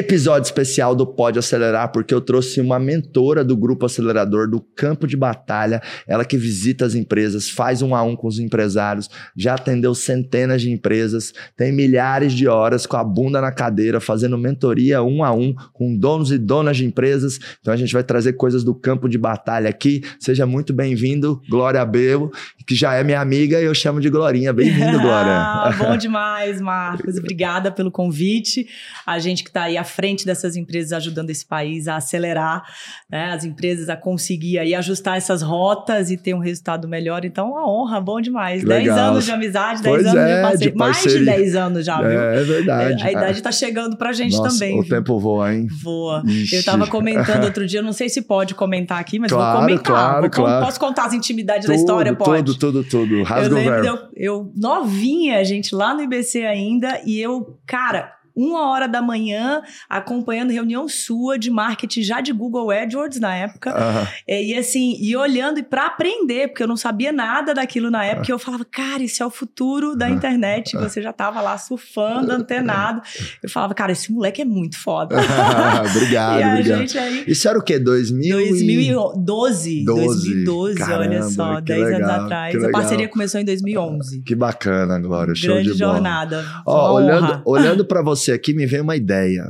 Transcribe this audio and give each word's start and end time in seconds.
Episódio 0.00 0.46
especial 0.46 0.94
do 0.94 1.06
Pode 1.06 1.38
Acelerar, 1.38 1.92
porque 1.92 2.14
eu 2.14 2.22
trouxe 2.22 2.58
uma 2.58 2.78
mentora 2.78 3.44
do 3.44 3.54
Grupo 3.54 3.84
Acelerador 3.84 4.48
do 4.48 4.58
Campo 4.58 5.06
de 5.06 5.14
Batalha, 5.14 5.82
ela 6.08 6.24
que 6.24 6.38
visita 6.38 6.86
as 6.86 6.94
empresas, 6.94 7.50
faz 7.50 7.82
um 7.82 7.94
a 7.94 8.02
um 8.02 8.16
com 8.16 8.26
os 8.26 8.38
empresários, 8.38 9.10
já 9.36 9.54
atendeu 9.54 9.94
centenas 9.94 10.62
de 10.62 10.70
empresas, 10.70 11.34
tem 11.54 11.70
milhares 11.70 12.32
de 12.32 12.48
horas 12.48 12.86
com 12.86 12.96
a 12.96 13.04
bunda 13.04 13.42
na 13.42 13.52
cadeira, 13.52 14.00
fazendo 14.00 14.38
mentoria 14.38 15.02
um 15.02 15.22
a 15.22 15.32
um 15.34 15.54
com 15.74 15.94
donos 15.94 16.32
e 16.32 16.38
donas 16.38 16.78
de 16.78 16.86
empresas. 16.86 17.38
Então 17.60 17.74
a 17.74 17.76
gente 17.76 17.92
vai 17.92 18.02
trazer 18.02 18.32
coisas 18.32 18.64
do 18.64 18.74
campo 18.74 19.06
de 19.06 19.18
batalha 19.18 19.68
aqui. 19.68 20.02
Seja 20.18 20.46
muito 20.46 20.72
bem-vindo, 20.72 21.42
Glória 21.46 21.84
Belo, 21.84 22.32
que 22.66 22.74
já 22.74 22.94
é 22.94 23.04
minha 23.04 23.20
amiga 23.20 23.60
e 23.60 23.66
eu 23.66 23.74
chamo 23.74 24.00
de 24.00 24.08
Glorinha. 24.08 24.50
Bem-vindo, 24.50 24.98
Glória. 24.98 25.36
ah, 25.36 25.74
bom 25.78 25.94
demais, 25.98 26.58
Marcos. 26.58 27.18
Obrigada 27.18 27.70
pelo 27.70 27.90
convite. 27.90 28.66
A 29.06 29.18
gente 29.18 29.44
que 29.44 29.50
está 29.50 29.64
aí 29.64 29.76
à 29.76 29.89
frente 29.90 30.24
dessas 30.24 30.56
empresas 30.56 30.92
ajudando 30.92 31.30
esse 31.30 31.44
país 31.44 31.88
a 31.88 31.96
acelerar, 31.96 32.62
né, 33.10 33.32
as 33.32 33.44
empresas 33.44 33.88
a 33.88 33.96
conseguir 33.96 34.58
aí 34.58 34.74
ajustar 34.74 35.16
essas 35.16 35.42
rotas 35.42 36.10
e 36.10 36.16
ter 36.16 36.34
um 36.34 36.38
resultado 36.38 36.88
melhor. 36.88 37.24
Então, 37.24 37.50
uma 37.50 37.68
honra, 37.68 38.00
bom 38.00 38.20
demais. 38.20 38.64
10 38.64 38.88
anos 38.88 39.24
de 39.24 39.32
amizade, 39.32 39.82
10 39.82 40.06
anos 40.06 40.14
é, 40.14 40.36
de, 40.36 40.42
parceria. 40.42 40.70
de 40.70 40.78
Mais 40.78 41.02
de 41.02 41.24
10 41.24 41.56
anos 41.56 41.84
já, 41.84 41.98
viu? 42.00 42.20
É, 42.20 42.40
é 42.40 42.42
verdade. 42.44 43.02
É, 43.02 43.06
a 43.06 43.12
idade 43.12 43.38
está 43.38 43.52
chegando 43.52 43.96
pra 43.96 44.12
gente 44.12 44.36
Nossa, 44.36 44.52
também. 44.58 44.78
O 44.78 44.82
viu? 44.82 44.90
tempo 44.90 45.18
voa, 45.18 45.54
hein? 45.54 45.66
Voa. 45.82 46.22
Ixi. 46.26 46.54
Eu 46.54 46.60
estava 46.60 46.86
comentando 46.86 47.44
outro 47.44 47.66
dia, 47.66 47.82
não 47.82 47.92
sei 47.92 48.08
se 48.08 48.22
pode 48.22 48.54
comentar 48.54 48.98
aqui, 48.98 49.18
mas 49.18 49.32
claro, 49.32 49.58
vou 49.58 49.60
comentar. 49.60 49.84
Claro, 49.84 50.20
vou, 50.22 50.30
claro. 50.30 50.64
Posso 50.64 50.80
contar 50.80 51.06
as 51.06 51.12
intimidades 51.12 51.66
tudo, 51.66 51.74
da 51.74 51.76
história? 51.76 52.14
Pode. 52.14 52.58
Tudo, 52.58 52.58
tudo, 52.58 52.84
tudo. 52.84 53.22
Rasga 53.22 53.48
eu 53.48 53.54
lembro, 53.54 53.86
eu, 53.86 53.98
eu 54.14 54.52
novinha, 54.56 55.44
gente, 55.44 55.74
lá 55.74 55.94
no 55.94 56.02
IBC 56.02 56.44
ainda, 56.44 57.00
e 57.04 57.20
eu, 57.20 57.58
cara, 57.66 58.12
uma 58.40 58.70
hora 58.70 58.86
da 58.86 59.02
manhã, 59.02 59.62
acompanhando 59.88 60.50
reunião 60.50 60.88
sua 60.88 61.38
de 61.38 61.50
marketing 61.50 62.02
já 62.02 62.20
de 62.20 62.32
Google 62.32 62.70
AdWords 62.70 63.20
na 63.20 63.34
época. 63.34 64.08
É, 64.26 64.42
e 64.42 64.54
assim, 64.54 64.96
e 65.00 65.16
olhando 65.16 65.58
e 65.58 65.62
para 65.62 65.86
aprender, 65.86 66.48
porque 66.48 66.62
eu 66.62 66.68
não 66.68 66.76
sabia 66.76 67.12
nada 67.12 67.54
daquilo 67.54 67.90
na 67.90 68.04
época, 68.04 68.30
e 68.30 68.32
eu 68.32 68.38
falava, 68.38 68.64
cara, 68.64 69.02
isso 69.02 69.22
é 69.22 69.26
o 69.26 69.30
futuro 69.30 69.96
da 69.96 70.08
internet. 70.08 70.74
E 70.74 70.78
você 70.78 71.02
já 71.02 71.12
tava 71.12 71.40
lá 71.40 71.56
surfando, 71.58 72.32
antenado. 72.32 73.00
Eu 73.42 73.48
falava, 73.48 73.74
cara, 73.74 73.92
esse 73.92 74.12
moleque 74.12 74.42
é 74.42 74.44
muito 74.44 74.78
foda. 74.78 75.16
obrigado, 75.90 76.40
e 76.40 76.42
a 76.42 76.50
obrigado. 76.52 76.78
gente 76.78 76.98
aí. 76.98 77.24
Isso 77.26 77.48
era 77.48 77.58
o 77.58 77.62
quê? 77.62 77.78
2000 77.78 78.40
e... 78.40 78.48
2012. 78.50 79.84
2012, 79.84 80.74
Caramba, 80.76 81.00
olha 81.00 81.22
só, 81.22 81.56
que 81.56 81.62
10 81.62 81.82
anos 81.82 81.98
legal, 81.98 82.24
atrás. 82.24 82.56
que 82.56 82.66
A 82.66 82.70
parceria 82.70 83.08
começou 83.08 83.40
em 83.40 83.44
2011. 83.44 84.22
Que 84.22 84.34
bacana, 84.34 84.98
Glória. 84.98 85.34
Show 85.34 85.54
Grande 85.54 85.72
de 85.72 85.78
bola. 85.78 85.94
jornada. 85.94 86.44
Ó, 86.66 86.94
olhando, 86.94 87.42
olhando 87.44 87.84
para 87.84 88.02
você 88.02 88.29
aqui, 88.32 88.54
me 88.54 88.66
veio 88.66 88.82
uma 88.82 88.96
ideia. 88.96 89.44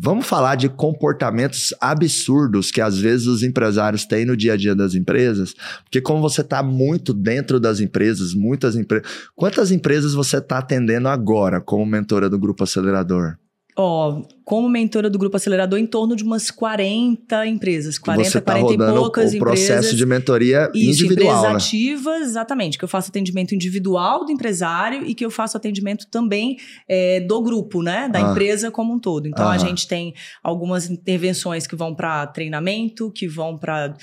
Vamos 0.00 0.26
falar 0.26 0.54
de 0.54 0.68
comportamentos 0.68 1.74
absurdos 1.80 2.70
que 2.70 2.80
às 2.80 2.96
vezes 2.96 3.26
os 3.26 3.42
empresários 3.42 4.04
têm 4.04 4.24
no 4.24 4.36
dia 4.36 4.52
a 4.52 4.56
dia 4.56 4.72
das 4.72 4.94
empresas, 4.94 5.54
porque 5.82 6.00
como 6.00 6.20
você 6.20 6.40
está 6.40 6.62
muito 6.62 7.12
dentro 7.12 7.58
das 7.58 7.80
empresas, 7.80 8.32
muitas 8.32 8.76
empresas. 8.76 9.10
Quantas 9.34 9.72
empresas 9.72 10.14
você 10.14 10.36
está 10.36 10.58
atendendo 10.58 11.08
agora 11.08 11.60
como 11.60 11.84
mentora 11.84 12.30
do 12.30 12.38
Grupo 12.38 12.62
Acelerador? 12.62 13.36
Ó, 13.76 14.22
como 14.48 14.66
mentora 14.66 15.10
do 15.10 15.18
Grupo 15.18 15.36
Acelerador, 15.36 15.78
em 15.78 15.84
torno 15.86 16.16
de 16.16 16.24
umas 16.24 16.50
40 16.50 17.46
empresas. 17.46 17.98
40, 17.98 18.30
você 18.30 18.38
está 18.38 18.52
40 18.52 18.72
e 18.72 18.76
rodando 18.78 18.98
poucas 19.00 19.34
o 19.34 19.38
processo 19.38 19.72
empresas. 19.72 19.96
de 19.98 20.06
mentoria 20.06 20.70
Isso, 20.74 21.04
individual, 21.04 21.36
empresas 21.36 21.50
né? 21.50 21.56
ativas, 21.56 22.22
exatamente. 22.22 22.78
Que 22.78 22.84
eu 22.84 22.88
faço 22.88 23.10
atendimento 23.10 23.54
individual 23.54 24.24
do 24.24 24.32
empresário 24.32 25.04
e 25.06 25.14
que 25.14 25.22
eu 25.22 25.30
faço 25.30 25.54
atendimento 25.58 26.06
também 26.06 26.56
é, 26.88 27.20
do 27.20 27.42
grupo, 27.42 27.82
né? 27.82 28.08
Da 28.08 28.18
Ah. 28.20 28.30
empresa 28.30 28.70
como 28.70 28.94
um 28.94 28.98
todo. 28.98 29.28
Então, 29.28 29.44
a 29.46 29.50
Aham. 29.50 29.58
gente 29.58 29.86
tem 29.86 30.14
algumas 30.42 30.88
intervenções 30.88 31.66
que 31.66 31.76
vão 31.76 31.94
para 31.94 32.26
treinamento, 32.28 33.10
que 33.10 33.28
vão 33.28 33.58
para 33.58 33.94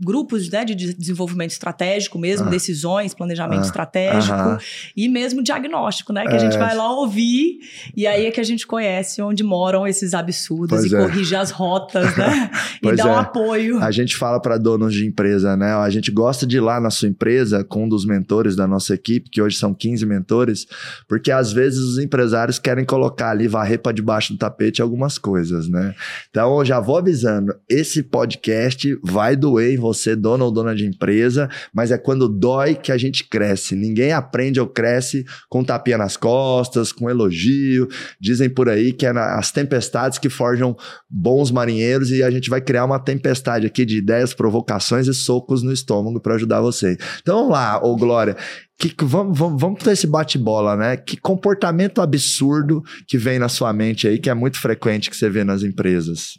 grupos 0.00 0.50
né, 0.50 0.64
de 0.64 0.74
de 0.74 0.92
desenvolvimento 0.94 1.50
estratégico 1.52 2.18
mesmo, 2.18 2.46
Ah. 2.46 2.50
decisões, 2.50 3.12
planejamento 3.14 3.62
Ah. 3.62 3.66
estratégico 3.66 4.58
e 4.96 5.08
mesmo 5.08 5.42
diagnóstico, 5.42 6.12
né? 6.12 6.26
Que 6.26 6.34
a 6.36 6.38
gente 6.38 6.54
É. 6.54 6.58
vai 6.58 6.76
lá 6.76 6.92
ouvir 6.92 7.58
e 7.96 8.06
aí 8.06 8.26
é 8.26 8.30
que 8.30 8.40
a 8.40 8.44
gente 8.44 8.66
conhece 8.66 9.20
onde 9.22 9.37
moram 9.42 9.86
esses 9.86 10.14
absurdos 10.14 10.80
Pois 10.80 10.92
e 10.92 10.94
é. 10.94 10.98
corrige 10.98 11.34
as 11.36 11.50
rotas, 11.50 12.16
né? 12.16 12.50
e 12.82 12.96
dá 12.96 13.06
um 13.06 13.16
é. 13.16 13.18
apoio. 13.18 13.78
A 13.78 13.90
gente 13.90 14.16
fala 14.16 14.40
para 14.40 14.58
donos 14.58 14.94
de 14.94 15.06
empresa, 15.06 15.56
né? 15.56 15.74
A 15.74 15.90
gente 15.90 16.10
gosta 16.10 16.46
de 16.46 16.56
ir 16.56 16.60
lá 16.60 16.80
na 16.80 16.90
sua 16.90 17.08
empresa 17.08 17.64
com 17.64 17.84
um 17.84 17.88
dos 17.88 18.04
mentores 18.04 18.56
da 18.56 18.66
nossa 18.66 18.94
equipe, 18.94 19.30
que 19.30 19.40
hoje 19.40 19.56
são 19.56 19.74
15 19.74 20.04
mentores, 20.06 20.66
porque 21.08 21.30
às 21.30 21.52
vezes 21.52 21.80
os 21.80 21.98
empresários 21.98 22.58
querem 22.58 22.84
colocar 22.84 23.30
ali, 23.30 23.48
varrer 23.48 23.80
para 23.80 23.92
debaixo 23.92 24.32
do 24.32 24.38
tapete 24.38 24.82
algumas 24.82 25.18
coisas, 25.18 25.68
né? 25.68 25.94
Então, 26.30 26.58
eu 26.58 26.64
já 26.64 26.80
vou 26.80 26.96
avisando, 26.98 27.54
esse 27.68 28.02
podcast 28.02 28.98
vai 29.02 29.36
doer 29.36 29.74
em 29.74 29.76
você, 29.78 30.14
dono 30.14 30.44
ou 30.44 30.50
dona 30.50 30.74
de 30.74 30.86
empresa, 30.86 31.48
mas 31.72 31.90
é 31.90 31.98
quando 31.98 32.28
dói 32.28 32.74
que 32.74 32.92
a 32.92 32.98
gente 32.98 33.24
cresce. 33.24 33.74
Ninguém 33.74 34.12
aprende 34.12 34.60
ou 34.60 34.66
cresce 34.66 35.24
com 35.48 35.64
tapinha 35.64 35.98
nas 35.98 36.16
costas, 36.16 36.92
com 36.92 37.08
elogio. 37.08 37.88
Dizem 38.20 38.48
por 38.48 38.68
aí 38.68 38.92
que 38.92 39.06
é 39.06 39.12
na- 39.12 39.27
as 39.36 39.50
tempestades 39.50 40.18
que 40.18 40.28
forjam 40.28 40.76
bons 41.08 41.50
marinheiros 41.50 42.10
e 42.10 42.22
a 42.22 42.30
gente 42.30 42.48
vai 42.48 42.60
criar 42.60 42.84
uma 42.84 42.98
tempestade 42.98 43.66
aqui 43.66 43.84
de 43.84 43.98
ideias, 43.98 44.34
provocações 44.34 45.06
e 45.06 45.14
socos 45.14 45.62
no 45.62 45.72
estômago 45.72 46.20
para 46.20 46.34
ajudar 46.34 46.60
você. 46.60 46.96
Então 47.20 47.36
vamos 47.36 47.52
lá, 47.52 47.84
ô 47.84 47.96
Glória. 47.96 48.36
Que, 48.78 48.94
vamos, 49.02 49.36
vamos, 49.36 49.60
vamos 49.60 49.82
para 49.82 49.92
esse 49.92 50.06
bate-bola, 50.06 50.76
né? 50.76 50.96
Que 50.96 51.16
comportamento 51.16 52.00
absurdo 52.00 52.82
que 53.08 53.18
vem 53.18 53.38
na 53.38 53.48
sua 53.48 53.72
mente 53.72 54.06
aí, 54.06 54.18
que 54.18 54.30
é 54.30 54.34
muito 54.34 54.60
frequente 54.60 55.10
que 55.10 55.16
você 55.16 55.28
vê 55.28 55.42
nas 55.42 55.64
empresas. 55.64 56.38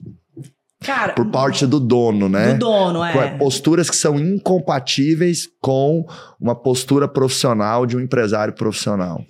Cara, 0.81 1.11
Por 1.11 1.29
parte 1.29 1.67
do 1.67 1.77
dono, 1.79 2.29
né? 2.29 2.53
do 2.53 2.59
dono, 2.59 3.03
é. 3.03 3.37
Posturas 3.37 3.89
que 3.89 3.95
são 3.97 4.17
incompatíveis 4.17 5.45
com 5.59 6.05
uma 6.39 6.55
postura 6.55 7.05
profissional 7.05 7.85
de 7.85 7.97
um 7.97 7.99
empresário 7.99 8.53
profissional. 8.53 9.21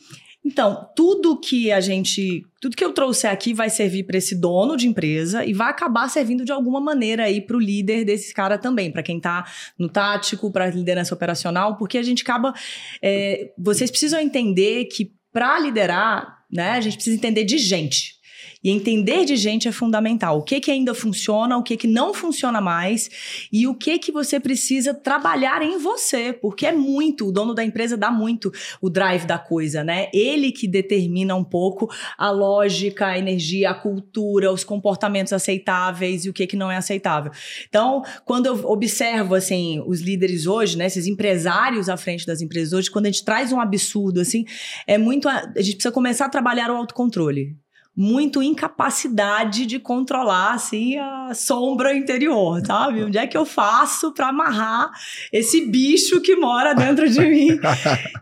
Então, 0.50 0.90
tudo 0.96 1.40
que 1.40 1.72
a 1.72 1.80
gente, 1.80 2.44
tudo 2.60 2.76
que 2.76 2.84
eu 2.84 2.92
trouxer 2.92 3.30
aqui 3.30 3.54
vai 3.54 3.70
servir 3.70 4.04
para 4.04 4.18
esse 4.18 4.36
dono 4.36 4.76
de 4.76 4.88
empresa 4.88 5.46
e 5.46 5.54
vai 5.54 5.70
acabar 5.70 6.10
servindo 6.10 6.44
de 6.44 6.52
alguma 6.52 6.82
maneira 6.82 7.26
aí 7.26 7.40
para 7.40 7.56
o 7.56 7.60
líder 7.60 8.04
desse 8.04 8.34
cara 8.34 8.58
também, 8.58 8.92
para 8.92 9.04
quem 9.04 9.20
tá 9.20 9.46
no 9.78 9.88
tático, 9.88 10.52
para 10.52 10.66
liderança 10.66 11.14
operacional, 11.14 11.78
porque 11.78 12.00
a 12.00 12.04
gente 12.04 12.24
acaba, 12.24 12.52
é, 13.00 13.52
vocês 13.56 13.92
precisam 13.92 14.20
entender 14.20 14.86
que 14.86 15.14
para 15.32 15.60
liderar, 15.60 16.40
né, 16.52 16.72
a 16.72 16.82
gente 16.82 16.96
precisa 16.96 17.16
entender 17.16 17.44
de 17.44 17.60
gente. 17.60 18.19
E 18.62 18.70
entender 18.70 19.24
de 19.24 19.38
gente 19.38 19.70
é 19.70 19.72
fundamental. 19.72 20.40
O 20.40 20.44
que 20.44 20.60
que 20.60 20.70
ainda 20.70 20.94
funciona, 20.94 21.58
o 21.58 21.64
que 21.64 21.78
que 21.78 21.88
não 21.88 22.14
funciona 22.14 22.60
mais 22.60 23.10
e 23.52 23.66
o 23.66 23.74
que 23.74 23.98
que 23.98 24.12
você 24.12 24.38
precisa 24.38 24.94
trabalhar 24.94 25.62
em 25.62 25.78
você, 25.78 26.34
porque 26.34 26.66
é 26.66 26.74
muito, 26.74 27.28
o 27.28 27.32
dono 27.32 27.54
da 27.54 27.64
empresa 27.64 27.96
dá 27.96 28.12
muito 28.12 28.52
o 28.82 28.90
drive 28.90 29.26
da 29.26 29.40
coisa, 29.40 29.82
né? 29.82 30.10
Ele 30.14 30.52
que 30.52 30.68
determina 30.68 31.36
um 31.36 31.44
pouco 31.44 31.90
a 32.18 32.30
lógica, 32.32 33.08
a 33.08 33.18
energia, 33.18 33.70
a 33.70 33.74
cultura, 33.74 34.52
os 34.52 34.66
comportamentos 34.66 35.32
aceitáveis 35.32 36.26
e 36.26 36.30
o 36.30 36.34
que 36.34 36.46
que 36.46 36.58
não 36.58 36.70
é 36.70 36.76
aceitável. 36.76 37.32
Então, 37.70 38.04
quando 38.26 38.48
eu 38.48 38.66
observo 38.66 39.36
assim 39.36 39.82
os 39.88 40.02
líderes 40.02 40.46
hoje, 40.46 40.78
né, 40.78 40.88
esses 40.88 41.08
empresários 41.08 41.88
à 41.88 41.96
frente 41.96 42.26
das 42.26 42.42
empresas 42.42 42.74
hoje, 42.74 42.92
quando 42.92 43.06
a 43.06 43.12
gente 43.12 43.24
traz 43.24 43.54
um 43.54 43.62
absurdo 43.62 44.20
assim, 44.20 44.44
é 44.86 44.98
muito 44.98 45.30
a, 45.30 45.50
a 45.56 45.62
gente 45.62 45.76
precisa 45.76 45.94
começar 45.94 46.26
a 46.26 46.30
trabalhar 46.30 46.70
o 46.70 46.76
autocontrole 46.76 47.56
muito 48.02 48.42
incapacidade 48.42 49.66
de 49.66 49.78
controlar 49.78 50.54
assim 50.54 50.98
a 50.98 51.34
sombra 51.34 51.94
interior, 51.94 52.66
sabe? 52.66 53.04
Onde 53.04 53.18
é 53.18 53.28
que 53.28 53.36
eu 53.36 53.46
faço 53.46 54.14
para 54.14 54.30
amarrar 54.30 54.90
esse 55.34 55.66
bicho 55.66 56.22
que 56.22 56.34
mora 56.38 56.74
dentro 56.74 57.10
de 57.10 57.20
mim? 57.20 57.60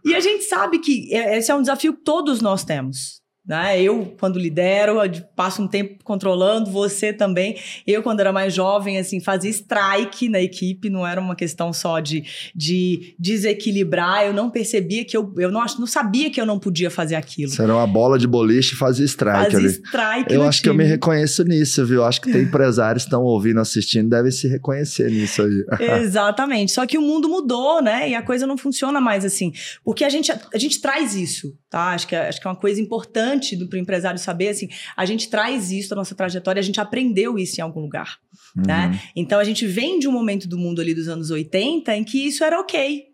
E 0.04 0.16
a 0.16 0.20
gente 0.20 0.46
sabe 0.46 0.80
que 0.80 1.14
esse 1.14 1.52
é 1.52 1.56
um 1.56 1.62
desafio 1.62 1.94
que 1.94 2.02
todos 2.02 2.42
nós 2.42 2.64
temos. 2.64 3.22
Né? 3.48 3.82
Eu, 3.82 4.14
quando 4.20 4.38
lidero, 4.38 5.02
eu 5.02 5.10
passo 5.36 5.62
um 5.62 5.68
tempo 5.68 6.04
controlando, 6.04 6.70
você 6.70 7.14
também. 7.14 7.56
Eu, 7.86 8.04
quando 8.04 8.20
era 8.20 8.34
mais 8.34 8.54
jovem, 8.54 8.98
assim, 8.98 9.22
fazia 9.22 9.50
strike 9.50 10.28
na 10.28 10.42
equipe, 10.42 10.90
não 10.90 11.08
era 11.08 11.22
uma 11.22 11.34
questão 11.36 11.72
só 11.72 12.00
de, 12.02 12.24
de 12.54 13.16
desequilibrar. 13.18 14.26
Eu 14.26 14.34
não 14.34 14.50
percebia 14.50 15.06
que 15.06 15.16
eu, 15.16 15.34
eu 15.38 15.50
não, 15.52 15.64
não 15.80 15.88
sabia 15.88 16.30
que 16.30 16.42
eu 16.42 16.46
não 16.46 16.60
podia 16.60 16.90
fazer 16.92 17.16
aquilo. 17.16 17.52
Será 17.52 17.74
uma 17.76 17.88
bola 17.88 18.20
de 18.20 18.28
boliche 18.28 18.74
e 18.74 18.78
fazia 18.78 19.06
strike 19.06 19.44
Fazia 19.52 19.60
ali. 19.60 19.68
strike 19.68 20.34
Eu 20.34 20.44
acho 20.44 20.62
que 20.62 20.68
eu 20.70 20.74
me 20.74 20.84
time. 20.84 20.92
reconheço 20.92 21.44
nisso, 21.44 21.86
viu? 21.86 22.04
Acho 22.04 22.20
que 22.20 22.32
tem 22.32 22.42
empresários 22.44 23.04
que 23.04 23.08
estão 23.08 23.24
ouvindo, 23.24 23.60
assistindo, 23.62 24.10
devem 24.10 24.32
se 24.32 24.48
reconhecer 24.50 25.10
nisso 25.10 25.42
aí. 25.42 25.66
Exatamente. 26.02 26.72
Só 26.74 26.86
que 26.86 26.98
o 26.98 27.02
mundo 27.02 27.30
mudou, 27.30 27.82
né? 27.82 28.10
E 28.10 28.16
a 28.16 28.22
coisa 28.22 28.46
não 28.46 28.58
funciona 28.58 29.00
mais 29.00 29.24
assim. 29.24 29.54
Porque 29.86 30.04
a 30.04 30.10
gente, 30.10 30.32
a 30.32 30.58
gente 30.58 30.82
traz 30.82 31.16
isso, 31.16 31.56
tá? 31.70 31.92
Acho 31.94 32.08
que, 32.08 32.16
é- 32.16 32.28
acho 32.28 32.42
que 32.42 32.48
é 32.48 32.50
uma 32.50 32.56
coisa 32.58 32.82
importante 32.82 33.37
do 33.56 33.68
pro 33.68 33.78
empresário 33.78 34.20
saber, 34.20 34.50
assim, 34.50 34.68
a 34.96 35.06
gente 35.06 35.30
traz 35.30 35.72
isso 35.72 35.90
da 35.90 35.96
nossa 35.96 36.16
trajetória, 36.16 36.60
a 36.60 36.64
gente 36.64 36.80
aprendeu 36.80 37.38
isso 37.38 37.60
em 37.60 37.64
algum 37.64 37.82
lugar, 37.82 38.18
né? 38.56 38.88
Uhum. 38.88 39.00
Então 39.16 39.40
a 39.40 39.44
gente 39.44 39.66
vem 39.66 40.00
de 40.00 40.08
um 40.08 40.12
momento 40.12 40.48
do 40.48 40.58
mundo 40.58 40.82
ali 40.82 40.94
dos 40.94 41.08
anos 41.08 41.30
80 41.30 41.96
em 41.96 42.04
que 42.04 42.28
isso 42.28 42.44
era 42.44 42.60
ok. 42.60 43.06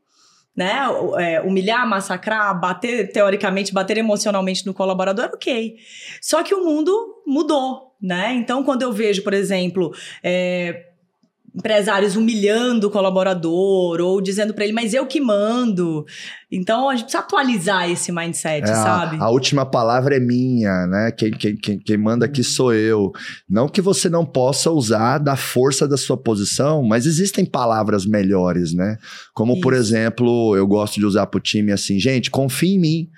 né? 0.55 0.83
É, 1.19 1.41
humilhar, 1.41 1.87
massacrar, 1.87 2.59
bater, 2.59 3.11
teoricamente, 3.11 3.73
bater 3.73 3.97
emocionalmente 3.97 4.65
no 4.65 4.73
colaborador, 4.73 5.31
ok. 5.33 5.75
Só 6.21 6.43
que 6.43 6.53
o 6.53 6.63
mundo 6.63 7.23
mudou, 7.25 7.95
né? 8.01 8.33
Então, 8.35 8.63
quando 8.63 8.83
eu 8.83 8.91
vejo, 8.91 9.23
por 9.23 9.33
exemplo, 9.33 9.91
é, 10.23 10.92
empresários 11.55 12.15
humilhando 12.15 12.87
o 12.87 12.89
colaborador 12.89 14.01
ou 14.01 14.19
dizendo 14.19 14.53
para 14.53 14.63
ele, 14.63 14.73
mas 14.73 14.93
eu 14.93 15.05
que 15.05 15.21
mando. 15.21 16.03
Então 16.51 16.89
a 16.89 16.95
gente 16.95 17.05
precisa 17.05 17.23
atualizar 17.23 17.89
esse 17.89 18.11
mindset, 18.11 18.63
é, 18.63 18.73
sabe? 18.73 19.17
A, 19.17 19.25
a, 19.25 19.29
última 19.29 19.65
palavra 19.65 20.15
é 20.15 20.19
minha, 20.19 20.87
né? 20.87 21.11
Quem, 21.11 21.31
quem, 21.31 21.55
quem, 21.55 21.79
quem 21.79 21.97
manda 21.97 22.25
aqui 22.25 22.43
sou 22.43 22.73
eu. 22.73 23.11
Não 23.47 23.67
que 23.67 23.81
você 23.81 24.09
não 24.09 24.25
possa 24.25 24.71
usar 24.71 25.19
da 25.19 25.35
força 25.35 25.87
da 25.87 25.97
sua 25.97 26.17
posição, 26.17 26.83
mas 26.83 27.05
existem 27.05 27.45
palavras 27.45 28.05
melhores, 28.05 28.73
né? 28.73 28.97
Como, 29.33 29.53
Isso. 29.53 29.61
por 29.61 29.73
exemplo, 29.73 30.55
eu 30.55 30.65
gosto 30.65 30.99
de 30.99 31.05
usar 31.05 31.27
para 31.27 31.37
o 31.37 31.41
time 31.41 31.71
assim, 31.71 31.99
gente, 31.99 32.31
confia 32.31 32.75
em 32.75 32.79
mim. 32.79 33.09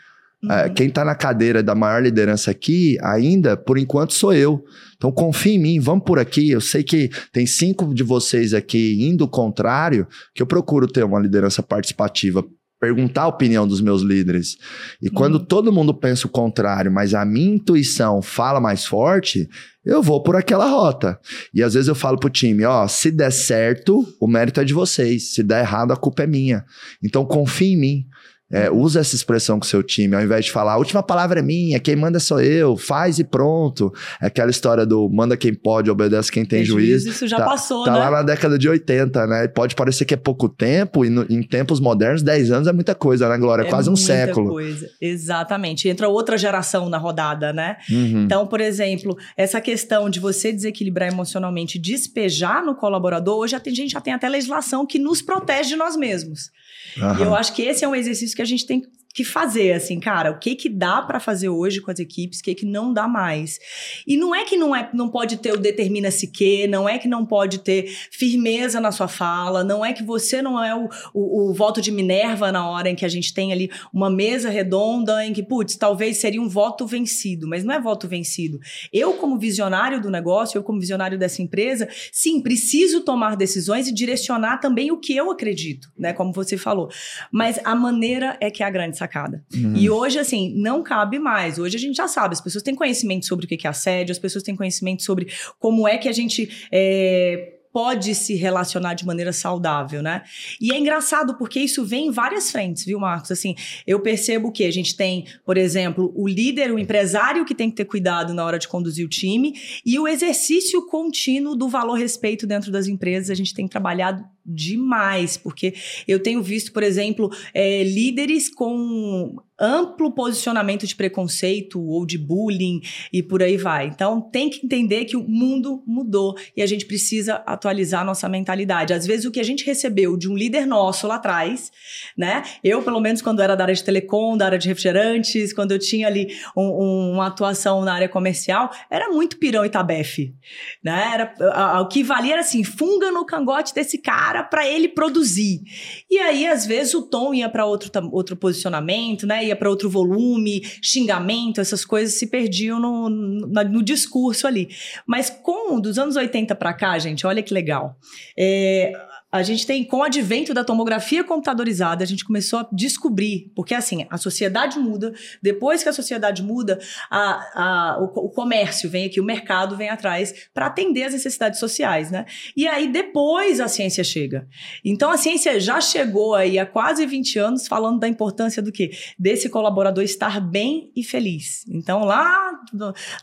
É, 0.50 0.68
uhum. 0.68 0.74
quem 0.74 0.88
está 0.88 1.03
na 1.03 1.15
cadeira 1.15 1.63
da 1.63 1.75
maior 1.75 2.01
liderança 2.01 2.51
aqui, 2.51 2.97
ainda, 3.01 3.56
por 3.56 3.77
enquanto, 3.77 4.13
sou 4.13 4.33
eu. 4.33 4.63
Então 4.95 5.12
confia 5.12 5.53
em 5.53 5.59
mim, 5.59 5.80
vamos 5.80 6.03
por 6.06 6.19
aqui. 6.19 6.50
Eu 6.50 6.62
sei 6.62 6.83
que 6.83 7.09
tem 7.31 7.45
cinco 7.45 7.94
de 7.94 8.03
vocês 8.03 8.53
aqui 8.53 9.03
indo 9.03 9.24
o 9.24 9.30
contrário, 9.30 10.07
que 10.33 10.42
eu 10.42 10.47
procuro 10.47 10.88
ter 10.88 11.03
uma 11.03 11.19
liderança 11.19 11.62
participativa, 11.62 12.44
perguntar 12.80 13.24
a 13.24 13.27
opinião 13.27 13.68
dos 13.68 13.81
meus 13.81 14.01
líderes. 14.01 14.57
E 15.01 15.07
uhum. 15.07 15.13
quando 15.13 15.39
todo 15.39 15.71
mundo 15.71 15.94
pensa 15.94 16.27
o 16.27 16.30
contrário, 16.30 16.92
mas 16.92 17.13
a 17.13 17.25
minha 17.25 17.56
intuição 17.56 18.21
fala 18.21 18.59
mais 18.59 18.86
forte, 18.86 19.50
eu 19.86 20.01
vou 20.01 20.21
por 20.24 20.36
aquela 20.36 20.68
rota. 20.68 21.19
E 21.53 21.62
às 21.62 21.74
vezes 21.74 21.88
eu 21.88 21.95
falo 21.95 22.18
pro 22.18 22.30
time, 22.30 22.65
ó, 22.65 22.88
se 22.88 23.12
der 23.12 23.31
certo, 23.31 24.06
o 24.19 24.27
mérito 24.27 24.59
é 24.59 24.63
de 24.63 24.74
vocês. 24.74 25.33
Se 25.33 25.44
der 25.44 25.62
errado, 25.62 25.92
a 25.92 25.97
culpa 25.97 26.24
é 26.24 26.27
minha. 26.27 26.65
Então 27.03 27.24
confia 27.25 27.74
em 27.74 27.77
mim. 27.77 28.06
É, 28.51 28.69
usa 28.69 29.00
essa 29.00 29.15
expressão 29.15 29.59
com 29.59 29.65
seu 29.65 29.81
time, 29.81 30.15
ao 30.15 30.21
invés 30.21 30.45
de 30.45 30.51
falar, 30.51 30.74
a 30.74 30.77
última 30.77 31.01
palavra 31.01 31.39
é 31.39 31.44
minha, 31.44 31.80
quem 31.80 31.95
manda 31.95 32.19
sou 32.19 32.39
eu, 32.39 32.77
faz 32.77 33.18
e 33.18 33.24
pronto. 33.24 33.92
É 34.21 34.27
aquela 34.27 34.51
história 34.51 34.86
do 34.86 35.09
manda 35.09 35.36
quem 35.36 35.51
pode, 35.51 35.89
obedece 35.89 36.31
quem 36.31 36.45
tem, 36.45 36.59
tem 36.59 36.65
juízo. 36.65 37.09
Isso 37.09 37.27
já 37.27 37.38
tá, 37.38 37.45
passou, 37.45 37.83
tá 37.83 37.94
né? 37.94 37.97
lá 37.97 38.12
na 38.12 38.21
década 38.21 38.59
de 38.59 38.69
80, 38.69 39.25
né? 39.25 39.47
Pode 39.47 39.74
parecer 39.74 40.06
que 40.06 40.13
é 40.13 40.18
pouco 40.18 40.47
tempo, 40.47 41.03
e 41.03 41.09
no, 41.09 41.25
em 41.27 41.42
tempos 41.42 41.80
modernos, 41.80 42.21
10 42.21 42.51
anos 42.51 42.68
é 42.68 42.74
muita 42.74 42.94
coisa, 42.94 43.27
né, 43.27 43.36
Glória? 43.38 43.63
É, 43.63 43.65
é 43.65 43.69
quase 43.69 43.89
um 43.89 43.95
século. 43.95 44.50
Coisa. 44.51 44.89
Exatamente. 45.01 45.89
Entra 45.89 46.07
outra 46.07 46.38
geração 46.38 46.88
na 46.88 47.00
rodada, 47.00 47.51
né? 47.51 47.77
Uhum. 47.89 48.25
Então, 48.25 48.45
por 48.45 48.62
exemplo, 48.62 49.18
essa 49.36 49.59
questão 49.59 50.07
de 50.07 50.19
você 50.19 50.51
desequilibrar 50.51 51.12
emocionalmente, 51.12 51.80
despejar 51.80 52.63
no 52.63 52.75
colaborador, 52.75 53.39
hoje 53.39 53.56
a 53.56 53.62
gente 53.65 53.92
já 53.92 54.01
tem 54.01 54.13
até 54.13 54.30
legislação 54.30 54.86
que 54.86 55.00
nos 55.00 55.21
protege 55.21 55.69
de 55.69 55.75
nós 55.75 55.97
mesmos. 55.97 56.51
Uhum. 56.98 57.20
E 57.20 57.22
eu 57.24 57.36
acho 57.36 57.54
que 57.54 57.62
esse 57.62 57.84
é 57.84 57.88
um 57.88 57.96
exercício 57.96 58.36
que 58.36 58.42
a 58.42 58.46
gente 58.46 58.66
tem 58.66 58.84
que 59.16 59.24
fazer, 59.24 59.72
assim, 59.72 59.98
cara, 59.98 60.30
o 60.30 60.38
que 60.38 60.56
que 60.56 60.68
dá 60.68 61.02
para 61.02 61.22
fazer 61.22 61.48
hoje 61.48 61.80
com 61.80 61.90
as 61.90 62.00
equipes, 62.00 62.40
o 62.40 62.44
que 62.44 62.54
que 62.54 62.66
não 62.66 62.94
dá 62.94 63.08
mais. 63.08 63.58
E 64.06 64.18
não 64.18 64.36
é 64.36 64.44
que 64.44 64.58
não 64.58 64.76
é, 64.76 64.90
não 64.94 65.10
pode 65.10 65.38
ter 65.38 65.54
o 65.54 65.58
determina-se 65.58 66.28
que, 66.28 66.68
não 66.68 66.88
é 66.88 67.00
que 67.00 67.08
não 67.08 67.26
pode 67.26 67.60
ter 67.60 67.90
firmeza 68.12 68.82
na 68.82 68.92
sua 68.92 69.08
fala, 69.08 69.64
não 69.64 69.86
é 69.86 69.94
que 69.94 70.04
você 70.04 70.42
não 70.42 70.62
é 70.62 70.76
o, 70.76 70.90
o, 71.14 71.50
o, 71.50 71.54
voto 71.54 71.82
de 71.82 71.94
Minerva 71.94 72.52
na 72.52 72.70
hora 72.70 72.90
em 72.90 72.96
que 72.96 73.06
a 73.06 73.08
gente 73.08 73.34
tem 73.34 73.54
ali 73.54 73.72
uma 73.94 74.10
mesa 74.10 74.50
redonda 74.50 75.26
em 75.26 75.32
que, 75.32 75.42
putz, 75.42 75.78
talvez 75.78 76.18
seria 76.18 76.42
um 76.42 76.50
voto 76.50 76.86
vencido, 76.86 77.48
mas 77.48 77.64
não 77.64 77.74
é 77.74 77.80
voto 77.80 78.10
vencido. 78.10 78.60
Eu, 78.92 79.14
como 79.14 79.40
visionário 79.40 80.02
do 80.02 80.12
negócio, 80.12 80.58
eu, 80.58 80.64
como 80.64 80.78
visionário 80.78 81.18
dessa 81.18 81.42
empresa, 81.42 81.88
sim, 82.12 82.42
preciso 82.42 83.00
tomar 83.00 83.38
decisões 83.38 83.88
e 83.88 83.94
direcionar 83.94 84.58
também 84.58 84.92
o 84.92 84.98
que 84.98 85.16
eu 85.16 85.32
acredito, 85.32 85.90
né, 85.98 86.12
como 86.12 86.34
você 86.34 86.58
falou. 86.58 86.90
Mas 87.32 87.62
a 87.64 87.74
maneira 87.74 88.38
é 88.42 88.52
que 88.52 88.62
é 88.62 88.66
a 88.66 88.70
grande 88.70 88.98
sacada. 89.06 89.44
Uhum. 89.54 89.75
E 89.75 89.90
hoje, 89.90 90.19
assim, 90.19 90.54
não 90.56 90.84
cabe 90.84 91.19
mais. 91.19 91.57
Hoje 91.57 91.78
a 91.78 91.80
gente 91.80 91.96
já 91.96 92.07
sabe, 92.07 92.34
as 92.34 92.42
pessoas 92.42 92.63
têm 92.63 92.75
conhecimento 92.75 93.25
sobre 93.25 93.46
o 93.46 93.48
que 93.48 93.66
é 93.66 93.69
assédio, 93.69 94.12
as 94.12 94.19
pessoas 94.19 94.44
têm 94.44 94.56
conhecimento 94.56 95.04
sobre 95.04 95.28
como 95.60 95.88
é 95.88 95.98
que 95.98 96.10
a 96.10 96.13
gente. 96.13 96.68
É, 96.72 97.52
pode 97.75 98.16
se 98.16 98.36
relacionar 98.36 98.94
de 98.94 99.06
maneira 99.06 99.34
saudável, 99.34 100.02
né? 100.02 100.24
E 100.62 100.72
é 100.72 100.80
engraçado 100.80 101.38
porque 101.38 101.60
isso 101.60 101.84
vem 101.84 102.07
em 102.07 102.10
várias 102.10 102.50
frentes, 102.50 102.86
viu, 102.86 102.98
Marcos? 102.98 103.31
Assim, 103.31 103.54
eu 103.86 104.00
percebo 104.00 104.50
que 104.50 104.63
a 104.63 104.72
gente 104.72 104.96
tem, 104.96 105.25
por 105.46 105.57
exemplo, 105.57 106.10
o 106.16 106.25
líder, 106.25 106.72
o 106.72 106.80
empresário 106.80 107.44
que 107.44 107.54
tem 107.54 107.69
que 107.69 107.75
ter 107.75 107.84
cuidado 107.84 108.34
na 108.34 108.46
hora 108.46 108.57
de 108.57 108.66
conduzir 108.69 109.06
o 109.06 109.10
time 109.10 109.54
e 109.86 110.00
o 110.00 110.07
exercício 110.07 110.88
contínuo 110.88 111.54
do 111.54 111.68
valor 111.68 111.96
respeito 111.96 112.48
dentro 112.48 112.72
das 112.72 112.88
empresas. 112.88 113.30
A 113.30 113.36
gente 113.36 113.54
tem 113.54 113.68
trabalhado 113.68 114.24
demais, 114.45 115.38
porque 115.38 115.74
eu 116.07 116.21
tenho 116.21 116.42
visto, 116.42 116.71
por 116.71 116.83
exemplo, 116.83 117.30
é, 117.53 117.83
líderes 117.83 118.53
com 118.53 119.36
amplo 119.59 120.12
posicionamento 120.12 120.86
de 120.86 120.95
preconceito 120.95 121.81
ou 121.81 122.06
de 122.06 122.18
bullying 122.18 122.81
e 123.12 123.24
por 123.24 123.42
aí 123.42 123.57
vai. 123.57 123.88
Então 123.88 124.21
tem 124.21 124.50
que 124.50 124.65
entender 124.65 125.06
que 125.06 125.15
o 125.15 125.24
mundo 125.24 125.81
mudou 125.88 126.36
e 126.56 126.62
a 126.62 126.65
gente 126.65 126.86
precisa 126.86 127.36
atualizar 127.45 128.01
a 128.01 128.03
nossa 128.03 128.27
mentalidade. 128.27 128.94
Às 128.94 129.06
vezes 129.06 129.25
o 129.25 129.31
que 129.31 129.39
a 129.39 129.44
gente 129.44 129.65
recebeu 129.65 130.18
de 130.18 130.30
um 130.30 130.36
líder 130.36 130.65
nosso 130.65 131.07
lá 131.07 131.15
atrás, 131.15 131.71
né? 132.18 132.44
Eu, 132.63 132.83
pelo 132.83 133.00
menos, 133.00 133.21
quando 133.21 133.42
era 133.42 133.56
da 133.56 133.63
área 133.63 133.75
de 133.75 133.83
telecom, 133.83 134.38
da 134.38 134.45
área 134.45 134.57
de 134.57 134.68
refrigerantes, 134.68 135.53
quando 135.53 135.71
eu 135.71 135.80
tinha 135.80 136.07
ali 136.07 136.36
um, 136.56 136.63
um, 136.63 137.12
uma 137.13 137.27
atuação 137.27 137.81
na 137.81 137.94
área 137.94 138.09
comercial, 138.09 138.69
era 138.89 139.09
muito 139.09 139.38
pirão 139.38 139.65
e 139.65 139.69
tabefe, 139.69 140.36
né? 140.83 141.12
Era, 141.13 141.33
a, 141.53 141.77
a, 141.77 141.81
o 141.81 141.88
que 141.88 142.03
valia 142.03 142.33
era 142.33 142.42
assim, 142.42 142.63
funga 142.63 143.09
no 143.12 143.25
cangote 143.25 143.74
desse 143.74 143.97
cara 143.97 144.35
para 144.44 144.68
ele 144.68 144.88
produzir. 144.88 145.62
E 146.10 146.18
aí, 146.18 146.46
às 146.48 146.66
vezes, 146.66 146.94
o 146.94 147.04
tom 147.04 147.34
ia 147.34 147.50
para 147.50 147.66
outro, 147.66 147.92
outro 148.12 148.36
posicionamento, 148.36 149.26
né? 149.26 149.46
Ia 149.46 149.56
para 149.56 149.70
outro 149.70 149.90
volume, 149.90 150.62
xingamento, 150.82 151.62
essas 151.62 151.86
coisas 151.86 152.16
se 152.16 152.28
perdiam 152.28 152.80
no, 152.80 153.10
no, 153.10 153.48
no 153.48 153.84
discurso 153.84 154.48
ali. 154.48 154.70
Mas 155.08 155.30
com 155.30 155.80
dos 155.80 155.98
anos 155.98 156.16
80 156.16 156.56
para 156.56 156.74
cá, 156.74 156.98
gente, 157.00 157.26
olha 157.26 157.44
que 157.44 157.54
legal. 157.54 157.98
É, 158.38 158.92
a 159.36 159.44
gente 159.44 159.68
tem, 159.68 159.84
com 159.84 159.98
o 159.98 160.04
advento 160.04 160.54
da 160.54 160.64
tomografia 160.64 161.24
computadorizada, 161.24 162.04
a 162.04 162.08
gente 162.08 162.24
começou 162.24 162.60
a 162.60 162.68
descobrir, 162.72 163.52
porque 163.56 163.74
assim, 163.74 164.06
a 164.10 164.18
sociedade 164.18 164.80
muda, 164.80 165.14
depois 165.42 165.84
que 165.84 165.90
a 165.90 165.94
sociedade 165.94 166.42
muda, 166.42 166.80
a, 167.10 167.18
a, 167.54 167.98
o, 168.00 168.26
o 168.26 168.30
comércio 168.30 168.90
vem 168.90 169.06
aqui, 169.06 169.20
o 169.20 169.24
mercado 169.24 169.76
vem 169.76 169.90
atrás 169.90 170.34
para 170.54 170.68
atender 170.68 171.04
as 171.04 171.14
necessidades 171.14 171.60
sociais, 171.60 172.10
né? 172.10 172.26
E 172.56 172.68
aí 172.68 172.88
depois 172.88 173.60
a 173.60 173.68
ciência 173.68 174.04
chega. 174.04 174.48
Então 174.84 175.12
a 175.12 175.18
ciência 175.18 175.60
já 175.60 175.81
chegou 175.81 176.34
aí 176.34 176.58
há 176.58 176.66
quase 176.66 177.06
20 177.06 177.40
anos 177.40 177.68
falando 177.68 178.00
da 178.00 178.07
importância 178.07 178.62
do 178.62 178.71
quê? 178.71 178.92
Desse 179.19 179.50
colaborador 179.50 180.04
estar 180.04 180.40
bem 180.40 180.92
e 180.95 181.04
feliz. 181.04 181.66
Então 181.68 182.06
lá, 182.06 182.52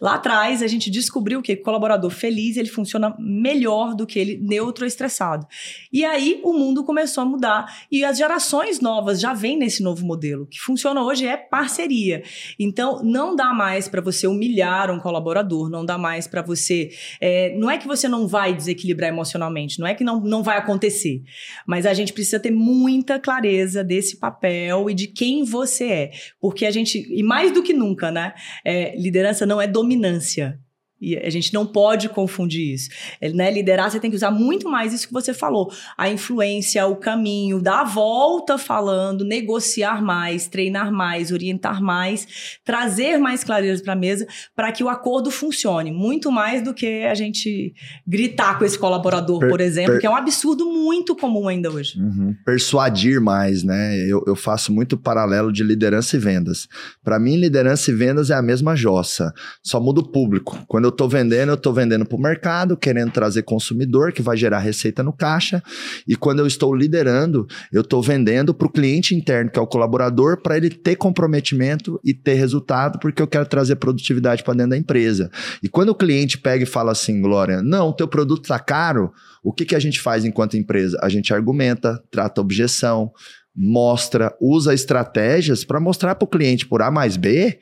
lá 0.01 0.15
atrás 0.15 0.63
a 0.63 0.67
gente 0.67 0.91
descobriu 0.91 1.41
que 1.41 1.55
o 1.55 1.63
colaborador 1.63 2.11
feliz 2.11 2.57
ele 2.57 2.69
funciona 2.69 3.15
melhor 3.19 3.95
do 3.95 4.07
que 4.07 4.19
ele 4.19 4.37
neutro 4.37 4.85
estressado. 4.85 5.47
E 5.93 6.02
e 6.03 6.05
aí 6.05 6.41
o 6.43 6.53
mundo 6.53 6.83
começou 6.83 7.23
a 7.23 7.25
mudar 7.25 7.65
e 7.89 8.05
as 8.05 8.19
gerações 8.19 8.81
novas 8.81 9.21
já 9.21 9.33
vêm 9.33 9.57
nesse 9.57 9.85
novo 9.85 10.05
modelo. 10.05 10.49
que 10.49 10.59
funciona 10.59 11.01
hoje 11.01 11.29
é 11.29 11.37
parceria. 11.37 12.25
Então 12.59 13.05
não 13.05 13.37
dá 13.37 13.55
mais 13.55 13.87
para 13.87 14.01
você 14.01 14.27
humilhar 14.27 14.91
um 14.91 14.99
colaborador, 14.99 15.71
não 15.71 15.85
dá 15.85 15.97
mais 15.97 16.27
para 16.27 16.43
você. 16.43 16.91
É, 17.21 17.57
não 17.57 17.71
é 17.71 17.79
que 17.79 17.87
você 17.87 18.09
não 18.09 18.27
vai 18.27 18.53
desequilibrar 18.53 19.11
emocionalmente, 19.11 19.79
não 19.79 19.87
é 19.87 19.95
que 19.95 20.03
não, 20.03 20.21
não 20.21 20.43
vai 20.43 20.59
acontecer, 20.59 21.23
mas 21.65 21.87
a 21.87 21.95
gente 21.95 22.13
precisa 22.13 22.41
ter 22.41 22.51
muita 22.51 23.21
clareza 23.21 23.85
desse 23.85 24.19
papel 24.19 24.91
e 24.91 24.95
de 24.95 25.07
quem 25.07 25.45
você 25.45 25.85
é, 25.85 26.11
porque 26.41 26.67
a 26.67 26.73
gente 26.73 26.99
e 26.99 27.23
mais 27.23 27.53
do 27.53 27.63
que 27.63 27.73
nunca, 27.73 28.11
né? 28.11 28.35
É, 28.65 28.97
liderança 28.97 29.47
não 29.47 29.61
é 29.61 29.69
dominância. 29.69 30.59
E 31.03 31.17
a 31.17 31.31
gente 31.31 31.53
não 31.53 31.67
pode 31.67 32.09
confundir 32.09 32.75
isso. 32.75 32.89
É, 33.21 33.29
né? 33.31 33.51
Liderar, 33.51 33.91
você 33.91 33.99
tem 33.99 34.09
que 34.09 34.17
usar 34.17 34.31
muito 34.31 34.69
mais 34.69 34.93
isso 34.93 35.09
que 35.09 35.13
você 35.13 35.35
falou. 35.35 35.73
A 35.99 36.09
influência, 36.09 36.87
o 36.87 36.95
caminho, 36.95 37.61
dar 37.61 37.81
a 37.81 37.85
volta 37.85 38.57
falando, 38.57 39.25
negociar 39.25 40.01
mais, 40.01 40.47
treinar 40.47 40.93
mais, 40.93 41.33
orientar 41.33 41.83
mais, 41.83 42.61
trazer 42.65 43.19
mais 43.19 43.43
clareza 43.43 43.83
para 43.83 43.95
a 43.95 43.97
mesa 43.97 44.29
para 44.55 44.71
que 44.71 44.85
o 44.85 44.89
acordo 44.89 45.29
funcione. 45.29 45.91
Muito 45.91 46.31
mais 46.31 46.63
do 46.63 46.73
que 46.73 47.03
a 47.03 47.15
gente 47.15 47.75
gritar 48.07 48.57
com 48.57 48.65
esse 48.65 48.79
colaborador, 48.79 49.41
per, 49.41 49.49
por 49.49 49.61
exemplo, 49.61 49.95
per, 49.95 50.01
que 50.01 50.07
é 50.07 50.11
um 50.11 50.15
absurdo 50.15 50.67
muito 50.67 51.17
comum 51.17 51.49
ainda 51.49 51.69
hoje. 51.69 51.99
Uhum. 51.99 52.33
Persuadir 52.45 53.21
mais, 53.21 53.65
né? 53.65 53.99
Eu, 54.09 54.23
eu 54.25 54.37
faço 54.37 54.73
muito 54.73 54.97
paralelo 54.97 55.53
de 55.53 55.65
liderança 55.65 56.17
e 56.17 56.21
vendas. 56.21 56.69
Para 57.03 57.19
mim, 57.19 57.37
liderança 57.37 57.91
e 57.91 57.95
vendas 57.95 58.31
é 58.31 58.35
a 58.35 58.43
mesma 58.43 58.77
jossa, 58.77 59.33
só 59.63 59.81
muda 59.81 60.01
o 60.01 60.09
público. 60.09 60.57
Quando 60.69 60.85
eu 60.85 60.92
eu 60.93 60.95
estou 60.95 61.09
vendendo, 61.09 61.49
eu 61.49 61.55
estou 61.55 61.73
vendendo 61.73 62.05
para 62.05 62.17
o 62.17 62.21
mercado, 62.21 62.77
querendo 62.77 63.11
trazer 63.11 63.43
consumidor, 63.43 64.13
que 64.13 64.21
vai 64.21 64.37
gerar 64.37 64.59
receita 64.59 65.03
no 65.03 65.13
caixa. 65.13 65.63
E 66.07 66.15
quando 66.15 66.41
eu 66.41 66.47
estou 66.47 66.75
liderando, 66.75 67.47
eu 67.73 67.81
estou 67.81 68.03
vendendo 68.03 68.53
para 68.53 68.67
o 68.67 68.71
cliente 68.71 69.15
interno, 69.15 69.51
que 69.51 69.59
é 69.59 69.63
o 69.63 69.67
colaborador, 69.67 70.41
para 70.43 70.57
ele 70.57 70.69
ter 70.69 70.97
comprometimento 70.97 71.99
e 72.05 72.13
ter 72.13 72.35
resultado, 72.35 72.99
porque 72.99 73.23
eu 73.23 73.27
quero 73.27 73.47
trazer 73.47 73.77
produtividade 73.77 74.45
para 74.45 74.55
dentro 74.55 74.71
da 74.71 74.77
empresa. 74.77 75.31
E 75.63 75.69
quando 75.69 75.89
o 75.89 75.95
cliente 75.95 76.39
pega 76.39 76.63
e 76.63 76.67
fala 76.67 76.93
assim, 76.93 77.21
Glória, 77.21 77.63
não, 77.63 77.93
teu 77.93 78.07
produto 78.07 78.43
está 78.43 78.59
caro, 78.59 79.11
o 79.43 79.53
que, 79.53 79.65
que 79.65 79.75
a 79.75 79.81
gente 79.81 80.01
faz 80.01 80.25
enquanto 80.25 80.57
empresa? 80.57 80.99
A 81.03 81.09
gente 81.09 81.33
argumenta, 81.33 82.03
trata 82.11 82.41
objeção, 82.41 83.11
mostra, 83.55 84.35
usa 84.41 84.75
estratégias 84.75 85.65
para 85.65 85.81
mostrar 85.81 86.15
para 86.15 86.27
o 86.27 86.29
cliente 86.29 86.67
por 86.67 86.83
A 86.83 86.91
mais 86.91 87.17
B 87.17 87.59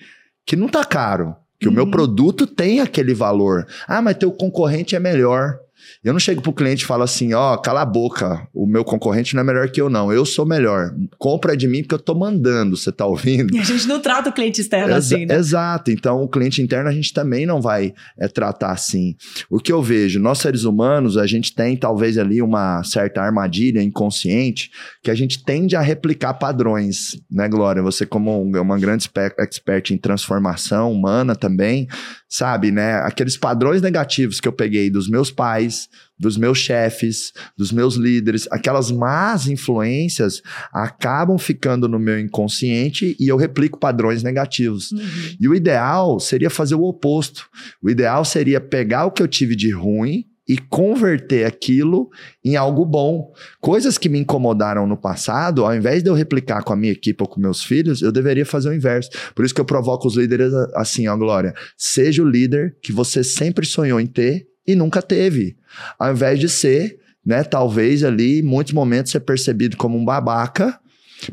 que 0.47 0.57
não 0.57 0.69
tá 0.69 0.85
caro, 0.85 1.37
que 1.61 1.69
uhum. 1.69 1.73
o 1.73 1.75
meu 1.75 1.85
uhum. 1.85 1.90
produto 1.90 2.47
tem 2.47 2.81
aquele 2.81 3.12
valor. 3.12 3.67
Ah, 3.87 4.00
mas 4.00 4.17
teu 4.17 4.33
concorrente 4.33 4.97
é 4.97 4.99
melhor. 4.99 5.59
Eu 6.03 6.13
não 6.13 6.21
chego 6.21 6.41
pro 6.41 6.53
cliente 6.53 6.85
e 6.85 6.87
falo 6.87 7.03
assim, 7.03 7.35
ó, 7.35 7.55
oh, 7.55 7.59
cala 7.59 7.83
a 7.83 7.87
boca, 7.87 8.47
o 8.55 8.67
meu 8.67 8.85
concorrente 8.85 9.35
não 9.35 9.43
é 9.43 9.45
melhor 9.45 9.71
que 9.71 9.81
eu 9.81 9.91
não, 9.91 10.13
eu 10.13 10.25
sou 10.25 10.47
melhor. 10.47 10.95
Compra 11.19 11.57
de 11.57 11.69
mim 11.69 11.83
porque 11.83 11.95
eu 11.95 11.99
tô 11.99 12.15
mandando, 12.15 12.77
você 12.77 12.91
tá 12.91 13.07
ouvindo? 13.07 13.51
E 13.55 13.59
a 13.59 13.65
gente 13.65 13.87
não 13.87 14.01
trata 14.01 14.31
o 14.31 14.33
cliente 14.33 14.61
externo 14.61 14.95
Exa 14.95 15.17
assim, 15.17 15.27
né? 15.27 15.35
Exato, 15.35 15.91
então 15.91 16.23
o 16.23 16.29
cliente 16.29 16.63
interno 16.63 16.89
a 16.89 16.93
gente 16.93 17.13
também 17.13 17.45
não 17.45 17.61
vai 17.61 17.93
é, 18.19 18.29
tratar 18.29 18.71
assim. 18.71 19.17
O 19.51 19.59
que 19.59 19.73
eu 19.73 19.83
vejo, 19.83 20.19
nós 20.19 20.39
seres 20.39 20.65
humanos, 20.65 21.17
a 21.17 21.27
gente 21.27 21.55
tem 21.55 21.77
talvez 21.77 22.17
ali 22.17 22.41
uma 22.41 22.83
certa 22.85 23.21
armadilha 23.21 23.83
inconsciente 23.83 24.71
que 25.03 25.11
a 25.11 25.15
gente 25.15 25.45
tende 25.45 25.77
a 25.77 25.81
replicar 25.81 26.35
padrões, 26.35 27.21
né, 27.31 27.49
Glória? 27.49 27.83
Você 27.83 28.07
como 28.07 28.41
uma 28.41 28.79
grande 28.79 29.11
expert 29.39 29.91
em 29.91 29.99
transformação 29.99 30.93
humana 30.93 31.35
também, 31.35 31.89
sabe, 32.31 32.71
né? 32.71 32.95
Aqueles 33.01 33.37
padrões 33.37 33.83
negativos 33.83 34.39
que 34.39 34.47
eu 34.47 34.53
peguei 34.53 34.89
dos 34.89 35.11
meus 35.11 35.33
pais, 35.33 35.89
dos 36.17 36.37
meus 36.37 36.59
chefes, 36.59 37.33
dos 37.59 37.73
meus 37.73 37.97
líderes, 37.97 38.47
aquelas 38.53 38.93
más 38.93 39.49
influências 39.49 40.41
acabam 40.73 41.37
ficando 41.39 41.89
no 41.89 41.99
meu 41.99 42.21
inconsciente 42.21 43.17
e 43.19 43.27
eu 43.27 43.37
replico 43.37 43.81
padrões 43.81 44.23
negativos. 44.23 44.93
Uhum. 44.93 45.01
E 45.41 45.49
o 45.49 45.55
ideal 45.55 46.21
seria 46.21 46.49
fazer 46.49 46.77
o 46.77 46.85
oposto. 46.85 47.49
O 47.83 47.91
ideal 47.91 48.25
seria 48.25 48.61
pegar 48.61 49.07
o 49.07 49.11
que 49.11 49.23
eu 49.23 49.29
tive 49.29 49.57
de 49.57 49.73
ruim 49.73 50.30
e 50.50 50.59
converter 50.59 51.45
aquilo 51.45 52.11
em 52.45 52.57
algo 52.57 52.85
bom. 52.85 53.33
Coisas 53.61 53.97
que 53.97 54.09
me 54.09 54.19
incomodaram 54.19 54.85
no 54.85 54.97
passado, 54.97 55.64
ao 55.64 55.73
invés 55.73 56.02
de 56.02 56.11
eu 56.11 56.14
replicar 56.14 56.64
com 56.64 56.73
a 56.73 56.76
minha 56.76 56.90
equipe 56.90 57.23
ou 57.23 57.28
com 57.28 57.40
meus 57.40 57.62
filhos, 57.62 58.02
eu 58.02 58.11
deveria 58.11 58.45
fazer 58.45 58.69
o 58.69 58.75
inverso. 58.75 59.11
Por 59.33 59.45
isso 59.45 59.54
que 59.54 59.61
eu 59.61 59.64
provoco 59.64 60.09
os 60.09 60.16
líderes 60.16 60.52
assim, 60.75 61.07
ó, 61.07 61.16
Glória. 61.16 61.54
Seja 61.78 62.21
o 62.21 62.28
líder 62.28 62.76
que 62.83 62.92
você 62.92 63.23
sempre 63.23 63.64
sonhou 63.64 64.00
em 64.00 64.09
ter 64.09 64.49
e 64.66 64.75
nunca 64.75 65.00
teve. 65.00 65.57
Ao 65.97 66.11
invés 66.11 66.40
de 66.40 66.49
ser, 66.49 66.99
né, 67.25 67.45
talvez 67.45 68.02
ali, 68.02 68.40
em 68.40 68.42
muitos 68.42 68.73
momentos, 68.73 69.12
ser 69.12 69.21
percebido 69.21 69.76
como 69.76 69.97
um 69.97 70.04
babaca 70.04 70.80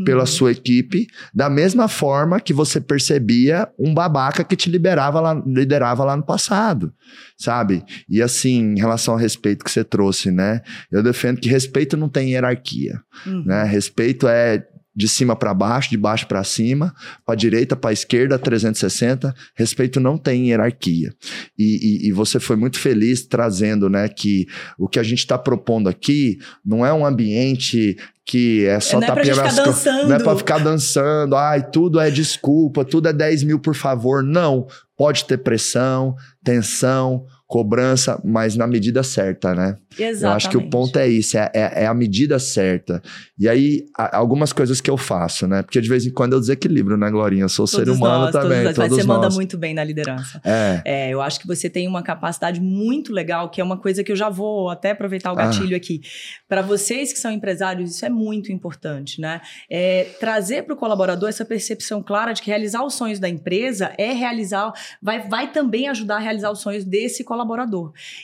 pela 0.04 0.22
uhum. 0.22 0.26
sua 0.26 0.52
equipe, 0.52 1.08
da 1.34 1.50
mesma 1.50 1.88
forma 1.88 2.40
que 2.40 2.54
você 2.54 2.82
percebia 2.82 3.70
um 3.78 3.94
babaca 3.94 4.44
que 4.44 4.56
te 4.56 4.70
liberava 4.70 5.20
lá, 5.20 5.42
liderava 5.46 6.04
lá 6.04 6.18
no 6.18 6.24
passado, 6.24 6.94
sabe? 7.38 7.84
E 8.10 8.22
assim, 8.22 8.74
em 8.74 8.80
relação 8.80 9.14
ao 9.14 9.20
respeito 9.20 9.64
que 9.64 9.72
você 9.72 9.84
trouxe, 9.84 10.32
né? 10.32 10.62
Eu 10.92 11.02
defendo 11.02 11.40
que 11.40 11.50
respeito 11.50 11.96
não 11.96 12.10
tem 12.10 12.32
hierarquia, 12.32 13.00
uhum. 13.26 13.44
né? 13.46 13.64
Respeito 13.64 14.28
é 14.28 14.66
de 14.98 15.08
cima 15.08 15.36
para 15.36 15.54
baixo, 15.54 15.92
de 15.92 15.98
baixo 15.98 16.26
para 16.26 16.44
cima, 16.44 16.92
para 17.24 17.36
direita, 17.36 17.76
para 17.76 17.94
esquerda, 17.94 18.40
360. 18.40 19.32
Respeito 19.54 20.00
não 20.00 20.18
tem 20.18 20.50
hierarquia. 20.50 21.14
E, 21.56 22.08
e, 22.08 22.10
e, 22.10 22.12
você 22.12 22.40
foi 22.40 22.56
muito 22.56 22.80
feliz 22.80 23.24
trazendo, 23.24 23.92
né, 23.92 24.10
que 24.10 24.48
o 24.76 24.88
que 24.88 24.98
a 24.98 25.04
gente 25.04 25.20
está 25.20 25.38
propondo 25.38 25.88
aqui 25.88 26.40
não 26.66 26.84
é 26.84 26.92
um 26.92 27.06
ambiente 27.06 27.96
que 28.26 28.66
é 28.66 28.80
só 28.80 29.00
não 29.00 29.04
é 29.04 29.08
tapear 29.08 29.40
as 29.40 29.86
Não 29.86 30.16
é 30.16 30.20
para 30.20 30.36
ficar 30.36 30.58
dançando, 30.58 31.36
ai, 31.36 31.70
tudo 31.70 32.00
é 32.00 32.10
desculpa, 32.10 32.84
tudo 32.84 33.08
é 33.08 33.14
10 33.14 33.44
mil, 33.44 33.60
por 33.60 33.76
favor. 33.76 34.24
Não. 34.24 34.66
Pode 34.98 35.26
ter 35.26 35.38
pressão, 35.38 36.16
tensão, 36.44 37.24
cobrança, 37.48 38.22
mas 38.26 38.58
na 38.58 38.68
medida 38.68 39.02
certa, 39.04 39.56
né? 39.56 39.78
Exatamente. 39.98 40.24
Eu 40.24 40.30
acho 40.32 40.50
que 40.50 40.58
o 40.58 40.70
ponto 40.70 41.00
é 41.00 41.08
isso, 41.08 41.38
é, 41.38 41.50
é, 41.54 41.84
é 41.84 41.88
a 41.88 41.94
medida 41.94 42.38
certa. 42.40 43.02
E 43.40 43.48
aí, 43.48 43.86
a, 43.98 44.18
algumas 44.18 44.52
coisas 44.52 44.82
que 44.82 44.90
eu 44.90 44.98
faço, 44.98 45.48
né? 45.48 45.64
Porque 45.64 45.80
de 45.80 45.88
vez 45.88 46.06
em 46.06 46.12
quando 46.12 46.34
eu 46.34 46.42
desequilibro, 46.42 46.98
né, 46.98 47.10
Glorinha? 47.10 47.44
Eu 47.44 47.50
sou 47.50 47.66
todos 47.66 47.86
ser 47.86 47.90
humano 47.90 48.26
nós, 48.26 48.32
também. 48.34 48.64
Todos, 48.64 48.76
todos 48.76 48.98
você 48.98 49.04
nós. 49.04 49.18
manda 49.18 49.30
muito 49.34 49.58
bem 49.58 49.74
na 49.74 49.84
liderança. 49.84 50.42
É. 50.44 50.82
é. 50.84 51.10
Eu 51.10 51.22
acho 51.22 51.40
que 51.40 51.48
você 51.48 51.70
tem 51.70 51.88
uma 51.88 52.04
capacidade 52.04 52.60
muito 52.60 53.14
legal, 53.14 53.50
que 53.50 53.62
é 53.62 53.64
uma 53.64 53.78
coisa 53.78 54.04
que 54.04 54.12
eu 54.12 54.16
já 54.16 54.30
vou 54.30 54.70
até 54.70 54.92
aproveitar 54.92 55.32
o 55.32 55.40
ah. 55.40 55.46
gatilho 55.46 55.74
ah. 55.74 55.78
aqui. 55.78 56.02
Para 56.50 56.62
vocês 56.62 57.14
que 57.14 57.20
são 57.20 57.32
empresários, 57.32 57.92
isso 57.92 58.06
é 58.06 58.10
muito 58.10 58.52
importante, 58.52 59.22
né? 59.22 59.40
É 59.72 60.04
trazer 60.20 60.64
para 60.64 60.74
o 60.74 60.78
colaborador 60.78 61.30
essa 61.30 61.46
percepção 61.46 62.04
clara 62.04 62.34
de 62.34 62.42
que 62.42 62.50
realizar 62.50 62.84
os 62.84 62.94
sonhos 62.94 63.20
da 63.20 63.30
empresa 63.30 63.94
é 63.98 64.12
realizar, 64.12 64.74
vai, 65.02 65.28
vai 65.30 65.52
também 65.54 65.88
ajudar 65.88 66.18
a 66.18 66.20
realizar 66.20 66.52
os 66.52 66.60
sonhos 66.60 66.84
desse 66.84 67.24
colaborador. 67.24 67.37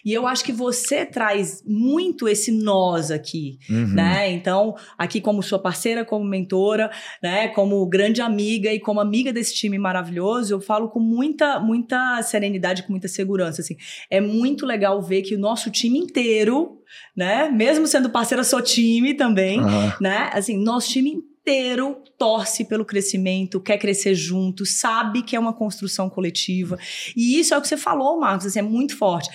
E 0.03 0.13
eu 0.13 0.27
acho 0.27 0.43
que 0.43 0.51
você 0.51 1.05
traz 1.05 1.63
muito 1.65 2.27
esse 2.27 2.51
nós 2.51 3.11
aqui, 3.11 3.59
uhum. 3.69 3.93
né? 3.93 4.31
Então, 4.31 4.75
aqui 4.97 5.19
como 5.21 5.43
sua 5.43 5.59
parceira, 5.59 6.05
como 6.05 6.25
mentora, 6.25 6.91
né? 7.21 7.47
Como 7.49 7.85
grande 7.85 8.21
amiga 8.21 8.71
e 8.71 8.79
como 8.79 8.99
amiga 8.99 9.33
desse 9.33 9.53
time 9.53 9.77
maravilhoso, 9.77 10.53
eu 10.53 10.61
falo 10.61 10.89
com 10.89 10.99
muita, 10.99 11.59
muita 11.59 12.21
serenidade, 12.23 12.83
com 12.83 12.91
muita 12.91 13.07
segurança, 13.07 13.61
assim. 13.61 13.75
É 14.09 14.21
muito 14.21 14.65
legal 14.65 15.01
ver 15.01 15.21
que 15.21 15.35
o 15.35 15.39
nosso 15.39 15.69
time 15.69 15.99
inteiro, 15.99 16.79
né? 17.15 17.49
Mesmo 17.49 17.87
sendo 17.87 18.09
parceira, 18.09 18.43
sou 18.43 18.61
time 18.61 19.13
também, 19.13 19.59
uhum. 19.59 19.91
né? 19.99 20.29
Assim, 20.33 20.57
nosso 20.57 20.89
time 20.89 21.32
inteiro 21.43 22.01
torce 22.17 22.63
pelo 22.63 22.85
crescimento, 22.85 23.59
quer 23.59 23.77
crescer 23.77 24.15
junto, 24.15 24.65
sabe 24.65 25.21
que 25.21 25.35
é 25.35 25.39
uma 25.39 25.53
construção 25.53 26.09
coletiva. 26.09 26.79
E 27.15 27.37
isso 27.37 27.53
é 27.53 27.57
o 27.57 27.61
que 27.61 27.67
você 27.67 27.77
falou, 27.77 28.19
Marcos, 28.19 28.47
assim, 28.47 28.59
é 28.59 28.63
muito 28.63 28.95
forte. 28.97 29.29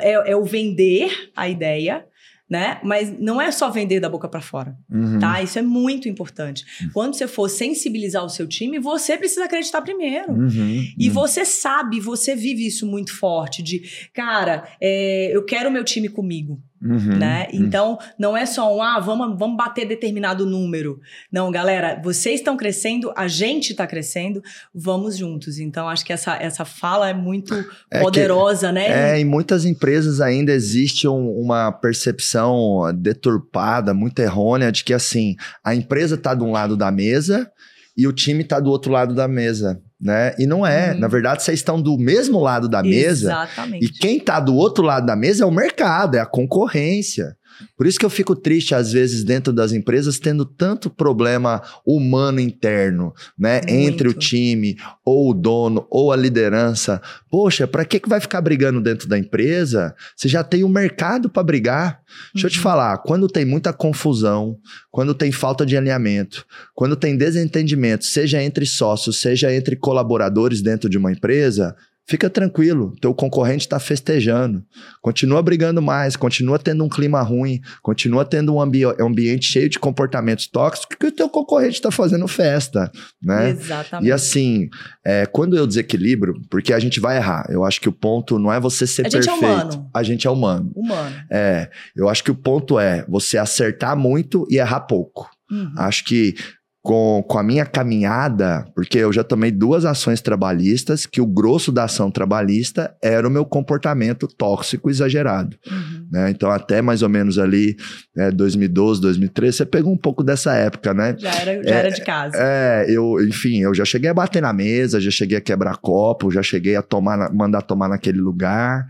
É, 0.00 0.32
é 0.32 0.36
o 0.36 0.44
vender 0.44 1.30
a 1.36 1.48
ideia, 1.48 2.04
né? 2.50 2.80
Mas 2.82 3.16
não 3.16 3.40
é 3.40 3.52
só 3.52 3.70
vender 3.70 4.00
da 4.00 4.08
boca 4.08 4.28
para 4.28 4.40
fora, 4.40 4.76
uhum. 4.90 5.20
tá? 5.20 5.40
Isso 5.40 5.56
é 5.56 5.62
muito 5.62 6.08
importante. 6.08 6.64
Quando 6.92 7.14
você 7.14 7.28
for 7.28 7.48
sensibilizar 7.48 8.24
o 8.24 8.28
seu 8.28 8.46
time, 8.48 8.80
você 8.80 9.16
precisa 9.16 9.44
acreditar 9.44 9.80
primeiro. 9.80 10.32
Uhum. 10.32 10.84
E 10.98 11.08
uhum. 11.08 11.14
você 11.14 11.44
sabe, 11.44 12.00
você 12.00 12.34
vive 12.34 12.66
isso 12.66 12.86
muito 12.86 13.16
forte 13.16 13.62
de, 13.62 14.08
cara, 14.12 14.68
é, 14.80 15.30
eu 15.32 15.44
quero 15.44 15.70
o 15.70 15.72
meu 15.72 15.84
time 15.84 16.08
comigo. 16.08 16.60
Uhum, 16.82 17.16
né? 17.16 17.46
Uhum. 17.52 17.60
Então, 17.60 17.98
não 18.18 18.36
é 18.36 18.44
só 18.44 18.76
um, 18.76 18.82
ah, 18.82 18.98
vamos, 18.98 19.38
vamos 19.38 19.56
bater 19.56 19.86
determinado 19.86 20.44
número. 20.44 21.00
Não, 21.30 21.50
galera, 21.50 22.00
vocês 22.02 22.40
estão 22.40 22.56
crescendo, 22.56 23.12
a 23.16 23.28
gente 23.28 23.70
está 23.70 23.86
crescendo, 23.86 24.42
vamos 24.74 25.16
juntos. 25.16 25.58
Então, 25.58 25.88
acho 25.88 26.04
que 26.04 26.12
essa, 26.12 26.34
essa 26.34 26.64
fala 26.64 27.08
é 27.08 27.14
muito 27.14 27.54
é 27.90 28.00
poderosa, 28.00 28.68
que, 28.68 28.74
né? 28.74 29.12
É, 29.12 29.20
em 29.20 29.24
muitas 29.24 29.64
empresas 29.64 30.20
ainda 30.20 30.52
existe 30.52 31.06
um, 31.06 31.30
uma 31.38 31.70
percepção 31.70 32.92
deturpada, 32.94 33.94
muito 33.94 34.18
errônea, 34.20 34.72
de 34.72 34.82
que 34.82 34.92
assim, 34.92 35.36
a 35.62 35.74
empresa 35.74 36.16
está 36.16 36.34
de 36.34 36.42
um 36.42 36.50
lado 36.50 36.76
da 36.76 36.90
mesa 36.90 37.50
e 37.96 38.06
o 38.06 38.12
time 38.12 38.42
está 38.42 38.58
do 38.58 38.70
outro 38.70 38.90
lado 38.90 39.14
da 39.14 39.28
mesa 39.28 39.80
né? 40.02 40.34
E 40.36 40.46
não 40.46 40.66
é. 40.66 40.92
Uhum. 40.92 40.98
Na 40.98 41.06
verdade, 41.06 41.44
vocês 41.44 41.60
estão 41.60 41.80
do 41.80 41.96
mesmo 41.96 42.40
lado 42.40 42.68
da 42.68 42.82
mesa. 42.82 43.28
Exatamente. 43.28 43.86
E 43.86 43.88
quem 43.88 44.16
está 44.16 44.40
do 44.40 44.56
outro 44.56 44.82
lado 44.82 45.06
da 45.06 45.14
mesa 45.14 45.44
é 45.44 45.46
o 45.46 45.50
mercado, 45.50 46.16
é 46.16 46.20
a 46.20 46.26
concorrência. 46.26 47.36
Por 47.76 47.86
isso 47.86 47.98
que 47.98 48.04
eu 48.04 48.10
fico 48.10 48.34
triste, 48.34 48.74
às 48.74 48.92
vezes, 48.92 49.24
dentro 49.24 49.52
das 49.52 49.72
empresas, 49.72 50.18
tendo 50.18 50.44
tanto 50.44 50.90
problema 50.90 51.62
humano 51.86 52.40
interno, 52.40 53.12
né? 53.38 53.60
Muito. 53.60 53.70
Entre 53.70 54.08
o 54.08 54.14
time, 54.14 54.76
ou 55.04 55.30
o 55.30 55.34
dono, 55.34 55.86
ou 55.90 56.12
a 56.12 56.16
liderança. 56.16 57.00
Poxa, 57.30 57.66
para 57.66 57.84
que, 57.84 58.00
que 58.00 58.08
vai 58.08 58.20
ficar 58.20 58.40
brigando 58.40 58.80
dentro 58.80 59.08
da 59.08 59.18
empresa? 59.18 59.94
Você 60.16 60.28
já 60.28 60.44
tem 60.44 60.64
o 60.64 60.66
um 60.66 60.70
mercado 60.70 61.28
para 61.28 61.42
brigar. 61.42 62.00
Deixa 62.32 62.46
uhum. 62.46 62.48
eu 62.48 62.50
te 62.50 62.58
uhum. 62.58 62.62
falar, 62.62 62.98
quando 62.98 63.28
tem 63.28 63.44
muita 63.44 63.72
confusão, 63.72 64.58
quando 64.90 65.14
tem 65.14 65.32
falta 65.32 65.64
de 65.64 65.76
alinhamento, 65.76 66.44
quando 66.74 66.96
tem 66.96 67.16
desentendimento, 67.16 68.04
seja 68.04 68.42
entre 68.42 68.66
sócios, 68.66 69.20
seja 69.20 69.52
entre 69.54 69.76
colaboradores 69.76 70.60
dentro 70.60 70.88
de 70.88 70.98
uma 70.98 71.12
empresa, 71.12 71.74
Fica 72.12 72.28
tranquilo, 72.28 72.94
teu 73.00 73.14
concorrente 73.14 73.62
está 73.62 73.80
festejando. 73.80 74.62
Continua 75.00 75.40
brigando 75.40 75.80
mais, 75.80 76.14
continua 76.14 76.58
tendo 76.58 76.84
um 76.84 76.88
clima 76.90 77.22
ruim, 77.22 77.58
continua 77.80 78.22
tendo 78.22 78.54
um 78.54 78.60
ambi 78.60 78.84
ambiente 79.00 79.46
cheio 79.46 79.66
de 79.66 79.78
comportamentos 79.78 80.46
tóxicos 80.46 80.94
que 81.00 81.06
o 81.06 81.10
teu 81.10 81.26
concorrente 81.26 81.76
está 81.76 81.90
fazendo 81.90 82.28
festa, 82.28 82.92
né? 83.22 83.48
Exatamente. 83.48 84.06
E 84.06 84.12
assim, 84.12 84.68
é, 85.02 85.24
quando 85.24 85.56
eu 85.56 85.66
desequilibro, 85.66 86.34
porque 86.50 86.74
a 86.74 86.78
gente 86.78 87.00
vai 87.00 87.16
errar, 87.16 87.46
eu 87.48 87.64
acho 87.64 87.80
que 87.80 87.88
o 87.88 87.92
ponto 87.92 88.38
não 88.38 88.52
é 88.52 88.60
você 88.60 88.86
ser 88.86 89.06
a 89.06 89.10
perfeito. 89.10 89.24
Gente 89.24 89.44
é 89.44 89.48
humano. 89.48 89.90
A 89.94 90.02
gente 90.02 90.26
é 90.26 90.30
humano. 90.30 90.70
Humano. 90.76 91.16
É, 91.30 91.70
eu 91.96 92.10
acho 92.10 92.22
que 92.22 92.30
o 92.30 92.34
ponto 92.34 92.78
é 92.78 93.06
você 93.08 93.38
acertar 93.38 93.96
muito 93.96 94.46
e 94.50 94.58
errar 94.58 94.80
pouco. 94.80 95.30
Uhum. 95.50 95.72
Acho 95.78 96.04
que 96.04 96.34
com, 96.82 97.24
com 97.28 97.38
a 97.38 97.44
minha 97.44 97.64
caminhada, 97.64 98.66
porque 98.74 98.98
eu 98.98 99.12
já 99.12 99.22
tomei 99.22 99.52
duas 99.52 99.84
ações 99.84 100.20
trabalhistas, 100.20 101.06
que 101.06 101.20
o 101.20 101.26
grosso 101.26 101.70
da 101.70 101.84
ação 101.84 102.10
trabalhista 102.10 102.92
era 103.00 103.26
o 103.26 103.30
meu 103.30 103.44
comportamento 103.44 104.26
tóxico 104.26 104.90
exagerado. 104.90 105.56
Uhum. 105.70 106.08
Né? 106.10 106.30
Então, 106.30 106.50
até 106.50 106.82
mais 106.82 107.02
ou 107.02 107.08
menos 107.08 107.38
ali, 107.38 107.76
é, 108.16 108.32
2012, 108.32 109.00
2013, 109.00 109.58
você 109.58 109.66
pegou 109.66 109.92
um 109.92 109.96
pouco 109.96 110.24
dessa 110.24 110.54
época, 110.54 110.92
né? 110.92 111.14
Já 111.16 111.32
era, 111.32 111.62
já 111.62 111.70
é, 111.70 111.78
era 111.78 111.90
de 111.90 112.02
casa. 112.02 112.36
É, 112.36 112.86
eu, 112.88 113.24
enfim, 113.28 113.60
eu 113.60 113.72
já 113.72 113.84
cheguei 113.84 114.10
a 114.10 114.14
bater 114.14 114.42
na 114.42 114.52
mesa, 114.52 115.00
já 115.00 115.10
cheguei 115.10 115.38
a 115.38 115.40
quebrar 115.40 115.76
copo, 115.76 116.32
já 116.32 116.42
cheguei 116.42 116.74
a 116.74 116.82
tomar, 116.82 117.32
mandar 117.32 117.62
tomar 117.62 117.88
naquele 117.88 118.20
lugar. 118.20 118.88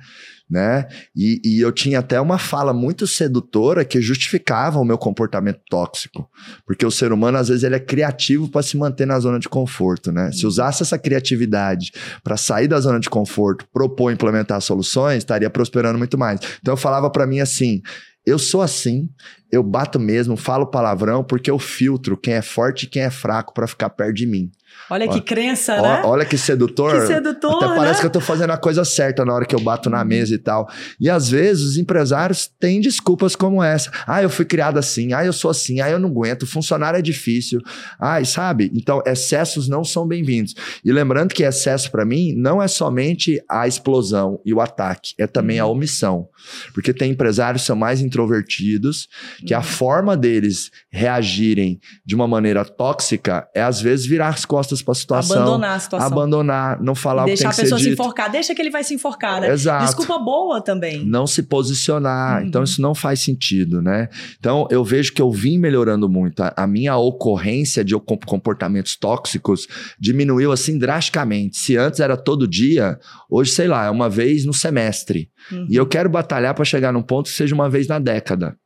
Né? 0.51 0.87
E, 1.17 1.41
e, 1.45 1.61
eu 1.61 1.73
tinha 1.73 2.01
até 2.01 2.21
uma 2.21 2.39
fala 2.39 2.73
muito 2.73 3.07
sedutora 3.07 3.85
que 3.85 4.01
justificava 4.01 4.79
o 4.79 4.85
meu 4.85 4.99
comportamento 4.99 5.61
tóxico, 5.69 6.29
porque 6.67 6.85
o 6.85 6.91
ser 6.91 7.13
humano 7.13 7.39
às 7.39 7.49
vezes 7.49 7.65
ele 7.65 7.77
é 7.77 7.81
criativo 7.81 8.49
para 8.49 8.63
se 8.63 8.77
manter 8.77 9.07
na 9.07 9.19
zona 9.19 9.39
de 9.39 9.49
conforto, 9.49 10.13
né? 10.13 10.31
Se 10.33 10.47
usasse 10.47 10.83
essa 10.83 10.99
criatividade 10.99 11.93
para 12.23 12.37
sair 12.37 12.69
da 12.69 12.79
zona 12.81 13.01
de 13.01 13.09
conforto, 13.09 13.67
propor, 13.73 14.13
implementar 14.13 14.61
soluções, 14.61 15.19
estaria 15.19 15.49
prosperando 15.49 15.99
muito 15.99 16.19
mais. 16.19 16.41
Então 16.61 16.73
eu 16.75 16.79
falava 16.79 17.11
para 17.11 17.27
mim 17.27 17.41
assim, 17.41 17.81
eu 18.25 18.39
sou 18.39 18.63
assim, 18.63 19.09
eu 19.53 19.63
bato 19.63 20.01
mesmo, 20.01 20.35
falo 20.35 20.67
palavrão 20.67 21.23
porque 21.23 21.51
eu 21.51 21.59
filtro 21.59 22.17
quem 22.17 22.33
é 22.33 22.43
forte 22.43 22.85
e 22.85 22.87
quem 22.87 23.03
é 23.03 23.11
fraco 23.11 23.53
para 23.53 23.67
ficar 23.67 23.91
perto 23.91 24.15
de 24.15 24.27
mim. 24.27 24.51
Olha 24.91 25.09
que 25.09 25.21
crença, 25.21 25.81
né? 25.81 26.03
Olha 26.05 26.25
que 26.25 26.37
sedutor. 26.37 27.01
Que 27.01 27.07
sedutor, 27.07 27.65
Até 27.65 27.77
parece 27.77 27.95
né? 27.95 28.01
que 28.01 28.07
eu 28.07 28.11
tô 28.11 28.21
fazendo 28.21 28.51
a 28.51 28.59
coisa 28.59 28.85
certa 28.85 29.25
na 29.25 29.33
hora 29.33 29.45
que 29.45 29.55
eu 29.55 29.61
bato 29.61 29.89
na 29.89 30.05
mesa 30.05 30.35
e 30.35 30.39
tal. 30.39 30.69
E 31.01 31.09
às 31.09 31.29
vezes 31.31 31.63
os 31.63 31.77
empresários 31.77 32.51
têm 32.59 32.81
desculpas 32.81 33.35
como 33.35 33.63
essa. 33.63 33.91
Ah, 34.07 34.23
eu 34.23 34.29
fui 34.29 34.45
criado 34.45 34.79
assim. 34.79 35.13
Ah, 35.13 35.25
eu 35.25 35.33
sou 35.33 35.51
assim. 35.51 35.81
Ah, 35.81 35.91
eu 35.91 35.99
não 35.99 36.09
aguento. 36.09 36.47
Funcionário 36.47 36.99
é 36.99 37.03
difícil. 37.03 37.61
Ah, 37.99 38.23
sabe? 38.25 38.71
Então, 38.75 39.03
excessos 39.07 39.69
não 39.69 39.85
são 39.85 40.07
bem-vindos. 40.07 40.55
E 40.85 40.93
lembrando 40.93 41.33
que 41.33 41.43
excesso 41.43 41.91
para 41.91 42.05
mim 42.05 42.35
não 42.37 42.63
é 42.63 42.69
somente 42.69 43.43
a 43.49 43.67
explosão 43.67 44.41
e 44.45 44.53
o 44.53 44.61
ataque, 44.61 45.15
é 45.19 45.27
também 45.27 45.59
a 45.59 45.67
omissão. 45.67 46.29
Porque 46.75 46.93
tem 46.93 47.13
empresários 47.13 47.63
que 47.63 47.67
são 47.67 47.77
mais 47.77 48.01
introvertidos, 48.01 49.09
que 49.47 49.55
a 49.55 49.63
forma 49.63 50.17
deles 50.17 50.71
reagirem 50.91 51.79
de 52.05 52.15
uma 52.15 52.27
maneira 52.29 52.65
tóxica 52.65 53.47
é 53.55 53.63
às 53.63 53.81
vezes 53.81 54.07
virar 54.07 54.29
as 54.29 54.45
costas 54.45 54.83
para 54.83 54.93
a 54.93 54.95
situação, 54.95 55.37
Abandonar 55.43 55.77
a 55.77 55.79
situação. 55.81 56.07
abandonar, 56.07 56.81
não 56.83 56.95
falar 56.95 57.23
o 57.23 57.25
que 57.27 57.31
Deixar 57.33 57.43
tem 57.43 57.47
a 57.49 57.51
que 57.51 57.57
ser 57.57 57.63
pessoa 57.63 57.79
se 57.79 57.85
dito. 57.91 58.01
enforcar. 58.01 58.31
Deixa 58.31 58.55
que 58.55 58.63
ele 58.63 58.71
vai 58.71 58.85
se 58.85 58.95
enforcar, 58.95 59.41
né? 59.41 59.51
Exato. 59.51 59.85
Desculpa 59.87 60.19
boa 60.19 60.61
também. 60.63 61.05
Não 61.05 61.27
se 61.27 61.43
posicionar. 61.43 62.41
Uhum. 62.43 62.47
Então, 62.49 62.63
isso 62.63 62.81
não 62.81 62.95
faz 62.95 63.21
sentido, 63.23 63.81
né? 63.83 64.09
Então, 64.39 64.67
eu 64.71 64.85
vejo 64.85 65.13
que 65.13 65.21
eu 65.23 65.31
vim 65.31 65.59
melhorando 65.59 66.09
muito. 66.09 66.41
A, 66.43 66.53
a 66.57 66.67
minha 66.67 66.97
ocorrência 66.97 67.85
de 67.85 67.95
com- 67.99 68.19
comportamentos 68.19 68.97
tóxicos 68.97 69.67
diminuiu 69.99 70.53
assim 70.53 70.79
drasticamente. 70.79 71.57
Se 71.59 71.77
antes 71.77 72.01
era 72.01 72.17
todo 72.17 72.47
dia, 72.49 72.99
hoje, 73.31 73.51
sei 73.53 73.69
lá, 73.69 73.87
é 73.87 73.91
uma 73.91 74.09
vez 74.09 74.45
no 74.45 74.53
semestre. 74.55 75.29
Uhum. 75.51 75.67
E 75.69 75.77
eu 75.77 75.87
quero 75.87 76.09
batalhar 76.09 76.55
para 76.55 76.65
chegar 76.65 76.93
num 76.93 77.03
ponto 77.03 77.29
que 77.31 77.37
seja 77.37 77.55
uma 77.55 77.69
vez 77.69 77.87
na 77.89 77.99
década. 77.99 78.57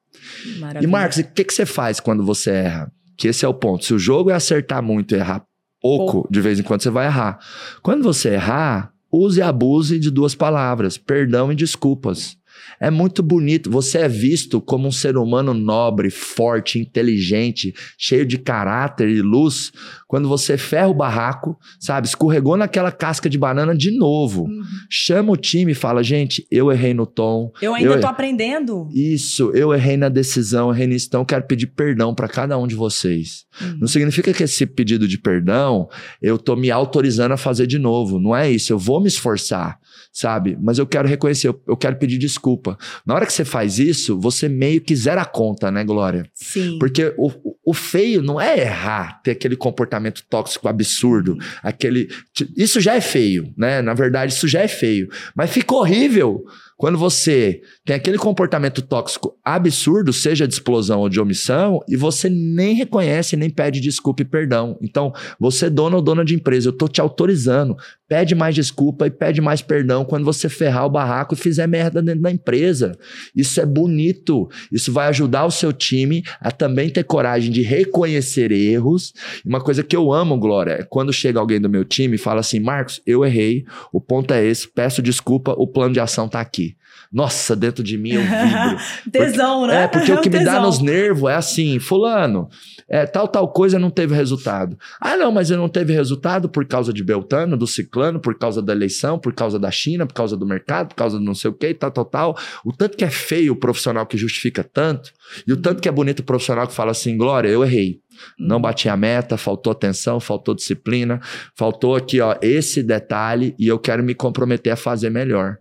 E, 0.44 0.58
Maravilha. 0.58 0.90
Marcos, 0.90 1.18
o 1.18 1.24
que, 1.24 1.44
que 1.44 1.54
você 1.54 1.66
faz 1.66 2.00
quando 2.00 2.24
você 2.24 2.50
erra? 2.50 2.92
Que 3.16 3.28
esse 3.28 3.44
é 3.44 3.48
o 3.48 3.54
ponto. 3.54 3.84
Se 3.84 3.94
o 3.94 3.98
jogo 3.98 4.30
é 4.30 4.34
acertar 4.34 4.82
muito 4.82 5.14
e 5.14 5.18
errar 5.18 5.44
pouco, 5.80 6.28
de 6.30 6.40
vez 6.40 6.58
em 6.58 6.62
quando 6.62 6.82
você 6.82 6.90
vai 6.90 7.06
errar. 7.06 7.38
Quando 7.82 8.02
você 8.02 8.30
errar, 8.30 8.92
use 9.10 9.40
e 9.40 9.42
abuse 9.42 9.98
de 9.98 10.10
duas 10.10 10.34
palavras: 10.34 10.98
perdão 10.98 11.52
e 11.52 11.54
desculpas. 11.54 12.36
É 12.80 12.90
muito 12.90 13.22
bonito. 13.22 13.70
Você 13.70 13.98
é 13.98 14.08
visto 14.08 14.60
como 14.60 14.88
um 14.88 14.92
ser 14.92 15.16
humano 15.16 15.54
nobre, 15.54 16.10
forte, 16.10 16.78
inteligente, 16.78 17.74
cheio 17.98 18.26
de 18.26 18.38
caráter 18.38 19.08
e 19.08 19.22
luz. 19.22 19.72
Quando 20.06 20.28
você 20.28 20.56
ferra 20.56 20.88
o 20.88 20.94
barraco, 20.94 21.58
sabe? 21.80 22.06
Escorregou 22.06 22.56
naquela 22.56 22.92
casca 22.92 23.28
de 23.28 23.38
banana 23.38 23.74
de 23.74 23.90
novo. 23.90 24.42
Uhum. 24.44 24.62
Chama 24.90 25.32
o 25.32 25.36
time 25.36 25.72
e 25.72 25.74
fala: 25.74 26.02
gente, 26.02 26.46
eu 26.50 26.70
errei 26.70 26.94
no 26.94 27.06
tom. 27.06 27.50
Eu 27.60 27.74
ainda 27.74 27.94
Eu- 27.94 28.00
tô 28.00 28.06
aprendendo. 28.06 28.88
Isso, 28.94 29.50
eu 29.54 29.72
errei 29.74 29.96
na 29.96 30.08
decisão, 30.08 30.72
errei 30.72 30.86
nisso, 30.86 31.06
então 31.08 31.22
eu 31.22 31.26
quero 31.26 31.46
pedir 31.46 31.66
perdão 31.68 32.14
para 32.14 32.28
cada 32.28 32.56
um 32.58 32.66
de 32.66 32.74
vocês. 32.74 33.44
Uhum. 33.60 33.78
Não 33.80 33.88
significa 33.88 34.32
que 34.32 34.42
esse 34.42 34.66
pedido 34.66 35.08
de 35.08 35.18
perdão 35.18 35.88
eu 36.22 36.38
tô 36.38 36.54
me 36.56 36.70
autorizando 36.70 37.32
a 37.32 37.36
fazer 37.36 37.66
de 37.66 37.78
novo. 37.78 38.18
Não 38.20 38.34
é 38.36 38.50
isso, 38.50 38.72
eu 38.72 38.78
vou 38.78 39.00
me 39.00 39.08
esforçar, 39.08 39.78
sabe? 40.16 40.56
Mas 40.58 40.78
eu 40.78 40.86
quero 40.86 41.06
reconhecer, 41.06 41.48
eu, 41.48 41.62
eu 41.68 41.76
quero 41.76 41.96
pedir 41.96 42.16
desculpa. 42.16 42.78
Na 43.04 43.14
hora 43.14 43.26
que 43.26 43.32
você 43.32 43.44
faz 43.44 43.78
isso, 43.78 44.18
você 44.18 44.48
meio 44.48 44.80
que 44.80 44.96
zera 44.96 45.20
a 45.20 45.26
conta, 45.26 45.70
né, 45.70 45.84
Glória? 45.84 46.24
Sim. 46.32 46.78
Porque 46.78 47.12
o, 47.18 47.30
o 47.62 47.74
feio 47.74 48.22
não 48.22 48.40
é 48.40 48.58
errar, 48.58 49.20
ter 49.22 49.32
aquele 49.32 49.56
comportamento 49.56 50.24
tóxico 50.30 50.68
absurdo, 50.68 51.36
aquele. 51.62 52.08
Isso 52.56 52.80
já 52.80 52.94
é 52.94 53.00
feio, 53.02 53.52
né? 53.58 53.82
Na 53.82 53.92
verdade, 53.92 54.32
isso 54.32 54.48
já 54.48 54.62
é 54.62 54.68
feio. 54.68 55.06
Mas 55.34 55.50
fica 55.50 55.74
horrível 55.74 56.46
quando 56.76 56.98
você 56.98 57.62
tem 57.84 57.96
aquele 57.96 58.18
comportamento 58.18 58.82
tóxico 58.82 59.34
absurdo, 59.42 60.12
seja 60.12 60.46
de 60.46 60.54
explosão 60.54 61.00
ou 61.00 61.08
de 61.08 61.18
omissão, 61.18 61.80
e 61.88 61.96
você 61.96 62.28
nem 62.28 62.74
reconhece, 62.74 63.36
nem 63.36 63.48
pede 63.48 63.80
desculpa 63.80 64.22
e 64.22 64.26
perdão. 64.26 64.78
Então, 64.82 65.12
você, 65.40 65.70
dono 65.70 65.96
ou 65.96 66.02
dona 66.02 66.24
de 66.24 66.34
empresa, 66.34 66.68
eu 66.68 66.72
tô 66.72 66.86
te 66.86 67.00
autorizando. 67.00 67.76
Pede 68.08 68.34
mais 68.34 68.54
desculpa 68.54 69.06
e 69.06 69.10
pede 69.10 69.40
mais 69.40 69.60
perdão 69.60 70.04
quando 70.04 70.24
você 70.24 70.48
ferrar 70.48 70.86
o 70.86 70.90
barraco 70.90 71.34
e 71.34 71.36
fizer 71.36 71.66
merda 71.66 72.00
dentro 72.00 72.22
da 72.22 72.30
empresa. 72.30 72.96
Isso 73.34 73.60
é 73.60 73.66
bonito. 73.66 74.48
Isso 74.70 74.92
vai 74.92 75.08
ajudar 75.08 75.44
o 75.44 75.50
seu 75.50 75.72
time 75.72 76.22
a 76.40 76.52
também 76.52 76.88
ter 76.88 77.02
coragem 77.04 77.50
de 77.50 77.62
reconhecer 77.62 78.52
erros. 78.52 79.12
Uma 79.44 79.60
coisa 79.60 79.82
que 79.82 79.96
eu 79.96 80.12
amo, 80.12 80.38
Glória, 80.38 80.72
é 80.72 80.82
quando 80.82 81.12
chega 81.12 81.40
alguém 81.40 81.60
do 81.60 81.68
meu 81.68 81.84
time 81.84 82.14
e 82.14 82.18
fala 82.18 82.40
assim: 82.40 82.60
Marcos, 82.60 83.00
eu 83.06 83.24
errei, 83.24 83.64
o 83.92 84.00
ponto 84.00 84.32
é 84.32 84.44
esse, 84.44 84.68
peço 84.68 85.02
desculpa, 85.02 85.54
o 85.56 85.66
plano 85.66 85.92
de 85.92 86.00
ação 86.00 86.28
tá 86.28 86.40
aqui. 86.40 86.76
Nossa, 87.12 87.54
dentro 87.54 87.82
de 87.82 87.96
mim 87.96 88.12
eu 88.12 88.22
vibro. 88.22 88.78
tesão, 89.10 89.66
né? 89.66 89.84
É, 89.84 89.88
porque 89.88 90.12
o 90.12 90.20
que 90.20 90.30
me 90.30 90.44
dá 90.44 90.60
nos 90.60 90.80
nervos 90.80 91.30
é 91.30 91.34
assim, 91.34 91.78
fulano, 91.78 92.48
é, 92.88 93.06
tal, 93.06 93.28
tal 93.28 93.48
coisa 93.48 93.78
não 93.78 93.90
teve 93.90 94.14
resultado. 94.14 94.76
Ah, 95.00 95.16
não, 95.16 95.32
mas 95.32 95.50
ele 95.50 95.60
não 95.60 95.68
teve 95.68 95.92
resultado 95.92 96.48
por 96.48 96.66
causa 96.66 96.92
de 96.92 97.02
Beltano, 97.02 97.56
do 97.56 97.66
Ciclano, 97.66 98.20
por 98.20 98.38
causa 98.38 98.62
da 98.62 98.72
eleição, 98.72 99.18
por 99.18 99.32
causa 99.34 99.58
da 99.58 99.70
China, 99.70 100.06
por 100.06 100.14
causa 100.14 100.36
do 100.36 100.46
mercado, 100.46 100.88
por 100.88 100.94
causa 100.94 101.18
do 101.18 101.24
não 101.24 101.34
sei 101.34 101.50
o 101.50 101.54
que, 101.54 101.72
tal, 101.74 101.90
tal, 101.90 102.04
tal. 102.04 102.38
O 102.64 102.72
tanto 102.72 102.96
que 102.96 103.04
é 103.04 103.10
feio 103.10 103.52
o 103.52 103.56
profissional 103.56 104.06
que 104.06 104.16
justifica 104.16 104.62
tanto, 104.62 105.12
e 105.46 105.52
o 105.52 105.56
tanto 105.56 105.80
que 105.80 105.88
é 105.88 105.92
bonito 105.92 106.20
o 106.20 106.24
profissional 106.24 106.66
que 106.66 106.74
fala 106.74 106.90
assim, 106.90 107.16
Glória, 107.16 107.48
eu 107.48 107.64
errei. 107.64 108.00
Não 108.38 108.60
bati 108.60 108.88
a 108.88 108.96
meta, 108.96 109.36
faltou 109.36 109.70
atenção, 109.70 110.18
faltou 110.20 110.54
disciplina, 110.54 111.20
faltou 111.54 111.94
aqui, 111.94 112.20
ó, 112.20 112.36
esse 112.40 112.82
detalhe, 112.82 113.54
e 113.58 113.66
eu 113.66 113.78
quero 113.78 114.02
me 114.02 114.14
comprometer 114.14 114.72
a 114.72 114.76
fazer 114.76 115.10
melhor. 115.10 115.58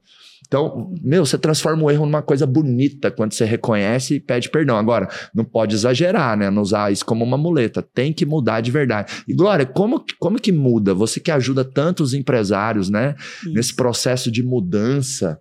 Então, 0.55 0.93
meu, 1.01 1.25
você 1.25 1.37
transforma 1.37 1.83
o 1.83 1.91
erro 1.91 2.05
numa 2.05 2.21
coisa 2.21 2.45
bonita 2.45 3.11
quando 3.11 3.33
você 3.33 3.43
reconhece 3.43 4.15
e 4.15 4.19
pede 4.21 4.49
perdão. 4.49 4.77
Agora, 4.77 5.09
não 5.33 5.43
pode 5.43 5.75
exagerar, 5.75 6.37
né? 6.37 6.49
Não 6.49 6.61
usar 6.61 6.91
isso 6.93 7.05
como 7.05 7.25
uma 7.25 7.37
muleta. 7.37 7.81
Tem 7.81 8.13
que 8.13 8.25
mudar 8.25 8.61
de 8.61 8.71
verdade. 8.71 9.11
E, 9.27 9.33
Glória, 9.33 9.65
como, 9.65 9.99
que- 9.99 10.15
como 10.17 10.39
que 10.39 10.53
muda? 10.53 10.93
Você 10.93 11.19
que 11.19 11.29
ajuda 11.29 11.65
tantos 11.65 12.13
empresários, 12.13 12.89
né? 12.89 13.15
Isso. 13.41 13.51
Nesse 13.53 13.75
processo 13.75 14.31
de 14.31 14.41
mudança, 14.43 15.37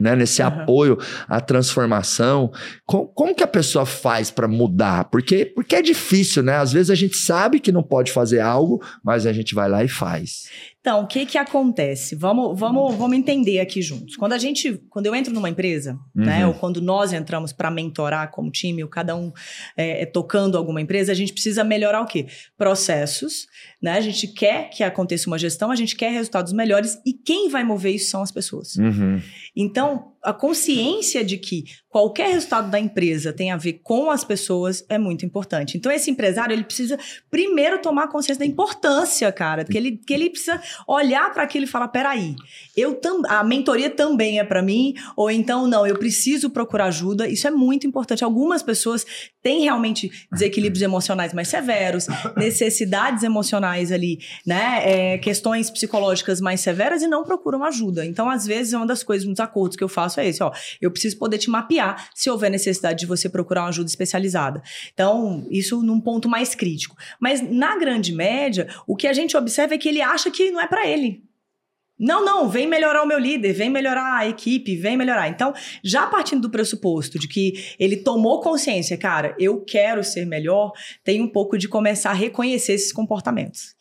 né? 0.00 0.16
Nesse 0.16 0.42
Aham. 0.42 0.62
apoio 0.62 0.98
à 1.28 1.40
transformação. 1.40 2.50
Co- 2.84 3.06
Como, 3.06 3.34
que 3.36 3.44
a 3.44 3.46
pessoa 3.46 3.86
faz 3.86 4.28
para 4.30 4.48
mudar? 4.48 5.04
Porque, 5.04 5.44
porque 5.46 5.76
é 5.76 5.82
difícil, 5.82 6.42
né? 6.42 6.56
Às 6.56 6.72
vezes 6.72 6.90
a 6.90 6.94
gente 6.96 7.16
sabe 7.16 7.60
que 7.60 7.70
não 7.70 7.82
pode 7.82 8.10
fazer 8.10 8.40
algo, 8.40 8.82
mas 9.04 9.24
a 9.24 9.32
gente 9.32 9.54
vai 9.54 9.68
lá 9.68 9.84
e 9.84 9.88
faz. 9.88 10.48
Então, 10.88 11.02
o 11.02 11.06
que 11.06 11.26
que 11.26 11.36
acontece? 11.36 12.16
Vamos, 12.16 12.58
vamos, 12.58 12.94
vamos 12.94 13.14
entender 13.14 13.60
aqui 13.60 13.82
juntos. 13.82 14.16
Quando 14.16 14.32
a 14.32 14.38
gente, 14.38 14.80
quando 14.88 15.04
eu 15.04 15.14
entro 15.14 15.34
numa 15.34 15.50
empresa, 15.50 15.98
né, 16.14 16.46
Uhum. 16.46 16.48
ou 16.48 16.54
quando 16.54 16.80
nós 16.80 17.12
entramos 17.12 17.52
para 17.52 17.70
mentorar 17.70 18.30
como 18.30 18.50
time, 18.50 18.82
ou 18.82 18.88
cada 18.88 19.14
um 19.14 19.30
é, 19.76 20.04
é 20.04 20.06
tocando 20.06 20.56
alguma 20.56 20.80
empresa, 20.80 21.12
a 21.12 21.14
gente 21.14 21.30
precisa 21.30 21.62
melhorar 21.62 22.00
o 22.00 22.06
quê? 22.06 22.24
Processos, 22.56 23.46
né? 23.82 23.98
A 23.98 24.00
gente 24.00 24.28
quer 24.28 24.70
que 24.70 24.82
aconteça 24.82 25.28
uma 25.28 25.38
gestão, 25.38 25.70
a 25.70 25.76
gente 25.76 25.94
quer 25.94 26.10
resultados 26.10 26.54
melhores 26.54 26.98
e 27.04 27.12
quem 27.12 27.50
vai 27.50 27.62
mover 27.62 27.94
isso 27.94 28.10
são 28.10 28.22
as 28.22 28.32
pessoas. 28.32 28.76
Uhum. 28.76 29.20
Então, 29.54 30.14
a 30.22 30.32
consciência 30.32 31.24
de 31.24 31.38
que 31.38 31.64
qualquer 31.88 32.28
resultado 32.30 32.70
da 32.70 32.78
empresa 32.78 33.32
tem 33.32 33.50
a 33.50 33.56
ver 33.56 33.80
com 33.82 34.10
as 34.10 34.22
pessoas 34.22 34.84
é 34.88 34.98
muito 34.98 35.24
importante. 35.24 35.76
Então, 35.76 35.90
esse 35.90 36.10
empresário, 36.10 36.52
ele 36.52 36.64
precisa 36.64 36.98
primeiro 37.30 37.80
tomar 37.80 38.08
consciência 38.08 38.44
da 38.44 38.46
importância, 38.46 39.30
cara, 39.32 39.64
que 39.64 39.76
ele, 39.76 39.96
que 39.96 40.12
ele 40.12 40.30
precisa 40.30 40.60
olhar 40.86 41.32
para 41.32 41.42
aquilo 41.42 41.64
e 41.64 41.68
falar, 41.68 41.88
peraí, 41.88 42.36
eu 42.76 42.94
tam, 42.94 43.22
a 43.26 43.42
mentoria 43.42 43.90
também 43.90 44.38
é 44.38 44.44
para 44.44 44.62
mim, 44.62 44.94
ou 45.16 45.30
então, 45.30 45.66
não, 45.66 45.86
eu 45.86 45.98
preciso 45.98 46.50
procurar 46.50 46.86
ajuda. 46.86 47.26
Isso 47.28 47.46
é 47.46 47.50
muito 47.50 47.86
importante. 47.86 48.22
Algumas 48.22 48.62
pessoas 48.62 49.06
têm 49.42 49.62
realmente 49.62 50.10
desequilíbrios 50.30 50.82
emocionais 50.82 51.32
mais 51.32 51.48
severos, 51.48 52.06
necessidades 52.36 53.22
emocionais 53.22 53.90
ali, 53.90 54.18
né, 54.46 54.82
é, 55.14 55.18
questões 55.18 55.70
psicológicas 55.70 56.40
mais 56.40 56.60
severas 56.60 57.02
e 57.02 57.08
não 57.08 57.24
procuram 57.24 57.64
ajuda. 57.64 58.04
Então, 58.04 58.28
às 58.28 58.46
vezes, 58.46 58.74
uma 58.74 58.86
das 58.86 59.02
coisas, 59.02 59.26
um 59.26 59.32
dos 59.32 59.40
acordos 59.40 59.76
que 59.76 59.82
eu 59.82 59.88
faço 59.88 60.17
é 60.20 60.28
esse, 60.28 60.42
ó, 60.42 60.52
eu 60.80 60.90
preciso 60.90 61.18
poder 61.18 61.38
te 61.38 61.50
mapear 61.50 62.08
se 62.14 62.30
houver 62.30 62.50
necessidade 62.50 63.00
de 63.00 63.06
você 63.06 63.28
procurar 63.28 63.62
uma 63.62 63.68
ajuda 63.68 63.88
especializada. 63.88 64.62
Então, 64.92 65.46
isso 65.50 65.82
num 65.82 66.00
ponto 66.00 66.28
mais 66.28 66.54
crítico. 66.54 66.96
Mas 67.20 67.40
na 67.40 67.76
grande 67.76 68.12
média, 68.12 68.68
o 68.86 68.96
que 68.96 69.06
a 69.06 69.12
gente 69.12 69.36
observa 69.36 69.74
é 69.74 69.78
que 69.78 69.88
ele 69.88 70.02
acha 70.02 70.30
que 70.30 70.50
não 70.50 70.60
é 70.60 70.66
para 70.66 70.86
ele. 70.86 71.22
Não, 71.98 72.24
não, 72.24 72.48
vem 72.48 72.64
melhorar 72.64 73.02
o 73.02 73.06
meu 73.06 73.18
líder, 73.18 73.52
vem 73.52 73.68
melhorar 73.68 74.18
a 74.18 74.28
equipe, 74.28 74.76
vem 74.76 74.96
melhorar. 74.96 75.28
Então, 75.28 75.52
já 75.82 76.06
partindo 76.06 76.42
do 76.42 76.50
pressuposto 76.50 77.18
de 77.18 77.26
que 77.26 77.74
ele 77.76 77.96
tomou 77.96 78.40
consciência, 78.40 78.96
cara, 78.96 79.34
eu 79.36 79.60
quero 79.62 80.04
ser 80.04 80.24
melhor, 80.24 80.70
tem 81.02 81.20
um 81.20 81.26
pouco 81.26 81.58
de 81.58 81.66
começar 81.66 82.10
a 82.10 82.14
reconhecer 82.14 82.74
esses 82.74 82.92
comportamentos. 82.92 83.74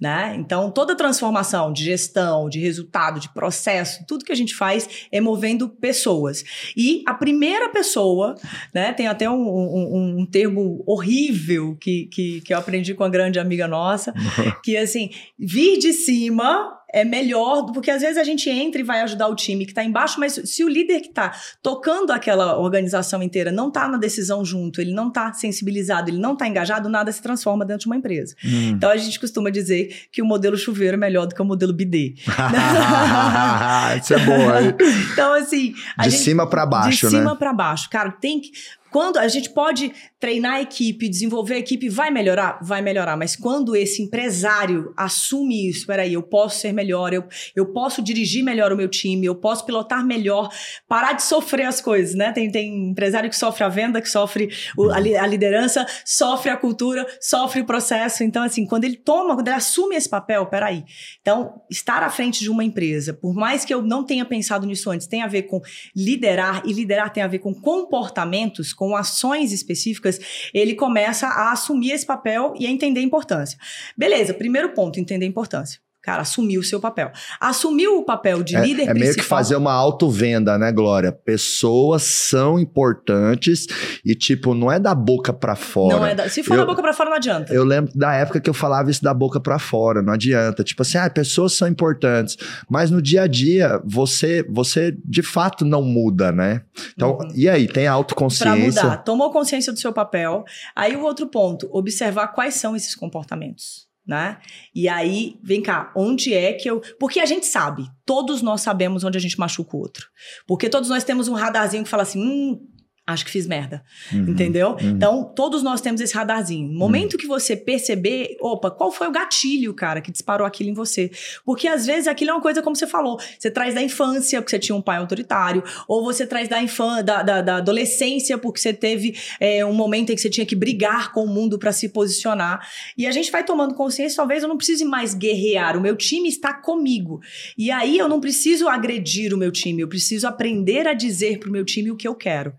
Né? 0.00 0.36
Então, 0.38 0.70
toda 0.70 0.96
transformação 0.96 1.72
de 1.72 1.84
gestão, 1.84 2.48
de 2.48 2.60
resultado, 2.60 3.18
de 3.18 3.28
processo, 3.30 4.04
tudo 4.06 4.24
que 4.24 4.30
a 4.30 4.36
gente 4.36 4.54
faz 4.54 5.08
é 5.10 5.20
movendo 5.20 5.68
pessoas. 5.68 6.44
E 6.76 7.02
a 7.04 7.14
primeira 7.14 7.68
pessoa, 7.68 8.36
né, 8.72 8.92
tem 8.92 9.08
até 9.08 9.28
um, 9.28 9.34
um, 9.34 10.18
um 10.20 10.26
termo 10.26 10.84
horrível 10.86 11.76
que, 11.80 12.06
que, 12.06 12.40
que 12.42 12.54
eu 12.54 12.58
aprendi 12.58 12.94
com 12.94 13.02
uma 13.02 13.10
grande 13.10 13.40
amiga 13.40 13.66
nossa, 13.66 14.14
que 14.62 14.76
assim, 14.76 15.10
vir 15.36 15.78
de 15.78 15.92
cima 15.92 16.77
é 16.92 17.04
melhor, 17.04 17.66
porque 17.72 17.90
às 17.90 18.00
vezes 18.00 18.16
a 18.16 18.24
gente 18.24 18.48
entra 18.48 18.80
e 18.80 18.84
vai 18.84 19.00
ajudar 19.02 19.28
o 19.28 19.34
time 19.34 19.64
que 19.64 19.72
está 19.72 19.84
embaixo, 19.84 20.18
mas 20.18 20.40
se 20.44 20.64
o 20.64 20.68
líder 20.68 21.00
que 21.00 21.08
está 21.08 21.34
tocando 21.62 22.10
aquela 22.12 22.58
organização 22.58 23.22
inteira 23.22 23.52
não 23.52 23.68
está 23.68 23.86
na 23.86 23.98
decisão 23.98 24.44
junto, 24.44 24.80
ele 24.80 24.92
não 24.92 25.08
está 25.08 25.32
sensibilizado, 25.32 26.10
ele 26.10 26.18
não 26.18 26.32
está 26.32 26.48
engajado, 26.48 26.88
nada 26.88 27.12
se 27.12 27.20
transforma 27.20 27.64
dentro 27.64 27.82
de 27.82 27.86
uma 27.86 27.96
empresa. 27.96 28.34
Hum. 28.44 28.70
Então 28.70 28.90
a 28.90 28.96
gente 28.96 29.20
costuma 29.20 29.50
dizer 29.50 30.08
que 30.10 30.22
o 30.22 30.24
modelo 30.24 30.56
chuveiro 30.56 30.94
é 30.94 30.98
melhor 30.98 31.26
do 31.26 31.34
que 31.34 31.42
o 31.42 31.44
modelo 31.44 31.72
bidê. 31.72 32.14
Isso 34.02 34.14
é 34.14 34.18
boa. 34.18 34.76
Então 35.12 35.34
assim, 35.34 35.74
de 35.98 36.10
gente, 36.10 36.22
cima 36.22 36.48
para 36.48 36.64
baixo, 36.64 37.08
de 37.08 37.14
né? 37.14 37.20
cima 37.20 37.36
para 37.36 37.52
baixo, 37.52 37.90
cara, 37.90 38.10
tem 38.10 38.40
que 38.40 38.50
quando 38.90 39.18
a 39.18 39.28
gente 39.28 39.50
pode 39.50 39.92
treinar 40.18 40.54
a 40.54 40.62
equipe, 40.62 41.08
desenvolver 41.08 41.54
a 41.54 41.58
equipe, 41.58 41.88
vai 41.88 42.10
melhorar? 42.10 42.58
Vai 42.62 42.82
melhorar. 42.82 43.16
Mas 43.16 43.36
quando 43.36 43.76
esse 43.76 44.02
empresário 44.02 44.92
assume 44.96 45.68
isso, 45.68 45.86
peraí, 45.86 46.14
eu 46.14 46.22
posso 46.22 46.58
ser 46.60 46.72
melhor, 46.72 47.12
eu, 47.12 47.24
eu 47.54 47.66
posso 47.66 48.02
dirigir 48.02 48.42
melhor 48.42 48.72
o 48.72 48.76
meu 48.76 48.88
time, 48.88 49.26
eu 49.26 49.34
posso 49.34 49.64
pilotar 49.64 50.04
melhor, 50.04 50.48
parar 50.88 51.12
de 51.12 51.22
sofrer 51.22 51.66
as 51.66 51.80
coisas, 51.80 52.14
né? 52.14 52.32
Tem, 52.32 52.50
tem 52.50 52.90
empresário 52.90 53.30
que 53.30 53.36
sofre 53.36 53.64
a 53.64 53.68
venda, 53.68 54.00
que 54.00 54.08
sofre 54.08 54.48
o, 54.76 54.90
a, 54.90 54.96
a, 54.96 55.26
liderança, 55.26 55.86
sofre 56.04 56.50
a 56.50 56.56
cultura, 56.56 57.06
sofre 57.20 57.60
o 57.60 57.64
processo. 57.64 58.24
Então, 58.24 58.42
assim, 58.42 58.66
quando 58.66 58.84
ele 58.84 58.96
toma, 58.96 59.34
quando 59.34 59.48
ele 59.48 59.56
assume 59.56 59.94
esse 59.96 60.08
papel, 60.08 60.46
peraí. 60.46 60.84
Então, 61.20 61.60
estar 61.70 62.02
à 62.02 62.10
frente 62.10 62.40
de 62.40 62.50
uma 62.50 62.64
empresa, 62.64 63.12
por 63.12 63.34
mais 63.34 63.64
que 63.64 63.72
eu 63.72 63.82
não 63.82 64.04
tenha 64.04 64.24
pensado 64.24 64.66
nisso 64.66 64.90
antes, 64.90 65.06
tem 65.06 65.22
a 65.22 65.26
ver 65.26 65.42
com 65.42 65.60
liderar, 65.94 66.62
e 66.64 66.72
liderar 66.72 67.12
tem 67.12 67.22
a 67.22 67.28
ver 67.28 67.38
com 67.38 67.54
comportamentos, 67.54 68.72
com 68.78 68.94
ações 68.94 69.52
específicas, 69.52 70.20
ele 70.54 70.76
começa 70.76 71.26
a 71.26 71.50
assumir 71.50 71.90
esse 71.90 72.06
papel 72.06 72.54
e 72.56 72.64
a 72.64 72.70
entender 72.70 73.00
a 73.00 73.02
importância. 73.02 73.58
Beleza, 73.96 74.32
primeiro 74.32 74.72
ponto, 74.72 75.00
entender 75.00 75.24
a 75.24 75.28
importância. 75.28 75.80
Cara, 76.08 76.22
assumiu 76.22 76.62
o 76.62 76.64
seu 76.64 76.80
papel. 76.80 77.12
Assumiu 77.38 77.98
o 77.98 78.02
papel 78.02 78.42
de 78.42 78.56
é, 78.56 78.62
líder 78.62 78.84
é, 78.84 78.90
é 78.92 78.94
meio 78.94 79.14
que 79.14 79.22
fazer 79.22 79.56
uma 79.56 79.74
auto-venda, 79.74 80.56
né, 80.56 80.72
Glória? 80.72 81.12
Pessoas 81.12 82.02
são 82.02 82.58
importantes 82.58 83.66
e, 84.02 84.14
tipo, 84.14 84.54
não 84.54 84.72
é 84.72 84.80
da 84.80 84.94
boca 84.94 85.34
para 85.34 85.54
fora. 85.54 85.96
Não 85.98 86.06
é 86.06 86.14
da, 86.14 86.26
se 86.26 86.42
for 86.42 86.54
eu, 86.54 86.60
da 86.60 86.64
boca 86.64 86.80
para 86.80 86.94
fora, 86.94 87.10
não 87.10 87.16
adianta. 87.18 87.52
Eu 87.52 87.62
lembro 87.62 87.92
da 87.94 88.14
época 88.14 88.40
que 88.40 88.48
eu 88.48 88.54
falava 88.54 88.90
isso 88.90 89.02
da 89.02 89.12
boca 89.12 89.38
para 89.38 89.58
fora, 89.58 90.00
não 90.00 90.14
adianta. 90.14 90.64
Tipo 90.64 90.80
assim, 90.80 90.96
ah, 90.96 91.10
pessoas 91.10 91.52
são 91.52 91.68
importantes. 91.68 92.38
Mas 92.70 92.90
no 92.90 93.02
dia 93.02 93.24
a 93.24 93.26
dia, 93.26 93.78
você, 93.84 94.42
você 94.48 94.96
de 95.04 95.20
fato 95.20 95.62
não 95.62 95.82
muda, 95.82 96.32
né? 96.32 96.62
Então, 96.94 97.18
uhum. 97.18 97.32
e 97.34 97.50
aí? 97.50 97.68
Tem 97.68 97.86
autoconsciência? 97.86 98.80
Pra 98.80 98.90
mudar. 98.92 98.96
Tomou 99.04 99.30
consciência 99.30 99.74
do 99.74 99.78
seu 99.78 99.92
papel. 99.92 100.42
Aí 100.74 100.96
o 100.96 101.02
outro 101.02 101.26
ponto, 101.26 101.68
observar 101.70 102.28
quais 102.28 102.54
são 102.54 102.74
esses 102.74 102.94
comportamentos 102.94 103.87
né? 104.08 104.38
E 104.74 104.88
aí, 104.88 105.38
vem 105.42 105.60
cá, 105.60 105.92
onde 105.94 106.32
é 106.32 106.54
que 106.54 106.68
eu. 106.68 106.80
Porque 106.98 107.20
a 107.20 107.26
gente 107.26 107.44
sabe, 107.44 107.86
todos 108.06 108.40
nós 108.40 108.62
sabemos 108.62 109.04
onde 109.04 109.18
a 109.18 109.20
gente 109.20 109.38
machuca 109.38 109.76
o 109.76 109.80
outro. 109.80 110.08
Porque 110.46 110.70
todos 110.70 110.88
nós 110.88 111.04
temos 111.04 111.28
um 111.28 111.34
radarzinho 111.34 111.84
que 111.84 111.90
fala 111.90 112.04
assim: 112.04 112.18
hum, 112.18 112.66
acho 113.08 113.24
que 113.24 113.30
fiz 113.30 113.46
merda. 113.46 113.82
Uhum, 114.12 114.28
entendeu? 114.28 114.76
Uhum. 114.80 114.90
Então, 114.90 115.24
todos 115.24 115.62
nós 115.62 115.80
temos 115.80 115.98
esse 115.98 116.14
radarzinho. 116.14 116.70
Momento 116.70 117.14
uhum. 117.14 117.18
que 117.18 117.26
você 117.26 117.56
perceber, 117.56 118.36
opa, 118.38 118.70
qual 118.70 118.92
foi 118.92 119.08
o 119.08 119.10
gatilho, 119.10 119.72
cara, 119.72 120.02
que 120.02 120.12
disparou 120.12 120.46
aquilo 120.46 120.68
em 120.68 120.74
você? 120.74 121.10
Porque 121.42 121.66
às 121.66 121.86
vezes 121.86 122.06
aquilo 122.06 122.32
é 122.32 122.34
uma 122.34 122.42
coisa 122.42 122.60
como 122.60 122.76
você 122.76 122.86
falou, 122.86 123.18
você 123.38 123.50
traz 123.50 123.74
da 123.74 123.82
infância, 123.82 124.42
porque 124.42 124.50
você 124.50 124.58
tinha 124.58 124.76
um 124.76 124.82
pai 124.82 124.98
autoritário, 124.98 125.64
ou 125.88 126.04
você 126.04 126.26
traz 126.26 126.48
da 126.48 126.62
infância, 126.62 127.02
da, 127.02 127.22
da, 127.22 127.40
da, 127.40 127.56
adolescência, 127.56 128.36
porque 128.36 128.60
você 128.60 128.74
teve 128.74 129.16
é, 129.40 129.64
um 129.64 129.72
momento 129.72 130.12
em 130.12 130.14
que 130.14 130.20
você 130.20 130.28
tinha 130.28 130.44
que 130.44 130.54
brigar 130.54 131.10
com 131.12 131.24
o 131.24 131.28
mundo 131.28 131.58
para 131.58 131.72
se 131.72 131.88
posicionar. 131.88 132.68
E 132.96 133.06
a 133.06 133.10
gente 133.10 133.32
vai 133.32 133.42
tomando 133.42 133.74
consciência, 133.74 134.16
talvez 134.16 134.42
eu 134.42 134.48
não 134.50 134.58
precise 134.58 134.84
mais 134.84 135.14
guerrear, 135.14 135.78
o 135.78 135.80
meu 135.80 135.96
time 135.96 136.28
está 136.28 136.52
comigo. 136.52 137.20
E 137.56 137.70
aí 137.70 137.96
eu 137.96 138.06
não 138.06 138.20
preciso 138.20 138.68
agredir 138.68 139.32
o 139.32 139.38
meu 139.38 139.50
time, 139.50 139.80
eu 139.80 139.88
preciso 139.88 140.28
aprender 140.28 140.86
a 140.86 140.92
dizer 140.92 141.38
pro 141.38 141.50
meu 141.50 141.64
time 141.64 141.90
o 141.90 141.96
que 141.96 142.06
eu 142.06 142.14
quero 142.14 142.52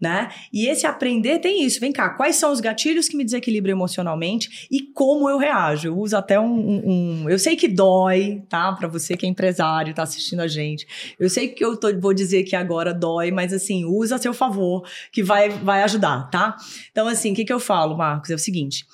né? 0.00 0.30
E 0.52 0.66
esse 0.68 0.86
aprender 0.86 1.38
tem 1.38 1.64
isso. 1.64 1.80
Vem 1.80 1.92
cá, 1.92 2.10
quais 2.10 2.36
são 2.36 2.52
os 2.52 2.60
gatilhos 2.60 3.08
que 3.08 3.16
me 3.16 3.24
desequilibram 3.24 3.72
emocionalmente 3.72 4.68
e 4.70 4.82
como 4.92 5.28
eu 5.28 5.38
reajo? 5.38 5.88
Eu 5.88 5.98
uso 5.98 6.16
até 6.16 6.38
um. 6.38 6.44
um, 6.44 6.82
um 7.24 7.30
eu 7.30 7.38
sei 7.38 7.56
que 7.56 7.68
dói, 7.68 8.42
tá? 8.48 8.72
Para 8.72 8.88
você 8.88 9.16
que 9.16 9.24
é 9.24 9.28
empresário, 9.28 9.94
tá 9.94 10.02
assistindo 10.02 10.40
a 10.40 10.48
gente. 10.48 10.86
Eu 11.18 11.30
sei 11.30 11.48
que 11.48 11.64
eu 11.64 11.76
tô, 11.76 11.98
vou 11.98 12.12
dizer 12.12 12.42
que 12.44 12.54
agora 12.54 12.92
dói, 12.92 13.30
mas 13.30 13.52
assim, 13.52 13.84
usa 13.84 14.16
a 14.16 14.18
seu 14.18 14.34
favor, 14.34 14.86
que 15.12 15.22
vai, 15.22 15.48
vai 15.48 15.82
ajudar, 15.82 16.30
tá? 16.30 16.56
Então, 16.90 17.08
assim, 17.08 17.32
o 17.32 17.34
que, 17.34 17.44
que 17.44 17.52
eu 17.52 17.60
falo, 17.60 17.96
Marcos? 17.96 18.30
É 18.30 18.34
o 18.34 18.38
seguinte. 18.38 18.84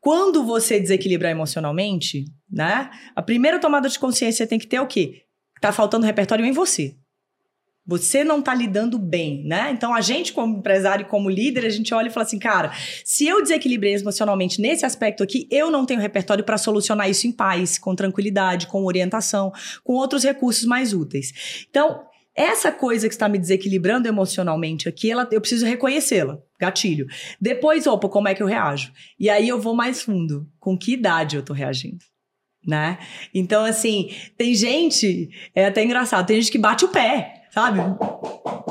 Quando 0.00 0.42
você 0.44 0.80
desequilibrar 0.80 1.30
emocionalmente, 1.30 2.24
né? 2.50 2.90
A 3.14 3.22
primeira 3.22 3.58
tomada 3.58 3.88
de 3.88 3.98
consciência 3.98 4.46
tem 4.46 4.58
que 4.58 4.66
ter 4.66 4.80
o 4.80 4.86
quê? 4.86 5.22
Tá 5.60 5.72
faltando 5.72 6.06
repertório 6.06 6.44
em 6.44 6.52
você. 6.52 6.96
Você 7.90 8.22
não 8.22 8.38
está 8.38 8.54
lidando 8.54 9.00
bem, 9.00 9.42
né? 9.44 9.72
Então 9.72 9.92
a 9.92 10.00
gente, 10.00 10.32
como 10.32 10.58
empresário 10.58 11.02
e 11.02 11.08
como 11.08 11.28
líder, 11.28 11.66
a 11.66 11.70
gente 11.70 11.92
olha 11.92 12.06
e 12.06 12.10
fala 12.10 12.24
assim, 12.24 12.38
cara, 12.38 12.70
se 13.04 13.26
eu 13.26 13.42
desequilibrei 13.42 13.94
emocionalmente 13.94 14.60
nesse 14.60 14.86
aspecto 14.86 15.24
aqui, 15.24 15.48
eu 15.50 15.72
não 15.72 15.84
tenho 15.84 15.98
repertório 15.98 16.44
para 16.44 16.56
solucionar 16.56 17.10
isso 17.10 17.26
em 17.26 17.32
paz, 17.32 17.78
com 17.78 17.92
tranquilidade, 17.96 18.68
com 18.68 18.84
orientação, 18.84 19.50
com 19.82 19.94
outros 19.94 20.22
recursos 20.22 20.64
mais 20.66 20.94
úteis. 20.94 21.64
Então, 21.68 22.04
essa 22.32 22.70
coisa 22.70 23.08
que 23.08 23.14
está 23.14 23.28
me 23.28 23.40
desequilibrando 23.40 24.06
emocionalmente 24.06 24.88
aqui, 24.88 25.10
ela, 25.10 25.28
eu 25.32 25.40
preciso 25.40 25.66
reconhecê-la. 25.66 26.38
Gatilho. 26.60 27.08
Depois, 27.40 27.88
opa, 27.88 28.08
como 28.08 28.28
é 28.28 28.36
que 28.36 28.42
eu 28.42 28.46
reajo? 28.46 28.92
E 29.18 29.28
aí 29.28 29.48
eu 29.48 29.60
vou 29.60 29.74
mais 29.74 30.00
fundo. 30.00 30.46
Com 30.60 30.78
que 30.78 30.92
idade 30.92 31.34
eu 31.34 31.40
estou 31.40 31.56
reagindo? 31.56 32.04
Né? 32.64 32.98
Então, 33.34 33.64
assim, 33.64 34.14
tem 34.38 34.54
gente, 34.54 35.28
é 35.52 35.64
até 35.66 35.82
engraçado, 35.82 36.26
tem 36.28 36.40
gente 36.40 36.52
que 36.52 36.58
bate 36.58 36.84
o 36.84 36.88
pé 36.88 37.39
sabe? 37.50 37.80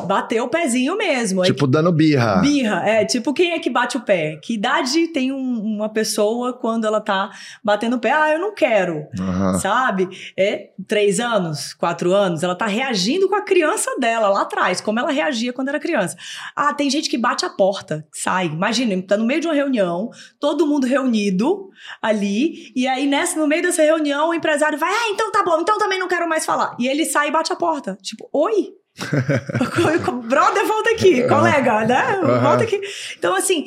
Bateu 0.07 0.45
o 0.45 0.49
pezinho 0.49 0.97
mesmo. 0.97 1.43
Tipo, 1.43 1.67
dando 1.67 1.91
birra. 1.91 2.37
Birra, 2.37 2.83
é. 2.87 3.05
Tipo, 3.05 3.33
quem 3.33 3.51
é 3.51 3.59
que 3.59 3.69
bate 3.69 3.97
o 3.97 4.01
pé? 4.01 4.37
Que 4.41 4.55
idade 4.55 5.07
tem 5.09 5.31
um, 5.31 5.61
uma 5.75 5.89
pessoa 5.89 6.53
quando 6.53 6.85
ela 6.85 6.99
tá 6.99 7.29
batendo 7.63 7.97
o 7.97 7.99
pé? 7.99 8.11
Ah, 8.11 8.33
eu 8.33 8.39
não 8.39 8.53
quero, 8.53 9.07
uhum. 9.19 9.59
sabe? 9.59 10.09
É 10.37 10.69
três 10.87 11.19
anos, 11.19 11.73
quatro 11.73 12.13
anos, 12.13 12.41
ela 12.41 12.55
tá 12.55 12.65
reagindo 12.65 13.27
com 13.29 13.35
a 13.35 13.41
criança 13.41 13.95
dela 13.99 14.29
lá 14.29 14.41
atrás, 14.41 14.81
como 14.81 14.99
ela 14.99 15.11
reagia 15.11 15.53
quando 15.53 15.69
era 15.69 15.79
criança. 15.79 16.17
Ah, 16.55 16.73
tem 16.73 16.89
gente 16.89 17.09
que 17.09 17.17
bate 17.17 17.45
a 17.45 17.49
porta, 17.49 18.05
sai. 18.11 18.47
Imagina, 18.47 18.99
tá 19.03 19.15
no 19.15 19.25
meio 19.25 19.41
de 19.41 19.47
uma 19.47 19.53
reunião, 19.53 20.09
todo 20.39 20.65
mundo 20.65 20.87
reunido 20.87 21.69
ali, 22.01 22.71
e 22.75 22.87
aí 22.87 23.05
nessa, 23.05 23.39
no 23.39 23.47
meio 23.47 23.61
dessa 23.61 23.83
reunião, 23.83 24.29
o 24.29 24.33
empresário 24.33 24.77
vai, 24.77 24.91
ah, 24.91 25.09
então 25.09 25.31
tá 25.31 25.43
bom, 25.43 25.61
então 25.61 25.77
também 25.77 25.99
não 25.99 26.07
quero 26.07 26.27
mais 26.27 26.45
falar. 26.45 26.75
E 26.79 26.87
ele 26.87 27.05
sai 27.05 27.27
e 27.27 27.31
bate 27.31 27.53
a 27.53 27.55
porta. 27.55 27.97
Tipo, 28.01 28.27
oi? 28.33 28.68
Brother, 30.27 30.67
volta 30.67 30.91
aqui, 30.91 31.27
colega, 31.27 31.85
né? 31.85 32.19
Volta 32.41 32.63
aqui. 32.63 32.81
Então, 33.17 33.35
assim, 33.35 33.65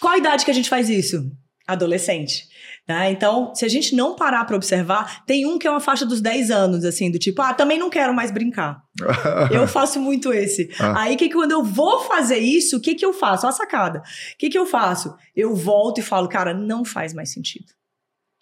qual 0.00 0.14
a 0.14 0.18
idade 0.18 0.44
que 0.44 0.50
a 0.50 0.54
gente 0.54 0.68
faz 0.68 0.88
isso? 0.88 1.30
Adolescente. 1.66 2.44
Né? 2.88 3.12
Então, 3.12 3.54
se 3.54 3.64
a 3.64 3.68
gente 3.68 3.94
não 3.94 4.16
parar 4.16 4.44
para 4.44 4.56
observar, 4.56 5.24
tem 5.24 5.46
um 5.46 5.58
que 5.58 5.66
é 5.66 5.70
uma 5.70 5.80
faixa 5.80 6.04
dos 6.04 6.20
10 6.20 6.50
anos, 6.50 6.84
assim, 6.84 7.10
do 7.10 7.18
tipo, 7.18 7.40
ah, 7.40 7.54
também 7.54 7.78
não 7.78 7.88
quero 7.88 8.12
mais 8.12 8.32
brincar. 8.32 8.82
eu 9.52 9.68
faço 9.68 10.00
muito 10.00 10.32
esse. 10.32 10.68
Ah. 10.80 11.02
Aí, 11.02 11.16
que 11.16 11.30
quando 11.30 11.52
eu 11.52 11.62
vou 11.62 12.00
fazer 12.00 12.38
isso, 12.38 12.76
o 12.76 12.80
que 12.80 12.94
que 12.96 13.06
eu 13.06 13.12
faço? 13.12 13.46
Olha 13.46 13.54
a 13.54 13.56
sacada. 13.56 14.00
O 14.00 14.02
que 14.38 14.50
que 14.50 14.58
eu 14.58 14.66
faço? 14.66 15.14
Eu 15.34 15.54
volto 15.54 15.98
e 15.98 16.02
falo, 16.02 16.28
cara, 16.28 16.52
não 16.52 16.84
faz 16.84 17.14
mais 17.14 17.32
sentido. 17.32 17.66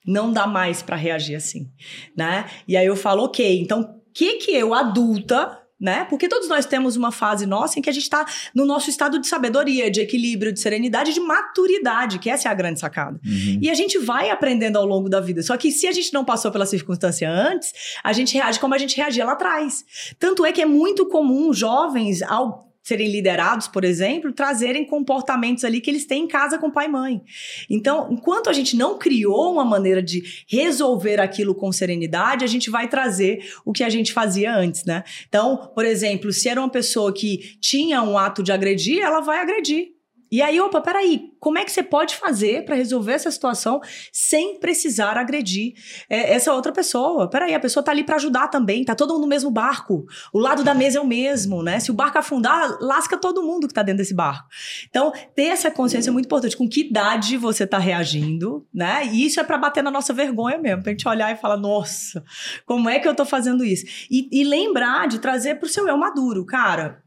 Não 0.06 0.32
dá 0.32 0.46
mais 0.46 0.80
para 0.80 0.96
reagir 0.96 1.36
assim, 1.36 1.70
né? 2.16 2.46
E 2.66 2.76
aí 2.76 2.86
eu 2.86 2.96
falo, 2.96 3.24
ok, 3.24 3.60
então, 3.60 3.82
o 3.82 4.12
que 4.14 4.38
que 4.38 4.52
eu, 4.52 4.72
adulta, 4.72 5.59
né? 5.80 6.04
Porque 6.10 6.28
todos 6.28 6.48
nós 6.48 6.66
temos 6.66 6.96
uma 6.96 7.10
fase 7.10 7.46
nossa 7.46 7.78
em 7.78 7.82
que 7.82 7.88
a 7.88 7.92
gente 7.92 8.02
está 8.02 8.26
no 8.54 8.66
nosso 8.66 8.90
estado 8.90 9.18
de 9.18 9.26
sabedoria, 9.26 9.90
de 9.90 10.00
equilíbrio, 10.00 10.52
de 10.52 10.60
serenidade, 10.60 11.14
de 11.14 11.20
maturidade, 11.20 12.18
que 12.18 12.28
essa 12.28 12.48
é 12.48 12.50
a 12.50 12.54
grande 12.54 12.78
sacada. 12.78 13.18
Uhum. 13.24 13.58
E 13.62 13.70
a 13.70 13.74
gente 13.74 13.98
vai 13.98 14.30
aprendendo 14.30 14.76
ao 14.76 14.84
longo 14.84 15.08
da 15.08 15.20
vida. 15.20 15.42
Só 15.42 15.56
que 15.56 15.70
se 15.70 15.86
a 15.86 15.92
gente 15.92 16.12
não 16.12 16.24
passou 16.24 16.50
pela 16.50 16.66
circunstância 16.66 17.30
antes, 17.30 17.72
a 18.04 18.12
gente 18.12 18.34
reage 18.34 18.60
como 18.60 18.74
a 18.74 18.78
gente 18.78 18.96
reagia 18.96 19.24
lá 19.24 19.32
atrás. 19.32 19.84
Tanto 20.18 20.44
é 20.44 20.52
que 20.52 20.60
é 20.60 20.66
muito 20.66 21.06
comum 21.06 21.52
jovens, 21.52 22.20
ao 22.22 22.69
serem 22.82 23.10
liderados, 23.10 23.68
por 23.68 23.84
exemplo, 23.84 24.32
trazerem 24.32 24.84
comportamentos 24.84 25.64
ali 25.64 25.80
que 25.80 25.90
eles 25.90 26.06
têm 26.06 26.24
em 26.24 26.28
casa 26.28 26.58
com 26.58 26.70
pai 26.70 26.86
e 26.86 26.88
mãe. 26.88 27.22
Então, 27.68 28.08
enquanto 28.10 28.48
a 28.48 28.52
gente 28.52 28.76
não 28.76 28.98
criou 28.98 29.52
uma 29.52 29.64
maneira 29.64 30.02
de 30.02 30.22
resolver 30.48 31.20
aquilo 31.20 31.54
com 31.54 31.70
serenidade, 31.70 32.44
a 32.44 32.48
gente 32.48 32.70
vai 32.70 32.88
trazer 32.88 33.44
o 33.64 33.72
que 33.72 33.84
a 33.84 33.90
gente 33.90 34.12
fazia 34.12 34.54
antes, 34.54 34.84
né? 34.84 35.04
Então, 35.28 35.70
por 35.74 35.84
exemplo, 35.84 36.32
se 36.32 36.48
era 36.48 36.60
uma 36.60 36.70
pessoa 36.70 37.12
que 37.12 37.58
tinha 37.60 38.02
um 38.02 38.16
ato 38.16 38.42
de 38.42 38.52
agredir, 38.52 39.00
ela 39.00 39.20
vai 39.20 39.40
agredir. 39.40 39.99
E 40.30 40.40
aí, 40.40 40.60
opa, 40.60 40.80
peraí, 40.80 41.32
como 41.40 41.58
é 41.58 41.64
que 41.64 41.72
você 41.72 41.82
pode 41.82 42.14
fazer 42.14 42.64
para 42.64 42.76
resolver 42.76 43.12
essa 43.12 43.30
situação 43.30 43.80
sem 44.12 44.60
precisar 44.60 45.16
agredir 45.16 45.74
é, 46.08 46.34
essa 46.34 46.52
outra 46.52 46.70
pessoa? 46.70 47.28
Peraí, 47.28 47.54
a 47.54 47.60
pessoa 47.60 47.82
tá 47.82 47.90
ali 47.90 48.04
para 48.04 48.16
ajudar 48.16 48.48
também, 48.48 48.84
tá 48.84 48.94
todo 48.94 49.14
mundo 49.14 49.22
no 49.22 49.26
mesmo 49.26 49.50
barco. 49.50 50.06
O 50.32 50.38
lado 50.38 50.62
da 50.62 50.74
mesa 50.74 50.98
é 50.98 51.00
o 51.00 51.06
mesmo, 51.06 51.62
né? 51.62 51.80
Se 51.80 51.90
o 51.90 51.94
barco 51.94 52.18
afundar, 52.18 52.78
lasca 52.80 53.16
todo 53.16 53.42
mundo 53.42 53.66
que 53.66 53.74
tá 53.74 53.82
dentro 53.82 53.98
desse 53.98 54.14
barco. 54.14 54.48
Então, 54.88 55.12
ter 55.34 55.46
essa 55.46 55.70
consciência 55.70 56.10
é 56.10 56.12
muito 56.12 56.26
importante. 56.26 56.56
Com 56.56 56.68
que 56.68 56.82
idade 56.82 57.36
você 57.36 57.66
tá 57.66 57.78
reagindo, 57.78 58.66
né? 58.72 59.06
E 59.06 59.26
isso 59.26 59.40
é 59.40 59.44
para 59.44 59.58
bater 59.58 59.82
na 59.82 59.90
nossa 59.90 60.12
vergonha 60.12 60.58
mesmo, 60.58 60.82
pra 60.82 60.92
gente 60.92 61.08
olhar 61.08 61.32
e 61.32 61.36
falar, 61.36 61.56
nossa, 61.56 62.22
como 62.66 62.88
é 62.88 62.98
que 62.98 63.08
eu 63.08 63.14
tô 63.14 63.24
fazendo 63.24 63.64
isso? 63.64 63.84
E, 64.10 64.28
e 64.30 64.44
lembrar 64.44 65.08
de 65.08 65.18
trazer 65.18 65.56
pro 65.56 65.68
seu 65.68 65.88
eu 65.88 65.96
maduro, 65.96 66.44
cara. 66.44 67.02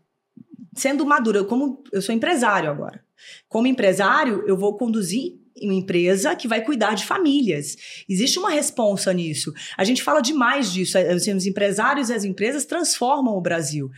Sendo 0.75 1.05
maduro, 1.05 1.45
como 1.45 1.83
eu 1.91 2.01
sou 2.01 2.15
empresário 2.15 2.69
agora. 2.69 3.03
Como 3.47 3.67
empresário, 3.67 4.43
eu 4.47 4.57
vou 4.57 4.75
conduzir 4.77 5.33
uma 5.61 5.73
empresa 5.73 6.35
que 6.35 6.47
vai 6.47 6.61
cuidar 6.63 6.95
de 6.95 7.05
famílias. 7.05 7.75
Existe 8.09 8.39
uma 8.39 8.49
responsa 8.49 9.13
nisso. 9.13 9.53
A 9.77 9.83
gente 9.83 10.01
fala 10.01 10.21
demais 10.21 10.71
disso. 10.71 10.97
Assim, 10.97 11.33
os 11.33 11.45
empresários 11.45 12.09
e 12.09 12.13
as 12.13 12.23
empresas 12.23 12.65
transformam 12.65 13.35
o 13.35 13.41
Brasil. 13.41 13.89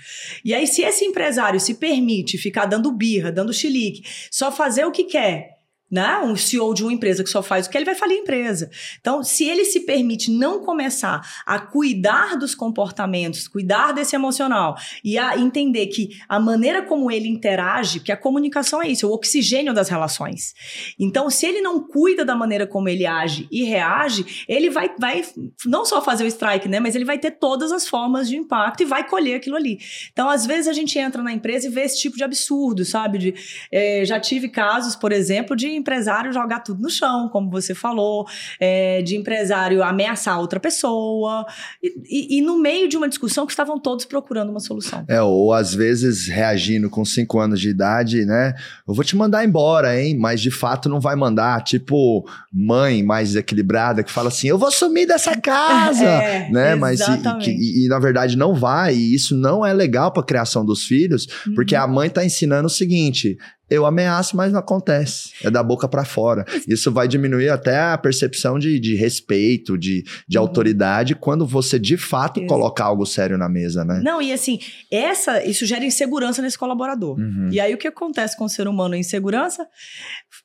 E 0.43 0.53
aí, 0.53 0.67
se 0.67 0.81
esse 0.81 1.05
empresário 1.05 1.59
se 1.59 1.75
permite 1.75 2.38
ficar 2.38 2.65
dando 2.65 2.91
birra, 2.91 3.31
dando 3.31 3.53
chilique, 3.53 4.03
só 4.29 4.51
fazer 4.51 4.85
o 4.85 4.91
que 4.91 5.05
quer 5.05 5.54
né? 5.89 6.19
Um 6.19 6.36
CEO 6.36 6.74
de 6.74 6.84
uma 6.84 6.91
empresa 6.91 7.24
que 7.24 7.30
só 7.30 7.43
faz 7.43 7.67
o 7.67 7.69
que 7.69 7.78
ele 7.78 7.86
vai 7.86 7.95
falir 7.95 8.17
a 8.17 8.21
empresa. 8.21 8.69
Então, 9.00 9.24
se 9.24 9.48
ele 9.48 9.65
se 9.65 9.82
permite 9.82 10.32
não 10.32 10.63
começar 10.63 11.21
a 11.45 11.60
cuidar 11.60 12.38
dos 12.38 12.56
comportamentos, 12.56 13.48
cuidar 13.48 13.91
desse 13.91 14.15
emocional 14.15 14.76
e 15.04 15.17
a 15.17 15.38
entender 15.38 15.88
que 15.88 16.10
a 16.28 16.39
maneira 16.39 16.82
como 16.82 17.12
ele 17.12 17.28
interage, 17.28 18.00
que 18.00 18.12
a 18.12 18.17
comunicação 18.17 18.82
é 18.82 18.88
isso, 18.88 19.06
é 19.06 19.10
o 19.10 19.12
oxigênio 19.12 19.74
das 19.74 19.88
relações. 19.88 20.54
Então, 21.00 21.30
se 21.30 21.45
ele 21.45 21.62
não 21.62 21.80
cuida 21.86 22.26
da 22.26 22.36
maneira 22.36 22.65
como 22.65 22.89
ele 22.89 23.06
age 23.06 23.48
e 23.52 23.63
reage, 23.63 24.45
ele 24.48 24.69
vai, 24.69 24.89
vai 25.00 25.24
não 25.65 25.86
só 25.86 26.02
fazer 26.02 26.24
o 26.24 26.28
strike, 26.28 26.67
né? 26.67 26.80
Mas 26.80 26.95
ele 26.95 27.06
vai 27.06 27.19
ter 27.19 27.32
todas 27.32 27.71
as 27.71 27.88
formas 27.88 28.28
de 28.28 28.36
impacto 28.36 28.82
e 28.82 28.86
vai 28.86 29.08
colher 29.08 29.36
aquilo 29.36 29.56
ali. 29.56 29.78
Então, 30.12 30.30
às 30.30 30.45
vezes 30.45 30.67
a 30.67 30.74
gente 30.74 30.98
entra 30.98 31.21
na 31.21 31.32
empresa 31.32 31.67
e 31.67 31.69
vê 31.69 31.82
esse 31.82 32.00
tipo 32.00 32.17
de 32.17 32.24
absurdo, 32.24 32.84
sabe? 32.84 33.17
De, 33.17 33.36
é, 33.71 34.04
já 34.04 34.19
tive 34.19 34.50
casos, 34.50 34.95
por 34.95 35.12
exemplo, 35.12 35.56
de 35.56 35.74
empresário 35.75 36.31
jogar 36.31 36.59
tudo 36.59 36.81
no 36.81 36.89
chão, 36.89 37.29
como 37.29 37.49
você 37.49 37.73
falou, 37.73 38.25
é, 38.59 39.01
de 39.01 39.15
empresário 39.15 39.83
ameaçar 39.83 40.39
outra 40.39 40.59
pessoa, 40.59 41.45
e, 41.81 41.95
e, 42.05 42.38
e, 42.38 42.41
no 42.41 42.59
meio 42.59 42.88
de 42.88 42.97
uma 42.97 43.07
discussão 43.07 43.45
que 43.45 43.51
estavam 43.51 43.79
todos 43.79 44.05
procurando 44.05 44.49
uma 44.49 44.59
solução. 44.59 45.05
É, 45.07 45.21
ou 45.21 45.53
às 45.53 45.73
vezes 45.73 46.27
reagindo 46.27 46.89
com 46.89 47.03
cinco 47.05 47.39
anos 47.39 47.59
de 47.59 47.69
idade, 47.69 48.25
né? 48.25 48.53
Eu 48.88 48.93
vou 48.93 49.03
te 49.03 49.15
mandar 49.15 49.45
embora, 49.45 49.99
hein? 49.99 50.17
Mas 50.17 50.41
de 50.41 50.51
fato 50.51 50.89
não 50.89 50.99
vai 50.99 51.15
mandar. 51.15 51.63
Tipo, 51.63 52.27
mãe 52.53 53.03
mais 53.03 53.35
equilibrada 53.35 54.03
que 54.03 54.11
fala 54.11 54.29
assim: 54.29 54.47
eu 54.47 54.57
vou 54.57 54.71
sumir 54.71 55.07
dessa 55.07 55.35
casa, 55.39 56.05
é, 56.05 56.49
né? 56.49 56.75
Mas 56.75 56.99
e, 57.01 57.49
e, 57.49 57.85
e, 57.85 57.88
na 57.88 57.99
verdade 57.99 58.38
não 58.38 58.53
vai, 58.53 58.95
e 58.95 59.13
isso 59.13 59.35
não 59.35 59.65
é 59.65 59.73
legal 59.73 60.11
para 60.11 60.21
a 60.21 60.25
criação 60.25 60.65
dos 60.65 60.83
filhos, 60.85 61.27
uhum. 61.45 61.55
porque 61.55 61.75
a 61.75 61.88
mãe 61.88 62.07
está 62.07 62.23
ensinando 62.23 62.67
o 62.67 62.69
seguinte: 62.69 63.38
eu 63.69 63.86
ameaço, 63.86 64.38
mas 64.38 64.51
não 64.51 64.60
acontece. 64.60 65.34
É 65.43 65.49
da 65.49 65.63
boca 65.63 65.88
para 65.88 66.06
fora. 66.06 66.45
Isso 66.67 66.91
vai 66.91 67.08
diminuir 67.08 67.49
até 67.49 67.80
a 67.80 67.97
percepção 67.97 68.60
de, 68.60 68.80
de 68.80 68.95
respeito, 68.95 69.78
de, 69.78 70.04
de 70.28 70.38
uhum. 70.38 70.43
autoridade, 70.43 71.15
quando 71.15 71.45
você 71.45 71.80
de 71.80 71.97
fato 71.97 72.39
Isso. 72.39 72.47
coloca 72.47 72.84
algo 72.84 73.06
sério 73.06 73.38
na 73.38 73.49
mesa, 73.49 73.84
né? 73.84 74.01
Não, 74.04 74.21
e 74.21 74.32
assim, 74.32 74.60
essa, 74.91 75.43
isso 75.43 75.65
gera 75.65 75.84
insegurança 75.84 76.41
nesse 76.41 76.58
colaborador. 76.58 77.17
Uhum. 77.17 77.49
E 77.51 77.60
aí 77.60 77.73
o 77.73 77.78
que 77.78 77.88
acontece 77.88 78.38
com 78.38 78.45
o 78.45 78.49
ser 78.49 78.67
humano 78.67 78.95
em 78.95 78.99
insegurança? 78.99 79.67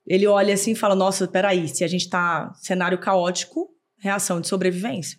Ele 0.07 0.27
olha 0.27 0.55
assim 0.55 0.73
e 0.73 0.77
fala: 0.77 0.95
nossa, 0.95 1.29
peraí, 1.29 1.69
se 1.69 1.85
a 1.85 1.89
gente 1.89 2.09
tá 2.09 2.53
cenário 2.61 2.99
caótico, 2.99 3.69
reação 3.99 4.41
de 4.41 4.49
sobrevivência 4.49 5.19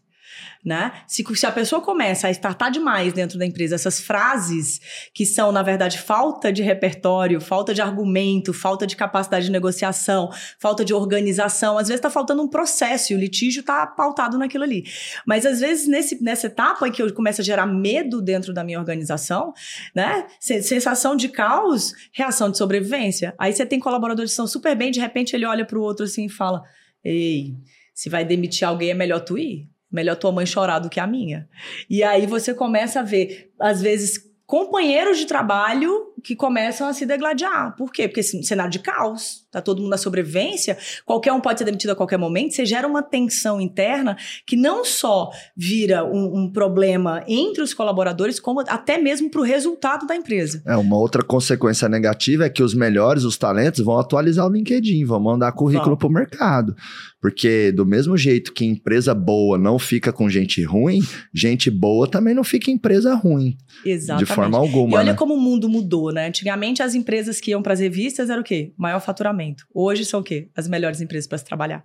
né? 0.63 0.91
Se, 1.07 1.23
se 1.35 1.45
a 1.45 1.51
pessoa 1.51 1.81
começa 1.81 2.27
a 2.27 2.31
estartar 2.31 2.69
demais 2.69 3.13
dentro 3.13 3.37
da 3.37 3.45
empresa 3.45 3.75
essas 3.75 3.99
frases 3.99 4.79
que 5.13 5.25
são, 5.25 5.51
na 5.51 5.63
verdade, 5.63 5.97
falta 5.99 6.51
de 6.51 6.61
repertório, 6.61 7.41
falta 7.41 7.73
de 7.73 7.81
argumento, 7.81 8.53
falta 8.53 8.85
de 8.85 8.95
capacidade 8.95 9.45
de 9.45 9.51
negociação, 9.51 10.29
falta 10.59 10.85
de 10.85 10.93
organização, 10.93 11.77
às 11.77 11.87
vezes 11.87 11.99
está 11.99 12.09
faltando 12.09 12.43
um 12.43 12.47
processo 12.47 13.11
e 13.11 13.15
o 13.15 13.19
litígio 13.19 13.61
está 13.61 13.87
pautado 13.87 14.37
naquilo 14.37 14.63
ali. 14.63 14.83
Mas 15.25 15.45
às 15.45 15.59
vezes 15.59 15.87
nesse, 15.87 16.21
nessa 16.23 16.47
etapa 16.47 16.87
em 16.87 16.91
que 16.91 17.01
eu 17.01 17.11
começo 17.13 17.41
a 17.41 17.43
gerar 17.43 17.65
medo 17.65 18.21
dentro 18.21 18.53
da 18.53 18.63
minha 18.63 18.79
organização, 18.79 19.53
né? 19.95 20.27
Sensação 20.39 21.15
de 21.15 21.29
caos, 21.29 21.93
reação 22.11 22.51
de 22.51 22.57
sobrevivência. 22.57 23.33
Aí 23.37 23.51
você 23.51 23.65
tem 23.65 23.79
colaboradores 23.79 24.31
que 24.31 24.33
estão 24.33 24.47
super 24.47 24.75
bem, 24.75 24.91
de 24.91 24.99
repente 24.99 25.35
ele 25.35 25.45
olha 25.45 25.65
para 25.65 25.77
o 25.77 25.81
outro 25.81 26.05
assim 26.05 26.25
e 26.25 26.29
fala: 26.29 26.61
Ei, 27.03 27.55
se 27.93 28.09
vai 28.09 28.23
demitir 28.23 28.67
alguém, 28.67 28.91
é 28.91 28.93
melhor 28.93 29.19
tu 29.21 29.37
ir. 29.37 29.69
Melhor 29.91 30.15
tua 30.15 30.31
mãe 30.31 30.45
chorar 30.45 30.79
do 30.79 30.89
que 30.89 30.99
a 30.99 31.07
minha. 31.07 31.47
E 31.89 32.03
aí 32.03 32.25
você 32.25 32.53
começa 32.53 33.01
a 33.01 33.03
ver, 33.03 33.51
às 33.59 33.81
vezes, 33.81 34.31
companheiros 34.45 35.17
de 35.17 35.25
trabalho 35.25 36.13
que 36.23 36.35
começam 36.35 36.87
a 36.87 36.93
se 36.93 37.05
degladiar. 37.05 37.75
Por 37.75 37.91
quê? 37.91 38.07
Porque 38.07 38.19
esse 38.19 38.43
cenário 38.43 38.71
de 38.71 38.79
caos, 38.79 39.40
tá 39.51 39.61
todo 39.61 39.79
mundo 39.81 39.91
na 39.91 39.97
sobrevivência, 39.97 40.77
qualquer 41.05 41.33
um 41.33 41.41
pode 41.41 41.59
ser 41.59 41.65
demitido 41.65 41.91
a 41.91 41.95
qualquer 41.95 42.17
momento, 42.17 42.55
você 42.55 42.65
gera 42.65 42.87
uma 42.87 43.03
tensão 43.03 43.59
interna 43.59 44.15
que 44.47 44.55
não 44.55 44.85
só 44.85 45.29
vira 45.55 46.05
um, 46.05 46.43
um 46.43 46.51
problema 46.51 47.23
entre 47.27 47.61
os 47.61 47.73
colaboradores, 47.73 48.39
como 48.39 48.61
até 48.61 48.97
mesmo 48.97 49.29
para 49.29 49.41
o 49.41 49.43
resultado 49.43 50.07
da 50.07 50.15
empresa. 50.15 50.63
É, 50.65 50.75
uma 50.77 50.97
outra 50.97 51.21
consequência 51.21 51.89
negativa 51.89 52.45
é 52.45 52.49
que 52.49 52.63
os 52.63 52.73
melhores, 52.73 53.23
os 53.23 53.37
talentos, 53.37 53.83
vão 53.83 53.99
atualizar 53.99 54.47
o 54.47 54.51
LinkedIn, 54.51 55.03
vão 55.05 55.19
mandar 55.19 55.51
currículo 55.51 55.97
para 55.97 56.07
o 56.07 56.11
mercado. 56.11 56.75
Porque 57.21 57.71
do 57.71 57.85
mesmo 57.85 58.17
jeito 58.17 58.51
que 58.51 58.65
empresa 58.65 59.13
boa 59.13 59.57
não 59.57 59.77
fica 59.77 60.11
com 60.11 60.27
gente 60.27 60.63
ruim, 60.63 60.99
gente 61.31 61.69
boa 61.69 62.09
também 62.09 62.33
não 62.33 62.43
fica 62.43 62.71
em 62.71 62.73
empresa 62.73 63.13
ruim. 63.13 63.55
Exatamente. 63.85 64.27
De 64.27 64.33
forma 64.33 64.57
alguma. 64.57 64.97
E 64.97 64.99
olha 64.99 65.11
né? 65.11 65.17
como 65.17 65.35
o 65.35 65.39
mundo 65.39 65.69
mudou, 65.69 66.11
né? 66.11 66.27
Antigamente 66.27 66.81
as 66.81 66.95
empresas 66.95 67.39
que 67.39 67.51
iam 67.51 67.61
para 67.61 67.73
as 67.73 67.79
revistas 67.79 68.29
eram 68.29 68.41
o 68.41 68.43
quê? 68.43 68.73
Maior 68.75 68.99
faturamento. 68.99 69.40
Hoje 69.73 70.05
são 70.05 70.19
o 70.21 70.23
quê? 70.23 70.49
As 70.55 70.67
melhores 70.67 71.01
empresas 71.01 71.27
para 71.27 71.37
se 71.37 71.45
trabalhar. 71.45 71.83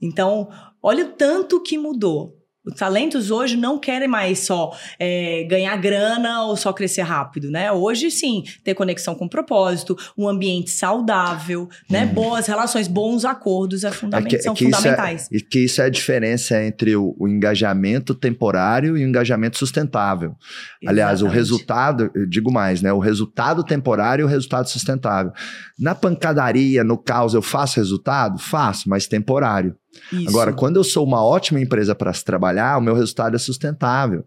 Então, 0.00 0.48
olha 0.82 1.04
o 1.06 1.12
tanto 1.12 1.62
que 1.62 1.76
mudou. 1.76 2.39
Os 2.64 2.74
talentos 2.74 3.30
hoje 3.30 3.56
não 3.56 3.78
querem 3.78 4.06
mais 4.06 4.40
só 4.40 4.76
é, 4.98 5.44
ganhar 5.44 5.74
grana 5.78 6.42
ou 6.44 6.56
só 6.56 6.74
crescer 6.74 7.00
rápido, 7.00 7.50
né? 7.50 7.72
Hoje, 7.72 8.10
sim, 8.10 8.44
ter 8.62 8.74
conexão 8.74 9.14
com 9.14 9.26
propósito, 9.26 9.96
um 10.16 10.28
ambiente 10.28 10.70
saudável, 10.70 11.70
né? 11.88 12.04
Hum. 12.04 12.14
Boas 12.14 12.46
relações, 12.46 12.86
bons 12.86 13.24
acordos 13.24 13.82
é 13.82 13.90
fundament 13.90 14.26
é 14.26 14.36
que, 14.36 14.42
são 14.42 14.52
que 14.52 14.64
fundamentais. 14.64 15.22
Isso 15.22 15.32
é, 15.32 15.36
e 15.38 15.40
que 15.40 15.58
isso 15.64 15.80
é 15.80 15.84
a 15.86 15.88
diferença 15.88 16.62
entre 16.62 16.94
o, 16.94 17.16
o, 17.18 17.26
engajamento 17.26 18.14
temporário 18.14 18.94
e 18.98 19.04
o 19.04 19.08
engajamento 19.08 19.56
sustentável. 19.56 20.36
Exatamente. 20.82 20.88
Aliás, 20.88 21.22
o 21.22 21.28
resultado, 21.28 22.10
eu 22.14 22.26
digo 22.26 22.52
mais, 22.52 22.82
né? 22.82 22.92
O 22.92 22.98
resultado 22.98 23.64
temporário 23.64 24.22
e 24.22 24.26
o 24.26 24.28
resultado 24.28 24.68
sustentável. 24.68 25.32
Na 25.78 25.94
pancadaria, 25.94 26.84
no 26.84 26.98
caos, 26.98 27.32
eu 27.32 27.40
faço 27.40 27.76
resultado? 27.76 28.38
Faço, 28.38 28.86
mas 28.86 29.06
temporário. 29.06 29.74
Isso. 30.12 30.28
Agora, 30.28 30.52
quando 30.52 30.76
eu 30.76 30.84
sou 30.84 31.04
uma 31.04 31.24
ótima 31.24 31.60
empresa 31.60 31.94
para 31.94 32.12
se 32.12 32.24
trabalhar, 32.24 32.78
o 32.78 32.80
meu 32.80 32.94
resultado 32.94 33.34
é 33.34 33.38
sustentável. 33.38 34.24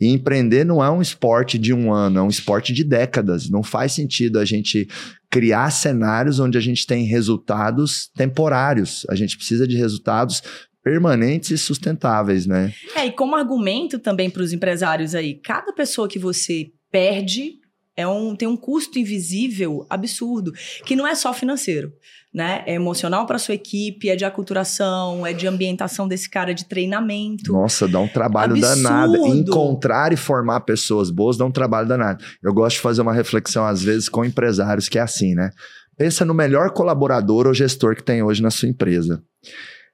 E 0.00 0.08
empreender 0.08 0.64
não 0.64 0.82
é 0.82 0.90
um 0.90 1.02
esporte 1.02 1.58
de 1.58 1.74
um 1.74 1.92
ano, 1.92 2.20
é 2.20 2.22
um 2.22 2.28
esporte 2.28 2.72
de 2.72 2.82
décadas. 2.82 3.50
Não 3.50 3.62
faz 3.62 3.92
sentido 3.92 4.38
a 4.38 4.46
gente 4.46 4.88
criar 5.30 5.70
cenários 5.70 6.40
onde 6.40 6.56
a 6.56 6.60
gente 6.60 6.86
tem 6.86 7.04
resultados 7.04 8.10
temporários. 8.16 9.06
A 9.10 9.14
gente 9.14 9.36
precisa 9.36 9.68
de 9.68 9.76
resultados 9.76 10.42
permanentes 10.82 11.50
e 11.50 11.58
sustentáveis, 11.58 12.46
né? 12.46 12.72
É, 12.96 13.06
e 13.06 13.12
como 13.12 13.36
argumento 13.36 13.98
também 13.98 14.30
para 14.30 14.42
os 14.42 14.54
empresários 14.54 15.14
aí, 15.14 15.34
cada 15.34 15.70
pessoa 15.74 16.08
que 16.08 16.18
você 16.18 16.70
perde 16.90 17.60
é 17.94 18.08
um, 18.08 18.34
tem 18.34 18.48
um 18.48 18.56
custo 18.56 18.98
invisível 18.98 19.86
absurdo, 19.90 20.52
que 20.86 20.96
não 20.96 21.06
é 21.06 21.14
só 21.14 21.34
financeiro 21.34 21.92
né? 22.32 22.62
É 22.66 22.74
emocional 22.74 23.26
para 23.26 23.38
sua 23.38 23.54
equipe, 23.54 24.08
é 24.08 24.14
de 24.14 24.24
aculturação, 24.24 25.26
é 25.26 25.32
de 25.32 25.46
ambientação 25.46 26.06
desse 26.06 26.30
cara, 26.30 26.54
de 26.54 26.64
treinamento. 26.64 27.52
Nossa, 27.52 27.88
dá 27.88 27.98
um 27.98 28.08
trabalho 28.08 28.52
Absurdo. 28.56 28.82
danado. 28.82 29.16
Encontrar 29.26 30.12
e 30.12 30.16
formar 30.16 30.60
pessoas 30.60 31.10
boas 31.10 31.36
dá 31.36 31.44
um 31.44 31.50
trabalho 31.50 31.88
danado. 31.88 32.24
Eu 32.42 32.54
gosto 32.54 32.76
de 32.76 32.82
fazer 32.82 33.02
uma 33.02 33.12
reflexão, 33.12 33.66
às 33.66 33.82
vezes, 33.82 34.08
com 34.08 34.24
empresários, 34.24 34.88
que 34.88 34.98
é 34.98 35.02
assim, 35.02 35.34
né? 35.34 35.50
Pensa 35.98 36.24
no 36.24 36.32
melhor 36.32 36.70
colaborador 36.70 37.46
ou 37.46 37.52
gestor 37.52 37.94
que 37.96 38.02
tem 38.02 38.22
hoje 38.22 38.42
na 38.42 38.50
sua 38.50 38.68
empresa. 38.68 39.22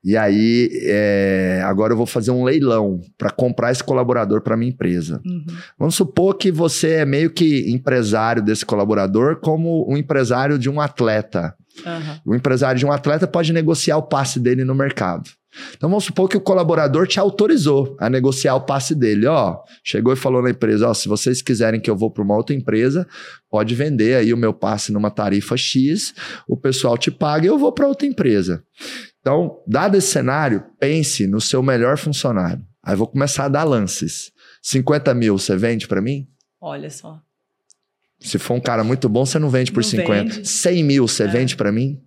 E 0.04 0.16
aí, 0.16 0.70
é, 0.84 1.62
agora 1.64 1.92
eu 1.92 1.96
vou 1.96 2.06
fazer 2.06 2.30
um 2.30 2.44
leilão 2.44 3.00
para 3.18 3.28
comprar 3.28 3.72
esse 3.72 3.82
colaborador 3.82 4.40
para 4.40 4.56
minha 4.56 4.70
empresa. 4.70 5.20
Uhum. 5.26 5.44
Vamos 5.76 5.96
supor 5.96 6.36
que 6.36 6.52
você 6.52 6.92
é 6.92 7.04
meio 7.04 7.30
que 7.30 7.68
empresário 7.72 8.40
desse 8.40 8.64
colaborador, 8.64 9.40
como 9.40 9.84
um 9.90 9.96
empresário 9.96 10.60
de 10.60 10.70
um 10.70 10.80
atleta. 10.80 11.56
Uhum. 11.84 12.32
O 12.32 12.34
empresário 12.34 12.78
de 12.78 12.86
um 12.86 12.92
atleta 12.92 13.26
pode 13.26 13.52
negociar 13.52 13.96
o 13.96 14.02
passe 14.02 14.40
dele 14.40 14.64
no 14.64 14.74
mercado. 14.74 15.30
Então 15.74 15.88
vamos 15.88 16.04
supor 16.04 16.28
que 16.28 16.36
o 16.36 16.40
colaborador 16.40 17.06
te 17.06 17.18
autorizou 17.18 17.96
a 17.98 18.10
negociar 18.10 18.54
o 18.56 18.60
passe 18.60 18.94
dele. 18.94 19.26
Ó, 19.26 19.58
chegou 19.82 20.12
e 20.12 20.16
falou 20.16 20.42
na 20.42 20.50
empresa: 20.50 20.88
ó, 20.88 20.94
se 20.94 21.08
vocês 21.08 21.40
quiserem 21.40 21.80
que 21.80 21.90
eu 21.90 21.96
vou 21.96 22.10
para 22.10 22.22
uma 22.22 22.36
outra 22.36 22.54
empresa, 22.54 23.06
pode 23.50 23.74
vender 23.74 24.16
aí 24.16 24.32
o 24.32 24.36
meu 24.36 24.52
passe 24.52 24.92
numa 24.92 25.10
tarifa 25.10 25.56
X, 25.56 26.14
o 26.48 26.56
pessoal 26.56 26.96
te 26.98 27.10
paga 27.10 27.46
e 27.46 27.48
eu 27.48 27.58
vou 27.58 27.72
para 27.72 27.88
outra 27.88 28.06
empresa. 28.06 28.62
Então, 29.20 29.58
dado 29.66 29.96
esse 29.96 30.08
cenário, 30.08 30.64
pense 30.78 31.26
no 31.26 31.40
seu 31.40 31.62
melhor 31.62 31.96
funcionário. 31.96 32.62
Aí 32.84 32.94
vou 32.94 33.08
começar 33.08 33.46
a 33.46 33.48
dar 33.48 33.64
lances. 33.64 34.30
50 34.62 35.12
mil 35.14 35.38
você 35.38 35.56
vende 35.56 35.88
para 35.88 36.00
mim? 36.00 36.28
Olha 36.60 36.90
só. 36.90 37.20
Se 38.20 38.38
for 38.38 38.54
um 38.54 38.60
cara 38.60 38.82
muito 38.82 39.08
bom, 39.08 39.24
você 39.26 39.38
não 39.38 39.50
vende 39.50 39.70
por 39.72 39.82
Não 39.82 39.90
50. 39.90 40.34
vende. 40.34 40.48
100 40.48 40.82
mil 40.84 41.06
você 41.08 41.24
É. 41.24 41.26
vende 41.28 41.56
para 41.56 41.70
mim? 41.70 42.00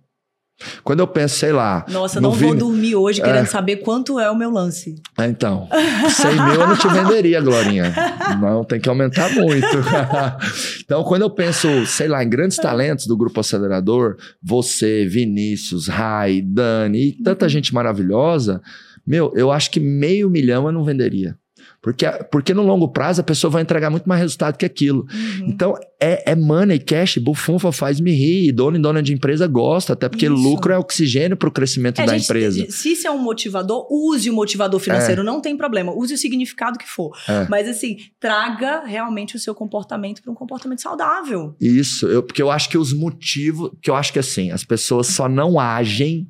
Quando 0.84 1.00
eu 1.00 1.06
penso, 1.06 1.36
sei 1.38 1.52
lá. 1.52 1.86
Nossa, 1.88 2.20
no 2.20 2.28
não 2.28 2.36
vou 2.36 2.48
Vini- 2.50 2.58
dormir 2.60 2.94
hoje 2.94 3.22
É. 3.22 3.24
querendo 3.24 3.46
saber 3.46 3.76
quanto 3.76 4.20
é 4.20 4.30
o 4.30 4.36
meu 4.36 4.50
lance. 4.50 4.96
Ah, 5.16 5.26
Então, 5.26 5.66
100 6.10 6.34
mil 6.34 6.60
eu 6.60 6.68
não 6.68 6.76
te 6.76 6.86
venderia, 6.86 7.40
Glorinha. 7.40 7.94
Não, 8.38 8.62
tem 8.62 8.78
que 8.78 8.86
aumentar 8.88 9.30
muito. 9.32 9.66
então, 10.84 11.02
quando 11.04 11.22
eu 11.22 11.30
penso, 11.30 11.86
sei 11.86 12.08
lá, 12.08 12.22
em 12.22 12.28
grandes 12.28 12.58
talentos 12.58 13.06
do 13.06 13.16
Grupo 13.16 13.40
Acelerador, 13.40 14.16
você, 14.42 15.06
Vinícius, 15.06 15.88
Rai, 15.88 16.42
Dani 16.42 17.08
e 17.08 17.22
tanta 17.22 17.48
gente 17.48 17.72
maravilhosa, 17.72 18.60
meu, 19.06 19.32
eu 19.34 19.50
acho 19.50 19.70
que 19.70 19.80
meio 19.80 20.28
milhão 20.28 20.66
eu 20.66 20.72
não 20.72 20.84
venderia. 20.84 21.36
Porque, 21.82 22.06
porque 22.30 22.52
no 22.52 22.62
longo 22.62 22.88
prazo 22.88 23.22
a 23.22 23.24
pessoa 23.24 23.50
vai 23.50 23.62
entregar 23.62 23.88
muito 23.88 24.06
mais 24.06 24.20
resultado 24.20 24.58
que 24.58 24.66
aquilo. 24.66 25.06
Uhum. 25.10 25.46
Então, 25.48 25.74
é, 25.98 26.32
é 26.32 26.36
money, 26.36 26.78
cash, 26.78 27.16
bufunfa 27.16 27.72
faz 27.72 28.00
me 28.00 28.12
rir. 28.12 28.52
Dono 28.52 28.76
e 28.76 28.80
dona 28.80 29.02
de 29.02 29.14
empresa 29.14 29.46
gosta, 29.46 29.94
até 29.94 30.06
porque 30.08 30.26
Isso. 30.26 30.34
lucro 30.34 30.72
é 30.72 30.78
oxigênio 30.78 31.38
para 31.38 31.48
o 31.48 31.52
crescimento 31.52 32.00
É, 32.00 32.04
da 32.04 32.12
gente, 32.12 32.24
empresa. 32.24 32.66
Se 32.70 32.92
isso 32.92 33.06
é 33.06 33.10
um 33.10 33.18
motivador, 33.18 33.86
use 33.90 34.28
o 34.28 34.34
motivador 34.34 34.78
financeiro, 34.78 35.24
não 35.24 35.40
tem 35.40 35.56
problema. 35.56 35.90
Use 35.92 36.12
o 36.12 36.18
significado 36.18 36.78
que 36.78 36.86
for. 36.88 37.16
É. 37.26 37.46
Mas 37.48 37.66
assim, 37.66 37.96
traga 38.18 38.84
realmente 38.84 39.36
o 39.36 39.38
seu 39.38 39.54
comportamento 39.54 40.20
para 40.22 40.30
um 40.30 40.34
comportamento 40.34 40.82
saudável. 40.82 41.56
Isso, 41.58 42.06
eu, 42.06 42.22
porque 42.22 42.42
eu 42.42 42.50
acho 42.50 42.68
que 42.68 42.76
os 42.76 42.92
motivos. 42.92 43.70
Que 43.80 43.90
eu 43.90 43.94
acho 43.94 44.12
que 44.12 44.18
assim, 44.18 44.50
as 44.50 44.64
pessoas 44.64 45.06
só 45.06 45.28
não 45.28 45.58
agem 45.58 46.28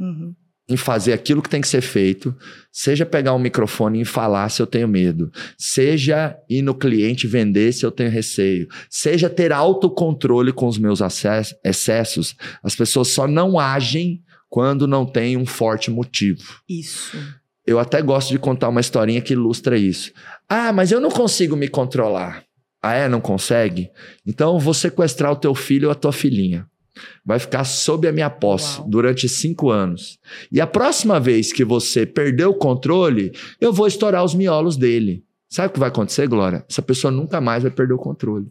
Uhum. 0.00 0.34
Em 0.72 0.76
fazer 0.76 1.12
aquilo 1.12 1.42
que 1.42 1.48
tem 1.48 1.60
que 1.60 1.68
ser 1.68 1.80
feito, 1.80 2.34
seja 2.70 3.04
pegar 3.04 3.34
um 3.34 3.38
microfone 3.38 4.00
e 4.00 4.04
falar 4.04 4.48
se 4.48 4.62
eu 4.62 4.66
tenho 4.66 4.88
medo, 4.88 5.30
seja 5.58 6.36
ir 6.48 6.62
no 6.62 6.74
cliente 6.74 7.26
vender 7.26 7.72
se 7.72 7.84
eu 7.84 7.90
tenho 7.90 8.10
receio, 8.10 8.68
seja 8.88 9.28
ter 9.28 9.52
autocontrole 9.52 10.52
com 10.52 10.66
os 10.66 10.78
meus 10.78 11.00
excessos, 11.64 12.34
as 12.62 12.74
pessoas 12.74 13.08
só 13.08 13.26
não 13.26 13.58
agem 13.58 14.22
quando 14.48 14.86
não 14.86 15.06
tem 15.06 15.36
um 15.36 15.46
forte 15.46 15.90
motivo. 15.90 16.60
Isso. 16.68 17.16
Eu 17.66 17.78
até 17.78 18.02
gosto 18.02 18.30
de 18.30 18.38
contar 18.38 18.68
uma 18.68 18.80
historinha 18.80 19.20
que 19.20 19.32
ilustra 19.32 19.78
isso. 19.78 20.12
Ah, 20.48 20.72
mas 20.72 20.90
eu 20.90 21.00
não 21.00 21.10
consigo 21.10 21.56
me 21.56 21.68
controlar. 21.68 22.44
Ah, 22.82 22.94
é? 22.94 23.08
Não 23.08 23.20
consegue? 23.20 23.88
Então 24.26 24.54
eu 24.54 24.58
vou 24.58 24.74
sequestrar 24.74 25.30
o 25.30 25.36
teu 25.36 25.54
filho 25.54 25.86
ou 25.86 25.92
a 25.92 25.94
tua 25.94 26.12
filhinha. 26.12 26.66
Vai 27.24 27.38
ficar 27.38 27.64
sob 27.64 28.06
a 28.06 28.12
minha 28.12 28.30
posse 28.30 28.78
Uau. 28.78 28.88
durante 28.88 29.28
cinco 29.28 29.70
anos. 29.70 30.18
E 30.50 30.60
a 30.60 30.66
próxima 30.66 31.18
vez 31.18 31.52
que 31.52 31.64
você 31.64 32.04
perder 32.04 32.46
o 32.46 32.54
controle, 32.54 33.32
eu 33.60 33.72
vou 33.72 33.86
estourar 33.86 34.24
os 34.24 34.34
miolos 34.34 34.76
dele. 34.76 35.24
Sabe 35.48 35.68
o 35.68 35.72
que 35.72 35.78
vai 35.80 35.88
acontecer, 35.88 36.26
Glória? 36.26 36.64
Essa 36.68 36.82
pessoa 36.82 37.10
nunca 37.10 37.40
mais 37.40 37.62
vai 37.62 37.70
perder 37.70 37.94
o 37.94 37.98
controle. 37.98 38.46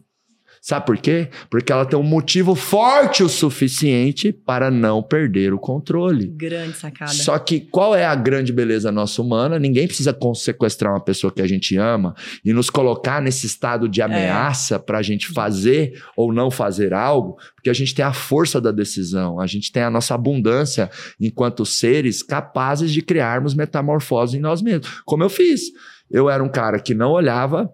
Sabe 0.64 0.86
por 0.86 0.96
quê? 0.96 1.28
Porque 1.50 1.72
ela 1.72 1.84
tem 1.84 1.98
um 1.98 2.04
motivo 2.04 2.54
forte 2.54 3.24
o 3.24 3.28
suficiente 3.28 4.32
para 4.32 4.70
não 4.70 5.02
perder 5.02 5.52
o 5.52 5.58
controle. 5.58 6.28
Grande 6.28 6.76
sacada. 6.76 7.10
Só 7.10 7.36
que 7.36 7.58
qual 7.58 7.96
é 7.96 8.06
a 8.06 8.14
grande 8.14 8.52
beleza 8.52 8.92
nossa 8.92 9.20
humana? 9.20 9.58
Ninguém 9.58 9.88
precisa 9.88 10.16
sequestrar 10.36 10.92
uma 10.92 11.00
pessoa 11.04 11.32
que 11.32 11.42
a 11.42 11.48
gente 11.48 11.76
ama 11.76 12.14
e 12.44 12.52
nos 12.52 12.70
colocar 12.70 13.20
nesse 13.20 13.44
estado 13.44 13.86
É. 13.86 13.88
de 13.88 14.00
ameaça 14.02 14.78
para 14.78 14.98
a 14.98 15.02
gente 15.02 15.26
fazer 15.32 16.00
ou 16.16 16.32
não 16.32 16.48
fazer 16.48 16.94
algo, 16.94 17.36
porque 17.56 17.68
a 17.68 17.74
gente 17.74 17.92
tem 17.92 18.04
a 18.04 18.12
força 18.12 18.60
da 18.60 18.70
decisão, 18.70 19.40
a 19.40 19.48
gente 19.48 19.72
tem 19.72 19.82
a 19.82 19.90
nossa 19.90 20.14
abundância 20.14 20.88
enquanto 21.20 21.66
seres 21.66 22.22
capazes 22.22 22.92
de 22.92 23.02
criarmos 23.02 23.52
metamorfose 23.52 24.36
em 24.36 24.40
nós 24.40 24.62
mesmos. 24.62 25.02
Como 25.04 25.24
eu 25.24 25.28
fiz. 25.28 25.62
Eu 26.08 26.30
era 26.30 26.44
um 26.44 26.48
cara 26.48 26.78
que 26.78 26.94
não 26.94 27.10
olhava 27.10 27.68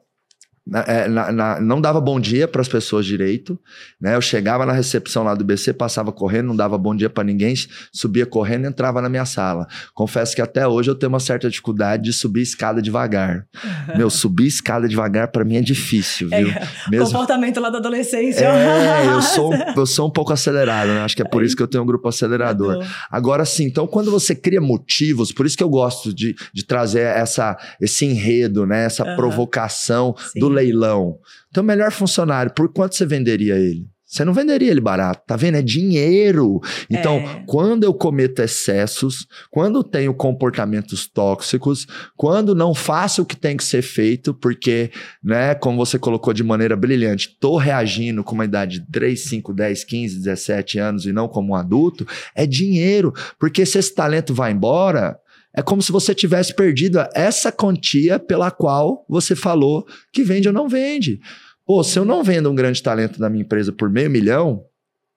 na- 0.69 0.85
é, 0.87 1.09
na- 1.09 1.33
na- 1.33 1.61
não 1.61 1.81
dava 1.81 2.01
bom 2.01 2.21
dia 2.21 2.47
para 2.47 2.61
as 2.61 2.69
pessoas 2.69 3.07
direito, 3.07 3.59
né? 4.01 4.15
Eu 4.15 4.21
chegava 4.21 4.67
na 4.67 4.73
recepção 4.73 5.23
lá 5.25 5.35
do 5.35 5.45
BC, 5.45 5.73
passava 5.73 6.13
correndo, 6.13 6.49
não 6.49 6.57
dava 6.57 6.77
bom 6.77 6.95
dia 6.95 7.09
para 7.09 7.25
ninguém, 7.25 7.55
subia 7.93 8.27
correndo 8.27 8.65
e 8.65 8.69
entrava 8.69 9.01
na 9.01 9.09
minha 9.09 9.25
sala. 9.25 9.67
Confesso 9.95 10.35
que 10.37 10.43
até 10.43 10.67
hoje 10.67 10.91
eu 10.91 10.95
tenho 10.95 11.09
uma 11.11 11.21
certa 11.21 11.49
dificuldade 11.49 12.03
de 12.05 12.13
subir 12.13 12.43
escada 12.43 12.83
devagar. 12.83 13.47
Meu, 13.97 14.11
subir 14.11 14.47
escada 14.47 14.87
devagar 14.89 15.29
para 15.29 15.45
mim 15.45 15.57
é 15.57 15.63
difícil, 15.63 16.29
viu? 16.29 16.49
Mesmo 16.91 17.07
Comportamento 17.07 17.61
lá 17.61 17.71
da 17.71 17.79
adolescência. 17.79 18.45
é, 18.45 19.07
eu 19.13 19.23
sou, 19.23 19.55
eu 19.55 19.87
sou 19.87 20.09
um 20.09 20.11
pouco 20.13 20.33
acelerado, 20.33 20.89
né? 20.89 21.01
Acho 21.01 21.17
que 21.17 21.23
é 21.23 21.29
por 21.29 21.43
isso 21.43 21.57
que 21.57 21.63
eu 21.63 21.69
tenho 21.69 21.83
um 21.83 21.87
grupo 21.87 22.07
acelerador. 22.09 22.85
Agora 23.11 23.45
sim, 23.45 23.65
então 23.65 23.87
quando 23.87 24.11
você 24.11 24.35
cria 24.35 24.61
motivos, 24.61 25.33
por 25.33 25.47
isso 25.47 25.57
que 25.57 25.63
eu 25.65 25.69
gosto 25.71 26.13
de, 26.15 26.35
de 26.53 26.65
trazer 26.67 27.01
essa, 27.01 27.57
esse 27.81 28.05
enredo, 28.05 28.67
né? 28.67 28.85
Essa 28.85 29.05
Aham. 29.05 29.17
provocação 29.17 30.15
Sim. 30.33 30.41
do 30.41 30.49
leilão. 30.59 31.19
Então, 31.51 31.63
melhor 31.63 31.93
funcionário, 31.93 32.53
por 32.53 32.73
quanto 32.73 32.95
você 32.95 33.07
venderia 33.07 33.57
ele? 33.57 33.87
Você 34.11 34.25
não 34.25 34.33
venderia 34.33 34.71
ele 34.71 34.81
barato, 34.81 35.21
tá 35.27 35.37
vendo? 35.37 35.57
É 35.57 35.63
dinheiro. 35.63 36.61
Então, 36.89 37.17
É. 37.17 37.43
quando 37.47 37.85
eu 37.85 37.93
cometo 37.93 38.41
excessos, 38.41 39.27
quando 39.51 39.85
tenho 39.85 40.15
comportamentos 40.15 41.07
tóxicos, 41.07 41.87
quando 42.17 42.55
não 42.55 42.75
faço 42.75 43.21
o 43.21 43.27
que 43.27 43.37
tem 43.37 43.55
que 43.55 43.63
ser 43.63 43.83
feito, 43.83 44.33
porque, 44.33 44.91
né, 45.23 45.55
como 45.55 45.77
você 45.77 45.99
colocou 45.99 46.33
de 46.33 46.43
maneira 46.43 46.75
brilhante, 46.75 47.37
tô 47.39 47.59
reagindo 47.59 48.25
com 48.25 48.35
uma 48.35 48.47
idade 48.47 48.81
de 48.81 48.91
3, 48.91 49.21
5, 49.25 49.53
10, 49.53 49.85
15, 49.85 50.17
17 50.17 50.79
anos 50.79 51.05
e 51.05 51.13
não 51.13 51.29
como 51.29 51.53
um 51.53 51.55
adulto, 51.55 52.07
é 52.35 52.47
dinheiro. 52.47 53.13
Porque 53.39 53.67
se 53.67 53.79
esse 53.79 53.95
talento 53.95 54.33
vai 54.33 54.53
embora, 54.53 55.19
é 55.57 55.63
como 55.63 55.83
se 55.83 55.91
você 55.91 56.15
tivesse 56.15 56.55
perdido 56.55 56.99
essa 57.15 57.51
quantia 57.51 58.19
pela 58.19 58.51
qual 58.51 59.05
você 59.09 59.35
falou 59.35 59.87
que 60.13 60.23
vende 60.23 60.49
ou 60.49 60.55
não 60.55 60.69
vende. 60.69 61.21
Pô, 61.67 61.83
se 61.83 61.99
eu 61.99 62.05
não 62.05 62.23
vendo 62.23 62.51
um 62.51 62.55
grande 62.55 62.83
talento 62.83 63.19
da 63.19 63.29
minha 63.29 63.43
empresa 63.43 63.73
por 63.73 63.91
meio 63.91 64.11
milhão, 64.11 64.65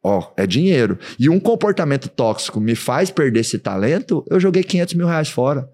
ó, 0.04 0.32
é 0.36 0.46
dinheiro. 0.48 0.98
E 1.20 1.30
um 1.30 1.40
comportamento 1.40 2.10
tóxico 2.10 2.60
me 2.60 2.76
faz 2.76 3.10
perder 3.10 3.42
esse 3.42 3.60
talento, 3.60 4.26
eu 4.30 4.40
joguei 4.40 4.64
500 4.64 4.94
mil 4.96 5.08
reais 5.08 5.30
fora. 5.30 5.70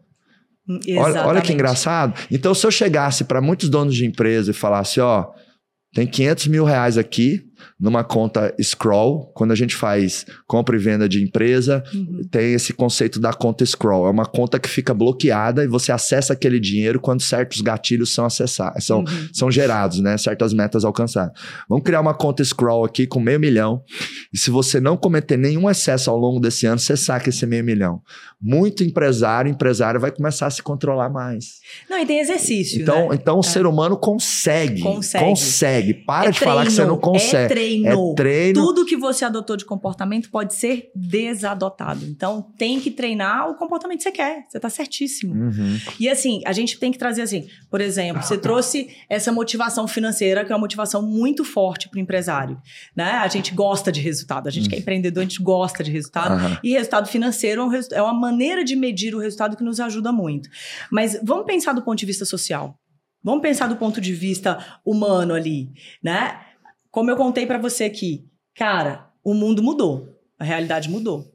Olha, 0.98 1.26
olha 1.26 1.42
que 1.42 1.54
engraçado. 1.54 2.14
Então, 2.30 2.54
se 2.54 2.66
eu 2.66 2.72
chegasse 2.72 3.24
para 3.24 3.42
muitos 3.42 3.70
donos 3.70 3.96
de 3.96 4.06
empresa 4.06 4.52
e 4.52 4.54
falasse, 4.54 5.00
ó, 5.00 5.32
tem 5.94 6.06
500 6.06 6.48
mil 6.48 6.66
reais 6.66 6.98
aqui 6.98 7.42
numa 7.80 8.04
conta 8.04 8.54
Scroll, 8.62 9.32
quando 9.34 9.52
a 9.52 9.56
gente 9.56 9.76
faz 9.76 10.26
compra 10.48 10.76
e 10.76 10.80
venda 10.80 11.08
de 11.08 11.24
empresa, 11.24 11.84
Uhum. 11.94 12.22
tem 12.30 12.54
esse 12.54 12.74
conceito 12.74 13.20
da 13.20 13.34
conta 13.34 13.66
Scroll. 13.66 14.08
É 14.08 14.10
uma 14.12 14.26
conta 14.26 14.60
que 14.60 14.70
fica 14.70 14.94
bloqueada 14.94 15.64
e 15.64 15.68
você 15.68 15.92
acessa 15.92 16.34
aquele 16.34 16.60
dinheiro 16.60 17.00
quando 17.00 17.22
certos 17.22 17.62
gatilhos 17.62 18.14
são 18.14 18.26
acessados, 18.26 18.86
são, 18.86 19.00
Uhum. 19.00 19.30
são 19.34 19.52
gerados, 19.52 20.00
né? 20.00 20.18
Certas 20.18 20.54
metas 20.54 20.84
alcançadas. 20.86 21.34
Vamos 21.70 21.84
criar 21.84 22.02
uma 22.02 22.14
conta 22.14 22.44
Scroll 22.44 22.86
aqui 22.86 23.06
com 23.08 23.20
meio 23.20 23.40
milhão. 23.40 23.82
E 24.34 24.38
se 24.38 24.50
você 24.50 24.80
não 24.80 24.98
cometer 24.98 25.38
nenhum 25.38 25.70
excesso 25.70 26.10
ao 26.10 26.18
longo 26.18 26.40
desse 26.40 26.66
ano, 26.66 26.80
você 26.80 26.96
saca 26.98 27.30
esse 27.30 27.46
meio 27.46 27.64
milhão. 27.64 28.02
Muito 28.42 28.84
empresário, 28.84 29.50
empresário 29.50 30.00
vai 30.00 30.12
começar 30.12 30.48
a 30.48 30.52
se 30.52 30.62
controlar 30.62 31.10
mais. 31.10 31.46
Não, 31.90 32.00
e 32.00 32.06
tem 32.06 32.20
exercício, 32.20 32.82
Então, 32.82 33.10
né? 33.10 33.16
então 33.20 33.40
o 33.40 33.44
ser 33.44 33.66
humano 33.66 33.98
consegue. 33.98 34.82
Consegue. 34.82 35.26
Consegue. 35.26 35.94
Para 36.06 36.30
É 36.30 36.32
de 36.32 36.40
falar 36.40 36.66
que 36.66 36.72
você 36.72 36.86
não 36.86 36.98
treino, 36.98 37.02
consegue. 37.02 37.46
É 37.46 37.47
treino. 37.48 38.12
É 38.12 38.16
treino. 38.16 38.66
Tudo 38.66 38.86
que 38.86 38.96
você 38.96 39.26
adotou 39.26 39.58
de 39.58 39.66
comportamento 39.66 40.30
pode 40.30 40.54
ser 40.54 40.92
desadotado. 40.96 42.06
Então, 42.06 42.42
tem 42.58 42.80
que 42.80 42.92
treinar 42.92 43.50
o 43.50 43.56
comportamento 43.56 43.98
que 43.98 44.04
você 44.04 44.12
quer. 44.12 44.46
Você 44.48 44.60
tá 44.60 44.70
certíssimo. 44.70 45.34
Uhum. 45.34 45.78
E 46.00 46.10
assim, 46.10 46.42
a 46.46 46.54
gente 46.54 46.80
tem 46.80 46.92
que 46.92 46.98
trazer 46.98 47.24
assim, 47.24 47.48
por 47.70 47.82
exemplo, 47.82 48.22
você 48.22 48.38
trouxe 48.38 48.90
essa 49.10 49.32
motivação 49.32 49.88
financeira, 49.88 50.46
que 50.46 50.52
é 50.52 50.56
uma 50.56 50.62
motivação 50.62 51.02
muito 51.02 51.44
forte 51.44 51.90
para 51.90 51.98
o 51.98 52.02
empresário. 52.02 52.58
Né? 52.96 53.12
A 53.12 53.28
gente 53.28 53.54
gosta 53.54 53.92
de 53.92 54.02
resultado, 54.02 54.48
a 54.48 54.52
gente 54.52 54.70
que 54.70 54.76
é 54.76 54.80
empreendedor, 54.80 55.22
a 55.22 55.26
gente 55.26 55.42
gosta 55.42 55.84
de 55.84 55.92
resultado. 55.92 56.34
Aham. 56.34 56.60
E 56.64 56.74
resultado 56.74 57.08
financeiro 57.08 57.74
é 57.74 57.78
é 57.94 58.02
uma 58.02 58.14
maneira 58.14 58.64
de 58.64 58.76
medir 58.76 59.16
o 59.16 59.20
resultado 59.20 59.56
que 59.56 59.64
nos 59.64 59.80
ajuda 59.80 60.12
muito. 60.12 60.50
Mas 60.92 61.20
vamos 61.24 61.46
pensar 61.46 61.74
do 61.74 61.82
ponto 61.82 61.98
de 61.98 62.06
vista 62.06 62.26
social. 62.26 62.78
Vamos 63.24 63.42
pensar 63.42 63.68
do 63.68 63.76
ponto 63.76 64.00
de 64.00 64.14
vista 64.14 64.80
humano 64.86 65.34
ali, 65.34 65.72
né? 66.04 66.40
Como 66.92 67.10
eu 67.10 67.16
contei 67.16 67.46
para 67.46 67.58
você 67.58 67.86
aqui, 67.86 68.30
cara, 68.56 69.12
o 69.24 69.34
mundo 69.34 69.62
mudou, 69.62 70.08
a 70.40 70.44
realidade 70.44 70.90
mudou. 70.90 71.32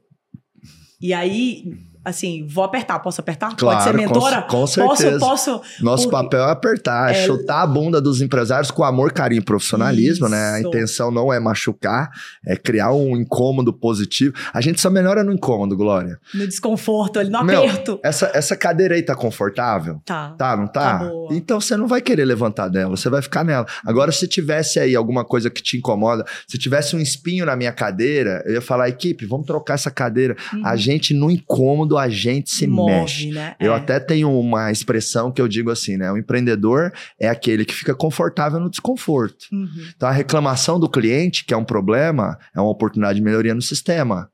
E 0.99 1.13
aí 1.13 1.71
assim, 2.03 2.45
vou 2.47 2.63
apertar, 2.63 2.99
posso 2.99 3.21
apertar? 3.21 3.55
Claro, 3.55 3.77
Pode 3.77 3.83
ser 3.83 3.93
mentora? 3.95 4.41
Com, 4.43 4.61
com 4.61 4.67
certeza. 4.67 5.19
Posso, 5.19 5.59
posso. 5.59 5.83
Nosso 5.83 6.09
porque... 6.09 6.23
papel 6.23 6.47
é 6.47 6.51
apertar, 6.51 7.11
é... 7.11 7.25
chutar 7.25 7.61
a 7.61 7.67
bunda 7.67 8.01
dos 8.01 8.21
empresários 8.21 8.71
com 8.71 8.83
amor, 8.83 9.11
carinho 9.11 9.39
e 9.39 9.43
profissionalismo, 9.43 10.25
Isso. 10.25 10.29
né? 10.29 10.55
A 10.55 10.61
intenção 10.61 11.11
não 11.11 11.31
é 11.31 11.39
machucar, 11.39 12.09
é 12.45 12.55
criar 12.55 12.91
um 12.93 13.15
incômodo 13.15 13.71
positivo. 13.73 14.33
A 14.53 14.61
gente 14.61 14.81
só 14.81 14.89
melhora 14.89 15.23
no 15.23 15.31
incômodo, 15.31 15.75
Glória. 15.77 16.19
No 16.33 16.47
desconforto, 16.47 17.19
ali, 17.19 17.29
no 17.29 17.43
Meu, 17.43 17.63
aperto. 17.63 17.99
Essa, 18.03 18.31
essa 18.33 18.55
cadeira 18.55 18.95
aí 18.95 19.01
tá 19.01 19.15
confortável? 19.15 20.01
Tá. 20.05 20.31
Tá, 20.37 20.57
não 20.57 20.67
tá? 20.67 20.99
tá 20.99 21.11
então 21.31 21.59
você 21.59 21.77
não 21.77 21.87
vai 21.87 22.01
querer 22.01 22.25
levantar 22.25 22.67
dela, 22.67 22.95
você 22.95 23.09
vai 23.09 23.21
ficar 23.21 23.43
nela. 23.43 23.65
Agora, 23.85 24.11
se 24.11 24.27
tivesse 24.27 24.79
aí 24.79 24.95
alguma 24.95 25.23
coisa 25.23 25.49
que 25.49 25.61
te 25.61 25.77
incomoda, 25.77 26.25
se 26.47 26.57
tivesse 26.57 26.95
um 26.95 26.99
espinho 26.99 27.45
na 27.45 27.55
minha 27.55 27.71
cadeira, 27.71 28.43
eu 28.45 28.55
ia 28.55 28.61
falar, 28.61 28.89
equipe, 28.89 29.25
vamos 29.25 29.45
trocar 29.45 29.75
essa 29.75 29.91
cadeira. 29.91 30.35
Uhum. 30.53 30.65
A 30.65 30.75
gente, 30.75 31.13
no 31.13 31.29
incômodo, 31.29 31.92
a 31.97 32.09
gente 32.09 32.51
se 32.51 32.67
Move, 32.67 32.91
mexe. 32.91 33.31
Né? 33.31 33.55
Eu 33.59 33.73
é. 33.73 33.75
até 33.75 33.99
tenho 33.99 34.31
uma 34.39 34.71
expressão 34.71 35.31
que 35.31 35.41
eu 35.41 35.47
digo 35.47 35.71
assim, 35.71 35.97
né? 35.97 36.11
O 36.11 36.17
empreendedor 36.17 36.91
é 37.19 37.27
aquele 37.27 37.65
que 37.65 37.73
fica 37.73 37.93
confortável 37.93 38.59
no 38.59 38.69
desconforto. 38.69 39.45
Uhum. 39.51 39.69
Então, 39.95 40.09
a 40.09 40.11
reclamação 40.11 40.79
do 40.79 40.89
cliente, 40.89 41.45
que 41.45 41.53
é 41.53 41.57
um 41.57 41.65
problema, 41.65 42.37
é 42.55 42.59
uma 42.59 42.69
oportunidade 42.69 43.19
de 43.19 43.25
melhoria 43.25 43.53
no 43.53 43.61
sistema. 43.61 44.29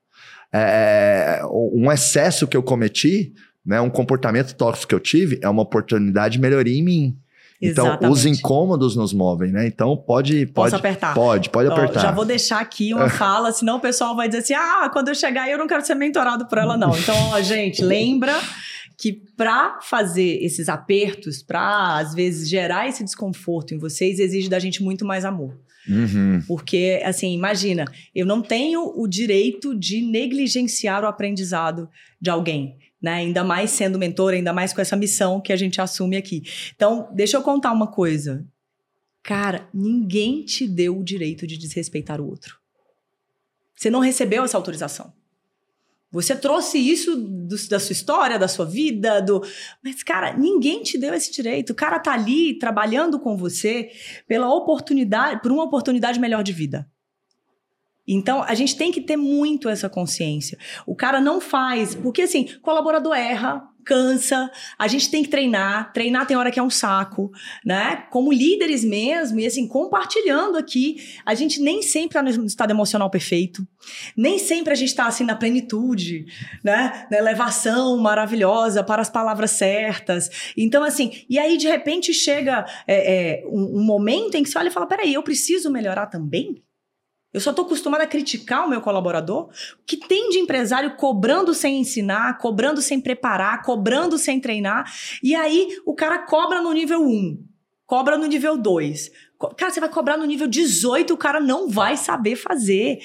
É, 0.52 1.40
um 1.72 1.90
excesso 1.90 2.46
que 2.48 2.56
eu 2.56 2.62
cometi, 2.62 3.32
né, 3.64 3.80
um 3.80 3.90
comportamento 3.90 4.54
tóxico 4.54 4.88
que 4.88 4.94
eu 4.94 5.00
tive, 5.00 5.38
é 5.42 5.48
uma 5.48 5.62
oportunidade 5.62 6.34
de 6.34 6.40
melhoria 6.40 6.76
em 6.76 6.84
mim. 6.84 7.16
Então, 7.60 7.86
Exatamente. 7.86 8.12
os 8.12 8.24
incômodos 8.24 8.96
nos 8.96 9.12
movem, 9.12 9.52
né? 9.52 9.66
Então, 9.66 9.94
pode... 9.94 10.46
pode 10.46 10.70
Posso 10.70 10.76
apertar? 10.76 11.14
Pode, 11.14 11.50
pode 11.50 11.68
apertar. 11.68 12.00
já 12.00 12.10
vou 12.10 12.24
deixar 12.24 12.58
aqui 12.58 12.94
uma 12.94 13.08
fala, 13.10 13.52
senão 13.52 13.76
o 13.76 13.80
pessoal 13.80 14.16
vai 14.16 14.28
dizer 14.28 14.42
assim, 14.42 14.54
ah, 14.54 14.88
quando 14.90 15.08
eu 15.08 15.14
chegar 15.14 15.48
eu 15.48 15.58
não 15.58 15.66
quero 15.66 15.84
ser 15.84 15.94
mentorado 15.94 16.46
por 16.46 16.56
ela, 16.56 16.76
não. 16.76 16.96
Então, 16.96 17.14
ó, 17.32 17.40
gente, 17.42 17.84
lembra 17.84 18.34
que 18.96 19.12
para 19.12 19.78
fazer 19.82 20.42
esses 20.42 20.68
apertos, 20.68 21.42
para 21.42 21.98
às 21.98 22.14
vezes 22.14 22.48
gerar 22.48 22.88
esse 22.88 23.04
desconforto 23.04 23.74
em 23.74 23.78
vocês, 23.78 24.18
exige 24.18 24.48
da 24.48 24.58
gente 24.58 24.82
muito 24.82 25.04
mais 25.04 25.24
amor. 25.24 25.54
Uhum. 25.88 26.42
Porque, 26.46 27.00
assim, 27.04 27.32
imagina, 27.32 27.84
eu 28.14 28.26
não 28.26 28.42
tenho 28.42 28.92
o 28.96 29.06
direito 29.06 29.74
de 29.74 30.02
negligenciar 30.02 31.04
o 31.04 31.06
aprendizado 31.06 31.88
de 32.20 32.30
alguém. 32.30 32.76
Né? 33.00 33.12
Ainda 33.12 33.42
mais 33.42 33.70
sendo 33.70 33.98
mentor, 33.98 34.34
ainda 34.34 34.52
mais 34.52 34.72
com 34.72 34.80
essa 34.80 34.96
missão 34.96 35.40
que 35.40 35.52
a 35.52 35.56
gente 35.56 35.80
assume 35.80 36.16
aqui. 36.16 36.42
Então, 36.74 37.08
deixa 37.14 37.36
eu 37.36 37.42
contar 37.42 37.72
uma 37.72 37.86
coisa. 37.86 38.46
Cara, 39.22 39.68
ninguém 39.72 40.44
te 40.44 40.66
deu 40.66 40.98
o 40.98 41.04
direito 41.04 41.46
de 41.46 41.56
desrespeitar 41.56 42.20
o 42.20 42.28
outro. 42.28 42.58
Você 43.74 43.90
não 43.90 44.00
recebeu 44.00 44.44
essa 44.44 44.58
autorização. 44.58 45.12
Você 46.10 46.34
trouxe 46.34 46.78
isso 46.78 47.16
do, 47.16 47.56
da 47.68 47.78
sua 47.78 47.92
história, 47.92 48.38
da 48.38 48.48
sua 48.48 48.66
vida, 48.66 49.20
do. 49.22 49.42
Mas, 49.82 50.02
cara, 50.02 50.36
ninguém 50.36 50.82
te 50.82 50.98
deu 50.98 51.14
esse 51.14 51.30
direito. 51.32 51.70
O 51.70 51.74
cara 51.74 52.00
tá 52.00 52.12
ali 52.12 52.58
trabalhando 52.58 53.20
com 53.20 53.36
você 53.36 53.90
pela 54.26 54.52
oportunidade, 54.52 55.40
por 55.40 55.52
uma 55.52 55.64
oportunidade 55.64 56.18
melhor 56.18 56.42
de 56.42 56.52
vida. 56.52 56.88
Então, 58.12 58.42
a 58.42 58.54
gente 58.54 58.76
tem 58.76 58.90
que 58.90 59.00
ter 59.00 59.16
muito 59.16 59.68
essa 59.68 59.88
consciência. 59.88 60.58
O 60.84 60.96
cara 60.96 61.20
não 61.20 61.40
faz, 61.40 61.94
porque 61.94 62.22
assim, 62.22 62.48
colaborador 62.60 63.16
erra, 63.16 63.62
cansa, 63.84 64.50
a 64.76 64.88
gente 64.88 65.10
tem 65.10 65.22
que 65.22 65.28
treinar, 65.28 65.92
treinar 65.92 66.26
tem 66.26 66.36
hora 66.36 66.50
que 66.50 66.58
é 66.58 66.62
um 66.62 66.70
saco, 66.70 67.30
né? 67.64 68.04
Como 68.10 68.32
líderes 68.32 68.84
mesmo, 68.84 69.38
e 69.38 69.46
assim, 69.46 69.66
compartilhando 69.66 70.58
aqui, 70.58 70.96
a 71.24 71.34
gente 71.34 71.60
nem 71.60 71.82
sempre 71.82 72.18
está 72.18 72.22
no 72.22 72.46
estado 72.46 72.70
emocional 72.72 73.08
perfeito, 73.08 73.66
nem 74.16 74.38
sempre 74.38 74.72
a 74.72 74.76
gente 74.76 74.88
está 74.88 75.06
assim 75.06 75.24
na 75.24 75.36
plenitude, 75.36 76.26
né? 76.64 77.06
Na 77.10 77.16
elevação 77.16 77.96
maravilhosa 77.96 78.82
para 78.82 79.02
as 79.02 79.10
palavras 79.10 79.52
certas. 79.52 80.52
Então, 80.56 80.82
assim, 80.82 81.24
e 81.28 81.38
aí 81.38 81.56
de 81.56 81.68
repente 81.68 82.12
chega 82.12 82.66
é, 82.88 83.40
é, 83.40 83.46
um, 83.46 83.78
um 83.78 83.84
momento 83.84 84.34
em 84.34 84.42
que 84.42 84.48
você 84.48 84.58
olha 84.58 84.68
e 84.68 84.72
fala: 84.72 84.86
peraí, 84.86 85.14
eu 85.14 85.22
preciso 85.22 85.70
melhorar 85.70 86.06
também? 86.06 86.60
Eu 87.32 87.40
só 87.40 87.50
estou 87.50 87.64
acostumada 87.64 88.04
a 88.04 88.08
criticar 88.08 88.66
o 88.66 88.68
meu 88.68 88.80
colaborador. 88.80 89.44
O 89.80 89.84
que 89.86 89.96
tem 89.96 90.30
de 90.30 90.38
empresário 90.38 90.96
cobrando 90.96 91.54
sem 91.54 91.80
ensinar, 91.80 92.38
cobrando 92.38 92.82
sem 92.82 93.00
preparar, 93.00 93.62
cobrando 93.62 94.18
sem 94.18 94.40
treinar. 94.40 94.90
E 95.22 95.34
aí 95.34 95.68
o 95.86 95.94
cara 95.94 96.18
cobra 96.18 96.60
no 96.60 96.72
nível 96.72 97.02
1, 97.02 97.38
cobra 97.86 98.18
no 98.18 98.26
nível 98.26 98.56
2. 98.56 99.10
Cara, 99.56 99.72
você 99.72 99.80
vai 99.80 99.88
cobrar 99.88 100.16
no 100.16 100.26
nível 100.26 100.48
18, 100.48 101.14
o 101.14 101.16
cara 101.16 101.40
não 101.40 101.68
vai 101.68 101.96
saber 101.96 102.36
fazer 102.36 102.98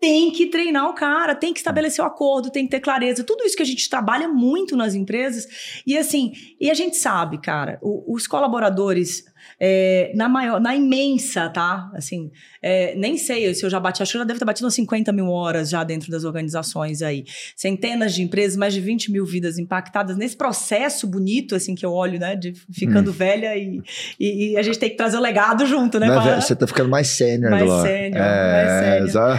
tem 0.00 0.30
que 0.30 0.46
treinar 0.46 0.88
o 0.88 0.94
cara, 0.94 1.34
tem 1.34 1.52
que 1.52 1.60
estabelecer 1.60 2.02
o 2.02 2.08
acordo, 2.08 2.50
tem 2.50 2.64
que 2.64 2.70
ter 2.70 2.80
clareza. 2.80 3.22
Tudo 3.22 3.44
isso 3.44 3.54
que 3.54 3.62
a 3.62 3.66
gente 3.66 3.88
trabalha 3.88 4.26
muito 4.26 4.74
nas 4.74 4.94
empresas. 4.94 5.46
E 5.86 5.96
assim, 5.96 6.32
e 6.58 6.70
a 6.70 6.74
gente 6.74 6.96
sabe, 6.96 7.38
cara, 7.38 7.78
os 7.82 8.26
colaboradores 8.26 9.24
é, 9.62 10.10
na 10.14 10.26
maior, 10.26 10.58
na 10.58 10.74
imensa, 10.74 11.50
tá? 11.50 11.90
Assim, 11.94 12.30
é, 12.62 12.94
nem 12.94 13.18
sei 13.18 13.52
se 13.52 13.64
eu 13.64 13.68
já 13.68 13.78
bati, 13.78 14.02
acho 14.02 14.12
que 14.12 14.16
eu 14.16 14.22
já 14.22 14.26
deve 14.26 14.38
ter 14.38 14.44
batido 14.46 14.64
umas 14.64 14.74
50 14.74 15.12
mil 15.12 15.28
horas 15.28 15.68
já 15.68 15.84
dentro 15.84 16.10
das 16.10 16.24
organizações 16.24 17.02
aí. 17.02 17.24
Centenas 17.54 18.14
de 18.14 18.22
empresas, 18.22 18.56
mais 18.56 18.72
de 18.72 18.80
20 18.80 19.12
mil 19.12 19.26
vidas 19.26 19.58
impactadas 19.58 20.16
nesse 20.16 20.34
processo 20.34 21.06
bonito, 21.06 21.54
assim, 21.54 21.74
que 21.74 21.84
eu 21.84 21.92
olho, 21.92 22.18
né? 22.18 22.34
De 22.34 22.54
ficando 22.72 23.10
hum. 23.10 23.12
velha 23.14 23.54
e, 23.54 23.82
e, 24.18 24.52
e, 24.52 24.56
a 24.56 24.62
gente 24.62 24.78
tem 24.78 24.88
que 24.88 24.96
trazer 24.96 25.18
o 25.18 25.20
legado 25.20 25.66
junto, 25.66 26.00
né? 26.00 26.06
Pra... 26.06 26.40
Você 26.40 26.56
tá 26.56 26.66
ficando 26.66 26.88
mais 26.88 27.08
sênior, 27.08 27.50
Mais 27.50 27.70
sênior, 27.70 28.22
é, 28.22 29.00
mais 29.00 29.12
sênior. 29.12 29.38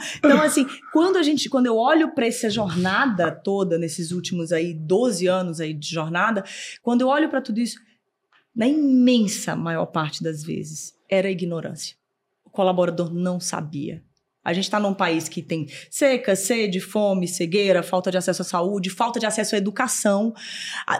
então, 0.24 0.40
assim, 0.40 0.66
quando 0.90 1.18
a 1.18 1.22
gente, 1.22 1.50
quando 1.50 1.66
eu 1.66 1.76
olho 1.76 2.14
para 2.14 2.26
essa 2.26 2.48
jornada 2.48 3.30
toda, 3.30 3.76
nesses 3.78 4.10
últimos 4.10 4.52
aí 4.52 4.72
12 4.72 5.26
anos 5.26 5.60
aí 5.60 5.74
de 5.74 5.86
jornada, 5.86 6.42
quando 6.82 7.02
eu 7.02 7.08
olho 7.08 7.28
para 7.28 7.42
tudo 7.42 7.60
isso, 7.60 7.76
na 8.54 8.66
imensa 8.66 9.56
maior 9.56 9.86
parte 9.86 10.22
das 10.22 10.42
vezes, 10.42 10.94
era 11.08 11.30
ignorância. 11.30 11.96
O 12.44 12.50
colaborador 12.50 13.12
não 13.12 13.40
sabia. 13.40 14.02
A 14.44 14.52
gente 14.52 14.64
está 14.64 14.78
num 14.78 14.92
país 14.92 15.26
que 15.26 15.40
tem 15.40 15.66
seca, 15.90 16.36
sede, 16.36 16.78
fome, 16.78 17.26
cegueira, 17.26 17.82
falta 17.82 18.10
de 18.10 18.18
acesso 18.18 18.42
à 18.42 18.44
saúde, 18.44 18.90
falta 18.90 19.18
de 19.18 19.24
acesso 19.24 19.54
à 19.54 19.58
educação. 19.58 20.34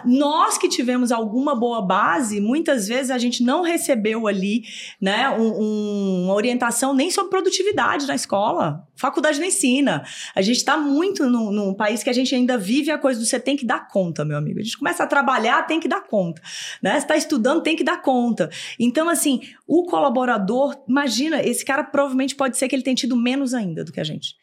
Nós 0.03 0.57
que 0.57 0.67
tivemos 0.67 1.11
alguma 1.11 1.53
boa 1.53 1.79
base, 1.79 2.41
muitas 2.41 2.87
vezes 2.87 3.11
a 3.11 3.19
gente 3.19 3.43
não 3.43 3.61
recebeu 3.61 4.25
ali 4.25 4.63
né, 4.99 5.29
um, 5.29 5.61
um, 5.61 6.23
uma 6.23 6.33
orientação 6.33 6.91
nem 6.91 7.11
sobre 7.11 7.29
produtividade 7.29 8.07
na 8.07 8.15
escola. 8.15 8.87
Faculdade 8.95 9.39
não 9.39 9.47
ensina. 9.47 10.03
A 10.33 10.41
gente 10.41 10.57
está 10.57 10.77
muito 10.77 11.29
num, 11.29 11.51
num, 11.51 11.73
país 11.73 12.03
que 12.03 12.09
a 12.09 12.13
gente 12.13 12.33
ainda 12.33 12.57
vive 12.57 12.91
a 12.91 12.97
coisa 12.97 13.19
do 13.19 13.25
você 13.25 13.39
tem 13.39 13.55
que 13.55 13.65
dar 13.65 13.87
conta, 13.87 14.25
meu 14.25 14.37
amigo. 14.37 14.59
A 14.59 14.63
gente 14.63 14.77
começa 14.77 15.03
a 15.03 15.07
trabalhar, 15.07 15.63
tem 15.63 15.79
que 15.79 15.87
dar 15.87 16.01
conta. 16.01 16.41
Né? 16.81 16.91
Você 16.91 16.97
está 16.97 17.15
estudando, 17.15 17.61
tem 17.61 17.75
que 17.75 17.83
dar 17.83 18.01
conta. 18.01 18.49
Então, 18.79 19.07
assim, 19.07 19.41
o 19.67 19.85
colaborador, 19.85 20.75
imagina, 20.87 21.41
esse 21.41 21.63
cara 21.63 21.83
provavelmente 21.83 22.35
pode 22.35 22.57
ser 22.57 22.67
que 22.67 22.75
ele 22.75 22.83
tenha 22.83 22.95
tido 22.95 23.15
menos 23.15 23.35
menos 23.35 23.53
ainda 23.53 23.83
do 23.83 23.91
que 23.91 23.99
a 23.99 24.03
gente. 24.03 24.35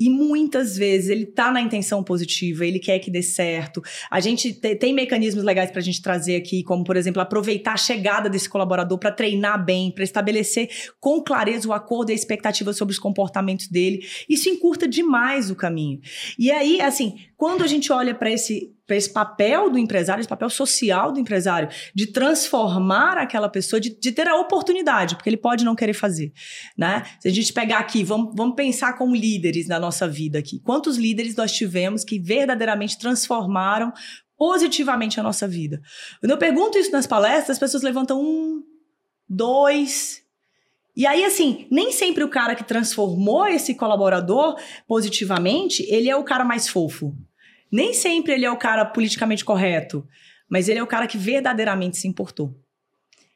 E 0.00 0.08
muitas 0.08 0.78
vezes 0.78 1.10
ele 1.10 1.26
tá 1.26 1.52
na 1.52 1.60
intenção 1.60 2.02
positiva, 2.02 2.64
ele 2.64 2.78
quer 2.78 2.98
que 2.98 3.10
dê 3.10 3.22
certo. 3.22 3.82
A 4.10 4.18
gente 4.18 4.54
te, 4.54 4.74
tem 4.74 4.94
mecanismos 4.94 5.44
legais 5.44 5.70
para 5.70 5.80
a 5.80 5.82
gente 5.82 6.00
trazer 6.00 6.36
aqui, 6.36 6.62
como, 6.62 6.82
por 6.82 6.96
exemplo, 6.96 7.20
aproveitar 7.20 7.74
a 7.74 7.76
chegada 7.76 8.30
desse 8.30 8.48
colaborador 8.48 8.98
para 8.98 9.12
treinar 9.12 9.62
bem, 9.62 9.90
para 9.90 10.02
estabelecer 10.02 10.70
com 10.98 11.22
clareza 11.22 11.68
o 11.68 11.72
acordo 11.74 12.10
e 12.10 12.12
a 12.12 12.16
expectativa 12.16 12.72
sobre 12.72 12.92
os 12.92 12.98
comportamentos 12.98 13.68
dele. 13.68 14.06
Isso 14.26 14.48
encurta 14.48 14.88
demais 14.88 15.50
o 15.50 15.54
caminho. 15.54 16.00
E 16.38 16.50
aí, 16.50 16.80
assim, 16.80 17.18
quando 17.36 17.62
a 17.62 17.66
gente 17.66 17.92
olha 17.92 18.14
para 18.14 18.30
esse 18.30 18.72
esse 18.96 19.12
papel 19.12 19.70
do 19.70 19.78
empresário, 19.78 20.20
esse 20.20 20.28
papel 20.28 20.50
social 20.50 21.12
do 21.12 21.20
empresário, 21.20 21.68
de 21.94 22.06
transformar 22.06 23.18
aquela 23.18 23.48
pessoa, 23.48 23.80
de, 23.80 23.98
de, 23.98 24.12
ter 24.12 24.28
a 24.28 24.36
oportunidade, 24.36 25.16
porque 25.16 25.28
ele 25.28 25.36
pode 25.36 25.64
não 25.64 25.74
querer 25.74 25.94
fazer, 25.94 26.32
né? 26.76 27.04
Se 27.20 27.28
a 27.28 27.30
gente 27.30 27.52
pegar 27.52 27.78
aqui, 27.78 28.02
vamos, 28.04 28.34
vamos 28.34 28.54
pensar 28.54 28.94
como 28.94 29.14
líderes 29.14 29.66
na 29.66 29.78
nossa 29.78 30.08
vida 30.08 30.38
aqui. 30.38 30.60
Quantos 30.60 30.96
líderes 30.96 31.34
nós 31.36 31.52
tivemos 31.52 32.04
que 32.04 32.18
verdadeiramente 32.18 32.98
transformaram 32.98 33.92
positivamente 34.36 35.20
a 35.20 35.22
nossa 35.22 35.46
vida? 35.46 35.80
Quando 36.20 36.32
eu 36.32 36.38
pergunto 36.38 36.78
isso 36.78 36.92
nas 36.92 37.06
palestras, 37.06 37.50
as 37.50 37.58
pessoas 37.58 37.82
levantam 37.82 38.20
um, 38.20 38.62
dois, 39.28 40.22
e 40.96 41.06
aí, 41.06 41.24
assim, 41.24 41.66
nem 41.70 41.92
sempre 41.92 42.24
o 42.24 42.28
cara 42.28 42.54
que 42.54 42.64
transformou 42.64 43.46
esse 43.46 43.74
colaborador 43.74 44.56
positivamente, 44.86 45.82
ele 45.88 46.10
é 46.10 46.16
o 46.16 46.24
cara 46.24 46.44
mais 46.44 46.68
fofo. 46.68 47.16
Nem 47.70 47.92
sempre 47.94 48.32
ele 48.32 48.44
é 48.44 48.50
o 48.50 48.56
cara 48.56 48.84
politicamente 48.84 49.44
correto, 49.44 50.06
mas 50.48 50.68
ele 50.68 50.78
é 50.78 50.82
o 50.82 50.86
cara 50.86 51.06
que 51.06 51.18
verdadeiramente 51.18 51.96
se 51.96 52.08
importou. 52.08 52.54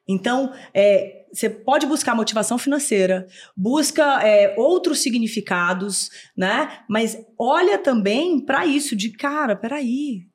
Então, 0.06 0.52
é, 0.74 1.24
você 1.32 1.48
pode 1.48 1.86
buscar 1.86 2.14
motivação 2.14 2.58
financeira, 2.58 3.26
busca 3.56 4.22
é, 4.22 4.54
outros 4.58 5.00
significados, 5.00 6.10
né? 6.36 6.80
Mas 6.88 7.18
olha 7.38 7.78
também 7.78 8.40
para 8.40 8.66
isso 8.66 8.94
de 8.94 9.10
cara, 9.10 9.56
peraí, 9.56 10.26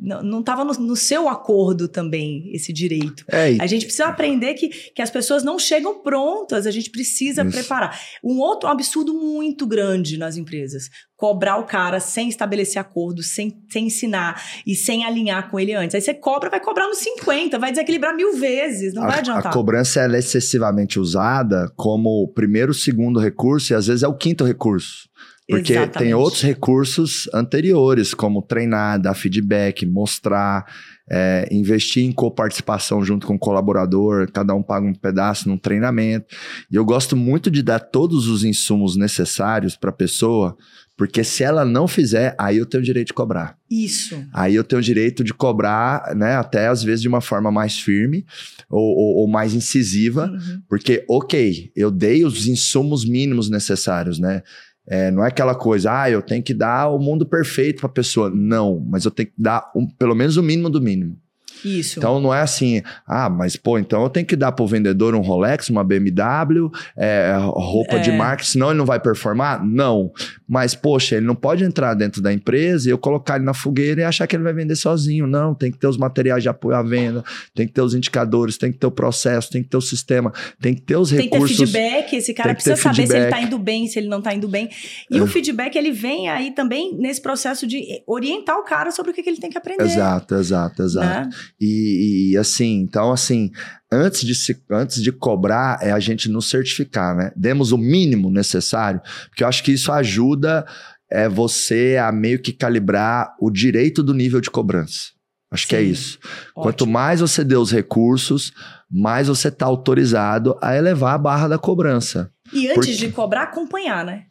não 0.00 0.40
estava 0.40 0.64
no, 0.64 0.72
no, 0.72 0.96
seu 0.96 1.28
acordo 1.28 1.86
também 1.86 2.50
esse 2.54 2.72
direito. 2.72 3.22
É, 3.28 3.56
a 3.60 3.66
gente 3.66 3.84
precisa 3.84 4.06
aprender 4.06 4.54
que, 4.54 4.68
que 4.68 5.02
as 5.02 5.10
pessoas 5.10 5.44
não 5.44 5.58
chegam 5.58 6.02
prontas, 6.02 6.66
a 6.66 6.70
gente 6.70 6.90
precisa 6.90 7.42
isso. 7.42 7.50
preparar. 7.50 8.00
Um 8.24 8.38
outro 8.38 8.68
absurdo 8.68 9.12
muito 9.12 9.66
grande 9.66 10.16
nas 10.16 10.38
empresas: 10.38 10.88
cobrar 11.16 11.58
o 11.58 11.66
cara 11.66 12.00
sem 12.00 12.30
estabelecer 12.30 12.80
acordo, 12.80 13.22
sem, 13.22 13.62
sem 13.68 13.86
ensinar 13.86 14.42
e 14.66 14.74
sem 14.74 15.04
alinhar 15.04 15.50
com 15.50 15.60
ele 15.60 15.74
antes. 15.74 15.94
Aí 15.94 16.00
você 16.00 16.14
cobra, 16.14 16.48
vai 16.48 16.60
cobrar 16.60 16.88
nos 16.88 16.98
50, 16.98 17.58
vai 17.58 17.70
desequilibrar 17.70 18.16
mil 18.16 18.34
vezes, 18.36 18.94
não 18.94 19.04
a, 19.04 19.08
vai 19.08 19.18
adiantar. 19.18 19.48
A 19.48 19.52
cobrança 19.52 20.00
é 20.00 20.18
excessivamente 20.18 20.98
usada 20.98 21.70
como 21.76 22.26
primeiro, 22.34 22.72
segundo 22.72 23.20
recurso 23.20 23.72
e 23.72 23.76
às 23.76 23.86
vezes 23.86 24.02
é 24.02 24.08
o 24.08 24.16
quinto 24.16 24.44
recurso. 24.44 25.10
Porque 25.50 25.72
Exatamente. 25.72 25.98
tem 25.98 26.14
outros 26.14 26.42
recursos 26.42 27.28
anteriores, 27.34 28.14
como 28.14 28.40
treinar, 28.40 29.00
dar 29.00 29.14
feedback, 29.14 29.84
mostrar, 29.84 30.64
é, 31.10 31.48
investir 31.50 32.04
em 32.04 32.12
coparticipação 32.12 33.04
junto 33.04 33.26
com 33.26 33.34
o 33.34 33.38
colaborador, 33.38 34.30
cada 34.32 34.54
um 34.54 34.62
paga 34.62 34.86
um 34.86 34.94
pedaço 34.94 35.48
no 35.48 35.58
treinamento. 35.58 36.26
E 36.70 36.76
eu 36.76 36.84
gosto 36.84 37.16
muito 37.16 37.50
de 37.50 37.62
dar 37.62 37.80
todos 37.80 38.28
os 38.28 38.44
insumos 38.44 38.96
necessários 38.96 39.76
para 39.76 39.90
a 39.90 39.92
pessoa, 39.92 40.56
porque 40.96 41.24
se 41.24 41.42
ela 41.42 41.64
não 41.64 41.88
fizer, 41.88 42.36
aí 42.38 42.58
eu 42.58 42.66
tenho 42.66 42.82
o 42.82 42.84
direito 42.84 43.08
de 43.08 43.14
cobrar. 43.14 43.56
Isso. 43.68 44.22
Aí 44.32 44.54
eu 44.54 44.62
tenho 44.62 44.78
o 44.78 44.84
direito 44.84 45.24
de 45.24 45.34
cobrar, 45.34 46.14
né, 46.14 46.36
até 46.36 46.68
às 46.68 46.84
vezes 46.84 47.02
de 47.02 47.08
uma 47.08 47.20
forma 47.20 47.50
mais 47.50 47.78
firme 47.78 48.24
ou, 48.68 48.96
ou, 48.96 49.16
ou 49.22 49.28
mais 49.28 49.52
incisiva, 49.52 50.26
uhum. 50.26 50.62
porque, 50.68 51.04
ok, 51.08 51.72
eu 51.74 51.90
dei 51.90 52.24
os 52.24 52.46
insumos 52.46 53.04
mínimos 53.04 53.50
necessários, 53.50 54.20
né? 54.20 54.42
É, 54.90 55.08
não 55.08 55.24
é 55.24 55.28
aquela 55.28 55.54
coisa, 55.54 56.02
ah, 56.02 56.10
eu 56.10 56.20
tenho 56.20 56.42
que 56.42 56.52
dar 56.52 56.88
o 56.88 56.98
mundo 56.98 57.24
perfeito 57.24 57.78
para 57.80 57.88
a 57.88 57.92
pessoa. 57.92 58.28
Não, 58.28 58.84
mas 58.90 59.04
eu 59.04 59.10
tenho 59.12 59.28
que 59.28 59.34
dar 59.38 59.70
um, 59.74 59.86
pelo 59.86 60.16
menos 60.16 60.36
o 60.36 60.42
mínimo 60.42 60.68
do 60.68 60.82
mínimo. 60.82 61.16
Isso. 61.64 61.98
Então 61.98 62.20
não 62.20 62.34
é 62.34 62.40
assim, 62.40 62.82
ah, 63.06 63.28
mas 63.28 63.56
pô, 63.56 63.78
então 63.78 64.02
eu 64.02 64.10
tenho 64.10 64.26
que 64.26 64.36
dar 64.36 64.52
para 64.52 64.64
o 64.64 64.68
vendedor 64.68 65.14
um 65.14 65.20
Rolex, 65.20 65.68
uma 65.68 65.84
BMW, 65.84 66.70
é, 66.96 67.34
roupa 67.38 67.96
é. 67.96 67.98
de 68.00 68.12
marca, 68.12 68.44
senão 68.44 68.70
ele 68.70 68.78
não 68.78 68.86
vai 68.86 69.00
performar? 69.00 69.64
Não. 69.64 70.12
Mas, 70.48 70.74
poxa, 70.74 71.16
ele 71.16 71.26
não 71.26 71.34
pode 71.34 71.62
entrar 71.64 71.94
dentro 71.94 72.20
da 72.20 72.32
empresa 72.32 72.88
e 72.88 72.92
eu 72.92 72.98
colocar 72.98 73.36
ele 73.36 73.44
na 73.44 73.54
fogueira 73.54 74.00
e 74.00 74.04
achar 74.04 74.26
que 74.26 74.34
ele 74.34 74.42
vai 74.42 74.52
vender 74.52 74.74
sozinho. 74.74 75.26
Não, 75.26 75.54
tem 75.54 75.70
que 75.70 75.78
ter 75.78 75.86
os 75.86 75.96
materiais 75.96 76.42
de 76.42 76.48
apoio 76.48 76.76
à 76.76 76.82
venda, 76.82 77.22
tem 77.54 77.66
que 77.66 77.72
ter 77.72 77.82
os 77.82 77.94
indicadores, 77.94 78.58
tem 78.58 78.72
que 78.72 78.78
ter 78.78 78.86
o 78.86 78.90
processo, 78.90 79.50
tem 79.50 79.62
que 79.62 79.68
ter 79.68 79.76
o 79.76 79.80
sistema, 79.80 80.32
tem 80.60 80.74
que 80.74 80.82
ter 80.82 80.96
os 80.96 81.10
tem 81.10 81.20
recursos. 81.20 81.56
Tem 81.56 81.66
que 81.66 81.72
ter 81.72 81.78
feedback, 81.78 82.16
esse 82.16 82.34
cara 82.34 82.54
precisa 82.54 82.76
saber 82.76 82.96
feedback. 82.96 83.12
se 83.12 83.16
ele 83.16 83.24
está 83.26 83.42
indo 83.42 83.58
bem, 83.58 83.86
se 83.86 83.98
ele 83.98 84.08
não 84.08 84.18
está 84.18 84.34
indo 84.34 84.48
bem. 84.48 84.68
E 85.10 85.18
é. 85.18 85.22
o 85.22 85.26
feedback, 85.26 85.76
ele 85.76 85.92
vem 85.92 86.28
aí 86.28 86.50
também 86.50 86.96
nesse 86.96 87.20
processo 87.20 87.66
de 87.66 88.02
orientar 88.06 88.56
o 88.58 88.64
cara 88.64 88.90
sobre 88.90 89.12
o 89.12 89.14
que, 89.14 89.22
que 89.22 89.30
ele 89.30 89.38
tem 89.38 89.50
que 89.50 89.58
aprender. 89.58 89.84
Exato, 89.84 90.34
exato, 90.34 90.82
exato. 90.82 91.06
Né? 91.06 91.28
E, 91.60 92.30
e, 92.32 92.36
assim, 92.38 92.80
então 92.80 93.12
assim, 93.12 93.50
antes 93.92 94.22
de, 94.22 94.34
se, 94.34 94.58
antes 94.70 95.02
de 95.02 95.12
cobrar 95.12 95.78
é 95.82 95.92
a 95.92 96.00
gente 96.00 96.28
nos 96.28 96.48
certificar, 96.48 97.14
né? 97.14 97.32
Demos 97.36 97.70
o 97.70 97.76
mínimo 97.76 98.30
necessário, 98.30 99.00
porque 99.28 99.44
eu 99.44 99.48
acho 99.48 99.62
que 99.62 99.72
isso 99.72 99.92
ajuda 99.92 100.66
é 101.10 101.28
você 101.28 101.98
a 102.00 102.12
meio 102.12 102.38
que 102.38 102.52
calibrar 102.52 103.34
o 103.40 103.50
direito 103.50 104.02
do 104.02 104.14
nível 104.14 104.40
de 104.40 104.48
cobrança. 104.48 105.10
Acho 105.50 105.64
Sim. 105.64 105.68
que 105.68 105.76
é 105.76 105.82
isso. 105.82 106.18
Ótimo. 106.22 106.62
Quanto 106.62 106.86
mais 106.86 107.20
você 107.20 107.42
dê 107.42 107.56
os 107.56 107.72
recursos, 107.72 108.52
mais 108.88 109.26
você 109.26 109.48
está 109.48 109.66
autorizado 109.66 110.56
a 110.62 110.76
elevar 110.76 111.14
a 111.14 111.18
barra 111.18 111.48
da 111.48 111.58
cobrança. 111.58 112.30
E 112.52 112.68
antes 112.68 112.86
porque... 112.86 112.92
de 112.92 113.08
cobrar, 113.10 113.42
acompanhar, 113.42 114.04
né? 114.04 114.26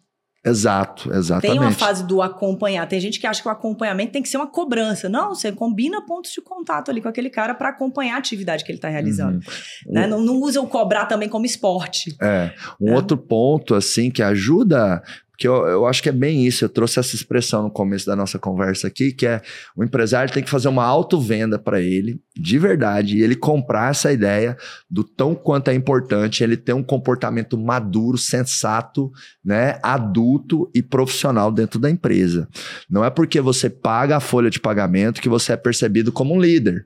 Exato, 0.45 1.13
exatamente. 1.13 1.57
Tem 1.57 1.59
uma 1.59 1.71
fase 1.71 2.05
do 2.05 2.21
acompanhar. 2.21 2.87
Tem 2.87 2.99
gente 2.99 3.19
que 3.19 3.27
acha 3.27 3.41
que 3.41 3.47
o 3.47 3.51
acompanhamento 3.51 4.13
tem 4.13 4.21
que 4.21 4.29
ser 4.29 4.37
uma 4.37 4.47
cobrança. 4.47 5.09
Não, 5.09 5.35
você 5.35 5.51
combina 5.51 6.01
pontos 6.05 6.31
de 6.31 6.41
contato 6.41 6.89
ali 6.89 7.01
com 7.01 7.09
aquele 7.09 7.29
cara 7.29 7.53
para 7.53 7.69
acompanhar 7.69 8.15
a 8.15 8.17
atividade 8.19 8.63
que 8.63 8.71
ele 8.71 8.77
está 8.77 8.87
realizando. 8.87 9.39
Uhum. 9.85 9.93
Né? 9.93 10.07
Não, 10.07 10.21
não, 10.21 10.35
usa 10.41 10.61
o 10.61 10.67
cobrar 10.67 11.05
também 11.05 11.27
como 11.27 11.45
esporte. 11.45 12.15
É. 12.21 12.53
Um 12.79 12.91
é. 12.91 12.95
outro 12.95 13.17
ponto, 13.17 13.75
assim, 13.75 14.09
que 14.09 14.23
ajuda 14.23 15.03
que 15.39 15.47
eu, 15.47 15.65
eu 15.65 15.87
acho 15.87 16.03
que 16.03 16.09
é 16.09 16.11
bem 16.11 16.45
isso. 16.45 16.65
Eu 16.65 16.69
trouxe 16.69 16.99
essa 16.99 17.15
expressão 17.15 17.63
no 17.63 17.71
começo 17.71 18.05
da 18.05 18.13
nossa 18.13 18.37
conversa 18.37 18.87
aqui, 18.87 19.13
que 19.13 19.25
é 19.25 19.41
o 19.73 19.85
empresário 19.85 20.33
tem 20.33 20.43
que 20.43 20.49
fazer 20.49 20.67
uma 20.67 20.83
auto-venda 20.83 21.57
para 21.57 21.79
ele, 21.79 22.21
de 22.35 22.59
verdade, 22.59 23.17
e 23.17 23.23
ele 23.23 23.37
comprar 23.37 23.91
essa 23.91 24.11
ideia 24.11 24.57
do 24.91 25.01
tão 25.01 25.33
quanto 25.33 25.69
é 25.69 25.73
importante 25.73 26.43
ele 26.43 26.57
ter 26.57 26.73
um 26.73 26.83
comportamento 26.83 27.57
maduro, 27.57 28.17
sensato, 28.17 29.09
né, 29.43 29.79
adulto 29.81 30.69
e 30.75 30.83
profissional 30.83 31.53
dentro 31.53 31.79
da 31.79 31.89
empresa. 31.89 32.45
Não 32.89 33.05
é 33.05 33.09
porque 33.09 33.39
você 33.39 33.69
paga 33.69 34.17
a 34.17 34.19
folha 34.19 34.49
de 34.49 34.59
pagamento 34.59 35.21
que 35.21 35.29
você 35.29 35.53
é 35.53 35.57
percebido 35.57 36.11
como 36.11 36.35
um 36.35 36.41
líder. 36.41 36.85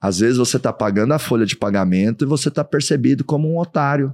Às 0.00 0.18
vezes 0.18 0.38
você 0.38 0.56
está 0.56 0.72
pagando 0.72 1.14
a 1.14 1.20
folha 1.20 1.46
de 1.46 1.54
pagamento 1.54 2.24
e 2.24 2.28
você 2.28 2.48
está 2.48 2.64
percebido 2.64 3.22
como 3.22 3.48
um 3.48 3.58
otário 3.60 4.12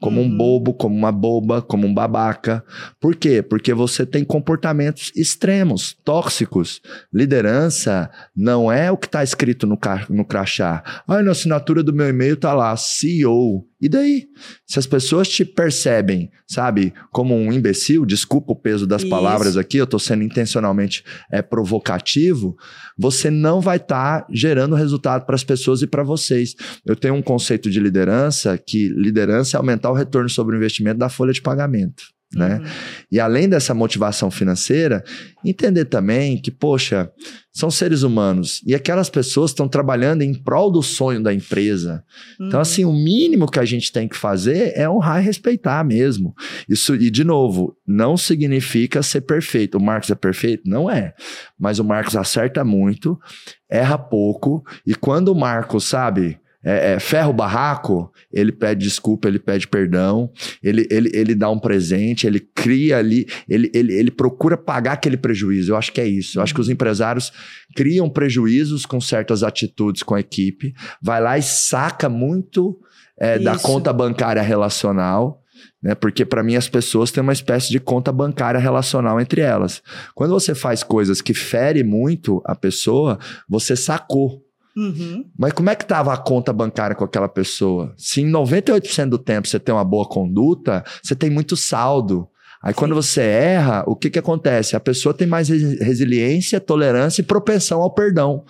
como 0.00 0.20
uhum. 0.20 0.26
um 0.26 0.36
bobo, 0.36 0.74
como 0.74 0.96
uma 0.96 1.10
boba, 1.10 1.60
como 1.60 1.86
um 1.86 1.92
babaca. 1.94 2.64
Por 3.00 3.16
quê? 3.16 3.42
Porque 3.42 3.74
você 3.74 4.06
tem 4.06 4.24
comportamentos 4.24 5.12
extremos, 5.16 5.96
tóxicos. 6.04 6.80
Liderança 7.12 8.10
não 8.34 8.70
é 8.70 8.90
o 8.90 8.96
que 8.96 9.06
está 9.06 9.22
escrito 9.22 9.66
no, 9.66 9.78
no 10.10 10.24
crachá. 10.24 10.82
Ah, 11.06 11.22
na 11.22 11.32
assinatura 11.32 11.82
do 11.82 11.92
meu 11.92 12.08
e-mail 12.08 12.36
tá 12.36 12.54
lá, 12.54 12.76
CEO. 12.76 13.66
E 13.80 13.88
daí? 13.88 14.26
Se 14.66 14.78
as 14.78 14.86
pessoas 14.86 15.28
te 15.28 15.44
percebem, 15.44 16.30
sabe, 16.48 16.92
como 17.12 17.34
um 17.34 17.52
imbecil, 17.52 18.04
desculpa 18.04 18.52
o 18.52 18.56
peso 18.56 18.86
das 18.86 19.02
Isso. 19.02 19.10
palavras 19.10 19.56
aqui, 19.56 19.76
eu 19.76 19.84
estou 19.84 20.00
sendo 20.00 20.24
intencionalmente 20.24 21.04
é, 21.30 21.40
provocativo, 21.40 22.56
você 22.98 23.30
não 23.30 23.60
vai 23.60 23.76
estar 23.76 24.22
tá 24.22 24.26
gerando 24.32 24.74
resultado 24.74 25.24
para 25.24 25.36
as 25.36 25.44
pessoas 25.44 25.80
e 25.80 25.86
para 25.86 26.02
vocês. 26.02 26.56
Eu 26.84 26.96
tenho 26.96 27.14
um 27.14 27.22
conceito 27.22 27.70
de 27.70 27.78
liderança 27.78 28.58
que 28.58 28.88
liderança 28.88 29.56
é 29.56 29.58
aumentar 29.58 29.90
o 29.90 29.94
retorno 29.94 30.28
sobre 30.28 30.56
o 30.56 30.58
investimento 30.58 30.98
da 30.98 31.08
folha 31.08 31.32
de 31.32 31.40
pagamento. 31.40 32.17
Né? 32.34 32.56
Uhum. 32.56 32.66
E 33.10 33.18
além 33.18 33.48
dessa 33.48 33.72
motivação 33.72 34.30
financeira, 34.30 35.02
entender 35.42 35.86
também 35.86 36.36
que, 36.36 36.50
poxa, 36.50 37.10
são 37.50 37.70
seres 37.70 38.02
humanos 38.02 38.62
e 38.66 38.74
aquelas 38.74 39.08
pessoas 39.08 39.50
estão 39.50 39.66
trabalhando 39.66 40.20
em 40.20 40.34
prol 40.34 40.70
do 40.70 40.82
sonho 40.82 41.22
da 41.22 41.32
empresa. 41.32 42.04
Então, 42.34 42.44
uhum. 42.44 42.48
Então, 42.48 42.60
assim, 42.60 42.84
o 42.84 42.92
mínimo 42.92 43.50
que 43.50 43.58
a 43.58 43.64
gente 43.64 43.90
tem 43.90 44.06
que 44.06 44.16
fazer 44.16 44.72
é 44.76 44.88
honrar 44.88 45.22
e 45.22 45.24
respeitar 45.24 45.82
mesmo. 45.84 46.34
Isso, 46.68 46.94
e 46.94 47.10
de 47.10 47.24
novo, 47.24 47.74
não 47.86 48.16
significa 48.16 49.02
ser 49.02 49.22
perfeito. 49.22 49.78
O 49.78 49.82
Marcos 49.82 50.10
é 50.10 50.14
perfeito? 50.14 50.68
Não 50.68 50.90
é. 50.90 51.14
Mas 51.58 51.78
o 51.78 51.84
Marcos 51.84 52.14
acerta 52.14 52.62
muito, 52.62 53.18
erra 53.70 53.96
pouco, 53.96 54.62
e 54.86 54.94
quando 54.94 55.28
o 55.28 55.34
Marcos, 55.34 55.84
sabe 55.84 56.38
é, 56.64 56.94
é, 56.94 56.98
ferra 57.00 57.28
o 57.28 57.32
barraco, 57.32 58.12
ele 58.32 58.50
pede 58.50 58.84
desculpa, 58.84 59.28
ele 59.28 59.38
pede 59.38 59.68
perdão, 59.68 60.30
ele, 60.62 60.86
ele, 60.90 61.10
ele 61.14 61.34
dá 61.34 61.48
um 61.48 61.58
presente, 61.58 62.26
ele 62.26 62.40
cria 62.40 62.98
ali, 62.98 63.26
ele, 63.48 63.70
ele, 63.72 63.94
ele 63.94 64.10
procura 64.10 64.56
pagar 64.56 64.92
aquele 64.92 65.16
prejuízo. 65.16 65.72
Eu 65.72 65.76
acho 65.76 65.92
que 65.92 66.00
é 66.00 66.06
isso. 66.06 66.38
Eu 66.38 66.42
acho 66.42 66.52
que 66.52 66.60
os 66.60 66.68
empresários 66.68 67.32
criam 67.76 68.10
prejuízos 68.10 68.84
com 68.84 69.00
certas 69.00 69.42
atitudes 69.42 70.02
com 70.02 70.14
a 70.14 70.20
equipe, 70.20 70.74
vai 71.00 71.20
lá 71.20 71.38
e 71.38 71.42
saca 71.42 72.08
muito 72.08 72.78
é, 73.16 73.38
da 73.38 73.56
conta 73.56 73.92
bancária 73.92 74.42
relacional. 74.42 75.42
Né? 75.82 75.94
Porque 75.94 76.24
para 76.24 76.42
mim 76.42 76.56
as 76.56 76.68
pessoas 76.68 77.12
têm 77.12 77.22
uma 77.22 77.32
espécie 77.32 77.70
de 77.70 77.78
conta 77.78 78.10
bancária 78.10 78.58
relacional 78.60 79.20
entre 79.20 79.40
elas. 79.40 79.80
Quando 80.14 80.30
você 80.30 80.54
faz 80.54 80.82
coisas 80.82 81.20
que 81.20 81.34
ferem 81.34 81.84
muito 81.84 82.42
a 82.44 82.54
pessoa, 82.54 83.18
você 83.48 83.76
sacou 83.76 84.42
Uhum. 84.78 85.24
Mas 85.36 85.52
como 85.52 85.68
é 85.70 85.74
que 85.74 85.82
estava 85.82 86.14
a 86.14 86.16
conta 86.16 86.52
bancária 86.52 86.94
com 86.94 87.04
aquela 87.04 87.28
pessoa? 87.28 87.92
Se 87.96 88.20
em 88.20 88.30
98% 88.30 89.08
do 89.08 89.18
tempo 89.18 89.48
você 89.48 89.58
tem 89.58 89.74
uma 89.74 89.84
boa 89.84 90.08
conduta, 90.08 90.84
você 91.02 91.16
tem 91.16 91.28
muito 91.28 91.56
saldo. 91.56 92.28
Aí 92.62 92.72
Sim. 92.72 92.78
quando 92.78 92.94
você 92.94 93.20
erra, 93.20 93.84
o 93.86 93.94
que, 93.94 94.10
que 94.10 94.18
acontece? 94.18 94.74
A 94.74 94.80
pessoa 94.80 95.14
tem 95.14 95.26
mais 95.26 95.48
resiliência, 95.48 96.58
tolerância 96.58 97.20
e 97.20 97.24
propensão 97.24 97.80
ao 97.80 97.94
perdão. 97.94 98.44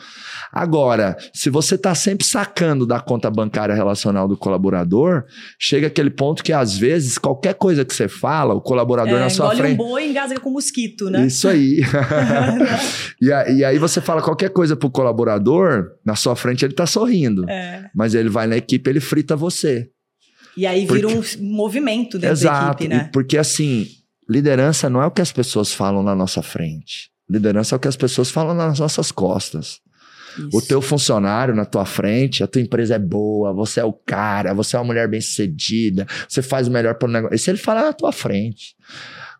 Agora, 0.50 1.16
se 1.34 1.50
você 1.50 1.74
está 1.74 1.94
sempre 1.94 2.26
sacando 2.26 2.86
da 2.86 3.00
conta 3.00 3.30
bancária 3.30 3.74
relacional 3.74 4.26
do 4.26 4.36
colaborador, 4.36 5.24
chega 5.58 5.88
aquele 5.88 6.10
ponto 6.10 6.42
que 6.42 6.52
às 6.52 6.76
vezes 6.76 7.18
qualquer 7.18 7.54
coisa 7.54 7.84
que 7.84 7.94
você 7.94 8.08
fala, 8.08 8.54
o 8.54 8.60
colaborador 8.60 9.18
é, 9.18 9.20
na 9.20 9.30
sua 9.30 9.54
frente. 9.54 9.74
um 9.74 9.76
boi 9.76 10.06
e 10.06 10.10
engasga 10.10 10.40
com 10.40 10.50
mosquito, 10.50 11.10
né? 11.10 11.26
Isso 11.26 11.46
aí. 11.46 11.80
e, 13.20 13.64
aí 13.64 13.78
você 13.78 14.00
fala 14.00 14.22
qualquer 14.22 14.50
coisa 14.50 14.74
pro 14.74 14.90
colaborador, 14.90 15.86
na 16.04 16.16
sua 16.16 16.34
frente 16.34 16.64
ele 16.64 16.72
está 16.72 16.86
sorrindo. 16.86 17.48
É. 17.48 17.90
Mas 17.94 18.14
ele 18.14 18.30
vai 18.30 18.46
na 18.46 18.56
equipe, 18.56 18.88
ele 18.88 19.00
frita 19.00 19.36
você. 19.36 19.90
E 20.56 20.66
aí 20.66 20.86
vira 20.86 21.08
porque... 21.08 21.38
um 21.38 21.44
movimento 21.54 22.18
dentro 22.18 22.32
Exato, 22.32 22.64
da 22.64 22.72
equipe, 22.72 22.88
né? 22.88 23.10
Porque 23.12 23.38
assim, 23.38 23.86
liderança 24.28 24.90
não 24.90 25.02
é 25.02 25.06
o 25.06 25.10
que 25.10 25.22
as 25.22 25.32
pessoas 25.32 25.72
falam 25.72 26.02
na 26.02 26.14
nossa 26.14 26.42
frente. 26.42 27.10
Liderança 27.28 27.74
é 27.74 27.76
o 27.76 27.80
que 27.80 27.88
as 27.88 27.96
pessoas 27.96 28.30
falam 28.30 28.54
nas 28.54 28.78
nossas 28.78 29.12
costas. 29.12 29.80
Isso. 30.38 30.56
O 30.56 30.62
teu 30.62 30.80
funcionário 30.80 31.54
na 31.54 31.64
tua 31.64 31.84
frente, 31.84 32.42
a 32.42 32.46
tua 32.46 32.62
empresa 32.62 32.94
é 32.94 32.98
boa, 32.98 33.52
você 33.52 33.80
é 33.80 33.84
o 33.84 33.92
cara, 33.92 34.54
você 34.54 34.76
é 34.76 34.78
uma 34.78 34.84
mulher 34.84 35.08
bem 35.08 35.20
sucedida, 35.20 36.06
você 36.28 36.42
faz 36.42 36.68
o 36.68 36.70
melhor 36.70 36.94
para 36.94 37.08
o 37.08 37.12
negócio. 37.12 37.34
Isso 37.34 37.50
ele 37.50 37.58
fala 37.58 37.82
na 37.82 37.92
tua 37.92 38.12
frente. 38.12 38.76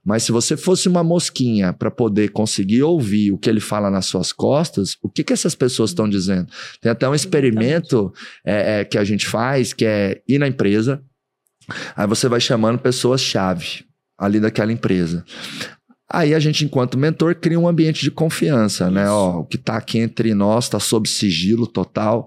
Mas 0.05 0.23
se 0.23 0.33
você 0.33 0.57
fosse 0.57 0.89
uma 0.89 1.05
mosquinha 1.05 1.73
para 1.73 1.91
poder 1.91 2.31
conseguir 2.31 2.83
ouvir 2.83 3.31
o 3.31 3.39
que 3.39 3.49
ele 3.49 3.61
fala 3.61 3.91
nas 3.91 4.07
suas 4.07 4.33
costas, 4.33 4.97
o 5.03 5.09
que, 5.09 5.23
que 5.23 5.33
essas 5.33 5.55
pessoas 5.55 5.91
estão 5.91 6.09
dizendo? 6.09 6.49
Tem 6.81 6.91
até 6.91 7.09
um 7.09 7.15
experimento 7.15 8.13
é, 8.45 8.81
é, 8.81 8.85
que 8.85 8.97
a 8.97 9.05
gente 9.05 9.27
faz, 9.27 9.73
que 9.73 9.85
é 9.85 10.23
ir 10.27 10.39
na 10.39 10.49
empresa, 10.49 11.03
aí 11.95 12.07
você 12.07 12.29
vai 12.29 12.41
chamando 12.41 12.79
pessoas-chave 12.79 13.88
ali 14.19 14.41
daquela 14.41 14.73
empresa. 14.73 15.25
Aí 16.11 16.35
a 16.35 16.39
gente, 16.39 16.65
enquanto 16.65 16.99
mentor, 16.99 17.35
cria 17.35 17.61
um 17.61 17.69
ambiente 17.69 18.03
de 18.03 18.11
confiança, 18.11 18.91
né? 18.91 19.03
Isso. 19.03 19.11
né? 19.11 19.11
Ó, 19.11 19.41
o 19.41 19.45
que 19.45 19.57
está 19.57 19.77
aqui 19.77 19.99
entre 19.99 20.33
nós 20.35 20.65
está 20.65 20.81
sob 20.81 21.07
sigilo 21.09 21.67
total. 21.67 22.27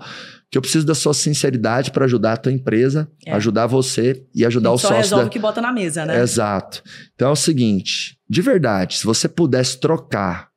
Que 0.51 0.57
eu 0.57 0.61
preciso 0.61 0.85
da 0.85 0.93
sua 0.93 1.13
sinceridade 1.13 1.91
para 1.91 2.05
ajudar 2.05 2.33
a 2.33 2.37
tua 2.37 2.51
empresa, 2.51 3.09
é. 3.25 3.31
ajudar 3.31 3.67
você 3.67 4.23
e 4.35 4.45
ajudar 4.45 4.69
e 4.69 4.73
o 4.73 4.77
só 4.77 4.89
sócio. 4.89 4.97
resolve 4.97 5.23
da... 5.23 5.27
o 5.27 5.31
que 5.31 5.39
bota 5.39 5.61
na 5.61 5.71
mesa, 5.71 6.05
né? 6.05 6.21
Exato. 6.21 6.83
Então 7.15 7.29
é 7.29 7.31
o 7.31 7.35
seguinte: 7.35 8.17
de 8.29 8.41
verdade, 8.41 8.97
se 8.97 9.05
você 9.05 9.29
pudesse 9.29 9.79
trocar 9.79 10.49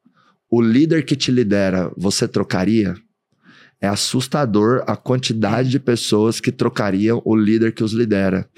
o 0.51 0.61
líder 0.61 1.05
que 1.05 1.17
te 1.17 1.31
lidera, 1.31 1.91
você 1.97 2.29
trocaria? 2.29 2.95
É 3.85 3.87
assustador 3.87 4.83
a 4.87 4.97
quantidade 4.97 5.69
de 5.69 5.79
pessoas 5.79 6.41
que 6.41 6.51
trocariam 6.51 7.21
o 7.23 7.37
líder 7.37 7.75
que 7.75 7.85
os 7.85 7.93
lidera. 7.93 8.49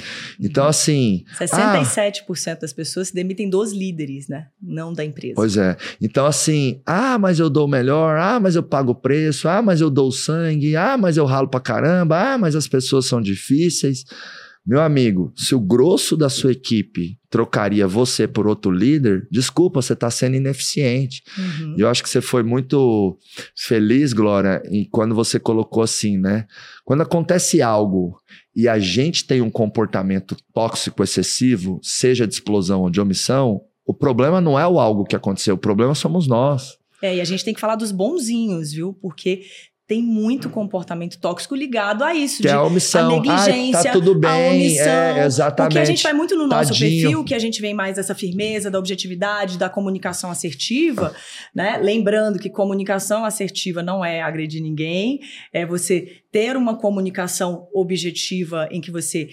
Então, 0.40 0.62
uhum. 0.62 0.70
assim. 0.70 1.24
67% 1.36 2.52
ah, 2.52 2.54
das 2.54 2.72
pessoas 2.72 3.08
se 3.08 3.14
demitem 3.14 3.50
dos 3.50 3.72
líderes, 3.72 4.28
né? 4.28 4.46
Não 4.62 4.92
da 4.92 5.04
empresa. 5.04 5.34
Pois 5.34 5.56
é. 5.56 5.76
Então, 6.00 6.26
assim, 6.26 6.80
ah, 6.86 7.18
mas 7.18 7.40
eu 7.40 7.50
dou 7.50 7.66
o 7.66 7.68
melhor, 7.68 8.16
ah, 8.18 8.38
mas 8.38 8.54
eu 8.54 8.62
pago 8.62 8.92
o 8.92 8.94
preço, 8.94 9.48
ah, 9.48 9.60
mas 9.60 9.80
eu 9.80 9.90
dou 9.90 10.08
o 10.08 10.12
sangue, 10.12 10.76
ah, 10.76 10.96
mas 10.96 11.16
eu 11.16 11.24
ralo 11.24 11.48
pra 11.48 11.58
caramba, 11.58 12.34
ah, 12.34 12.38
mas 12.38 12.54
as 12.54 12.68
pessoas 12.68 13.06
são 13.06 13.20
difíceis. 13.20 14.04
Meu 14.66 14.80
amigo, 14.80 15.32
se 15.36 15.54
o 15.54 15.60
grosso 15.60 16.16
da 16.16 16.28
sua 16.28 16.50
equipe 16.50 17.16
trocaria 17.30 17.86
você 17.86 18.26
por 18.26 18.48
outro 18.48 18.72
líder, 18.72 19.28
desculpa, 19.30 19.80
você 19.80 19.92
está 19.92 20.10
sendo 20.10 20.34
ineficiente. 20.34 21.22
Uhum. 21.38 21.76
Eu 21.78 21.88
acho 21.88 22.02
que 22.02 22.08
você 22.08 22.20
foi 22.20 22.42
muito 22.42 23.16
feliz, 23.56 24.12
Glória, 24.12 24.60
em 24.68 24.84
quando 24.84 25.14
você 25.14 25.38
colocou 25.38 25.84
assim, 25.84 26.18
né? 26.18 26.48
Quando 26.84 27.02
acontece 27.02 27.62
algo 27.62 28.18
e 28.56 28.66
a 28.66 28.76
gente 28.80 29.24
tem 29.24 29.40
um 29.40 29.50
comportamento 29.50 30.36
tóxico 30.52 31.04
excessivo, 31.04 31.78
seja 31.80 32.26
de 32.26 32.34
explosão 32.34 32.82
ou 32.82 32.90
de 32.90 33.00
omissão, 33.00 33.60
o 33.86 33.94
problema 33.94 34.40
não 34.40 34.58
é 34.58 34.66
o 34.66 34.80
algo 34.80 35.04
que 35.04 35.14
aconteceu, 35.14 35.54
o 35.54 35.58
problema 35.58 35.94
somos 35.94 36.26
nós. 36.26 36.76
É, 37.00 37.14
e 37.14 37.20
a 37.20 37.24
gente 37.24 37.44
tem 37.44 37.54
que 37.54 37.60
falar 37.60 37.76
dos 37.76 37.92
bonzinhos, 37.92 38.72
viu? 38.72 38.92
Porque 38.94 39.42
tem 39.86 40.02
muito 40.02 40.50
comportamento 40.50 41.16
tóxico 41.18 41.54
ligado 41.54 42.02
a 42.02 42.12
isso. 42.12 42.42
Que 42.42 42.48
é 42.48 42.50
de, 42.50 42.56
é 42.56 42.58
a 42.58 42.62
omissão. 42.62 43.06
A 43.06 43.20
negligência, 43.20 43.78
Ai, 43.78 43.84
tá 43.84 43.92
tudo 43.92 44.14
bem, 44.16 44.30
a 44.30 44.52
omissão. 44.52 44.84
É, 44.84 45.24
exatamente. 45.24 45.72
Porque 45.72 45.78
a 45.78 45.84
gente 45.84 46.02
vai 46.02 46.12
muito 46.12 46.36
no 46.36 46.46
nosso 46.46 46.72
Tadinho. 46.72 47.02
perfil, 47.02 47.24
que 47.24 47.34
a 47.34 47.38
gente 47.38 47.60
vem 47.60 47.72
mais 47.72 47.94
dessa 47.94 48.14
firmeza, 48.14 48.68
da 48.68 48.78
objetividade, 48.78 49.56
da 49.56 49.68
comunicação 49.68 50.28
assertiva, 50.30 51.14
né? 51.54 51.78
Lembrando 51.80 52.38
que 52.38 52.50
comunicação 52.50 53.24
assertiva 53.24 53.80
não 53.80 54.04
é 54.04 54.22
agredir 54.22 54.60
ninguém, 54.60 55.20
é 55.52 55.64
você 55.64 56.20
ter 56.36 56.54
uma 56.54 56.76
comunicação 56.76 57.66
objetiva 57.72 58.68
em 58.70 58.78
que 58.78 58.90
você 58.90 59.30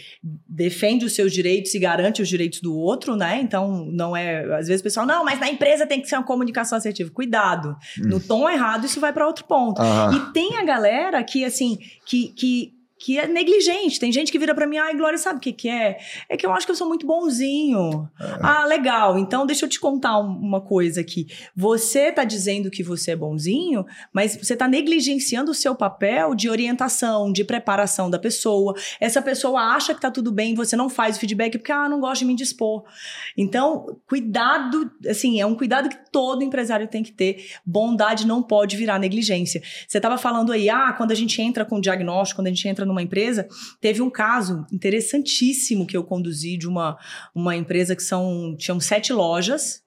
defende 0.48 1.04
os 1.04 1.14
seus 1.14 1.34
direitos 1.34 1.74
e 1.74 1.80
garante 1.80 2.22
os 2.22 2.30
direitos 2.30 2.62
do 2.62 2.74
outro, 2.74 3.18
né? 3.18 3.42
Então, 3.42 3.86
não 3.92 4.16
é. 4.16 4.46
Às 4.56 4.68
vezes 4.68 4.80
o 4.80 4.84
pessoal, 4.84 5.06
não, 5.06 5.26
mas 5.26 5.38
na 5.38 5.50
empresa 5.50 5.86
tem 5.86 6.00
que 6.00 6.08
ser 6.08 6.16
uma 6.16 6.24
comunicação 6.24 6.78
assertiva. 6.78 7.12
Cuidado. 7.12 7.76
Hum. 8.00 8.08
No 8.08 8.20
tom 8.22 8.50
errado, 8.50 8.86
isso 8.86 9.02
vai 9.02 9.12
para 9.12 9.28
outro 9.28 9.44
ponto. 9.44 9.82
E 9.82 10.32
tem 10.32 10.43
a 10.58 10.64
galera 10.64 11.24
que, 11.24 11.46
assim, 11.46 11.78
que, 12.06 12.30
que 12.30 12.74
que 13.04 13.20
é 13.20 13.28
negligente. 13.28 14.00
Tem 14.00 14.14
gente 14.14 14.32
que 14.32 14.40
vira 14.40 14.56
para 14.56 14.66
mim, 14.66 14.78
ai, 14.78 14.96
Glória, 14.96 15.18
sabe 15.18 15.38
o 15.38 15.42
que, 15.42 15.52
que 15.52 15.68
é? 15.68 16.00
É 16.30 16.38
que 16.38 16.46
eu 16.46 16.54
acho 16.54 16.66
que 16.66 16.72
eu 16.72 16.76
sou 16.76 16.88
muito 16.88 17.06
bonzinho. 17.06 18.10
É. 18.18 18.38
Ah, 18.42 18.66
legal. 18.66 19.20
Então, 19.20 19.46
deixa 19.46 19.66
eu 19.66 19.70
te 19.70 19.78
contar 19.78 20.18
uma 20.20 20.62
coisa 20.62 21.02
aqui. 21.02 21.28
Você 21.54 22.14
tá 22.14 22.24
dizendo 22.24 22.72
que 22.72 22.82
você 22.82 23.12
é 23.12 23.16
bonzinho, 23.18 23.86
mas 24.14 24.38
você 24.38 24.56
tá 24.56 24.70
negligenciando 24.70 25.52
o 25.52 25.54
seu 25.54 25.76
papel 25.76 26.34
de 26.34 26.50
orientação, 26.50 27.30
de 27.30 27.44
preparação 27.44 28.10
da 28.10 28.18
pessoa. 28.18 28.74
Essa 29.02 29.22
pessoa 29.22 29.60
acha 29.60 29.94
que 29.94 30.00
tá 30.00 30.10
tudo 30.10 30.32
bem, 30.32 30.56
você 30.56 30.78
não 30.78 30.90
faz 30.90 31.18
o 31.18 31.20
feedback 31.20 31.58
porque, 31.58 31.74
ah, 31.74 31.90
não 31.90 32.00
gosto 32.00 32.20
de 32.20 32.26
me 32.26 32.36
dispor. 32.36 32.86
Então, 33.38 34.00
cuidado, 34.08 34.90
assim, 35.10 35.42
é 35.42 35.46
um 35.46 35.56
cuidado 35.56 35.90
que 35.90 36.10
todo 36.10 36.42
empresário 36.42 36.88
tem 36.88 37.04
que 37.04 37.12
ter. 37.12 37.48
Bondade 37.66 38.26
não 38.26 38.42
pode 38.42 38.78
virar 38.78 38.98
negligência. 38.98 39.62
Você 39.86 40.00
tava 40.00 40.18
falando 40.18 40.54
aí, 40.54 40.70
ah, 40.70 40.94
quando 40.94 41.12
a 41.12 41.16
gente 41.16 41.42
entra 41.42 41.66
com 41.66 41.82
diagnóstico, 41.82 42.40
quando 42.40 42.48
a 42.48 42.50
gente 42.50 42.66
entra 42.66 42.86
no 42.86 42.93
numa 42.94 43.02
empresa, 43.02 43.48
teve 43.82 44.02
um 44.02 44.10
caso 44.10 44.66
interessantíssimo 44.72 45.86
que 45.86 45.98
eu 45.98 46.04
conduzi 46.04 46.56
de 46.56 46.68
uma, 46.68 46.98
uma 47.34 47.56
empresa 47.56 47.96
que 47.96 48.04
são 48.04 48.56
tinham 48.58 48.80
sete 48.80 49.12
lojas. 49.12 49.84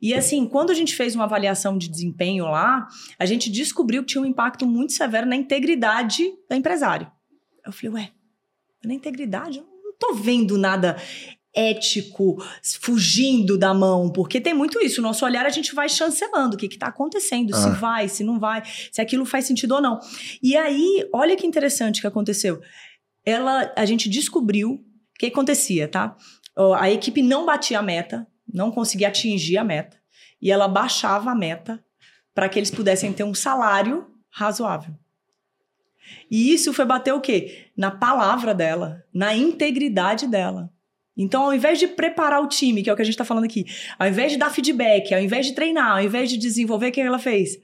E 0.00 0.14
assim, 0.14 0.46
quando 0.46 0.70
a 0.70 0.74
gente 0.74 0.94
fez 0.94 1.14
uma 1.14 1.24
avaliação 1.24 1.78
de 1.78 1.88
desempenho 1.88 2.44
lá, 2.44 2.86
a 3.18 3.24
gente 3.24 3.50
descobriu 3.50 4.02
que 4.02 4.08
tinha 4.08 4.22
um 4.22 4.26
impacto 4.26 4.66
muito 4.66 4.92
severo 4.92 5.26
na 5.26 5.36
integridade 5.36 6.24
da 6.48 6.56
empresário. 6.56 7.10
Eu 7.64 7.72
falei, 7.72 7.94
ué, 7.94 8.12
na 8.84 8.94
integridade? 8.94 9.58
Eu 9.58 9.64
não 9.64 9.94
tô 9.98 10.14
vendo 10.14 10.58
nada 10.58 10.96
ético, 11.54 12.36
fugindo 12.80 13.58
da 13.58 13.74
mão, 13.74 14.10
porque 14.10 14.40
tem 14.40 14.54
muito 14.54 14.80
isso. 14.84 15.00
O 15.00 15.02
nosso 15.02 15.24
olhar 15.24 15.44
a 15.44 15.50
gente 15.50 15.74
vai 15.74 15.88
chancelando 15.88 16.54
o 16.54 16.58
que 16.58 16.66
está 16.66 16.86
acontecendo, 16.86 17.54
ah. 17.54 17.58
se 17.58 17.70
vai, 17.80 18.08
se 18.08 18.24
não 18.24 18.38
vai, 18.38 18.62
se 18.90 19.00
aquilo 19.00 19.24
faz 19.24 19.46
sentido 19.46 19.74
ou 19.74 19.80
não. 19.80 19.98
E 20.42 20.56
aí, 20.56 21.08
olha 21.12 21.36
que 21.36 21.46
interessante 21.46 22.00
que 22.00 22.06
aconteceu. 22.06 22.60
Ela, 23.24 23.72
a 23.76 23.84
gente 23.84 24.08
descobriu 24.08 24.72
o 24.72 24.84
que 25.18 25.26
acontecia, 25.26 25.88
tá? 25.88 26.16
A 26.78 26.90
equipe 26.90 27.22
não 27.22 27.46
batia 27.46 27.78
a 27.78 27.82
meta, 27.82 28.26
não 28.52 28.70
conseguia 28.70 29.08
atingir 29.08 29.56
a 29.56 29.64
meta, 29.64 29.96
e 30.40 30.50
ela 30.50 30.68
baixava 30.68 31.30
a 31.30 31.34
meta 31.34 31.82
para 32.34 32.48
que 32.48 32.58
eles 32.58 32.70
pudessem 32.70 33.12
ter 33.12 33.24
um 33.24 33.34
salário 33.34 34.06
razoável. 34.30 34.94
E 36.30 36.52
isso 36.52 36.72
foi 36.72 36.84
bater 36.84 37.12
o 37.12 37.20
quê? 37.20 37.66
Na 37.76 37.90
palavra 37.90 38.54
dela, 38.54 39.04
na 39.12 39.34
integridade 39.34 40.26
dela. 40.26 40.72
Então, 41.16 41.42
ao 41.42 41.54
invés 41.54 41.78
de 41.78 41.86
preparar 41.86 42.42
o 42.42 42.48
time, 42.48 42.82
que 42.82 42.90
é 42.90 42.92
o 42.92 42.96
que 42.96 43.02
a 43.02 43.04
gente 43.04 43.14
está 43.14 43.24
falando 43.24 43.44
aqui, 43.44 43.64
ao 43.98 44.08
invés 44.08 44.32
de 44.32 44.38
dar 44.38 44.50
feedback, 44.50 45.12
ao 45.12 45.20
invés 45.20 45.46
de 45.46 45.54
treinar, 45.54 45.92
ao 45.92 46.02
invés 46.02 46.30
de 46.30 46.36
desenvolver, 46.36 46.88
o 46.88 46.92
que 46.92 47.00
ela 47.00 47.18
fez? 47.18 47.58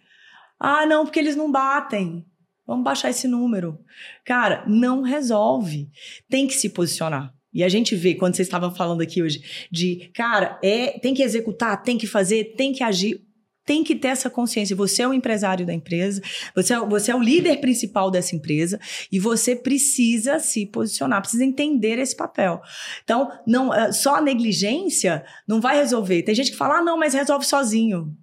Ah, 0.59 0.87
não, 0.87 1.05
porque 1.05 1.19
eles 1.19 1.37
não 1.37 1.51
batem. 1.51 2.25
Vamos 2.67 2.85
baixar 2.85 3.11
esse 3.11 3.29
número. 3.29 3.79
Cara, 4.25 4.65
não 4.67 5.03
resolve. 5.03 5.89
Tem 6.29 6.47
que 6.47 6.55
se 6.55 6.71
posicionar. 6.71 7.33
E 7.53 7.65
a 7.65 7.69
gente 7.69 7.95
vê, 7.95 8.15
quando 8.15 8.35
vocês 8.35 8.49
estavam 8.49 8.75
falando 8.75 9.01
aqui 9.01 9.23
hoje, 9.23 9.69
de, 9.71 10.11
cara, 10.15 10.59
é, 10.63 10.99
tem 10.99 11.15
que 11.15 11.23
executar, 11.23 11.83
tem 11.83 11.97
que 11.97 12.07
fazer, 12.07 12.55
tem 12.57 12.73
que 12.73 12.83
agir 12.83 13.26
tem 13.67 13.83
que 13.83 13.97
ter 13.97 14.09
essa 14.09 14.31
consciência. 14.31 14.77
Você 14.77 15.03
é 15.03 15.09
o 15.09 15.13
empresário 15.13 15.67
da 15.67 15.75
empresa, 15.75 16.23
você 16.55 16.73
é, 16.73 16.79
você 16.79 17.11
é 17.11 17.17
o 17.17 17.21
líder 17.21 17.61
principal 17.61 18.11
dessa 18.11 18.37
empresa 18.37 18.79
e 19.11 19.19
você 19.19 19.57
precisa 19.57 20.39
se 20.39 20.65
posicionar, 20.67 21.21
precisa 21.21 21.45
entender 21.45 21.99
esse 21.99 22.17
papel. 22.17 22.63
Então, 23.03 23.31
não 23.47 23.75
é, 23.75 23.91
só 23.93 24.15
a 24.15 24.21
negligência 24.21 25.25
não 25.47 25.61
vai 25.61 25.77
resolver. 25.77 26.23
Tem 26.23 26.35
gente 26.35 26.53
que 26.53 26.57
fala, 26.57 26.79
ah, 26.79 26.83
não, 26.83 26.97
mas 26.97 27.13
resolve 27.13 27.45
sozinho. 27.45 28.17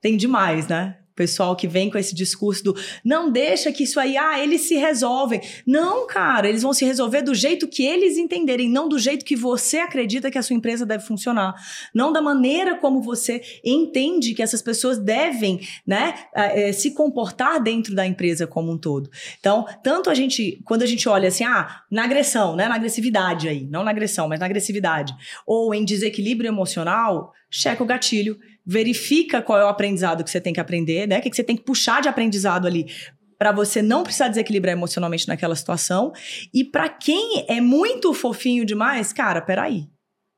Tem 0.00 0.16
demais, 0.16 0.66
né? 0.66 0.98
Pessoal 1.18 1.56
que 1.56 1.66
vem 1.66 1.90
com 1.90 1.98
esse 1.98 2.14
discurso 2.14 2.62
do 2.62 2.76
não 3.04 3.28
deixa 3.28 3.72
que 3.72 3.82
isso 3.82 3.98
aí, 3.98 4.16
ah, 4.16 4.40
eles 4.40 4.60
se 4.62 4.76
resolvem. 4.76 5.40
Não, 5.66 6.06
cara, 6.06 6.48
eles 6.48 6.62
vão 6.62 6.72
se 6.72 6.84
resolver 6.84 7.22
do 7.22 7.34
jeito 7.34 7.66
que 7.66 7.84
eles 7.84 8.16
entenderem, 8.16 8.70
não 8.70 8.88
do 8.88 9.00
jeito 9.00 9.24
que 9.24 9.34
você 9.34 9.78
acredita 9.78 10.30
que 10.30 10.38
a 10.38 10.42
sua 10.42 10.54
empresa 10.54 10.86
deve 10.86 11.04
funcionar. 11.04 11.54
Não 11.92 12.12
da 12.12 12.22
maneira 12.22 12.76
como 12.76 13.02
você 13.02 13.42
entende 13.64 14.32
que 14.32 14.42
essas 14.42 14.62
pessoas 14.62 14.96
devem, 14.98 15.60
né, 15.84 16.14
é, 16.32 16.72
se 16.72 16.92
comportar 16.92 17.60
dentro 17.60 17.96
da 17.96 18.06
empresa 18.06 18.46
como 18.46 18.70
um 18.70 18.78
todo. 18.78 19.10
Então, 19.40 19.66
tanto 19.82 20.10
a 20.10 20.14
gente, 20.14 20.62
quando 20.64 20.82
a 20.82 20.86
gente 20.86 21.08
olha 21.08 21.28
assim, 21.28 21.42
ah, 21.42 21.82
na 21.90 22.04
agressão, 22.04 22.54
né, 22.54 22.68
na 22.68 22.76
agressividade 22.76 23.48
aí, 23.48 23.66
não 23.66 23.82
na 23.82 23.90
agressão, 23.90 24.28
mas 24.28 24.38
na 24.38 24.46
agressividade, 24.46 25.12
ou 25.44 25.74
em 25.74 25.84
desequilíbrio 25.84 26.48
emocional, 26.48 27.32
checa 27.50 27.82
o 27.82 27.86
gatilho 27.86 28.38
verifica 28.64 29.40
qual 29.40 29.58
é 29.58 29.64
o 29.64 29.68
aprendizado 29.68 30.22
que 30.22 30.30
você 30.30 30.40
tem 30.40 30.52
que 30.52 30.60
aprender, 30.60 31.08
né? 31.08 31.18
O 31.18 31.22
que, 31.22 31.34
você 31.34 31.42
tem 31.42 31.56
que 31.56 31.62
puxar 31.62 32.02
de 32.02 32.08
aprendizado 32.08 32.66
ali 32.66 32.86
para 33.38 33.50
você 33.50 33.80
não 33.80 34.02
precisar 34.02 34.28
desequilibrar 34.28 34.72
emocionalmente 34.72 35.26
naquela 35.26 35.56
situação. 35.56 36.12
E 36.52 36.64
para 36.64 36.88
quem 36.88 37.46
é 37.48 37.60
muito 37.60 38.12
fofinho 38.12 38.66
demais, 38.66 39.12
cara, 39.12 39.40
peraí. 39.40 39.86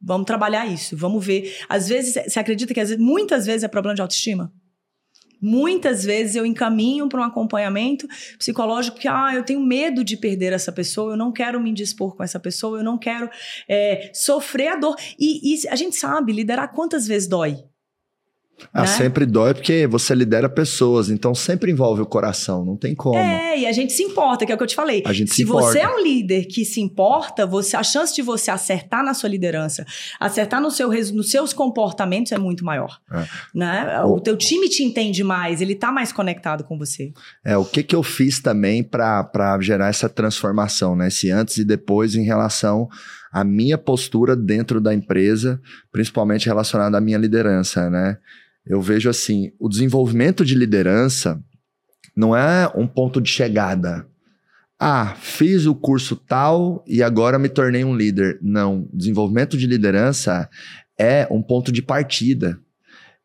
Vamos 0.00 0.26
trabalhar 0.26 0.66
isso, 0.66 0.96
vamos 0.96 1.24
ver. 1.24 1.56
Às 1.68 1.88
vezes, 1.88 2.14
você 2.14 2.38
acredita 2.38 2.72
que 2.72 2.80
vezes, 2.80 2.96
muitas 2.98 3.44
vezes 3.46 3.64
é 3.64 3.68
problema 3.68 3.94
de 3.94 4.00
autoestima? 4.00 4.52
Muitas 5.40 6.04
vezes 6.04 6.36
eu 6.36 6.44
encaminho 6.44 7.08
para 7.08 7.20
um 7.20 7.24
acompanhamento 7.24 8.06
psicológico 8.38 8.98
que, 8.98 9.08
ah, 9.08 9.32
eu 9.34 9.42
tenho 9.42 9.60
medo 9.60 10.04
de 10.04 10.16
perder 10.16 10.52
essa 10.52 10.72
pessoa, 10.72 11.12
eu 11.12 11.16
não 11.16 11.32
quero 11.32 11.60
me 11.60 11.70
indispor 11.70 12.16
com 12.16 12.22
essa 12.22 12.38
pessoa, 12.38 12.78
eu 12.78 12.84
não 12.84 12.98
quero 12.98 13.30
é, 13.68 14.10
sofrer 14.12 14.68
a 14.68 14.76
dor. 14.76 14.96
E, 15.18 15.54
e 15.54 15.68
a 15.68 15.76
gente 15.76 15.96
sabe, 15.96 16.32
liderar 16.32 16.72
quantas 16.72 17.06
vezes 17.06 17.28
dói? 17.28 17.69
Ah, 18.72 18.82
né? 18.82 18.86
sempre 18.86 19.26
dói 19.26 19.54
porque 19.54 19.86
você 19.86 20.14
lidera 20.14 20.48
pessoas, 20.48 21.10
então 21.10 21.34
sempre 21.34 21.70
envolve 21.70 22.02
o 22.02 22.06
coração, 22.06 22.64
não 22.64 22.76
tem 22.76 22.94
como. 22.94 23.16
É, 23.16 23.58
e 23.58 23.66
a 23.66 23.72
gente 23.72 23.92
se 23.92 24.02
importa, 24.02 24.46
que 24.46 24.52
é 24.52 24.54
o 24.54 24.58
que 24.58 24.64
eu 24.64 24.68
te 24.68 24.74
falei. 24.74 25.02
A 25.06 25.12
gente 25.12 25.30
se 25.30 25.40
se 25.40 25.44
você 25.44 25.78
importa. 25.78 25.94
é 25.94 26.00
um 26.00 26.02
líder 26.02 26.44
que 26.46 26.64
se 26.64 26.80
importa, 26.80 27.46
você 27.46 27.76
a 27.76 27.82
chance 27.82 28.14
de 28.14 28.22
você 28.22 28.50
acertar 28.50 29.04
na 29.04 29.14
sua 29.14 29.28
liderança, 29.28 29.84
acertar 30.18 30.60
no 30.60 30.70
seu, 30.70 30.90
nos 31.12 31.30
seus 31.30 31.52
comportamentos 31.52 32.32
é 32.32 32.38
muito 32.38 32.64
maior. 32.64 32.98
É. 33.10 33.24
Né? 33.54 34.02
O 34.04 34.20
teu 34.20 34.36
time 34.36 34.68
te 34.68 34.82
entende 34.82 35.24
mais, 35.24 35.60
ele 35.60 35.74
tá 35.74 35.90
mais 35.90 36.12
conectado 36.12 36.64
com 36.64 36.78
você. 36.78 37.12
É, 37.44 37.56
o 37.56 37.64
que 37.64 37.82
que 37.82 37.94
eu 37.94 38.02
fiz 38.02 38.40
também 38.40 38.82
para 38.82 39.58
gerar 39.60 39.88
essa 39.88 40.08
transformação, 40.08 40.94
né? 40.94 41.08
Esse 41.08 41.30
antes 41.30 41.56
e 41.56 41.64
depois 41.64 42.14
em 42.14 42.24
relação 42.24 42.88
à 43.32 43.44
minha 43.44 43.78
postura 43.78 44.36
dentro 44.36 44.80
da 44.80 44.92
empresa, 44.92 45.60
principalmente 45.92 46.46
relacionada 46.46 46.98
à 46.98 47.00
minha 47.00 47.18
liderança, 47.18 47.88
né? 47.88 48.18
Eu 48.66 48.80
vejo 48.80 49.08
assim, 49.08 49.52
o 49.58 49.68
desenvolvimento 49.68 50.44
de 50.44 50.54
liderança 50.54 51.42
não 52.16 52.36
é 52.36 52.70
um 52.74 52.86
ponto 52.86 53.20
de 53.20 53.30
chegada. 53.30 54.06
Ah, 54.78 55.14
fiz 55.18 55.66
o 55.66 55.74
curso 55.74 56.16
tal 56.16 56.84
e 56.86 57.02
agora 57.02 57.38
me 57.38 57.48
tornei 57.48 57.84
um 57.84 57.94
líder. 57.94 58.38
Não, 58.40 58.88
desenvolvimento 58.92 59.56
de 59.56 59.66
liderança 59.66 60.48
é 60.98 61.26
um 61.30 61.42
ponto 61.42 61.70
de 61.70 61.82
partida. 61.82 62.58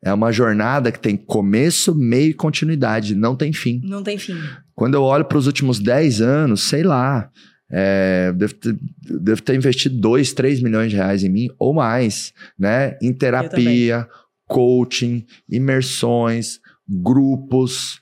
É 0.03 0.13
uma 0.13 0.31
jornada 0.31 0.91
que 0.91 0.99
tem 0.99 1.17
começo, 1.17 1.95
meio 1.95 2.29
e 2.29 2.33
continuidade, 2.33 3.15
não 3.15 3.35
tem 3.35 3.51
fim. 3.51 3.81
Não 3.83 4.03
tem 4.03 4.17
fim. 4.17 4.37
Quando 4.75 4.93
eu 4.93 5.03
olho 5.03 5.25
para 5.25 5.37
os 5.37 5.47
últimos 5.47 5.79
10 5.79 6.21
anos, 6.21 6.63
sei 6.63 6.83
lá, 6.83 7.31
é, 7.71 8.31
devo, 8.33 8.53
ter, 8.53 8.77
devo 9.01 9.41
ter 9.41 9.55
investido 9.55 9.97
2, 9.97 10.33
3 10.33 10.61
milhões 10.61 10.91
de 10.91 10.97
reais 10.97 11.23
em 11.23 11.29
mim 11.29 11.49
ou 11.57 11.73
mais, 11.73 12.33
né? 12.59 12.97
Em 13.01 13.11
terapia, 13.11 14.07
coaching, 14.47 15.25
imersões, 15.49 16.59
grupos. 16.87 18.01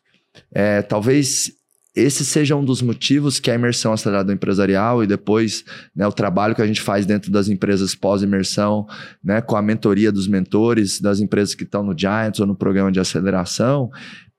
É, 0.51 0.81
talvez 0.81 1.51
esse 1.95 2.25
seja 2.25 2.55
um 2.55 2.65
dos 2.65 2.81
motivos 2.81 3.39
que 3.39 3.51
a 3.51 3.55
imersão 3.55 3.93
acelerada 3.93 4.33
empresarial 4.33 5.03
e 5.03 5.07
depois 5.07 5.63
né, 5.95 6.07
o 6.07 6.11
trabalho 6.11 6.55
que 6.55 6.61
a 6.61 6.65
gente 6.65 6.81
faz 6.81 7.05
dentro 7.05 7.31
das 7.31 7.47
empresas 7.47 7.93
pós-imersão, 7.93 8.87
né, 9.23 9.41
com 9.41 9.55
a 9.55 9.61
mentoria 9.61 10.11
dos 10.11 10.27
mentores 10.27 10.99
das 10.99 11.19
empresas 11.19 11.53
que 11.53 11.63
estão 11.63 11.83
no 11.83 11.97
Giants 11.97 12.39
ou 12.39 12.47
no 12.47 12.55
programa 12.55 12.91
de 12.91 12.99
aceleração, 12.99 13.91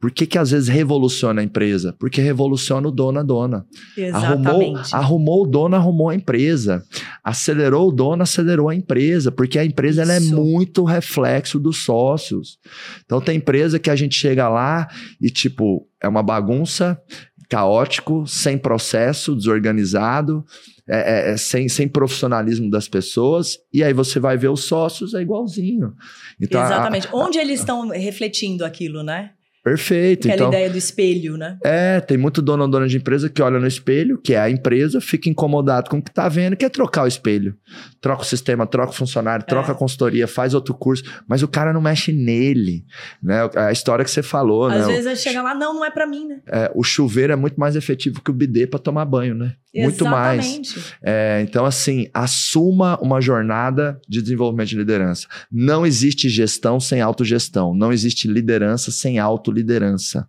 por 0.05 0.11
que, 0.11 0.27
que 0.27 0.37
às 0.37 0.51
vezes 0.51 0.69
revoluciona 0.69 1.41
a 1.41 1.45
empresa? 1.45 1.97
Porque 1.99 2.21
revoluciona 2.21 2.87
o 2.89 2.91
dono 2.91 3.21
a 3.21 3.23
dona. 3.23 3.65
Arrumou, 4.13 4.61
Exatamente. 4.63 4.95
arrumou 4.95 5.43
o 5.45 5.47
dono, 5.47 5.77
arrumou 5.77 6.11
a 6.11 6.15
empresa. 6.15 6.85
Acelerou 7.25 7.89
o 7.89 7.91
dono, 7.91 8.23
acelerou 8.23 8.69
a 8.69 8.75
empresa. 8.75 9.33
Porque 9.33 9.59
a 9.59 9.65
empresa 9.65 10.03
ela 10.03 10.13
é 10.13 10.21
muito 10.21 10.85
reflexo 10.85 11.59
dos 11.59 11.87
sócios. 11.87 12.59
Então 13.07 13.19
tem 13.19 13.39
empresa 13.39 13.79
que 13.79 13.89
a 13.89 13.97
gente 13.97 14.15
chega 14.15 14.47
lá 14.47 14.87
e, 15.19 15.31
tipo, 15.31 15.89
é 16.03 16.07
uma 16.07 16.23
bagunça, 16.23 17.01
caótico, 17.49 18.27
sem 18.27 18.59
processo, 18.59 19.35
desorganizado, 19.35 20.45
é, 20.87 21.31
é- 21.31 21.33
é 21.33 21.37
sem, 21.39 21.67
sem 21.67 21.89
profissionalismo 21.89 22.69
das 22.69 22.87
pessoas. 22.89 23.57
E 23.73 23.83
aí 23.83 23.95
você 23.95 24.21
vai 24.21 24.37
ver 24.37 24.49
os 24.49 24.65
sócios, 24.65 25.15
é 25.15 25.23
igualzinho. 25.23 25.95
Então, 26.39 26.61
a- 26.61 26.67
Exatamente. 26.67 27.09
Onde 27.11 27.39
eles 27.39 27.61
estão 27.61 27.89
refletindo 27.89 28.67
aquilo, 28.67 29.03
né? 29.03 29.31
Perfeito. 29.65 30.29
Aquela 30.29 30.35
Então, 30.37 30.49
ideia 30.49 30.71
do 30.71 30.77
espelho, 30.79 31.37
né? 31.37 31.59
É, 31.65 31.99
tem 32.01 32.17
muito 32.19 32.43
dono 32.43 32.63
ou 32.65 32.69
dona 32.69 32.87
de 32.87 32.97
empresa 32.99 33.29
que 33.31 33.41
olha 33.43 33.59
no 33.59 33.67
espelho, 33.67 34.19
que 34.19 34.35
é 34.35 34.39
a 34.39 34.51
empresa, 34.51 35.01
fica 35.01 35.29
incomodado 35.29 35.89
com 35.91 35.99
o 35.99 36.03
que 36.03 36.13
tá 36.13 36.29
vendo 36.29 36.55
quer 36.57 36.69
trocar 36.69 37.05
o 37.05 37.07
espelho. 37.07 37.57
Troca 38.01 38.23
o 38.23 38.25
sistema, 38.27 38.67
troca 38.67 38.93
o 38.93 38.95
funcionário, 38.95 39.45
troca 39.47 39.71
É. 39.71 39.73
a 39.73 39.75
consultoria, 39.75 40.29
faz 40.29 40.53
outro 40.55 40.75
curso, 40.75 41.03
mas 41.27 41.43
o 41.43 41.49
cara 41.49 41.73
não 41.73 41.81
mexe 41.81 42.13
nele. 42.13 42.85
Né? 43.23 43.49
A 43.57 43.73
história 43.73 44.05
que 44.05 44.11
você 44.11 44.23
falou, 44.23 44.67
Às 44.67 44.87
né? 44.87 44.93
vezes 44.93 45.07
ele 45.07 45.17
chega 45.17 45.43
lá, 45.43 45.55
não, 45.55 45.75
não 45.75 45.85
é 45.85 45.91
pra 45.91 46.07
mim, 46.07 46.27
né? 46.29 46.41
É, 46.47 46.71
o 46.75 46.85
chuveiro 46.85 47.33
é 47.33 47.37
muito 47.37 47.59
mais 47.59 47.75
efetivo 47.75 48.21
que 48.23 48.31
o 48.31 48.35
bidê 48.35 48.67
para 48.67 48.79
tomar 48.79 49.05
banho, 49.07 49.35
né? 49.35 49.55
Muito 49.75 50.05
mais. 50.05 50.39
Exatamente. 50.45 50.95
É, 51.03 51.41
então, 51.43 51.65
assim, 51.65 52.09
assuma 52.15 52.97
uma 53.03 53.21
jornada 53.21 54.01
de 54.09 54.23
desenvolvimento 54.23 54.69
de 54.69 54.77
liderança. 54.77 55.27
Não 55.51 55.85
existe 55.85 56.29
gestão 56.29 56.79
sem 56.79 57.01
autogestão. 57.01 57.75
Não 57.75 57.93
existe 57.93 58.29
liderança 58.29 58.93
sem 58.93 59.19
autoliderança. 59.55 60.29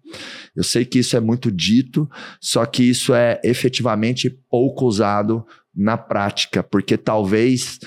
Eu 0.55 0.63
sei 0.63 0.85
que 0.85 0.99
isso 0.99 1.17
é 1.17 1.19
muito 1.19 1.51
dito, 1.51 2.09
só 2.39 2.65
que 2.65 2.83
isso 2.83 3.13
é 3.13 3.39
efetivamente 3.43 4.29
pouco 4.49 4.85
usado 4.85 5.45
na 5.75 5.97
prática, 5.97 6.63
porque 6.63 6.97
talvez 6.97 7.79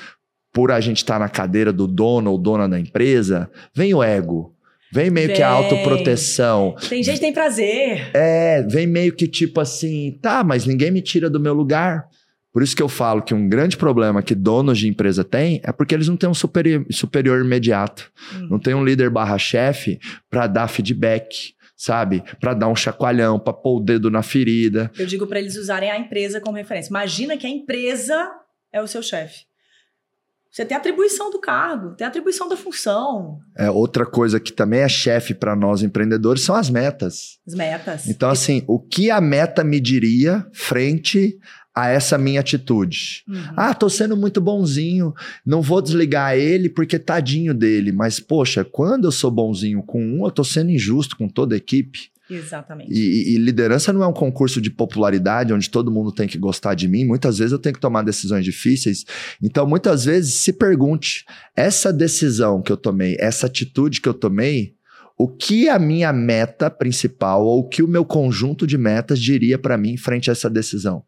por 0.52 0.72
a 0.72 0.80
gente 0.80 0.98
estar 0.98 1.20
na 1.20 1.28
cadeira 1.28 1.72
do 1.72 1.86
dono 1.86 2.32
ou 2.32 2.38
dona 2.38 2.68
da 2.68 2.80
empresa, 2.80 3.50
vem 3.74 3.94
o 3.94 4.02
ego. 4.02 4.54
Vem 4.90 5.10
meio 5.10 5.34
que 5.34 5.42
a 5.42 5.50
Vem. 5.50 5.64
autoproteção. 5.64 6.74
Tem 6.88 7.02
gente 7.02 7.16
que 7.16 7.20
tem 7.20 7.32
prazer. 7.32 8.10
É, 8.14 8.62
vem 8.62 8.86
meio 8.86 9.12
que 9.14 9.28
tipo 9.28 9.60
assim, 9.60 10.18
tá, 10.22 10.42
mas 10.42 10.64
ninguém 10.64 10.90
me 10.90 11.02
tira 11.02 11.28
do 11.28 11.38
meu 11.38 11.52
lugar. 11.52 12.06
Por 12.52 12.62
isso 12.62 12.74
que 12.74 12.82
eu 12.82 12.88
falo 12.88 13.22
que 13.22 13.34
um 13.34 13.48
grande 13.48 13.76
problema 13.76 14.22
que 14.22 14.34
donos 14.34 14.78
de 14.78 14.88
empresa 14.88 15.22
têm 15.22 15.60
é 15.62 15.70
porque 15.70 15.94
eles 15.94 16.08
não 16.08 16.16
têm 16.16 16.28
um 16.28 16.34
superior, 16.34 16.84
superior 16.90 17.44
imediato. 17.44 18.10
Hum. 18.34 18.48
Não 18.50 18.58
tem 18.58 18.74
um 18.74 18.84
líder 18.84 19.10
barra 19.10 19.38
chefe 19.38 19.98
para 20.30 20.46
dar 20.46 20.68
feedback, 20.68 21.54
sabe? 21.76 22.22
Para 22.40 22.54
dar 22.54 22.68
um 22.68 22.76
chacoalhão, 22.76 23.38
para 23.38 23.52
pôr 23.52 23.78
o 23.78 23.84
dedo 23.84 24.10
na 24.10 24.22
ferida. 24.22 24.90
Eu 24.98 25.06
digo 25.06 25.26
pra 25.26 25.38
eles 25.38 25.56
usarem 25.56 25.90
a 25.90 25.98
empresa 25.98 26.40
como 26.40 26.56
referência. 26.56 26.90
Imagina 26.90 27.36
que 27.36 27.46
a 27.46 27.50
empresa 27.50 28.30
é 28.72 28.82
o 28.82 28.86
seu 28.86 29.02
chefe. 29.02 29.46
Você 30.50 30.64
tem 30.64 30.76
atribuição 30.76 31.30
do 31.30 31.38
cargo, 31.38 31.94
tem 31.94 32.06
atribuição 32.06 32.48
da 32.48 32.56
função, 32.56 33.38
É, 33.56 33.70
outra 33.70 34.06
coisa 34.06 34.40
que 34.40 34.50
também 34.50 34.80
é 34.80 34.88
chefe 34.88 35.34
para 35.34 35.54
nós 35.54 35.82
empreendedores 35.82 36.42
são 36.42 36.54
as 36.54 36.70
metas. 36.70 37.38
as 37.46 37.54
metas. 37.54 38.08
Então, 38.08 38.30
assim, 38.30 38.64
o 38.66 38.80
que 38.80 39.10
a 39.10 39.20
meta 39.20 39.62
me 39.62 39.78
diria 39.78 40.46
frente 40.52 41.38
a 41.82 41.88
essa 41.88 42.16
minha 42.18 42.40
atitude? 42.40 43.22
Uhum. 43.28 43.42
Ah, 43.56 43.74
tô 43.74 43.88
sendo 43.88 44.16
muito 44.16 44.40
bonzinho, 44.40 45.14
não 45.44 45.62
vou 45.62 45.80
desligar 45.82 46.36
ele 46.36 46.68
porque 46.68 46.98
tadinho 46.98 47.54
dele. 47.54 47.92
Mas, 47.92 48.18
poxa, 48.20 48.64
quando 48.64 49.06
eu 49.06 49.12
sou 49.12 49.30
bonzinho 49.30 49.82
com 49.82 50.02
um, 50.02 50.24
eu 50.24 50.30
tô 50.30 50.44
sendo 50.44 50.70
injusto 50.70 51.16
com 51.16 51.28
toda 51.28 51.54
a 51.54 51.58
equipe. 51.58 52.10
Exatamente. 52.30 52.92
E, 52.92 52.98
e- 53.32 53.34
e 53.34 53.38
liderança 53.38 53.90
não 53.90 54.02
é 54.02 54.06
um 54.06 54.12
concurso 54.12 54.60
de 54.60 54.70
popularidade 54.70 55.52
onde 55.54 55.70
todo 55.70 55.90
mundo 55.90 56.12
tem 56.12 56.28
que 56.28 56.36
gostar 56.36 56.74
de 56.74 56.86
mim. 56.86 57.04
Muitas 57.04 57.38
vezes 57.38 57.52
eu 57.52 57.58
tenho 57.58 57.74
que 57.74 57.80
tomar 57.80 58.02
decisões 58.02 58.44
difíceis. 58.44 59.04
Então, 59.42 59.66
muitas 59.66 60.04
vezes, 60.04 60.34
se 60.34 60.52
pergunte: 60.52 61.24
essa 61.56 61.90
decisão 61.90 62.60
que 62.60 62.70
eu 62.70 62.76
tomei, 62.76 63.16
essa 63.18 63.46
atitude 63.46 64.02
que 64.02 64.08
eu 64.08 64.12
tomei, 64.12 64.74
o 65.18 65.28
que 65.28 65.68
a 65.68 65.78
minha 65.80 66.12
meta 66.12 66.70
principal 66.70 67.44
ou 67.44 67.60
o 67.60 67.68
que 67.68 67.82
o 67.82 67.88
meu 67.88 68.04
conjunto 68.04 68.66
de 68.66 68.78
metas 68.78 69.20
diria 69.20 69.58
para 69.58 69.76
mim 69.76 69.96
frente 69.96 70.30
a 70.30 70.32
essa 70.32 70.48
decisão? 70.48 71.02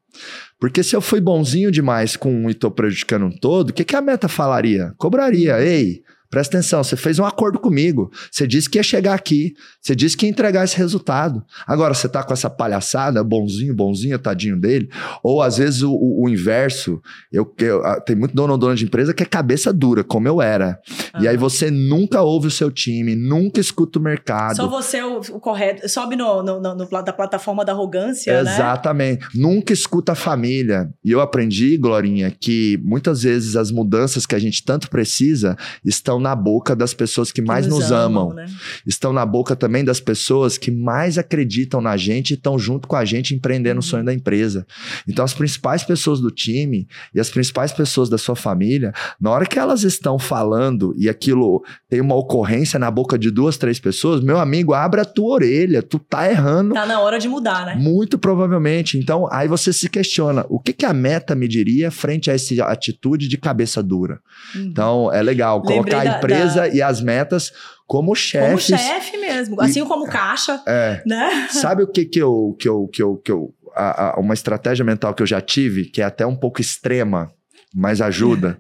Porque 0.58 0.82
se 0.82 0.96
eu 0.96 1.00
fui 1.00 1.20
bonzinho 1.20 1.70
demais 1.70 2.16
com 2.16 2.34
um 2.34 2.50
e 2.50 2.54
tô 2.54 2.72
prejudicando 2.72 3.26
um 3.26 3.30
todo, 3.30 3.70
o 3.70 3.72
que, 3.72 3.84
que 3.84 3.94
a 3.94 4.02
meta 4.02 4.26
falaria? 4.26 4.92
Cobraria. 4.98 5.62
Ei, 5.62 6.02
presta 6.30 6.56
atenção, 6.58 6.82
você 6.84 6.96
fez 6.96 7.18
um 7.18 7.24
acordo 7.24 7.58
comigo. 7.58 8.10
Você 8.30 8.46
disse 8.46 8.70
que 8.70 8.78
ia 8.78 8.82
chegar 8.82 9.14
aqui. 9.14 9.52
Você 9.82 9.94
disse 9.96 10.16
que 10.16 10.26
ia 10.26 10.30
entregar 10.30 10.64
esse 10.64 10.76
resultado. 10.76 11.42
Agora, 11.66 11.92
você 11.92 12.08
tá 12.08 12.22
com 12.22 12.32
essa 12.32 12.48
palhaçada, 12.48 13.22
bonzinho, 13.24 13.74
bonzinho, 13.74 14.18
tadinho 14.18 14.56
dele. 14.58 14.88
Ou 15.22 15.42
às 15.42 15.56
vezes 15.58 15.82
o, 15.82 15.90
o- 15.92 16.24
o 16.24 16.28
inverso. 16.28 17.00
Eu, 17.32 17.52
eu- 17.58 17.84
ah, 17.84 18.00
tem 18.00 18.14
muito 18.14 18.34
dono 18.34 18.52
ou 18.52 18.58
dona 18.58 18.74
de 18.74 18.84
empresa 18.84 19.12
que 19.12 19.22
é 19.22 19.26
cabeça 19.26 19.72
dura, 19.72 20.04
como 20.04 20.28
eu 20.28 20.40
era. 20.40 20.78
E 21.20 21.26
aí 21.26 21.34
Aham. 21.34 21.38
você 21.38 21.70
nunca 21.70 22.22
ouve 22.22 22.46
o 22.46 22.50
seu 22.50 22.70
time, 22.70 23.14
nunca 23.16 23.60
escuta 23.60 23.98
o 23.98 24.02
mercado. 24.02 24.56
Só 24.56 24.68
você 24.68 24.98
é 24.98 25.04
o, 25.06 25.18
o 25.18 25.40
correto. 25.40 25.88
Sobe 25.88 26.14
no, 26.16 26.42
no, 26.42 26.60
no- 26.60 26.74
no 26.76 26.90
da 27.02 27.12
plataforma 27.12 27.64
da 27.64 27.72
arrogância, 27.72 28.42
né? 28.42 28.52
Exatamente. 28.52 29.26
Nunca 29.34 29.72
escuta 29.72 30.12
a 30.12 30.14
família. 30.14 30.88
E 31.04 31.10
eu 31.10 31.20
aprendi, 31.20 31.76
Glorinha, 31.76 32.30
que 32.30 32.78
muitas 32.84 33.22
vezes 33.22 33.56
as 33.56 33.70
mudanças 33.70 34.26
que 34.26 34.34
a 34.34 34.38
gente 34.38 34.62
tanto 34.64 34.88
precisa 34.90 35.56
estão 35.84 36.19
na 36.20 36.34
boca 36.36 36.76
das 36.76 36.92
pessoas 36.94 37.32
que 37.32 37.40
Que 37.40 37.46
mais 37.46 37.66
nos, 37.66 37.90
amam. 37.90 38.34
né? 38.34 38.46
Estão 38.86 39.12
na 39.12 39.24
boca 39.24 39.56
também 39.56 39.82
das 39.84 39.98
pessoas 40.00 40.58
que 40.58 40.70
mais 40.70 41.16
acreditam 41.18 41.80
na 41.80 41.96
gente 41.96 42.30
e 42.32 42.34
estão 42.34 42.58
junto 42.58 42.86
com 42.86 42.96
a 42.96 43.04
gente 43.04 43.34
empreendendo 43.34 43.76
o 43.80 43.82
Uhum. 43.82 43.82
sonho 43.82 44.04
da 44.04 44.12
empresa. 44.12 44.66
Então, 45.08 45.24
as 45.24 45.32
principais 45.32 45.82
pessoas 45.82 46.20
do 46.20 46.30
time 46.30 46.86
e 47.14 47.18
as 47.20 47.30
principais 47.30 47.72
pessoas 47.72 48.08
da 48.08 48.18
sua 48.18 48.36
família, 48.36 48.92
na 49.20 49.30
hora 49.30 49.46
que 49.46 49.58
elas 49.58 49.82
estão 49.84 50.18
falando 50.18 50.94
e 50.98 51.08
aquilo 51.08 51.62
tem 51.88 52.00
uma 52.00 52.14
ocorrência 52.14 52.78
na 52.78 52.90
boca 52.90 53.18
de 53.18 53.30
duas, 53.30 53.56
três 53.56 53.80
pessoas, 53.80 54.20
meu 54.22 54.38
amigo, 54.38 54.74
abra 54.74 55.02
a 55.02 55.04
tua 55.04 55.34
orelha, 55.34 55.82
tu 55.82 55.98
tá 55.98 56.30
errando 56.30 56.74
Tá 56.74 56.84
na 56.86 57.00
hora 57.00 57.18
de 57.18 57.28
mudar, 57.28 57.64
né? 57.66 57.74
muito 57.76 58.18
provavelmente. 58.18 58.98
Então, 58.98 59.26
aí 59.32 59.48
você 59.48 59.72
se 59.72 59.88
questiona: 59.88 60.44
o 60.48 60.58
que, 60.60 60.72
que 60.72 60.84
a 60.84 60.92
meta 60.92 61.34
me 61.34 61.48
diria 61.48 61.90
frente 61.90 62.30
a 62.30 62.34
essa 62.34 62.64
atitude 62.64 63.28
de 63.28 63.38
cabeça 63.38 63.82
dura? 63.82 64.20
Uhum. 64.54 64.62
Então, 64.62 65.12
é 65.12 65.22
legal 65.22 65.62
colocar 65.62 66.04
empresa 66.18 66.60
da- 66.62 66.68
e 66.68 66.80
as 66.82 67.00
metas 67.00 67.50
como 67.86 68.06
como 68.06 68.14
chefes. 68.16 68.66
chefe 68.66 69.16
mesmo. 69.18 69.60
Assim 69.60 69.84
como 69.84 70.06
caixa, 70.06 70.62
É. 70.66 71.02
né? 71.06 71.48
Sabe 71.50 71.82
o 71.82 71.86
que 71.88 72.04
que 72.04 72.18
eu. 72.20 72.56
Que 72.58 72.68
eu, 72.68 72.86
que 72.88 73.02
eu, 73.02 73.16
que 73.16 73.32
eu 73.32 73.52
a- 73.74 74.10
a- 74.16 74.20
uma 74.20 74.34
estratégia 74.34 74.84
mental 74.84 75.12
que 75.14 75.22
eu 75.22 75.26
já 75.26 75.40
tive, 75.40 75.84
que 75.84 76.00
é 76.00 76.04
até 76.04 76.26
um 76.26 76.36
pouco 76.36 76.60
extrema, 76.60 77.30
mas 77.74 78.00
ajuda. 78.00 78.58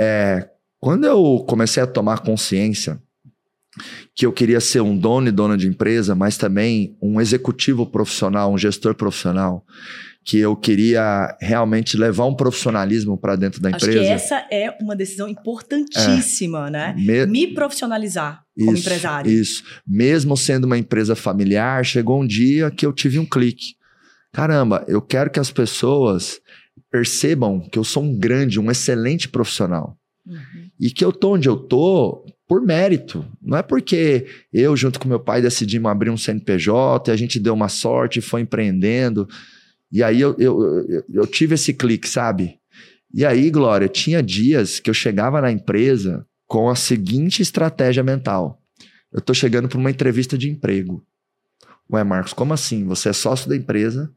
é, 0.00 0.48
quando 0.80 1.04
eu 1.06 1.44
comecei 1.48 1.82
a 1.82 1.86
tomar 1.86 2.20
consciência 2.20 3.00
que 4.14 4.24
eu 4.26 4.32
queria 4.32 4.60
ser 4.60 4.80
um 4.80 4.96
dono 4.96 5.28
e 5.28 5.32
dona 5.32 5.56
de 5.56 5.66
empresa, 5.68 6.14
mas 6.14 6.36
também 6.36 6.96
um 7.02 7.20
executivo 7.20 7.84
profissional, 7.86 8.52
um 8.52 8.58
gestor 8.58 8.94
profissional, 8.94 9.64
que 10.24 10.38
eu 10.38 10.54
queria 10.54 11.36
realmente 11.40 11.96
levar 11.96 12.26
um 12.26 12.34
profissionalismo 12.34 13.16
para 13.16 13.34
dentro 13.34 13.60
da 13.62 13.70
empresa. 13.70 13.98
Acho 13.98 14.00
que 14.00 14.12
essa 14.12 14.46
é 14.50 14.76
uma 14.80 14.94
decisão 14.94 15.28
importantíssima, 15.28 16.68
é. 16.68 16.70
né? 16.70 16.94
Me... 16.96 17.26
Me 17.26 17.46
profissionalizar 17.54 18.42
como 18.58 18.74
isso, 18.74 18.86
empresário. 18.86 19.30
Isso. 19.30 19.62
Mesmo 19.86 20.36
sendo 20.36 20.64
uma 20.64 20.76
empresa 20.76 21.16
familiar, 21.16 21.84
chegou 21.84 22.20
um 22.20 22.26
dia 22.26 22.70
que 22.70 22.84
eu 22.84 22.92
tive 22.92 23.18
um 23.18 23.24
clique. 23.24 23.74
Caramba, 24.32 24.84
eu 24.86 25.00
quero 25.00 25.30
que 25.30 25.40
as 25.40 25.50
pessoas 25.50 26.40
percebam 26.90 27.60
que 27.60 27.78
eu 27.78 27.84
sou 27.84 28.02
um 28.02 28.16
grande, 28.16 28.60
um 28.60 28.70
excelente 28.70 29.28
profissional. 29.28 29.96
Uhum. 30.26 30.68
E 30.78 30.90
que 30.90 31.04
eu 31.04 31.12
tô 31.12 31.34
onde 31.34 31.48
eu 31.48 31.56
tô 31.56 32.24
por 32.46 32.62
mérito. 32.62 33.24
Não 33.42 33.58
é 33.58 33.62
porque 33.62 34.26
eu, 34.52 34.76
junto 34.76 34.98
com 34.98 35.08
meu 35.08 35.20
pai, 35.20 35.42
decidimos 35.42 35.90
abrir 35.90 36.10
um 36.10 36.16
CNPJ 36.16 37.10
e 37.10 37.14
a 37.14 37.16
gente 37.16 37.38
deu 37.38 37.54
uma 37.54 37.68
sorte 37.68 38.18
e 38.18 38.22
foi 38.22 38.40
empreendendo. 38.40 39.28
E 39.90 40.02
aí 40.02 40.20
eu, 40.20 40.34
eu, 40.38 40.86
eu, 40.88 41.04
eu 41.08 41.26
tive 41.26 41.54
esse 41.54 41.72
clique, 41.72 42.08
sabe? 42.08 42.58
E 43.12 43.24
aí, 43.24 43.50
Glória, 43.50 43.88
tinha 43.88 44.22
dias 44.22 44.80
que 44.80 44.90
eu 44.90 44.94
chegava 44.94 45.40
na 45.40 45.50
empresa 45.50 46.26
com 46.46 46.68
a 46.68 46.76
seguinte 46.76 47.40
estratégia 47.40 48.02
mental. 48.02 48.62
Eu 49.10 49.20
tô 49.20 49.32
chegando 49.32 49.68
para 49.68 49.78
uma 49.78 49.90
entrevista 49.90 50.36
de 50.36 50.50
emprego. 50.50 51.04
Ué, 51.90 52.04
Marcos, 52.04 52.34
como 52.34 52.52
assim? 52.52 52.84
Você 52.84 53.08
é 53.08 53.12
sócio 53.14 53.48
da 53.48 53.56
empresa 53.56 54.12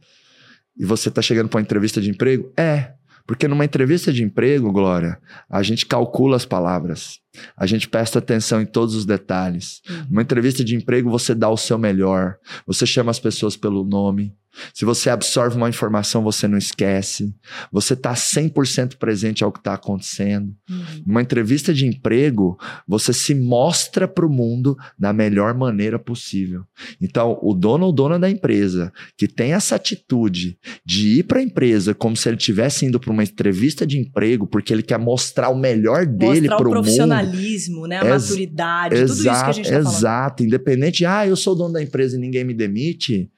e 0.78 0.84
você 0.84 1.10
tá 1.10 1.22
chegando 1.22 1.48
para 1.48 1.58
uma 1.58 1.64
entrevista 1.64 2.02
de 2.02 2.10
emprego? 2.10 2.52
É. 2.58 2.94
Porque 3.26 3.48
numa 3.48 3.64
entrevista 3.64 4.12
de 4.12 4.24
emprego, 4.24 4.72
Glória, 4.74 5.18
a 5.50 5.64
gente 5.64 5.86
calcula 5.86 6.36
as 6.36 6.46
palavras, 6.46 7.21
a 7.56 7.66
gente 7.66 7.88
presta 7.88 8.20
atenção 8.20 8.62
em 8.62 8.66
todos 8.66 8.96
os 8.96 9.06
detalhes. 9.06 9.82
Uhum. 9.90 10.06
Numa 10.10 10.22
entrevista 10.22 10.64
de 10.64 10.76
emprego, 10.76 11.10
você 11.10 11.34
dá 11.34 11.50
o 11.50 11.58
seu 11.58 11.78
melhor, 11.78 12.38
você 12.66 12.86
chama 12.86 13.12
as 13.12 13.20
pessoas 13.20 13.56
pelo 13.56 13.84
nome, 13.84 14.34
se 14.74 14.84
você 14.86 15.10
absorve 15.10 15.56
uma 15.56 15.70
informação, 15.70 16.24
você 16.24 16.48
não 16.48 16.58
esquece. 16.58 17.34
Você 17.72 17.94
está 17.94 18.14
100% 18.14 18.98
presente 18.98 19.44
ao 19.44 19.52
que 19.52 19.60
está 19.60 19.74
acontecendo. 19.74 20.54
Uhum. 20.70 21.04
Numa 21.08 21.22
entrevista 21.22 21.74
de 21.74 21.86
emprego, 21.86 22.58
você 22.88 23.14
se 23.14 23.34
mostra 23.34 24.08
para 24.08 24.26
o 24.26 24.30
mundo 24.30 24.78
da 24.98 25.14
melhor 25.14 25.54
maneira 25.54 25.98
possível. 25.98 26.64
Então, 27.00 27.40
o 27.42 27.54
dono 27.54 27.86
ou 27.86 27.94
dona 27.94 28.20
da 28.20 28.30
empresa 28.30 28.92
que 29.18 29.28
tem 29.28 29.54
essa 29.54 29.76
atitude 29.76 30.58
de 30.86 31.20
ir 31.20 31.24
para 31.24 31.40
a 31.40 31.44
empresa 31.44 31.94
como 31.94 32.18
se 32.18 32.28
ele 32.28 32.38
estivesse 32.38 32.86
indo 32.86 33.00
para 33.00 33.12
uma 33.12 33.24
entrevista 33.24 33.86
de 33.88 33.98
emprego, 33.98 34.46
porque 34.46 34.74
ele 34.74 34.84
quer 34.84 35.00
mostrar 35.00 35.50
o 35.50 35.58
melhor 35.58 36.06
dele 36.06 36.48
para 36.48 36.68
o 36.68 36.74
mundo. 36.74 36.84
Profissionalismo, 37.24 37.88
né? 37.88 37.98
a 37.98 38.06
maturidade, 38.06 38.96
tudo 38.96 39.14
isso 39.14 39.24
que 39.24 39.30
a 39.30 39.52
gente 39.52 39.70
falando. 39.70 39.88
Exato. 39.88 40.44
Independente 40.44 40.98
de, 41.00 41.06
ah, 41.06 41.28
eu 41.28 41.36
sou 41.36 41.56
dono 41.56 41.74
da 41.74 41.82
empresa 41.82 42.18
e 42.18 42.20
ninguém 42.20 42.44
me 42.44 42.54
demite 42.54 43.32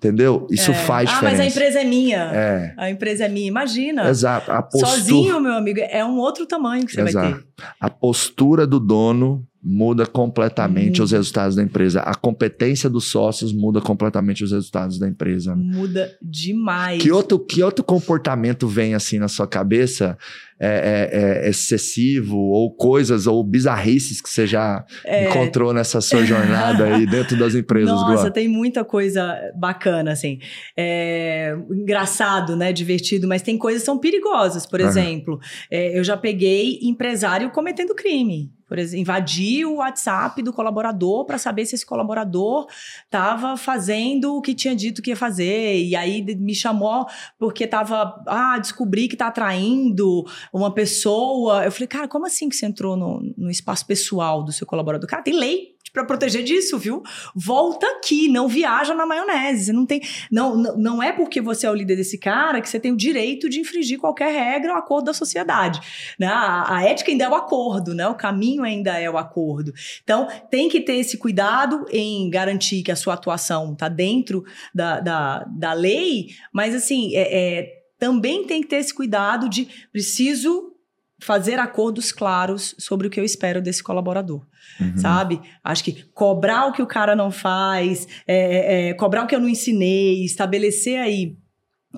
Entendeu? 0.00 0.46
Isso 0.50 0.70
é. 0.70 0.74
faz 0.74 1.10
diferença. 1.10 1.34
Ah, 1.34 1.38
mas 1.38 1.40
a 1.40 1.46
empresa 1.46 1.80
é 1.80 1.84
minha. 1.84 2.22
É. 2.32 2.74
A 2.78 2.90
empresa 2.90 3.26
é 3.26 3.28
minha. 3.28 3.46
Imagina. 3.46 4.08
Exato. 4.08 4.50
A 4.50 4.62
postura... 4.62 4.92
Sozinho, 4.92 5.38
meu 5.38 5.52
amigo, 5.52 5.78
é 5.78 6.02
um 6.02 6.16
outro 6.16 6.46
tamanho 6.46 6.86
que 6.86 6.92
você 6.92 7.02
Exato. 7.02 7.30
vai 7.30 7.38
ter. 7.38 7.44
A 7.78 7.90
postura 7.90 8.66
do 8.66 8.80
dono 8.80 9.46
muda 9.62 10.06
completamente 10.06 11.02
hum. 11.02 11.04
os 11.04 11.12
resultados 11.12 11.54
da 11.54 11.62
empresa. 11.62 12.00
A 12.00 12.14
competência 12.14 12.88
dos 12.88 13.10
sócios 13.10 13.52
muda 13.52 13.82
completamente 13.82 14.42
os 14.42 14.52
resultados 14.52 14.98
da 14.98 15.06
empresa. 15.06 15.54
Muda 15.54 16.10
demais. 16.22 17.02
Que 17.02 17.12
outro, 17.12 17.38
que 17.38 17.62
outro 17.62 17.84
comportamento 17.84 18.66
vem 18.66 18.94
assim 18.94 19.18
na 19.18 19.28
sua 19.28 19.46
cabeça 19.46 20.16
é, 20.60 21.08
é, 21.12 21.46
é 21.46 21.48
excessivo 21.48 22.36
ou 22.36 22.70
coisas 22.74 23.26
ou 23.26 23.42
bizarrices 23.42 24.20
que 24.20 24.28
você 24.28 24.46
já 24.46 24.84
é. 25.04 25.28
encontrou 25.28 25.72
nessa 25.72 26.00
sua 26.00 26.24
jornada 26.24 26.84
aí 26.84 27.06
dentro 27.06 27.38
das 27.38 27.54
empresas? 27.54 27.90
Nossa, 27.90 28.12
Glória? 28.12 28.30
tem 28.30 28.48
muita 28.48 28.84
coisa 28.84 29.38
bacana 29.56 30.12
assim. 30.12 30.38
É, 30.76 31.56
engraçado, 31.70 32.56
né? 32.56 32.72
Divertido, 32.72 33.26
mas 33.26 33.42
tem 33.42 33.56
coisas 33.56 33.82
que 33.82 33.86
são 33.86 33.98
perigosas. 33.98 34.66
Por 34.66 34.80
uhum. 34.80 34.86
exemplo, 34.86 35.40
eu 35.70 36.04
já 36.04 36.16
peguei 36.16 36.78
empresário 36.82 37.50
cometendo 37.50 37.94
crime 37.94 38.52
por 38.70 38.78
exemplo, 38.78 39.02
invadir 39.02 39.66
o 39.66 39.78
WhatsApp 39.78 40.40
do 40.44 40.52
colaborador 40.52 41.24
para 41.24 41.38
saber 41.38 41.66
se 41.66 41.74
esse 41.74 41.84
colaborador 41.84 42.68
estava 43.04 43.56
fazendo 43.56 44.36
o 44.36 44.40
que 44.40 44.54
tinha 44.54 44.76
dito 44.76 45.02
que 45.02 45.10
ia 45.10 45.16
fazer. 45.16 45.82
E 45.82 45.96
aí 45.96 46.22
me 46.36 46.54
chamou 46.54 47.04
porque 47.36 47.64
estava, 47.64 48.22
ah, 48.28 48.56
descobri 48.60 49.08
que 49.08 49.16
está 49.16 49.26
atraindo 49.26 50.24
uma 50.52 50.72
pessoa. 50.72 51.64
Eu 51.64 51.72
falei, 51.72 51.86
cara, 51.86 52.08
como 52.08 52.26
assim 52.26 52.48
que 52.48 52.56
você 52.56 52.66
entrou 52.66 52.96
no, 52.96 53.20
no 53.36 53.50
espaço 53.50 53.86
pessoal 53.86 54.42
do 54.42 54.52
seu 54.52 54.66
colaborador? 54.66 55.08
Cara, 55.08 55.22
tem 55.22 55.34
lei 55.34 55.74
para 55.92 56.04
proteger 56.04 56.44
disso, 56.44 56.78
viu? 56.78 57.02
Volta 57.34 57.86
aqui, 57.86 58.28
não 58.28 58.46
viaja 58.46 58.94
na 58.94 59.04
maionese. 59.04 59.66
Você 59.66 59.72
não 59.72 59.84
tem, 59.84 60.00
não, 60.30 60.56
não, 60.56 61.02
é 61.02 61.12
porque 61.12 61.40
você 61.40 61.66
é 61.66 61.70
o 61.70 61.74
líder 61.74 61.96
desse 61.96 62.18
cara 62.18 62.60
que 62.60 62.68
você 62.68 62.78
tem 62.78 62.92
o 62.92 62.96
direito 62.96 63.48
de 63.48 63.60
infringir 63.60 63.98
qualquer 63.98 64.32
regra 64.32 64.72
ou 64.72 64.78
acordo 64.78 65.06
da 65.06 65.14
sociedade. 65.14 65.80
Né? 66.18 66.26
A, 66.26 66.76
a 66.76 66.84
ética 66.84 67.10
ainda 67.10 67.24
é 67.24 67.28
o 67.28 67.34
acordo, 67.34 67.94
né? 67.94 68.06
O 68.06 68.14
caminho 68.14 68.62
ainda 68.62 68.98
é 68.98 69.10
o 69.10 69.18
acordo. 69.18 69.72
Então, 70.02 70.28
tem 70.50 70.68
que 70.68 70.80
ter 70.80 70.94
esse 70.94 71.18
cuidado 71.18 71.84
em 71.90 72.30
garantir 72.30 72.82
que 72.82 72.92
a 72.92 72.96
sua 72.96 73.14
atuação 73.14 73.72
está 73.72 73.88
dentro 73.88 74.44
da, 74.74 75.00
da, 75.00 75.44
da 75.44 75.72
lei, 75.72 76.28
mas 76.52 76.74
assim, 76.74 77.14
é, 77.16 77.58
é, 77.58 77.79
também 78.00 78.46
tem 78.46 78.62
que 78.62 78.68
ter 78.68 78.76
esse 78.76 78.92
cuidado 78.92 79.48
de 79.48 79.68
preciso 79.92 80.74
fazer 81.22 81.58
acordos 81.58 82.10
claros 82.10 82.74
sobre 82.78 83.06
o 83.06 83.10
que 83.10 83.20
eu 83.20 83.24
espero 83.24 83.60
desse 83.60 83.82
colaborador. 83.82 84.46
Uhum. 84.80 84.96
Sabe? 84.96 85.38
Acho 85.62 85.84
que 85.84 86.04
cobrar 86.14 86.66
o 86.66 86.72
que 86.72 86.80
o 86.80 86.86
cara 86.86 87.14
não 87.14 87.30
faz, 87.30 88.08
é, 88.26 88.36
é, 88.36 88.88
é 88.88 88.94
cobrar 88.94 89.24
o 89.24 89.26
que 89.26 89.34
eu 89.34 89.40
não 89.40 89.48
ensinei, 89.48 90.24
estabelecer 90.24 90.98
aí 90.98 91.36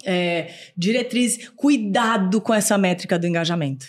é, 0.05 0.53
diretriz, 0.77 1.49
cuidado 1.55 2.41
com 2.41 2.53
essa 2.53 2.77
métrica 2.77 3.17
do 3.17 3.27
engajamento. 3.27 3.87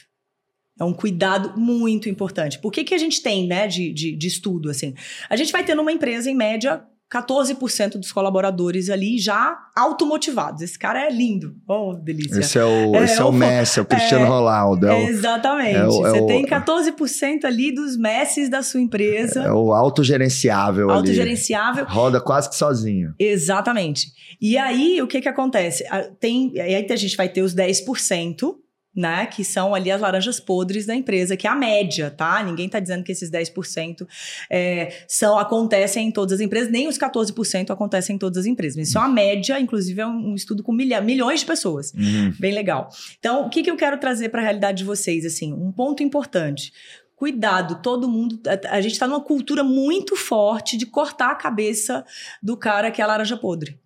É 0.80 0.84
um 0.84 0.94
cuidado 0.94 1.60
muito 1.60 2.10
importante. 2.10 2.60
Por 2.60 2.72
que, 2.72 2.84
que 2.84 2.94
a 2.94 2.98
gente 2.98 3.22
tem, 3.22 3.48
né, 3.48 3.68
de, 3.68 3.92
de, 3.92 4.16
de 4.16 4.28
estudo, 4.28 4.70
assim? 4.70 4.94
A 5.30 5.36
gente 5.36 5.52
vai 5.52 5.64
ter 5.64 5.76
numa 5.76 5.92
empresa, 5.92 6.30
em 6.30 6.36
média, 6.36 6.84
14% 7.14 7.98
dos 7.98 8.12
colaboradores 8.12 8.90
ali 8.90 9.20
já 9.20 9.58
automotivados. 9.76 10.62
Esse 10.62 10.80
cara 10.80 11.06
é 11.06 11.12
lindo. 11.12 11.56
Oh, 11.68 11.94
delícia. 11.94 12.40
Esse 12.40 12.58
é 12.58 12.66
o, 12.66 12.96
é, 12.96 13.04
esse 13.04 13.22
é 13.22 13.24
o, 13.24 13.32
Messi, 13.32 13.80
é 13.80 13.82
o 13.82 13.86
Cristiano 13.86 14.26
é, 14.26 14.28
Ronaldo. 14.28 14.88
É 14.88 14.94
o, 14.94 15.08
exatamente. 15.10 15.76
É 15.76 15.88
o, 15.88 16.08
é 16.08 16.10
Você 16.10 16.26
tem 16.26 16.46
14% 16.46 17.46
ali 17.46 17.74
dos 17.74 17.96
Messis 17.96 18.50
da 18.50 18.64
sua 18.64 18.82
empresa. 18.82 19.44
É 19.44 19.52
o 19.52 19.74
autogerenciável 19.74 20.90
Autogerenciável. 20.90 21.86
Ali. 21.86 21.94
Roda 21.94 22.20
quase 22.20 22.50
que 22.50 22.56
sozinho. 22.56 23.14
Exatamente. 23.20 24.12
E 24.42 24.58
aí, 24.58 25.02
o 25.02 25.08
que 25.08 25.22
que 25.22 25.30
acontece? 25.30 25.84
Tem, 26.20 26.52
aí 26.60 26.86
a 26.90 26.96
gente 26.96 27.16
vai 27.16 27.30
ter 27.30 27.42
os 27.42 27.56
10%, 27.56 28.56
né? 28.96 29.26
Que 29.26 29.44
são 29.44 29.74
ali 29.74 29.90
as 29.92 30.00
laranjas 30.00 30.40
podres 30.40 30.86
da 30.86 30.96
empresa, 30.96 31.36
que 31.36 31.48
é 31.48 31.50
a 31.50 31.56
média, 31.56 32.12
tá? 32.12 32.44
Ninguém 32.44 32.70
tá 32.70 32.80
dizendo 32.80 33.04
que 33.04 33.12
esses 33.12 33.30
10% 33.32 34.08
é, 34.50 35.04
são, 35.08 35.38
acontecem 35.38 36.08
em 36.08 36.12
todas 36.12 36.34
as 36.34 36.42
empresas, 36.42 36.72
nem 36.72 36.88
os 36.88 36.98
14% 36.98 37.72
acontecem 37.72 38.16
em 38.16 38.20
todas 38.20 38.40
as 38.40 38.46
empresas. 38.46 38.88
Isso 38.88 38.98
é 38.98 39.02
uma 39.02 39.10
média, 39.10 39.60
inclusive 39.60 40.02
é 40.02 40.08
um, 40.08 40.36
estudo 40.36 40.62
com 40.64 40.72
milha, 40.72 41.02
milhões 41.02 41.40
de 41.42 41.46
pessoas. 41.46 41.94
Uhum. 41.94 42.34
Bem 42.40 42.54
legal. 42.54 42.90
Então, 43.20 43.46
o 43.46 43.50
que, 43.50 43.64
que 43.64 43.72
eu 43.72 43.76
quero 43.76 43.98
trazer 43.98 44.30
para 44.30 44.42
a 44.42 44.44
realidade 44.44 44.80
de 44.80 44.84
vocês? 44.84 45.26
Assim, 45.26 45.54
um 45.54 45.72
ponto 45.72 46.04
importante 46.04 46.72
cuidado, 47.16 47.82
todo 47.82 48.10
mundo. 48.10 48.38
A, 48.46 48.76
a 48.76 48.82
gente 48.82 48.92
está 48.92 49.08
numa 49.08 49.22
cultura 49.22 49.64
muito 49.64 50.14
forte 50.14 50.76
de 50.76 50.86
cortar 50.86 51.32
a 51.32 51.36
cabeça 51.36 52.06
do 52.42 52.58
cara 52.58 52.92
que 52.92 53.02
é 53.02 53.04
a 53.04 53.08
laranja 53.08 53.38
podre. 53.38 53.80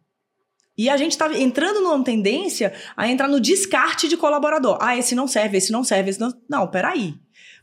E 0.78 0.90
a 0.90 0.98
gente 0.98 1.12
está 1.12 1.34
entrando 1.38 1.82
numa 1.82 2.04
tendência 2.04 2.74
a 2.96 3.08
entrar 3.08 3.28
no 3.28 3.40
descarte 3.40 4.08
de 4.08 4.16
colaborador. 4.16 4.78
Ah, 4.80 4.96
esse 4.96 5.16
não 5.16 5.28
serve, 5.28 5.58
esse 5.58 5.72
não 5.72 5.84
serve, 5.84 6.12
esse 6.12 6.20
não. 6.20 6.32
Não, 6.48 6.68
peraí. 6.68 7.16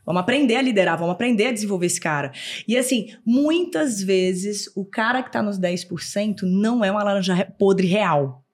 Vamos 0.05 0.21
aprender 0.21 0.55
a 0.57 0.61
liderar, 0.61 0.97
vamos 0.97 1.13
aprender 1.13 1.47
a 1.47 1.51
desenvolver 1.51 1.87
esse 1.87 1.99
cara. 1.99 2.31
E 2.67 2.77
assim, 2.77 3.07
muitas 3.25 4.01
vezes 4.01 4.71
o 4.75 4.85
cara 4.85 5.23
que 5.23 5.29
está 5.29 5.41
nos 5.41 5.59
10% 5.59 6.43
não 6.43 6.85
é 6.85 6.91
uma 6.91 7.03
laranja 7.03 7.51
podre 7.57 7.87
real. 7.87 8.44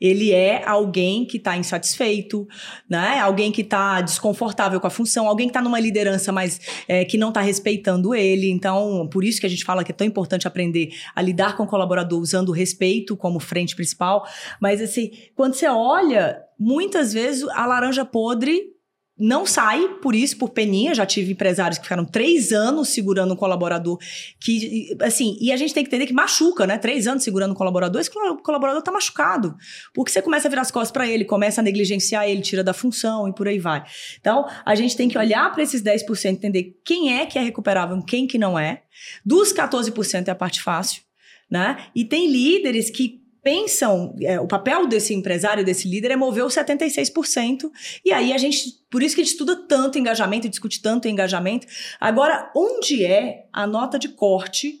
Ele 0.00 0.32
é 0.32 0.64
alguém 0.64 1.24
que 1.24 1.36
está 1.36 1.56
insatisfeito, 1.56 2.48
né? 2.88 3.20
Alguém 3.20 3.52
que 3.52 3.62
está 3.62 4.00
desconfortável 4.00 4.80
com 4.80 4.86
a 4.86 4.90
função, 4.90 5.28
alguém 5.28 5.46
que 5.46 5.50
está 5.50 5.60
numa 5.60 5.78
liderança, 5.78 6.32
mas 6.32 6.60
é, 6.88 7.04
que 7.04 7.18
não 7.18 7.28
está 7.28 7.40
respeitando 7.40 8.14
ele. 8.14 8.50
Então, 8.50 9.08
por 9.12 9.24
isso 9.24 9.40
que 9.40 9.46
a 9.46 9.50
gente 9.50 9.64
fala 9.64 9.84
que 9.84 9.92
é 9.92 9.94
tão 9.94 10.06
importante 10.06 10.48
aprender 10.48 10.90
a 11.14 11.20
lidar 11.20 11.56
com 11.56 11.64
o 11.64 11.66
colaborador 11.66 12.20
usando 12.20 12.48
o 12.48 12.52
respeito 12.52 13.16
como 13.16 13.38
frente 13.38 13.76
principal. 13.76 14.26
Mas 14.60 14.80
assim, 14.80 15.10
quando 15.34 15.54
você 15.54 15.68
olha, 15.68 16.42
muitas 16.58 17.12
vezes 17.12 17.46
a 17.48 17.66
laranja 17.66 18.04
podre 18.04 18.79
não 19.20 19.44
sai 19.44 19.86
por 20.00 20.14
isso, 20.14 20.38
por 20.38 20.48
peninha. 20.48 20.94
Já 20.94 21.04
tive 21.04 21.32
empresários 21.32 21.78
que 21.78 21.84
ficaram 21.84 22.04
três 22.04 22.52
anos 22.52 22.88
segurando 22.88 23.34
um 23.34 23.36
colaborador 23.36 23.98
que, 24.40 24.96
assim, 25.00 25.36
e 25.40 25.52
a 25.52 25.56
gente 25.56 25.74
tem 25.74 25.84
que 25.84 25.88
entender 25.88 26.06
que 26.06 26.12
machuca, 26.12 26.66
né? 26.66 26.78
Três 26.78 27.06
anos 27.06 27.22
segurando 27.22 27.52
um 27.52 27.54
colaborador, 27.54 28.00
esse 28.00 28.10
colaborador 28.10 28.82
tá 28.82 28.90
machucado. 28.90 29.54
Porque 29.94 30.10
você 30.10 30.22
começa 30.22 30.48
a 30.48 30.50
virar 30.50 30.62
as 30.62 30.70
costas 30.70 30.90
para 30.90 31.06
ele, 31.06 31.24
começa 31.24 31.60
a 31.60 31.64
negligenciar 31.64 32.28
ele, 32.28 32.40
tira 32.40 32.64
da 32.64 32.72
função 32.72 33.28
e 33.28 33.34
por 33.34 33.46
aí 33.46 33.58
vai. 33.58 33.84
Então, 34.18 34.48
a 34.64 34.74
gente 34.74 34.96
tem 34.96 35.08
que 35.08 35.18
olhar 35.18 35.52
para 35.52 35.62
esses 35.62 35.82
10%, 35.82 36.30
entender 36.30 36.80
quem 36.84 37.18
é 37.18 37.26
que 37.26 37.38
é 37.38 37.42
recuperável, 37.42 38.02
quem 38.02 38.26
que 38.26 38.38
não 38.38 38.58
é. 38.58 38.82
Dos 39.24 39.52
14% 39.52 40.28
é 40.28 40.30
a 40.30 40.34
parte 40.34 40.62
fácil, 40.62 41.02
né? 41.50 41.76
E 41.94 42.04
tem 42.04 42.30
líderes 42.30 42.90
que 42.90 43.19
pensam, 43.42 44.14
é, 44.20 44.38
o 44.40 44.46
papel 44.46 44.86
desse 44.86 45.14
empresário, 45.14 45.64
desse 45.64 45.88
líder 45.88 46.12
é 46.12 46.16
mover 46.16 46.44
os 46.44 46.54
76%. 46.54 47.70
E 48.04 48.12
aí 48.12 48.32
a 48.32 48.38
gente, 48.38 48.80
por 48.90 49.02
isso 49.02 49.14
que 49.14 49.20
a 49.20 49.24
gente 49.24 49.32
estuda 49.32 49.56
tanto 49.56 49.98
engajamento 49.98 50.48
discute 50.48 50.82
tanto 50.82 51.08
engajamento. 51.08 51.66
Agora, 51.98 52.50
onde 52.54 53.04
é 53.04 53.46
a 53.52 53.66
nota 53.66 53.98
de 53.98 54.08
corte 54.08 54.80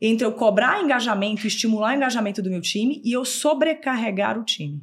entre 0.00 0.26
eu 0.26 0.32
cobrar 0.32 0.82
engajamento, 0.82 1.46
estimular 1.46 1.92
o 1.92 1.96
engajamento 1.96 2.42
do 2.42 2.50
meu 2.50 2.60
time 2.60 3.00
e 3.04 3.12
eu 3.12 3.24
sobrecarregar 3.24 4.38
o 4.38 4.44
time? 4.44 4.82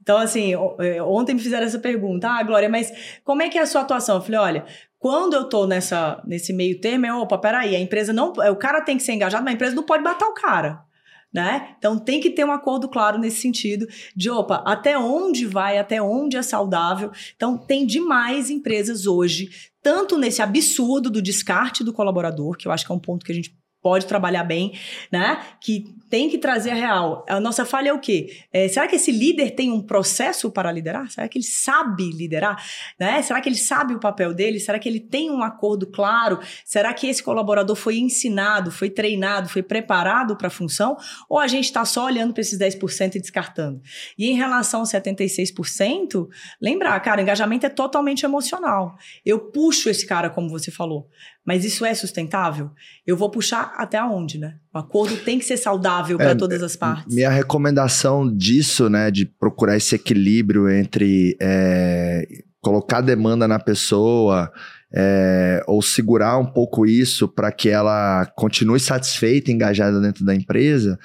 Então, 0.00 0.16
assim, 0.16 0.54
é, 0.80 1.02
ontem 1.02 1.34
me 1.34 1.40
fizeram 1.40 1.66
essa 1.66 1.78
pergunta, 1.78 2.30
ah, 2.30 2.42
Glória, 2.42 2.68
mas 2.68 2.90
como 3.22 3.42
é 3.42 3.50
que 3.50 3.58
é 3.58 3.62
a 3.62 3.66
sua 3.66 3.82
atuação? 3.82 4.16
Eu 4.16 4.22
falei, 4.22 4.40
olha, 4.40 4.66
quando 4.98 5.34
eu 5.34 5.44
tô 5.44 5.66
nessa, 5.66 6.22
nesse 6.26 6.50
meio 6.52 6.80
termo, 6.80 7.04
é, 7.04 7.12
opa, 7.12 7.36
peraí, 7.36 7.76
a 7.76 7.80
empresa 7.80 8.10
não, 8.10 8.32
o 8.32 8.56
cara 8.56 8.80
tem 8.80 8.96
que 8.96 9.02
ser 9.02 9.12
engajado, 9.12 9.44
mas 9.44 9.52
a 9.52 9.54
empresa 9.54 9.76
não 9.76 9.82
pode 9.82 10.02
matar 10.02 10.26
o 10.26 10.34
cara 10.34 10.87
né? 11.32 11.74
Então 11.78 11.98
tem 11.98 12.20
que 12.20 12.30
ter 12.30 12.44
um 12.44 12.52
acordo 12.52 12.88
claro 12.88 13.18
nesse 13.18 13.40
sentido 13.40 13.86
de 14.16 14.30
opa, 14.30 14.62
até 14.66 14.98
onde 14.98 15.46
vai, 15.46 15.78
até 15.78 16.00
onde 16.00 16.36
é 16.36 16.42
saudável. 16.42 17.10
Então 17.36 17.56
tem 17.56 17.86
demais 17.86 18.50
empresas 18.50 19.06
hoje, 19.06 19.50
tanto 19.82 20.16
nesse 20.16 20.42
absurdo 20.42 21.10
do 21.10 21.22
descarte 21.22 21.84
do 21.84 21.92
colaborador, 21.92 22.56
que 22.56 22.66
eu 22.66 22.72
acho 22.72 22.86
que 22.86 22.92
é 22.92 22.94
um 22.94 23.00
ponto 23.00 23.24
que 23.24 23.32
a 23.32 23.34
gente 23.34 23.56
pode 23.82 24.06
trabalhar 24.06 24.44
bem, 24.44 24.72
né? 25.10 25.40
Que 25.60 25.84
tem 26.10 26.28
que 26.28 26.38
trazer 26.38 26.70
a 26.70 26.74
real. 26.74 27.24
A 27.28 27.38
nossa 27.38 27.64
falha 27.64 27.90
é 27.90 27.92
o 27.92 27.98
quê? 27.98 28.28
É, 28.52 28.66
será 28.68 28.88
que 28.88 28.96
esse 28.96 29.12
líder 29.12 29.50
tem 29.52 29.70
um 29.70 29.82
processo 29.82 30.50
para 30.50 30.72
liderar? 30.72 31.10
Será 31.10 31.28
que 31.28 31.38
ele 31.38 31.44
sabe 31.44 32.10
liderar? 32.10 32.62
Né? 32.98 33.20
Será 33.22 33.40
que 33.40 33.48
ele 33.48 33.56
sabe 33.56 33.94
o 33.94 34.00
papel 34.00 34.32
dele? 34.32 34.58
Será 34.58 34.78
que 34.78 34.88
ele 34.88 35.00
tem 35.00 35.30
um 35.30 35.42
acordo 35.42 35.86
claro? 35.86 36.38
Será 36.64 36.92
que 36.94 37.06
esse 37.06 37.22
colaborador 37.22 37.76
foi 37.76 37.98
ensinado, 37.98 38.70
foi 38.70 38.90
treinado, 38.90 39.48
foi 39.48 39.62
preparado 39.62 40.36
para 40.36 40.48
a 40.48 40.50
função? 40.50 40.96
Ou 41.28 41.38
a 41.38 41.46
gente 41.46 41.64
está 41.64 41.84
só 41.84 42.06
olhando 42.06 42.32
para 42.32 42.40
esses 42.40 42.58
10% 42.58 43.16
e 43.16 43.20
descartando? 43.20 43.80
E 44.18 44.30
em 44.30 44.34
relação 44.34 44.80
aos 44.80 44.90
76%, 44.90 46.28
lembrar, 46.60 46.98
cara, 47.00 47.20
engajamento 47.20 47.66
é 47.66 47.70
totalmente 47.70 48.24
emocional. 48.24 48.96
Eu 49.24 49.38
puxo 49.38 49.90
esse 49.90 50.06
cara, 50.06 50.30
como 50.30 50.48
você 50.48 50.70
falou. 50.70 51.08
Mas 51.48 51.64
isso 51.64 51.82
é 51.82 51.94
sustentável? 51.94 52.70
Eu 53.06 53.16
vou 53.16 53.30
puxar 53.30 53.72
até 53.78 54.02
onde, 54.04 54.36
né? 54.36 54.56
O 54.70 54.76
acordo 54.76 55.16
tem 55.16 55.38
que 55.38 55.46
ser 55.46 55.56
saudável 55.56 56.18
para 56.18 56.32
é, 56.32 56.34
todas 56.34 56.62
as 56.62 56.76
partes. 56.76 57.14
Minha 57.14 57.30
recomendação 57.30 58.30
disso, 58.30 58.90
né, 58.90 59.10
de 59.10 59.24
procurar 59.24 59.74
esse 59.74 59.94
equilíbrio 59.94 60.68
entre 60.68 61.38
é, 61.40 62.28
colocar 62.60 63.00
demanda 63.00 63.48
na 63.48 63.58
pessoa, 63.58 64.52
é, 64.94 65.64
ou 65.66 65.80
segurar 65.80 66.36
um 66.36 66.44
pouco 66.44 66.84
isso 66.84 67.26
para 67.26 67.50
que 67.50 67.70
ela 67.70 68.26
continue 68.36 68.78
satisfeita, 68.78 69.50
engajada 69.50 70.02
dentro 70.02 70.26
da 70.26 70.34
empresa, 70.34 70.98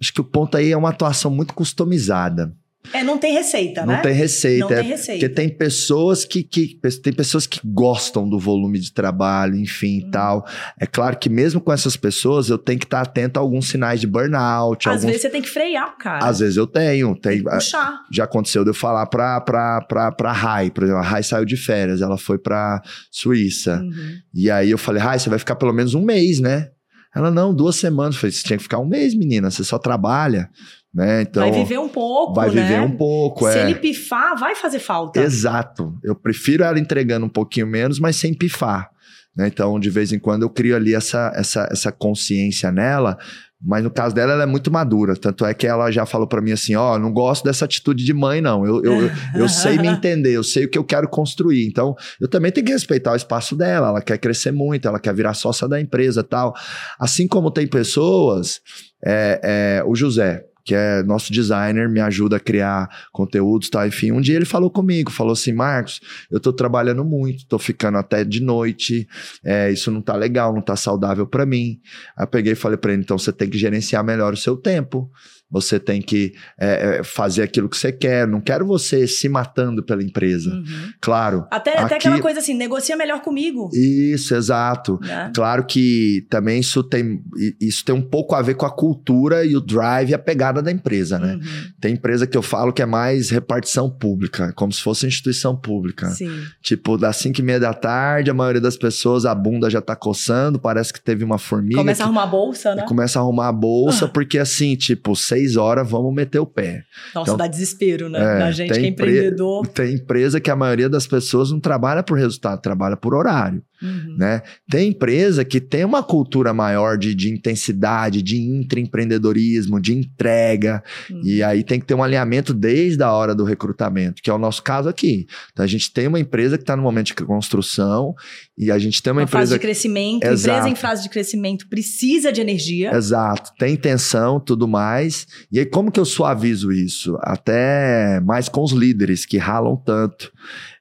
acho 0.00 0.10
que 0.10 0.22
o 0.22 0.24
ponto 0.24 0.56
aí 0.56 0.72
é 0.72 0.76
uma 0.76 0.88
atuação 0.88 1.30
muito 1.30 1.52
customizada. 1.52 2.50
É, 2.92 3.02
não 3.02 3.16
tem 3.16 3.32
receita, 3.32 3.86
não 3.86 3.94
né? 3.94 4.00
Tem 4.00 4.12
receita, 4.12 4.66
não 4.66 4.72
é, 4.72 4.80
tem 4.80 4.88
receita. 4.88 5.20
Porque 5.20 5.34
tem 5.34 5.48
pessoas 5.48 6.24
que, 6.24 6.42
que, 6.42 6.78
tem 7.02 7.12
pessoas 7.12 7.46
que 7.46 7.60
gostam 7.64 8.28
do 8.28 8.38
volume 8.38 8.78
de 8.78 8.92
trabalho, 8.92 9.56
enfim, 9.56 10.04
hum. 10.04 10.10
tal. 10.10 10.46
É 10.78 10.86
claro 10.86 11.16
que 11.16 11.30
mesmo 11.30 11.60
com 11.60 11.72
essas 11.72 11.96
pessoas, 11.96 12.48
eu 12.48 12.58
tenho 12.58 12.78
que 12.78 12.86
estar 12.86 13.00
atento 13.00 13.38
a 13.38 13.42
alguns 13.42 13.68
sinais 13.68 14.00
de 14.00 14.06
burnout. 14.06 14.88
Às 14.88 14.96
alguns... 14.96 15.06
vezes 15.06 15.22
você 15.22 15.30
tem 15.30 15.42
que 15.42 15.48
frear, 15.48 15.96
cara. 15.96 16.26
Às 16.26 16.40
vezes 16.40 16.56
eu 16.56 16.66
tenho. 16.66 17.14
Tem, 17.14 17.42
tem 17.42 17.44
puxar. 17.44 18.00
Já 18.10 18.24
aconteceu 18.24 18.64
de 18.64 18.70
eu 18.70 18.74
falar 18.74 19.06
pra, 19.06 19.40
pra, 19.40 19.80
pra, 19.82 20.12
pra 20.12 20.32
Rai, 20.32 20.70
por 20.70 20.84
exemplo, 20.84 21.00
a 21.00 21.04
Rai 21.04 21.22
saiu 21.22 21.44
de 21.44 21.56
férias, 21.56 22.02
ela 22.02 22.18
foi 22.18 22.38
pra 22.38 22.82
Suíça. 23.10 23.80
Uhum. 23.80 24.16
E 24.34 24.50
aí 24.50 24.70
eu 24.70 24.78
falei, 24.78 25.00
Rai, 25.00 25.18
você 25.18 25.30
vai 25.30 25.38
ficar 25.38 25.56
pelo 25.56 25.72
menos 25.72 25.94
um 25.94 26.02
mês, 26.02 26.40
né? 26.40 26.70
Ela, 27.14 27.30
não, 27.30 27.54
duas 27.54 27.76
semanas. 27.76 28.14
Eu 28.14 28.20
falei, 28.22 28.32
você 28.32 28.42
tinha 28.42 28.56
que 28.56 28.62
ficar 28.62 28.78
um 28.78 28.86
mês, 28.86 29.14
menina, 29.14 29.50
você 29.50 29.62
só 29.62 29.78
trabalha. 29.78 30.48
Né? 30.94 31.22
Então, 31.22 31.42
vai 31.42 31.52
viver 31.52 31.78
um 31.78 31.88
pouco, 31.88 32.34
Vai 32.34 32.50
né? 32.50 32.62
viver 32.62 32.80
um 32.80 32.96
pouco, 32.96 33.50
Se 33.50 33.58
é. 33.58 33.62
ele 33.62 33.76
pifar, 33.76 34.36
vai 34.38 34.54
fazer 34.54 34.78
falta. 34.78 35.20
Exato. 35.20 35.98
Eu 36.04 36.14
prefiro 36.14 36.64
ela 36.64 36.78
entregando 36.78 37.24
um 37.24 37.30
pouquinho 37.30 37.66
menos, 37.66 37.98
mas 37.98 38.16
sem 38.16 38.34
pifar. 38.34 38.90
Né? 39.34 39.46
Então, 39.46 39.80
de 39.80 39.88
vez 39.88 40.12
em 40.12 40.18
quando, 40.18 40.42
eu 40.42 40.50
crio 40.50 40.76
ali 40.76 40.94
essa, 40.94 41.32
essa, 41.34 41.66
essa 41.70 41.90
consciência 41.90 42.70
nela, 42.70 43.16
mas 43.64 43.84
no 43.84 43.90
caso 43.90 44.12
dela, 44.12 44.32
ela 44.32 44.42
é 44.42 44.46
muito 44.46 44.72
madura. 44.72 45.14
Tanto 45.14 45.46
é 45.46 45.54
que 45.54 45.66
ela 45.66 45.90
já 45.90 46.04
falou 46.04 46.26
para 46.26 46.42
mim 46.42 46.50
assim: 46.50 46.74
ó, 46.74 46.94
oh, 46.94 46.98
não 46.98 47.12
gosto 47.12 47.44
dessa 47.44 47.64
atitude 47.64 48.04
de 48.04 48.12
mãe, 48.12 48.40
não. 48.40 48.66
Eu, 48.66 48.82
eu, 48.82 49.10
eu 49.36 49.48
sei 49.48 49.78
me 49.78 49.86
entender, 49.88 50.32
eu 50.32 50.42
sei 50.42 50.64
o 50.64 50.68
que 50.68 50.76
eu 50.76 50.84
quero 50.84 51.08
construir. 51.08 51.64
Então, 51.66 51.94
eu 52.20 52.28
também 52.28 52.50
tenho 52.50 52.66
que 52.66 52.72
respeitar 52.72 53.12
o 53.12 53.16
espaço 53.16 53.54
dela. 53.54 53.88
Ela 53.88 54.02
quer 54.02 54.18
crescer 54.18 54.50
muito, 54.50 54.88
ela 54.88 54.98
quer 54.98 55.14
virar 55.14 55.34
sócia 55.34 55.68
da 55.68 55.80
empresa 55.80 56.24
tal. 56.24 56.52
Assim 56.98 57.28
como 57.28 57.52
tem 57.52 57.66
pessoas, 57.68 58.60
é, 59.04 59.40
é, 59.80 59.84
o 59.86 59.94
José, 59.94 60.42
que 60.64 60.74
é 60.74 61.02
nosso 61.02 61.32
designer, 61.32 61.88
me 61.88 62.00
ajuda 62.00 62.36
a 62.36 62.40
criar 62.40 62.88
conteúdos, 63.12 63.68
tá? 63.68 63.86
Enfim, 63.86 64.12
um 64.12 64.20
dia 64.20 64.36
ele 64.36 64.44
falou 64.44 64.70
comigo, 64.70 65.10
falou 65.10 65.32
assim, 65.32 65.52
Marcos, 65.52 66.00
eu 66.30 66.40
tô 66.40 66.52
trabalhando 66.52 67.04
muito, 67.04 67.46
tô 67.46 67.58
ficando 67.58 67.98
até 67.98 68.24
de 68.24 68.40
noite, 68.40 69.08
é, 69.44 69.70
isso 69.70 69.90
não 69.90 70.00
tá 70.00 70.14
legal, 70.14 70.54
não 70.54 70.62
tá 70.62 70.76
saudável 70.76 71.26
para 71.26 71.44
mim. 71.44 71.80
Aí 72.16 72.24
eu 72.24 72.28
peguei 72.28 72.52
e 72.52 72.56
falei 72.56 72.76
para 72.76 72.92
ele, 72.92 73.02
então 73.02 73.18
você 73.18 73.32
tem 73.32 73.48
que 73.48 73.58
gerenciar 73.58 74.04
melhor 74.04 74.32
o 74.32 74.36
seu 74.36 74.56
tempo. 74.56 75.10
Você 75.52 75.78
tem 75.78 76.00
que 76.00 76.32
é, 76.58 77.00
é, 77.00 77.04
fazer 77.04 77.42
aquilo 77.42 77.68
que 77.68 77.76
você 77.76 77.92
quer. 77.92 78.26
Não 78.26 78.40
quero 78.40 78.66
você 78.66 79.06
se 79.06 79.28
matando 79.28 79.82
pela 79.82 80.02
empresa. 80.02 80.50
Uhum. 80.50 80.92
Claro. 80.98 81.46
Até, 81.50 81.72
aqui... 81.74 81.84
até 81.84 81.94
aquela 81.96 82.20
coisa 82.20 82.40
assim, 82.40 82.54
negocia 82.54 82.96
melhor 82.96 83.20
comigo. 83.20 83.68
Isso, 83.74 84.34
exato. 84.34 84.98
É. 85.04 85.30
Claro 85.34 85.66
que 85.66 86.26
também 86.30 86.60
isso 86.60 86.82
tem, 86.82 87.22
isso 87.60 87.84
tem 87.84 87.94
um 87.94 88.00
pouco 88.00 88.34
a 88.34 88.40
ver 88.40 88.54
com 88.54 88.64
a 88.64 88.70
cultura 88.70 89.44
e 89.44 89.54
o 89.54 89.60
drive 89.60 90.10
e 90.10 90.14
a 90.14 90.18
pegada 90.18 90.62
da 90.62 90.72
empresa, 90.72 91.18
né? 91.18 91.34
Uhum. 91.34 91.72
Tem 91.78 91.92
empresa 91.92 92.26
que 92.26 92.36
eu 92.36 92.42
falo 92.42 92.72
que 92.72 92.80
é 92.80 92.86
mais 92.86 93.28
repartição 93.28 93.90
pública, 93.90 94.52
como 94.54 94.72
se 94.72 94.80
fosse 94.80 95.06
instituição 95.06 95.54
pública. 95.54 96.08
Sim. 96.10 96.30
Tipo, 96.62 96.96
das 96.96 97.16
5 97.16 97.40
e 97.40 97.42
meia 97.42 97.60
da 97.60 97.74
tarde, 97.74 98.30
a 98.30 98.34
maioria 98.34 98.60
das 98.60 98.76
pessoas, 98.76 99.26
a 99.26 99.34
bunda 99.34 99.68
já 99.68 99.82
tá 99.82 99.94
coçando, 99.94 100.58
parece 100.58 100.92
que 100.92 101.00
teve 101.00 101.24
uma 101.24 101.36
formiga. 101.36 101.76
Começa 101.76 101.98
que... 101.98 102.02
a 102.02 102.06
arrumar 102.06 102.22
a 102.22 102.26
bolsa, 102.26 102.74
né? 102.74 102.84
Começa 102.86 103.18
a 103.18 103.22
arrumar 103.22 103.48
a 103.48 103.52
bolsa, 103.52 104.06
ah. 104.06 104.08
porque 104.08 104.38
assim, 104.38 104.76
tipo, 104.76 105.14
seis 105.16 105.41
seis 105.42 105.56
horas, 105.56 105.88
vamos 105.88 106.14
meter 106.14 106.38
o 106.38 106.46
pé. 106.46 106.84
Nossa, 107.14 107.30
então, 107.30 107.36
dá 107.36 107.46
desespero, 107.46 108.08
né? 108.08 108.18
É, 108.18 108.38
Na 108.38 108.50
gente 108.50 108.72
que 108.72 108.78
é 108.78 108.88
empreendedor. 108.88 109.66
Tem 109.66 109.94
empresa 109.94 110.40
que 110.40 110.50
a 110.50 110.56
maioria 110.56 110.88
das 110.88 111.06
pessoas 111.06 111.50
não 111.50 111.60
trabalha 111.60 112.02
por 112.02 112.18
resultado, 112.18 112.60
trabalha 112.60 112.96
por 112.96 113.14
horário. 113.14 113.62
Uhum. 113.82 114.16
Né? 114.16 114.42
Tem 114.70 114.88
empresa 114.88 115.44
que 115.44 115.60
tem 115.60 115.84
uma 115.84 116.02
cultura 116.02 116.54
maior 116.54 116.96
de, 116.96 117.14
de 117.14 117.32
intensidade, 117.32 118.22
de 118.22 118.38
intraempreendedorismo, 118.38 119.80
de 119.80 119.92
entrega, 119.92 120.82
uhum. 121.10 121.20
e 121.24 121.42
aí 121.42 121.64
tem 121.64 121.80
que 121.80 121.86
ter 121.86 121.94
um 121.94 122.02
alinhamento 122.02 122.54
desde 122.54 123.02
a 123.02 123.12
hora 123.12 123.34
do 123.34 123.44
recrutamento, 123.44 124.22
que 124.22 124.30
é 124.30 124.32
o 124.32 124.38
nosso 124.38 124.62
caso 124.62 124.88
aqui. 124.88 125.26
Então 125.52 125.64
a 125.64 125.68
gente 125.68 125.92
tem 125.92 126.06
uma 126.06 126.20
empresa 126.20 126.56
que 126.56 126.62
está 126.62 126.76
no 126.76 126.82
momento 126.82 127.06
de 127.06 127.14
construção 127.14 128.14
e 128.56 128.70
a 128.70 128.78
gente 128.78 129.02
tem 129.02 129.12
uma, 129.12 129.20
uma 129.20 129.24
empresa. 129.24 129.42
Fase 129.42 129.54
de 129.54 129.58
crescimento, 129.60 130.24
Exato. 130.24 130.58
empresa 130.58 130.68
em 130.68 130.76
fase 130.76 131.02
de 131.02 131.08
crescimento 131.08 131.68
precisa 131.68 132.32
de 132.32 132.40
energia. 132.40 132.94
Exato, 132.94 133.52
tem 133.58 133.74
intenção, 133.74 134.38
tudo 134.38 134.68
mais. 134.68 135.26
E 135.50 135.58
aí, 135.58 135.66
como 135.66 135.90
que 135.90 135.98
eu 135.98 136.04
suavizo 136.04 136.70
isso? 136.70 137.18
Até 137.22 138.20
mais 138.20 138.48
com 138.48 138.62
os 138.62 138.72
líderes 138.72 139.26
que 139.26 139.38
ralam 139.38 139.76
tanto. 139.76 140.32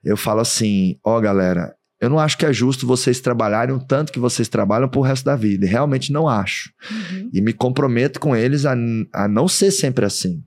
Eu 0.03 0.17
falo 0.17 0.41
assim: 0.41 0.97
ó, 1.03 1.17
oh, 1.17 1.21
galera, 1.21 1.73
eu 2.01 2.09
não 2.09 2.17
acho 2.17 2.35
que 2.35 2.45
é 2.45 2.51
justo 2.51 2.87
vocês 2.87 3.19
trabalharem 3.19 3.75
o 3.75 3.79
tanto 3.79 4.11
que 4.11 4.19
vocês 4.19 4.49
trabalham 4.49 4.89
pro 4.89 5.01
resto 5.01 5.23
da 5.23 5.35
vida. 5.35 5.67
Realmente 5.67 6.11
não 6.11 6.27
acho. 6.27 6.73
Uhum. 6.89 7.29
E 7.31 7.39
me 7.39 7.53
comprometo 7.53 8.19
com 8.19 8.35
eles 8.35 8.65
a, 8.65 8.75
a 9.13 9.27
não 9.27 9.47
ser 9.47 9.69
sempre 9.69 10.03
assim. 10.03 10.43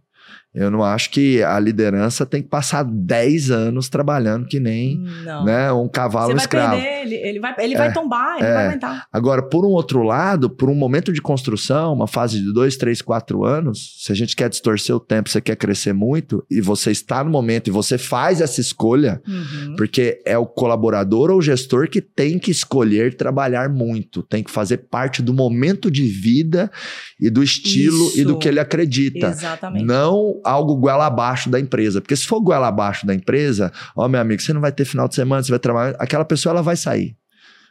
Eu 0.55 0.71
não 0.71 0.85
acho 0.85 1.11
que 1.11 1.43
a 1.43 1.59
liderança 1.59 2.25
tem 2.25 2.41
que 2.41 2.49
passar 2.49 2.85
10 2.85 3.51
anos 3.51 3.89
trabalhando 3.89 4.47
que 4.47 4.61
nem 4.61 5.03
né, 5.45 5.73
um 5.73 5.89
cavalo 5.89 6.29
Você 6.29 6.35
vai 6.35 6.45
escravo. 6.45 6.77
Perder, 6.77 7.03
ele, 7.03 7.15
ele, 7.17 7.41
vai, 7.41 7.55
ele 7.59 7.75
é, 7.75 7.79
vai 7.79 7.93
tombar, 7.93 8.37
ele 8.39 8.47
é. 8.47 8.55
vai 8.55 8.67
aguentar. 8.69 9.07
Agora, 9.13 9.43
por 9.43 9.67
um 9.67 9.71
outro 9.71 10.05
lado, 10.05 10.49
por 10.49 10.71
um 10.71 10.75
momento 10.75 11.13
de 11.13 11.21
construção, 11.21 11.93
uma 11.93 12.07
fase 12.07 12.41
de 12.41 12.53
2, 12.53 12.77
3, 12.77 13.03
4 13.03 13.45
anos, 13.45 13.97
se 13.99 14.13
a 14.13 14.15
gente 14.15 14.37
quer 14.37 14.49
distorcer 14.49 14.95
o 14.95 15.01
tempo, 15.01 15.29
você 15.29 15.41
quer 15.41 15.57
crescer 15.57 15.93
muito, 15.93 16.47
e 16.49 16.61
você 16.61 16.93
está 16.93 17.25
no 17.25 17.31
momento 17.31 17.67
e 17.67 17.73
você 17.73 17.99
faz 17.99 18.41
essa 18.41 18.61
escolha, 18.61 19.21
uhum. 19.27 19.75
porque 19.77 20.23
é 20.25 20.39
o 20.39 20.47
colaborador 20.47 21.31
ou 21.31 21.39
o 21.39 21.43
gestor 21.43 21.89
que 21.89 22.01
tem 22.01 22.39
que 22.39 22.53
escolher 22.53 23.17
trabalhar 23.17 23.69
muito, 23.69 24.23
tem 24.23 24.45
que 24.45 24.53
fazer 24.53 24.79
parte 24.89 25.21
do 25.21 25.35
momento 25.35 25.91
de 25.91 26.05
vida 26.05 26.71
e 27.21 27.29
do 27.29 27.43
estilo 27.43 28.09
Isso. 28.09 28.21
e 28.21 28.25
do 28.25 28.39
que 28.39 28.47
ele 28.47 28.61
acredita. 28.61 29.29
Exatamente. 29.29 29.85
Não 29.85 30.41
algo 30.45 30.77
goela 30.77 31.07
abaixo 31.07 31.51
da 31.51 31.59
empresa. 31.59 32.01
Porque 32.01 32.17
se 32.17 32.27
for 32.27 32.41
goela 32.41 32.69
abaixo 32.69 33.07
da 33.07 33.15
empresa, 33.15 33.73
ó, 33.97 34.09
meu 34.09 34.21
amigo, 34.21 34.41
você 34.41 34.53
não 34.53 34.61
vai 34.61 34.73
ter 34.73 34.85
final 34.85 35.09
de 35.09 35.15
semana, 35.15 35.43
você 35.43 35.51
vai 35.51 35.59
trabalhar. 35.59 35.97
Aquela 35.99 36.25
pessoa 36.25 36.53
ela 36.53 36.63
vai 36.63 36.77
sair. 36.77 37.17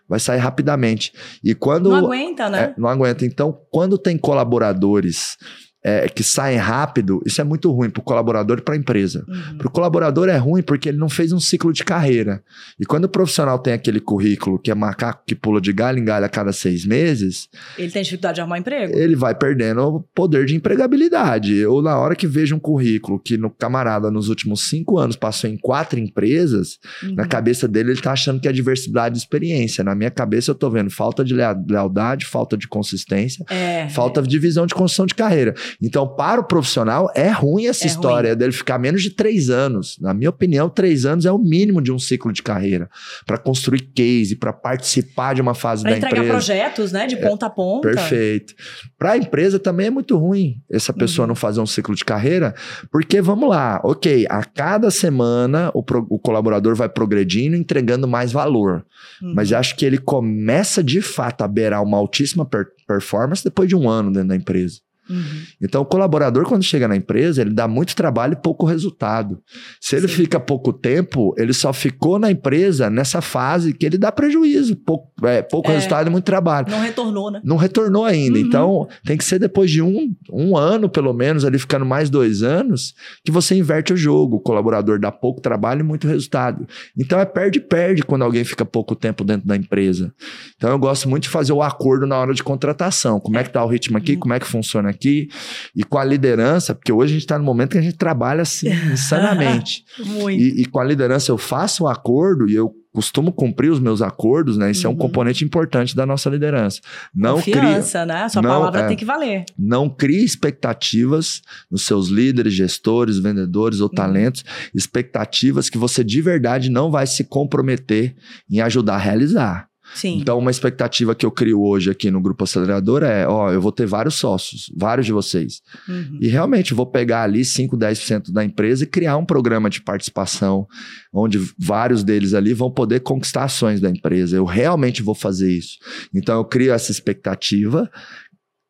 Vai 0.07 0.19
sair 0.19 0.39
rapidamente. 0.39 1.13
E 1.43 1.55
quando. 1.55 1.89
Não 1.89 2.05
aguenta, 2.05 2.49
né? 2.49 2.63
É, 2.63 2.73
não 2.79 2.89
aguenta. 2.89 3.25
Então, 3.25 3.57
quando 3.71 3.97
tem 3.97 4.17
colaboradores 4.17 5.37
é, 5.83 6.07
que 6.07 6.23
saem 6.23 6.57
rápido, 6.57 7.21
isso 7.25 7.41
é 7.41 7.43
muito 7.43 7.71
ruim 7.71 7.89
para 7.89 7.99
o 7.99 8.03
colaborador 8.03 8.59
e 8.59 8.61
para 8.61 8.73
a 8.75 8.77
empresa. 8.77 9.25
Uhum. 9.27 9.57
Para 9.57 9.67
o 9.67 9.71
colaborador 9.71 10.29
é 10.29 10.37
ruim 10.37 10.61
porque 10.61 10.87
ele 10.89 10.97
não 10.97 11.09
fez 11.09 11.31
um 11.31 11.39
ciclo 11.39 11.73
de 11.73 11.83
carreira. 11.83 12.41
E 12.79 12.85
quando 12.85 13.05
o 13.05 13.09
profissional 13.09 13.59
tem 13.59 13.73
aquele 13.73 13.99
currículo 13.99 14.57
que 14.59 14.71
é 14.71 14.75
macaco 14.75 15.23
que 15.27 15.35
pula 15.35 15.59
de 15.59 15.73
galho 15.73 15.99
em 15.99 16.05
galho 16.05 16.25
a 16.25 16.29
cada 16.29 16.53
seis 16.53 16.85
meses, 16.85 17.49
Ele 17.77 17.91
tem 17.91 18.01
dificuldade 18.03 18.35
de 18.35 18.41
arrumar 18.41 18.59
emprego? 18.59 18.97
ele 18.97 19.15
vai 19.15 19.35
perdendo 19.35 19.81
o 19.81 19.99
poder 20.15 20.45
de 20.45 20.55
empregabilidade. 20.55 21.53
Eu, 21.55 21.81
na 21.81 21.97
hora 21.97 22.15
que 22.15 22.27
vejo 22.27 22.55
um 22.55 22.59
currículo 22.59 23.19
que 23.19 23.37
no 23.37 23.49
camarada 23.49 24.09
nos 24.11 24.29
últimos 24.29 24.69
cinco 24.69 24.97
anos 24.97 25.15
passou 25.15 25.49
em 25.49 25.57
quatro 25.57 25.99
empresas, 25.99 26.79
Uhum. 27.03 27.15
na 27.15 27.25
cabeça 27.25 27.67
dele 27.67 27.91
ele 27.91 28.01
tá 28.01 28.11
achando 28.11 28.39
que 28.39 28.47
é 28.47 28.51
diversidade 28.51 29.15
de 29.15 29.19
experiência. 29.21 29.83
Na 29.83 29.95
minha 29.95 30.11
cabeça 30.11 30.51
eu 30.51 30.55
tô 30.55 30.69
vendo 30.69 30.89
falta 30.89 31.23
de 31.23 31.33
lea- 31.33 31.57
lealdade, 31.69 32.25
falta 32.25 32.55
de 32.57 32.67
consistência, 32.67 33.45
É. 33.49 33.87
falta 33.89 34.21
de 34.21 34.39
visão 34.39 34.65
de 34.65 34.73
construção 34.73 35.05
de 35.05 35.15
carreira. 35.15 35.53
Então, 35.81 36.07
para 36.07 36.41
o 36.41 36.43
profissional, 36.43 37.09
é 37.15 37.29
ruim 37.29 37.67
essa 37.67 37.85
É 37.85 37.87
história 37.87 38.35
dele 38.35 38.51
ficar 38.51 38.77
menos 38.79 39.01
de 39.01 39.09
três 39.11 39.49
anos. 39.49 39.97
Na 39.99 40.13
minha 40.13 40.29
opinião, 40.29 40.69
três 40.69 41.05
anos 41.05 41.25
é 41.25 41.31
o 41.31 41.37
mínimo 41.37 41.81
de 41.81 41.91
um 41.91 41.99
ciclo 41.99 42.31
de 42.31 42.41
carreira 42.41 42.89
para 43.25 43.37
construir 43.37 43.81
case, 43.93 44.35
para 44.35 44.51
participar 44.53 45.33
de 45.35 45.41
uma 45.41 45.53
fase 45.53 45.83
Pra 45.83 45.91
da 45.91 45.97
entregar 45.97 46.17
empresa. 46.17 46.33
projetos, 46.33 46.91
né? 46.91 47.07
De 47.07 47.17
ponta 47.17 47.45
a 47.45 47.49
ponta. 47.49 47.89
Perfeito. 47.89 48.53
Para 48.97 49.11
a 49.13 49.17
empresa 49.17 49.59
também 49.59 49.87
é 49.87 49.91
muito 49.91 50.17
ruim 50.17 50.55
essa 50.71 50.93
pessoa 50.93 51.23
Uhum. 51.25 51.29
não 51.29 51.35
fazer 51.35 51.61
um 51.61 51.65
ciclo 51.65 51.95
de 51.95 52.03
carreira, 52.05 52.53
porque 52.91 53.21
vamos 53.21 53.49
lá, 53.49 53.79
ok, 53.83 54.25
a 54.29 54.43
cada 54.43 54.89
semana 54.91 55.69
o, 55.73 55.83
pro- 55.83 56.05
o 56.09 56.19
colaborador 56.19 56.75
vai 56.75 56.89
progredindo, 56.89 57.55
entregando 57.55 58.07
mais 58.07 58.31
valor. 58.31 58.85
Uhum. 59.21 59.33
Mas 59.35 59.51
acho 59.53 59.75
que 59.75 59.85
ele 59.85 59.97
começa 59.97 60.83
de 60.83 61.01
fato 61.01 61.43
a 61.43 61.47
beirar 61.47 61.83
uma 61.83 61.97
altíssima 61.97 62.45
per- 62.45 62.67
performance 62.87 63.43
depois 63.43 63.67
de 63.69 63.75
um 63.75 63.89
ano 63.89 64.11
dentro 64.11 64.29
da 64.29 64.35
empresa. 64.35 64.79
Uhum. 65.09 65.19
Então, 65.61 65.81
o 65.81 65.85
colaborador, 65.85 66.45
quando 66.45 66.63
chega 66.63 66.87
na 66.87 66.95
empresa, 66.95 67.41
ele 67.41 67.51
dá 67.53 67.67
muito 67.67 67.95
trabalho 67.95 68.33
e 68.33 68.41
pouco 68.41 68.65
resultado. 68.65 69.39
Se 69.81 69.95
ele 69.95 70.07
Sim. 70.07 70.13
fica 70.15 70.39
pouco 70.39 70.71
tempo, 70.71 71.33
ele 71.37 71.53
só 71.53 71.73
ficou 71.73 72.17
na 72.17 72.31
empresa 72.31 72.89
nessa 72.89 73.21
fase 73.21 73.73
que 73.73 73.85
ele 73.85 73.97
dá 73.97 74.11
prejuízo. 74.11 74.75
Pouco, 74.75 75.11
é, 75.27 75.41
pouco 75.41 75.69
É. 75.71 75.75
resultado 75.75 76.07
e 76.07 76.09
muito 76.09 76.25
trabalho 76.25 76.67
Não 76.69 76.79
retornou, 76.81 77.31
né? 77.31 77.41
não 77.43 77.57
retornou 77.57 78.05
ainda. 78.05 78.37
Uhum. 78.39 78.45
Então, 78.45 78.87
tem 79.05 79.17
que 79.17 79.23
ser 79.25 79.39
depois 79.39 79.69
de 79.69 79.81
um, 79.81 80.13
um 80.31 80.55
ano, 80.57 80.87
pelo 80.89 81.13
menos, 81.13 81.43
ali 81.45 81.59
ficando 81.59 81.85
mais 81.85 82.09
dois 82.09 82.41
anos, 82.43 82.93
que 83.25 83.31
você 83.31 83.55
inverte 83.55 83.91
o 83.93 83.97
jogo. 83.97 84.37
O 84.37 84.39
colaborador 84.39 84.99
dá 84.99 85.11
pouco 85.11 85.41
trabalho 85.41 85.81
e 85.81 85.83
muito 85.83 86.07
resultado. 86.07 86.65
Então, 86.97 87.19
é 87.19 87.25
perde-perde 87.25 88.03
quando 88.03 88.21
alguém 88.23 88.43
fica 88.43 88.63
pouco 88.65 88.95
tempo 88.95 89.23
dentro 89.23 89.47
da 89.47 89.55
empresa. 89.55 90.13
Então, 90.55 90.69
eu 90.69 90.79
gosto 90.79 91.09
muito 91.09 91.23
de 91.23 91.29
fazer 91.29 91.51
o 91.53 91.61
acordo 91.61 92.05
na 92.07 92.17
hora 92.17 92.33
de 92.33 92.43
contratação. 92.43 93.19
Como 93.19 93.37
é 93.37 93.43
que 93.43 93.49
tá 93.51 93.63
o 93.63 93.67
ritmo 93.67 93.97
aqui, 93.97 94.13
Uhum. 94.13 94.19
como 94.19 94.33
é 94.33 94.39
que 94.39 94.47
funciona 94.47 94.92
aqui. 94.93 95.27
E 95.75 95.83
com 95.83 95.97
a 95.97 96.03
liderança, 96.05 96.73
porque 96.73 96.91
hoje 96.91 97.11
a 97.11 97.15
gente 97.15 97.23
está 97.23 97.37
no 97.37 97.43
momento 97.43 97.71
que 97.71 97.77
a 97.77 97.81
gente 97.81 97.97
trabalha 97.97 98.41
assim, 98.43 98.69
insanamente. 98.93 99.83
Muito. 100.05 100.39
E, 100.41 100.61
e 100.61 100.65
com 100.65 100.79
a 100.79 100.83
liderança 100.83 101.31
eu 101.31 101.37
faço 101.37 101.83
um 101.83 101.87
acordo 101.87 102.49
e 102.49 102.55
eu 102.55 102.71
costumo 102.93 103.33
cumprir 103.33 103.71
os 103.71 103.79
meus 103.79 104.03
acordos, 104.03 104.55
né? 104.55 104.69
Isso 104.69 104.85
é 104.85 104.89
um 104.89 104.93
Uhum. 104.93 104.99
componente 104.99 105.43
importante 105.43 105.95
da 105.95 106.05
nossa 106.05 106.29
liderança. 106.29 106.79
Não 107.13 107.41
cria, 107.41 107.55
Confiança, 107.55 108.05
né? 108.05 108.21
A 108.21 108.29
sua 108.29 108.41
Não, 108.43 108.49
palavra 108.51 108.81
é. 108.81 108.87
tem 108.87 108.95
que 108.95 109.03
valer. 109.03 109.45
não 109.57 109.89
crie 109.89 110.23
expectativas 110.23 111.41
nos 111.71 111.85
seus 111.87 112.09
líderes, 112.09 112.53
gestores, 112.53 113.17
vendedores 113.17 113.79
ou 113.79 113.89
talentos, 113.89 114.43
expectativas 114.75 115.69
que 115.71 115.77
você 115.77 116.03
de 116.03 116.21
verdade 116.21 116.69
não 116.69 116.91
vai 116.91 117.07
se 117.07 117.23
comprometer 117.23 118.15
em 118.49 118.61
ajudar 118.61 118.95
a 118.95 118.99
realizar. 118.99 119.67
Sim. 119.93 120.19
Então, 120.19 120.37
uma 120.37 120.51
expectativa 120.51 121.15
que 121.15 121.25
eu 121.25 121.31
crio 121.31 121.61
hoje 121.61 121.89
aqui 121.89 122.09
no 122.09 122.21
Grupo 122.21 122.43
Acelerador 122.43 123.03
é: 123.03 123.27
ó, 123.27 123.51
eu 123.51 123.61
vou 123.61 123.71
ter 123.71 123.85
vários 123.85 124.15
sócios, 124.15 124.71
vários 124.75 125.05
de 125.05 125.13
vocês. 125.13 125.61
Uhum. 125.87 126.17
E 126.21 126.27
realmente 126.27 126.73
vou 126.73 126.85
pegar 126.85 127.23
ali 127.23 127.43
5, 127.43 127.77
10% 127.77 128.31
da 128.31 128.43
empresa 128.43 128.83
e 128.83 128.87
criar 128.87 129.17
um 129.17 129.25
programa 129.25 129.69
de 129.69 129.81
participação, 129.81 130.67
onde 131.13 131.39
vários 131.57 132.03
deles 132.03 132.33
ali 132.33 132.53
vão 132.53 132.71
poder 132.71 133.01
conquistar 133.01 133.43
ações 133.43 133.79
da 133.79 133.89
empresa. 133.89 134.35
Eu 134.35 134.45
realmente 134.45 135.03
vou 135.03 135.15
fazer 135.15 135.51
isso. 135.51 135.77
Então 136.13 136.37
eu 136.37 136.45
crio 136.45 136.73
essa 136.73 136.91
expectativa 136.91 137.89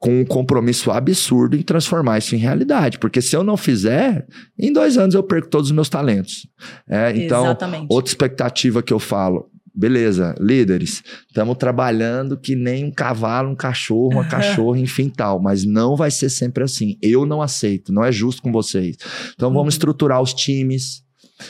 com 0.04 0.20
um 0.20 0.26
compromisso 0.26 0.92
absurdo 0.92 1.56
em 1.56 1.62
transformar 1.62 2.18
isso 2.18 2.36
em 2.36 2.38
realidade. 2.38 3.00
Porque 3.00 3.22
se 3.22 3.38
eu 3.38 3.42
não 3.42 3.56
fizer, 3.56 4.28
em 4.60 4.74
dois 4.74 4.98
anos 4.98 5.16
eu 5.16 5.24
perco 5.24 5.48
todos 5.48 5.70
os 5.70 5.72
meus 5.74 5.88
talentos. 5.88 6.46
É, 6.90 7.16
então, 7.16 7.56
outra 7.90 8.12
expectativa 8.12 8.84
que 8.84 8.92
eu 8.92 9.00
falo. 9.00 9.50
Beleza, 9.76 10.36
líderes, 10.40 11.02
estamos 11.28 11.58
trabalhando 11.58 12.38
que 12.38 12.56
nem 12.56 12.86
um 12.86 12.92
cavalo, 12.92 13.50
um 13.50 13.56
cachorro, 13.56 14.12
uma 14.14 14.26
cachorra, 14.28 14.78
enfim 14.80 15.10
tal, 15.10 15.42
mas 15.42 15.66
não 15.66 15.96
vai 15.96 16.12
ser 16.12 16.30
sempre 16.30 16.64
assim. 16.64 16.96
Eu 17.02 17.26
não 17.26 17.42
aceito, 17.42 17.92
não 17.92 18.04
é 18.04 18.12
justo 18.12 18.42
com 18.44 18.52
vocês. 18.52 18.96
Então 19.34 19.50
Uhum. 19.50 19.56
vamos 19.56 19.74
estruturar 19.74 20.22
os 20.22 20.32
times, 20.34 21.02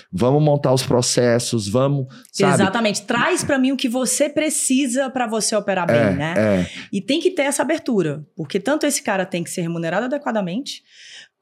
vamos 0.09 0.41
montar 0.41 0.73
os 0.73 0.83
processos, 0.83 1.67
vamos, 1.67 2.07
sabe? 2.31 2.53
Exatamente. 2.53 3.01
Traz 3.01 3.43
pra 3.43 3.59
mim 3.59 3.73
o 3.73 3.77
que 3.77 3.89
você 3.89 4.29
precisa 4.29 5.09
pra 5.09 5.27
você 5.27 5.53
operar 5.55 5.85
bem, 5.85 5.97
É, 5.97 6.11
né? 6.13 6.33
é, 6.37 6.69
E 6.93 7.01
tem 7.01 7.19
que 7.19 7.29
ter 7.31 7.41
essa 7.43 7.61
abertura, 7.61 8.25
porque 8.37 8.57
tanto 8.57 8.85
esse 8.85 9.03
cara 9.03 9.25
tem 9.25 9.43
que 9.43 9.49
ser 9.49 9.61
remunerado 9.61 10.05
adequadamente, 10.05 10.81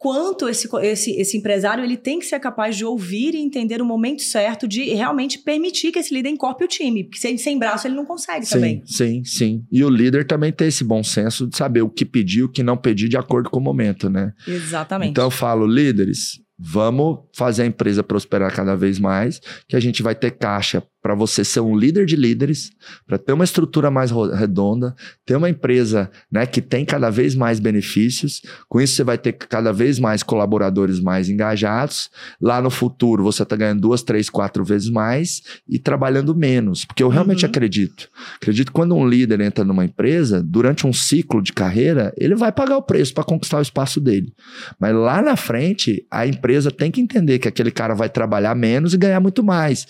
quanto 0.01 0.49
esse, 0.49 0.67
esse, 0.81 1.11
esse 1.11 1.37
empresário 1.37 1.83
ele 1.83 1.95
tem 1.95 2.17
que 2.17 2.25
ser 2.25 2.39
capaz 2.39 2.75
de 2.75 2.83
ouvir 2.83 3.35
e 3.35 3.37
entender 3.37 3.83
o 3.83 3.85
momento 3.85 4.23
certo 4.23 4.67
de 4.67 4.85
realmente 4.95 5.37
permitir 5.37 5.91
que 5.91 5.99
esse 5.99 6.11
líder 6.11 6.29
encorpe 6.29 6.63
o 6.63 6.67
time, 6.67 7.03
porque 7.03 7.19
sem, 7.19 7.37
sem 7.37 7.59
braço 7.59 7.85
ele 7.85 7.93
não 7.93 8.03
consegue 8.03 8.43
sim, 8.43 8.55
também. 8.55 8.81
sim, 8.83 9.23
sim. 9.23 9.63
E 9.71 9.83
o 9.83 9.89
líder 9.89 10.25
também 10.25 10.51
tem 10.51 10.69
esse 10.69 10.83
bom 10.83 11.03
senso 11.03 11.45
de 11.45 11.55
saber 11.55 11.83
o 11.83 11.89
que 11.89 12.03
pedir, 12.03 12.41
o 12.41 12.49
que 12.49 12.63
não 12.63 12.75
pedir 12.75 13.09
de 13.09 13.15
acordo 13.15 13.47
com 13.51 13.59
o 13.59 13.61
momento, 13.61 14.09
né? 14.09 14.33
Exatamente. 14.47 15.11
Então 15.11 15.25
eu 15.25 15.31
falo, 15.31 15.67
líderes, 15.67 16.41
vamos 16.57 17.19
fazer 17.35 17.61
a 17.61 17.67
empresa 17.67 18.01
prosperar 18.01 18.51
cada 18.55 18.75
vez 18.75 18.97
mais, 18.97 19.39
que 19.69 19.75
a 19.75 19.79
gente 19.79 20.01
vai 20.01 20.15
ter 20.15 20.31
caixa 20.31 20.81
para 21.01 21.15
você 21.15 21.43
ser 21.43 21.59
um 21.61 21.75
líder 21.75 22.05
de 22.05 22.15
líderes, 22.15 22.71
para 23.07 23.17
ter 23.17 23.33
uma 23.33 23.43
estrutura 23.43 23.89
mais 23.89 24.11
redonda, 24.11 24.95
ter 25.25 25.35
uma 25.35 25.49
empresa 25.49 26.09
né, 26.31 26.45
que 26.45 26.61
tem 26.61 26.85
cada 26.85 27.09
vez 27.09 27.33
mais 27.35 27.59
benefícios. 27.59 28.41
Com 28.69 28.79
isso, 28.79 28.95
você 28.95 29.03
vai 29.03 29.17
ter 29.17 29.33
cada 29.33 29.73
vez 29.73 29.97
mais 29.99 30.21
colaboradores 30.23 30.99
mais 30.99 31.29
engajados. 31.29 32.09
Lá 32.39 32.61
no 32.61 32.69
futuro, 32.69 33.23
você 33.23 33.43
está 33.43 33.55
ganhando 33.55 33.81
duas, 33.81 34.03
três, 34.03 34.29
quatro 34.29 34.63
vezes 34.63 34.89
mais 34.89 35.41
e 35.67 35.79
trabalhando 35.79 36.35
menos. 36.35 36.85
Porque 36.85 37.01
eu 37.03 37.09
realmente 37.09 37.45
Uhum. 37.45 37.49
acredito. 37.49 38.07
Acredito 38.35 38.67
que 38.67 38.73
quando 38.73 38.95
um 38.95 39.07
líder 39.07 39.41
entra 39.41 39.63
numa 39.65 39.83
empresa, 39.85 40.41
durante 40.43 40.85
um 40.85 40.93
ciclo 40.93 41.41
de 41.41 41.51
carreira, 41.53 42.13
ele 42.17 42.35
vai 42.35 42.51
pagar 42.51 42.77
o 42.77 42.81
preço 42.83 43.13
para 43.13 43.23
conquistar 43.23 43.57
o 43.57 43.61
espaço 43.61 43.99
dele. 43.99 44.31
Mas 44.79 44.93
lá 44.95 45.21
na 45.21 45.35
frente, 45.35 46.05
a 46.11 46.27
empresa 46.27 46.69
tem 46.69 46.91
que 46.91 47.01
entender 47.01 47.39
que 47.39 47.47
aquele 47.47 47.71
cara 47.71 47.93
vai 47.95 48.09
trabalhar 48.09 48.53
menos 48.55 48.93
e 48.93 48.97
ganhar 48.97 49.19
muito 49.19 49.43
mais. 49.43 49.85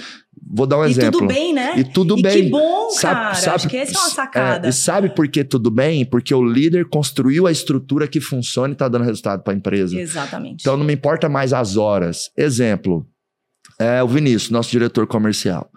Vou 0.53 0.65
dar 0.65 0.79
um 0.79 0.85
e 0.85 0.89
exemplo. 0.91 1.19
tudo 1.19 1.27
bem, 1.27 1.53
né? 1.53 1.73
E 1.77 1.83
tudo 1.83 2.17
E 2.17 2.21
bem. 2.21 2.43
que 2.45 2.49
bom, 2.49 2.89
Sabe- 2.89 3.13
cara. 3.15 3.33
sabe- 3.35 3.55
Acho 3.55 3.69
que 3.69 3.77
essa 3.77 3.93
é 3.93 3.97
uma 3.99 4.07
É, 4.07 4.11
sacada. 4.11 4.67
e 4.69 4.73
sabe 4.73 5.09
por 5.09 5.27
que 5.27 5.43
tudo 5.43 5.69
bem? 5.69 6.05
Porque 6.05 6.33
o 6.33 6.43
líder 6.43 6.85
construiu 6.89 7.47
a 7.47 7.51
estrutura 7.51 8.07
que 8.07 8.19
funciona 8.19 8.69
e 8.69 8.73
está 8.73 8.87
dando 8.87 9.03
resultado 9.05 9.43
para 9.43 9.53
a 9.53 9.55
empresa. 9.55 9.97
Exatamente. 9.99 10.61
Então 10.61 10.75
não 10.77 10.85
me 10.85 10.93
importa 10.93 11.27
mais 11.29 11.53
as 11.53 11.77
horas. 11.77 12.29
Exemplo, 12.37 13.05
é 13.79 14.01
o 14.03 14.07
Vinícius, 14.07 14.49
nosso 14.49 14.71
diretor 14.71 15.05
comercial. 15.07 15.69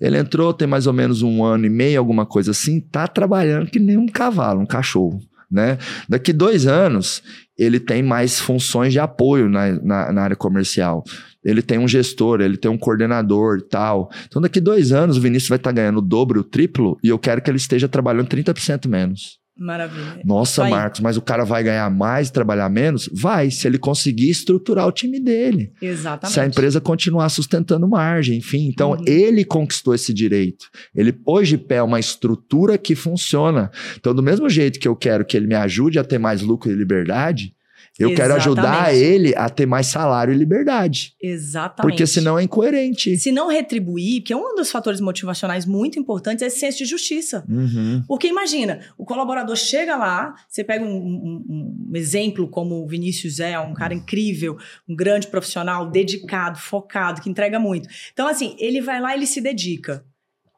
Ele 0.00 0.16
entrou 0.18 0.52
tem 0.54 0.68
mais 0.68 0.86
ou 0.86 0.92
menos 0.92 1.22
um 1.22 1.42
ano 1.44 1.66
e 1.66 1.70
meio, 1.70 1.98
alguma 1.98 2.24
coisa 2.26 2.50
assim, 2.52 2.80
tá 2.80 3.06
trabalhando 3.08 3.70
que 3.70 3.78
nem 3.78 3.96
um 3.96 4.06
cavalo, 4.06 4.60
um 4.60 4.66
cachorro. 4.66 5.20
Né? 5.50 5.78
Daqui 6.08 6.30
dois 6.32 6.66
anos, 6.66 7.22
ele 7.58 7.80
tem 7.80 8.02
mais 8.02 8.38
funções 8.38 8.92
de 8.92 9.00
apoio 9.00 9.48
na, 9.48 9.72
na, 9.82 10.12
na 10.12 10.22
área 10.22 10.36
comercial. 10.36 11.02
Ele 11.44 11.60
tem 11.60 11.78
um 11.78 11.88
gestor, 11.88 12.40
ele 12.40 12.56
tem 12.56 12.70
um 12.70 12.78
coordenador 12.78 13.58
e 13.58 13.68
tal. 13.68 14.10
Então, 14.26 14.40
daqui 14.40 14.60
dois 14.60 14.92
anos, 14.92 15.16
o 15.16 15.20
Vinícius 15.20 15.48
vai 15.48 15.56
estar 15.56 15.72
ganhando 15.72 15.98
o 15.98 16.02
dobro, 16.02 16.40
o 16.40 16.44
triplo, 16.44 16.96
e 17.02 17.08
eu 17.08 17.18
quero 17.18 17.42
que 17.42 17.50
ele 17.50 17.56
esteja 17.56 17.88
trabalhando 17.88 18.28
30% 18.28 18.86
menos. 18.86 19.38
Maravilha. 19.58 20.22
Nossa, 20.24 20.62
Vai. 20.62 20.70
Marcos, 20.70 21.00
mas 21.00 21.16
o 21.16 21.22
cara 21.22 21.44
vai 21.44 21.62
ganhar 21.64 21.90
mais 21.90 22.28
e 22.28 22.32
trabalhar 22.32 22.68
menos? 22.68 23.08
Vai, 23.12 23.50
se 23.50 23.66
ele 23.66 23.78
conseguir 23.78 24.30
estruturar 24.30 24.86
o 24.86 24.92
time 24.92 25.18
dele. 25.18 25.72
Exatamente. 25.82 26.32
Se 26.34 26.40
a 26.40 26.46
empresa 26.46 26.80
continuar 26.80 27.28
sustentando 27.28 27.88
margem, 27.88 28.38
enfim. 28.38 28.68
Então, 28.68 28.92
Uhum. 28.92 29.04
ele 29.06 29.44
conquistou 29.44 29.94
esse 29.94 30.14
direito. 30.14 30.66
Ele 30.94 31.12
pôs 31.12 31.48
de 31.48 31.58
pé 31.58 31.82
uma 31.82 31.98
estrutura 31.98 32.78
que 32.78 32.94
funciona. 32.94 33.70
Então, 33.98 34.14
do 34.14 34.22
mesmo 34.22 34.48
jeito 34.48 34.78
que 34.78 34.86
eu 34.86 34.94
quero 34.94 35.24
que 35.24 35.36
ele 35.36 35.46
me 35.46 35.54
ajude 35.54 35.98
a 35.98 36.04
ter 36.04 36.18
mais 36.18 36.40
lucro 36.42 36.70
e 36.70 36.74
liberdade, 36.74 37.52
Eu 37.98 38.14
quero 38.14 38.34
ajudar 38.34 38.92
Exatamente. 38.92 39.04
ele 39.04 39.34
a 39.36 39.48
ter 39.50 39.66
mais 39.66 39.88
salário 39.88 40.32
e 40.32 40.36
liberdade. 40.36 41.14
Exatamente. 41.20 41.82
Porque 41.90 42.06
senão 42.06 42.38
é 42.38 42.42
incoerente. 42.44 43.16
Se 43.18 43.32
não 43.32 43.48
retribuir, 43.48 44.22
que 44.22 44.32
é 44.32 44.36
um 44.36 44.54
dos 44.54 44.70
fatores 44.70 45.00
motivacionais 45.00 45.66
muito 45.66 45.98
importantes, 45.98 46.42
é 46.42 46.46
esse 46.46 46.60
senso 46.60 46.78
de 46.78 46.84
justiça. 46.84 47.44
Uhum. 47.48 48.04
Porque 48.06 48.28
imagina, 48.28 48.80
o 48.96 49.04
colaborador 49.04 49.56
chega 49.56 49.96
lá, 49.96 50.34
você 50.48 50.62
pega 50.62 50.84
um, 50.84 50.88
um- 50.96 51.86
um 51.90 51.96
exemplo 51.96 52.46
como 52.48 52.84
o 52.84 52.86
Vinícius 52.86 53.40
é, 53.40 53.58
um 53.58 53.74
cara 53.74 53.92
incrível, 53.94 54.56
um 54.88 54.94
grande 54.94 55.26
profissional, 55.26 55.90
dedicado, 55.90 56.58
focado, 56.58 57.20
que 57.20 57.28
entrega 57.28 57.58
muito. 57.58 57.88
Então, 58.12 58.28
assim, 58.28 58.54
ele 58.60 58.80
vai 58.80 59.00
lá, 59.00 59.14
ele 59.14 59.26
se 59.26 59.40
dedica. 59.40 60.04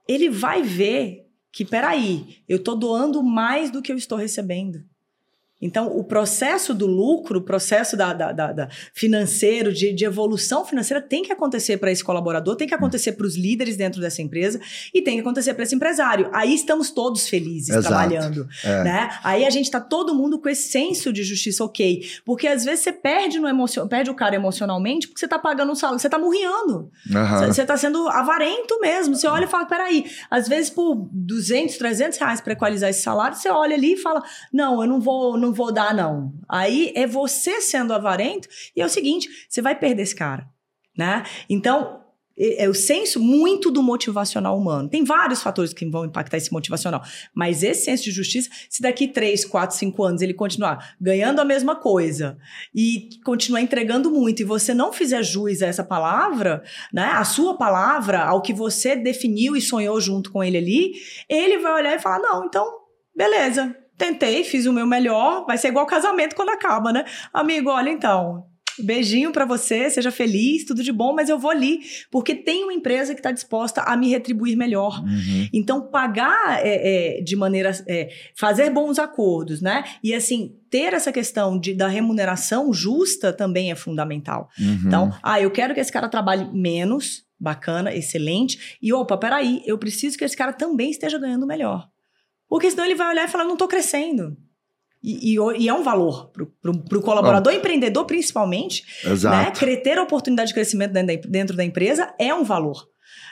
Ele 0.08 0.28
vai 0.28 0.62
ver 0.62 1.26
que, 1.52 1.64
peraí, 1.64 2.36
eu 2.48 2.58
tô 2.62 2.74
doando 2.74 3.22
mais 3.22 3.70
do 3.70 3.80
que 3.80 3.90
eu 3.90 3.96
estou 3.96 4.18
recebendo. 4.18 4.82
Então, 5.60 5.88
o 5.96 6.02
processo 6.04 6.72
do 6.74 6.86
lucro, 6.86 7.38
o 7.38 7.42
processo 7.42 7.96
da, 7.96 8.12
da- 8.12 8.32
da- 8.32 8.52
da 8.52 8.68
financeiro, 8.94 9.72
de, 9.72 9.92
de 9.92 10.04
evolução 10.04 10.64
financeira, 10.64 11.02
tem 11.02 11.22
que 11.22 11.32
acontecer 11.32 11.76
para 11.78 11.90
esse 11.90 12.02
colaborador, 12.04 12.54
tem 12.56 12.68
que 12.68 12.74
acontecer 12.74 13.12
para 13.12 13.26
os 13.26 13.36
líderes 13.36 13.76
dentro 13.76 14.00
dessa 14.00 14.22
empresa 14.22 14.60
e 14.94 15.02
tem 15.02 15.14
que 15.16 15.20
acontecer 15.20 15.54
para 15.54 15.62
esse 15.64 15.74
empresário. 15.74 16.30
Aí 16.32 16.54
estamos 16.54 16.90
todos 16.90 17.28
felizes 17.28 17.70
Exato. 17.70 17.88
trabalhando, 17.88 18.48
É. 18.64 18.84
né? 18.84 19.10
Aí 19.24 19.44
a 19.44 19.50
gente 19.50 19.64
está 19.66 19.80
todo 19.80 20.14
mundo 20.14 20.38
com 20.40 20.48
esse 20.48 20.70
senso 20.70 21.12
de 21.12 21.22
justiça 21.22 21.64
ok, 21.64 22.02
porque 22.24 22.46
às 22.46 22.64
vezes 22.64 22.80
você 22.84 22.92
perde 22.92 23.38
no 23.40 23.48
emocio... 23.48 23.86
perde 23.88 24.10
o 24.10 24.14
cara 24.14 24.34
emocionalmente 24.36 25.06
porque 25.08 25.18
você 25.20 25.26
está 25.26 25.38
pagando 25.38 25.72
um 25.72 25.74
salário, 25.74 25.98
você 26.00 26.06
está 26.06 26.18
murriando. 26.18 26.90
Aham. 27.14 27.46
Você 27.46 27.62
está 27.62 27.76
sendo 27.76 28.08
avarento 28.08 28.78
mesmo. 28.80 29.14
Você 29.16 29.26
olha 29.26 29.44
e 29.44 29.48
fala, 29.48 29.66
peraí, 29.66 30.04
às 30.30 30.48
vezes 30.48 30.70
por 30.70 31.08
200, 31.12 31.76
300 31.76 32.18
reais 32.18 32.40
para 32.40 32.52
equalizar 32.52 32.90
esse 32.90 33.02
salário, 33.02 33.36
você 33.36 33.48
olha 33.48 33.74
ali 33.74 33.94
e 33.94 33.96
fala, 33.96 34.22
não, 34.52 34.80
eu 34.82 34.88
não 34.88 35.00
vou, 35.00 35.36
não 35.38 35.49
vou 35.52 35.72
dar 35.72 35.94
não. 35.94 36.32
Aí 36.48 36.92
é 36.94 37.06
você 37.06 37.60
sendo 37.60 37.92
avarento 37.92 38.48
e 38.74 38.80
é 38.80 38.86
o 38.86 38.88
seguinte, 38.88 39.28
você 39.48 39.60
vai 39.60 39.78
perder 39.78 40.02
esse 40.02 40.14
cara, 40.14 40.48
né? 40.96 41.24
Então, 41.48 42.00
é 42.40 42.66
o 42.68 42.74
senso 42.74 43.20
muito 43.20 43.70
do 43.70 43.82
motivacional 43.82 44.56
humano. 44.56 44.88
Tem 44.88 45.04
vários 45.04 45.42
fatores 45.42 45.74
que 45.74 45.84
vão 45.84 46.06
impactar 46.06 46.38
esse 46.38 46.50
motivacional, 46.50 47.02
mas 47.34 47.62
esse 47.62 47.84
senso 47.84 48.04
de 48.04 48.10
justiça, 48.10 48.48
se 48.68 48.80
daqui 48.80 49.06
3, 49.06 49.44
4, 49.44 49.76
5 49.76 50.02
anos 50.02 50.22
ele 50.22 50.32
continuar 50.32 50.96
ganhando 50.98 51.40
a 51.40 51.44
mesma 51.44 51.76
coisa 51.76 52.38
e 52.74 53.10
continuar 53.24 53.60
entregando 53.60 54.10
muito 54.10 54.40
e 54.40 54.44
você 54.44 54.72
não 54.72 54.90
fizer 54.90 55.22
jus 55.22 55.60
a 55.60 55.66
essa 55.66 55.84
palavra, 55.84 56.62
né, 56.92 57.10
a 57.12 57.24
sua 57.24 57.58
palavra, 57.58 58.22
ao 58.22 58.40
que 58.40 58.54
você 58.54 58.96
definiu 58.96 59.54
e 59.54 59.60
sonhou 59.60 60.00
junto 60.00 60.32
com 60.32 60.42
ele 60.42 60.56
ali, 60.56 60.92
ele 61.28 61.58
vai 61.58 61.74
olhar 61.74 61.94
e 61.94 62.00
falar: 62.00 62.20
não, 62.20 62.46
então, 62.46 62.66
beleza, 63.14 63.76
tentei, 64.00 64.42
fiz 64.42 64.64
o 64.64 64.72
meu 64.72 64.86
melhor, 64.86 65.44
vai 65.46 65.58
ser 65.58 65.68
igual 65.68 65.84
casamento 65.84 66.34
quando 66.34 66.48
acaba, 66.48 66.90
né? 66.90 67.04
Amigo, 67.32 67.68
olha 67.68 67.90
então. 67.90 68.46
Beijinho 68.78 69.30
pra 69.30 69.44
você, 69.44 69.90
seja 69.90 70.10
feliz, 70.10 70.64
tudo 70.64 70.82
de 70.82 70.90
bom, 70.90 71.12
mas 71.14 71.28
eu 71.28 71.38
vou 71.38 71.50
ali, 71.50 71.80
porque 72.10 72.34
tem 72.34 72.64
uma 72.64 72.72
empresa 72.72 73.12
que 73.12 73.20
está 73.20 73.30
disposta 73.30 73.82
a 73.82 73.94
me 73.94 74.08
retribuir 74.08 74.56
melhor. 74.56 75.02
Uhum. 75.02 75.48
Então, 75.52 75.90
pagar 75.90 76.64
é, 76.64 77.18
é, 77.18 77.22
de 77.22 77.36
maneira. 77.36 77.72
é, 77.86 78.08
fazer 78.34 78.70
bons 78.70 78.98
acordos, 78.98 79.60
né? 79.60 79.84
E 80.02 80.14
assim, 80.14 80.54
ter 80.70 80.94
essa 80.94 81.12
questão 81.12 81.58
de, 81.58 81.74
da 81.74 81.88
remuneração 81.88 82.72
justa 82.72 83.34
também 83.34 83.70
é 83.70 83.74
fundamental. 83.74 84.48
Uhum. 84.58 84.82
Então, 84.86 85.12
ah, 85.22 85.38
eu 85.38 85.50
quero 85.50 85.74
que 85.74 85.80
esse 85.80 85.92
cara 85.92 86.08
trabalhe 86.08 86.48
menos, 86.50 87.24
bacana, 87.38 87.94
excelente. 87.94 88.78
E 88.80 88.94
opa, 88.94 89.18
peraí, 89.18 89.62
eu 89.66 89.76
preciso 89.76 90.16
que 90.16 90.24
esse 90.24 90.36
cara 90.36 90.54
também 90.54 90.90
esteja 90.90 91.18
ganhando 91.18 91.46
melhor. 91.46 91.86
Porque 92.50 92.70
senão 92.70 92.84
ele 92.84 92.94
vai 92.96 93.08
olhar 93.08 93.24
e 93.24 93.28
falar, 93.28 93.44
não 93.44 93.56
tô 93.56 93.66
crescendo. 93.66 94.36
E, 95.02 95.32
e 95.32 95.40
o- 95.40 95.52
e 95.52 95.66
é 95.68 95.72
um 95.72 95.82
valor 95.82 96.30
pro, 96.30 96.46
pro 96.82 97.00
colaborador 97.00 97.54
empreendedor, 97.54 98.04
principalmente, 98.04 98.84
né? 99.06 99.12
Exato. 99.12 99.58
Cre- 99.60 99.78
Ter 99.78 99.96
a 99.96 100.02
oportunidade 100.02 100.48
de 100.48 100.54
crescimento 100.54 100.92
dentro 100.92 101.16
da, 101.22 101.28
dentro 101.30 101.56
da 101.56 101.64
empresa 101.64 102.12
é 102.18 102.34
um 102.34 102.44
valor. 102.44 102.86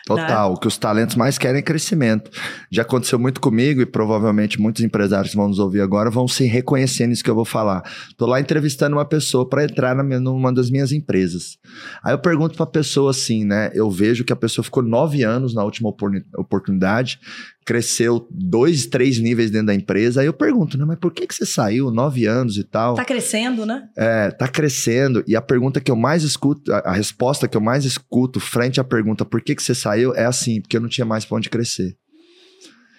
Total. 0.07 0.55
O 0.55 0.57
que 0.57 0.67
os 0.67 0.79
talentos 0.79 1.17
mais 1.17 1.37
querem 1.37 1.59
é 1.59 1.63
crescimento. 1.63 2.31
Já 2.73 2.81
aconteceu 2.81 3.19
muito 3.19 3.43
comigo 3.43 3.83
e 3.83 3.87
provavelmente 3.87 4.59
muitos 4.59 4.83
empresários 4.83 5.33
que 5.33 5.37
vão 5.37 5.49
nos 5.49 5.59
ouvir 5.59 5.83
agora 5.83 6.09
vão 6.11 6.27
se 6.27 6.47
reconhecer 6.47 7.07
nisso 7.07 7.23
que 7.23 7.29
eu 7.29 7.35
vou 7.35 7.45
falar. 7.45 7.83
Tô 8.17 8.25
lá 8.25 8.41
entrevistando 8.41 8.97
uma 8.97 9.05
pessoa 9.05 9.47
para 9.47 9.65
entrar 9.65 9.95
na 9.95 10.03
minha- 10.03 10.19
numa 10.19 10.51
das 10.51 10.71
minhas 10.71 10.93
empresas. 10.93 11.59
Aí 12.03 12.15
eu 12.15 12.19
pergunto 12.19 12.57
pra 12.57 12.65
pessoa 12.65 13.11
assim, 13.11 13.45
né? 13.45 13.71
Eu 13.75 13.91
vejo 13.91 14.25
que 14.25 14.33
a 14.33 14.37
pessoa 14.37 14.65
ficou 14.65 14.83
nove 14.83 15.23
anos 15.25 15.55
na 15.55 15.63
última 15.63 15.91
oportunidade, 16.39 17.21
cresceu 17.69 18.27
dois, 18.31 18.87
três 18.87 19.19
níveis 19.19 19.51
dentro 19.51 19.67
da 19.67 19.75
empresa. 19.75 20.23
Aí 20.23 20.27
eu 20.27 20.33
pergunto, 20.33 20.79
né? 20.79 20.87
Mas 20.87 20.99
por 20.99 21.13
que, 21.13 21.27
que 21.27 21.35
você 21.35 21.45
saiu 21.45 21.91
nove 21.91 22.25
anos 22.25 22.57
e 22.57 22.65
tal? 22.65 22.95
Tá 22.95 23.05
crescendo, 23.05 23.67
né? 23.67 23.91
É, 23.95 24.31
tá 24.31 24.49
crescendo. 24.49 25.23
E 25.27 25.37
a 25.37 25.43
pergunta 25.43 25.79
que 25.79 25.91
eu 25.91 25.97
mais 25.97 26.23
escuto, 26.23 26.73
a, 26.73 26.79
a 26.79 26.93
resposta 26.93 27.47
que 27.47 27.55
eu 27.55 27.61
mais 27.61 27.85
escuto 27.85 28.41
frente 28.41 28.81
à 28.81 28.85
pergunta 28.85 29.23
por 29.23 29.43
que, 29.43 29.55
que 29.55 29.63
você 29.63 29.75
saiu 29.75 30.15
é 30.15 30.25
assim, 30.25 30.63
porque 30.63 30.79
eu 30.79 30.81
não 30.81 30.89
tinha 30.89 31.05
mais 31.05 31.27
pra 31.27 31.37
onde 31.37 31.51
crescer. 31.51 31.95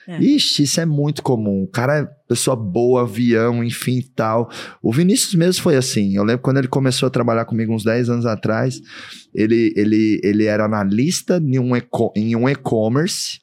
É. 0.08 0.22
Ixi, 0.22 0.62
isso 0.62 0.80
é 0.80 0.86
muito 0.86 1.24
comum. 1.24 1.64
O 1.64 1.68
cara 1.68 2.02
é 2.02 2.08
pessoa 2.28 2.56
boa, 2.56 3.02
avião, 3.02 3.64
enfim 3.64 3.98
e 3.98 4.04
tal. 4.04 4.52
O 4.84 4.94
Vinícius 4.94 5.34
mesmo 5.34 5.64
foi 5.64 5.78
assim. 5.78 6.16
Eu 6.16 6.24
lembro 6.24 6.44
quando 6.44 6.58
ele 6.58 6.68
começou 6.68 7.08
a 7.08 7.10
trabalhar 7.10 7.46
comigo 7.46 7.74
uns 7.74 7.84
10 7.84 8.08
anos 8.12 8.28
atrás, 8.28 8.80
ele, 9.34 9.74
ele, 9.76 10.22
ele 10.24 10.46
era 10.46 10.66
analista 10.66 11.41
em 11.44 11.58
um 11.58 11.72
um 11.74 12.50
e-commerce 12.50 13.40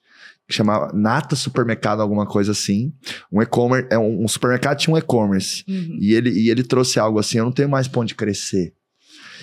chamava 0.48 0.92
Nata 0.92 1.34
Supermercado, 1.34 2.00
alguma 2.00 2.26
coisa 2.26 2.52
assim. 2.52 2.92
Um 3.32 3.42
e-commerce, 3.42 3.88
é 3.90 3.98
um, 3.98 4.24
um 4.24 4.28
supermercado 4.28 4.78
tinha 4.78 4.94
um 4.94 4.98
e-commerce. 4.98 5.64
Uhum. 5.68 5.98
E 6.00 6.14
ele, 6.14 6.30
e 6.30 6.50
ele 6.50 6.62
trouxe 6.62 6.98
algo 6.98 7.18
assim: 7.18 7.38
eu 7.38 7.44
não 7.44 7.52
tenho 7.52 7.68
mais 7.68 7.88
pra 7.88 8.00
onde 8.00 8.14
crescer. 8.14 8.74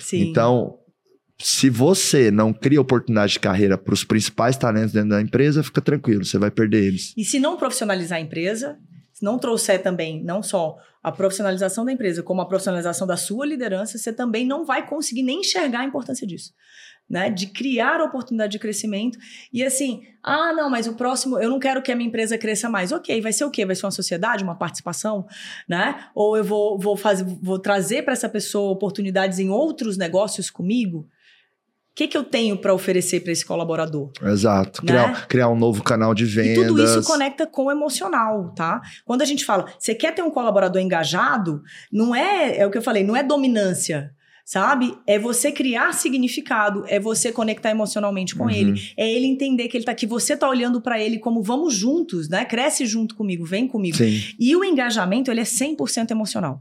Sim. 0.00 0.20
Então, 0.22 0.78
se 1.38 1.68
você 1.68 2.30
não 2.30 2.52
cria 2.52 2.80
oportunidade 2.80 3.32
de 3.32 3.40
carreira 3.40 3.76
para 3.76 3.92
os 3.92 4.04
principais 4.04 4.56
talentos 4.56 4.92
dentro 4.92 5.10
da 5.10 5.20
empresa, 5.20 5.62
fica 5.62 5.80
tranquilo, 5.80 6.24
você 6.24 6.38
vai 6.38 6.50
perder 6.50 6.84
eles. 6.84 7.12
E 7.16 7.24
se 7.24 7.38
não 7.38 7.56
profissionalizar 7.56 8.18
a 8.18 8.20
empresa, 8.20 8.78
se 9.12 9.24
não 9.24 9.38
trouxer 9.38 9.82
também 9.82 10.22
não 10.22 10.42
só 10.42 10.76
a 11.02 11.12
profissionalização 11.12 11.84
da 11.84 11.92
empresa, 11.92 12.22
como 12.22 12.40
a 12.40 12.48
profissionalização 12.48 13.06
da 13.06 13.16
sua 13.16 13.44
liderança, 13.44 13.98
você 13.98 14.12
também 14.12 14.46
não 14.46 14.64
vai 14.64 14.86
conseguir 14.86 15.22
nem 15.22 15.40
enxergar 15.40 15.80
a 15.80 15.84
importância 15.84 16.26
disso. 16.26 16.52
Né, 17.08 17.28
de 17.28 17.48
criar 17.48 18.00
oportunidade 18.00 18.52
de 18.52 18.58
crescimento 18.58 19.18
e 19.52 19.62
assim, 19.62 20.00
ah, 20.22 20.54
não, 20.54 20.70
mas 20.70 20.86
o 20.86 20.94
próximo, 20.94 21.38
eu 21.38 21.50
não 21.50 21.58
quero 21.58 21.82
que 21.82 21.92
a 21.92 21.94
minha 21.94 22.08
empresa 22.08 22.38
cresça 22.38 22.66
mais. 22.70 22.92
Ok, 22.92 23.20
vai 23.20 23.30
ser 23.30 23.44
o 23.44 23.50
quê? 23.50 23.66
Vai 23.66 23.76
ser 23.76 23.84
uma 23.84 23.92
sociedade, 23.92 24.42
uma 24.42 24.54
participação, 24.54 25.26
né? 25.68 26.06
Ou 26.14 26.34
eu 26.34 26.42
vou, 26.42 26.78
vou, 26.78 26.96
fazer, 26.96 27.24
vou 27.42 27.58
trazer 27.58 28.04
para 28.04 28.14
essa 28.14 28.28
pessoa 28.28 28.72
oportunidades 28.72 29.38
em 29.38 29.50
outros 29.50 29.98
negócios 29.98 30.48
comigo? 30.48 31.00
O 31.00 31.08
que, 31.94 32.08
que 32.08 32.16
eu 32.16 32.24
tenho 32.24 32.56
para 32.56 32.74
oferecer 32.74 33.20
para 33.20 33.30
esse 33.30 33.44
colaborador? 33.44 34.10
Exato. 34.20 34.84
Né? 34.84 34.92
Criar, 34.92 35.26
criar 35.28 35.48
um 35.48 35.56
novo 35.56 35.80
canal 35.80 36.12
de 36.12 36.24
vendas. 36.24 36.64
E 36.64 36.66
tudo 36.66 36.82
isso 36.82 37.04
conecta 37.04 37.46
com 37.46 37.66
o 37.66 37.70
emocional, 37.70 38.52
tá? 38.52 38.80
Quando 39.04 39.22
a 39.22 39.24
gente 39.24 39.44
fala, 39.44 39.66
você 39.78 39.94
quer 39.94 40.12
ter 40.12 40.22
um 40.22 40.30
colaborador 40.30 40.82
engajado, 40.82 41.62
não 41.92 42.12
é, 42.12 42.56
é 42.56 42.66
o 42.66 42.70
que 42.70 42.78
eu 42.78 42.82
falei, 42.82 43.04
não 43.04 43.14
é 43.14 43.22
dominância, 43.22 44.10
sabe? 44.44 44.94
É 45.06 45.18
você 45.18 45.50
criar 45.50 45.92
significado, 45.92 46.84
é 46.86 47.00
você 47.00 47.32
conectar 47.32 47.70
emocionalmente 47.70 48.34
com 48.34 48.44
Uhum. 48.44 48.50
ele, 48.50 48.80
é 48.96 49.10
ele 49.10 49.26
entender 49.26 49.68
que 49.68 49.76
ele 49.76 49.84
tá 49.84 49.92
aqui, 49.92 50.06
você 50.06 50.36
tá 50.36 50.48
olhando 50.48 50.80
para 50.80 51.00
ele 51.00 51.18
como 51.18 51.42
vamos 51.42 51.74
juntos, 51.74 52.28
né? 52.28 52.44
Cresce 52.44 52.84
junto 52.86 53.14
comigo, 53.14 53.44
vem 53.44 53.66
comigo. 53.66 53.96
Sim. 53.96 54.20
E 54.38 54.54
o 54.54 54.62
engajamento, 54.64 55.30
ele 55.30 55.40
é 55.40 55.44
100% 55.44 56.10
emocional. 56.10 56.60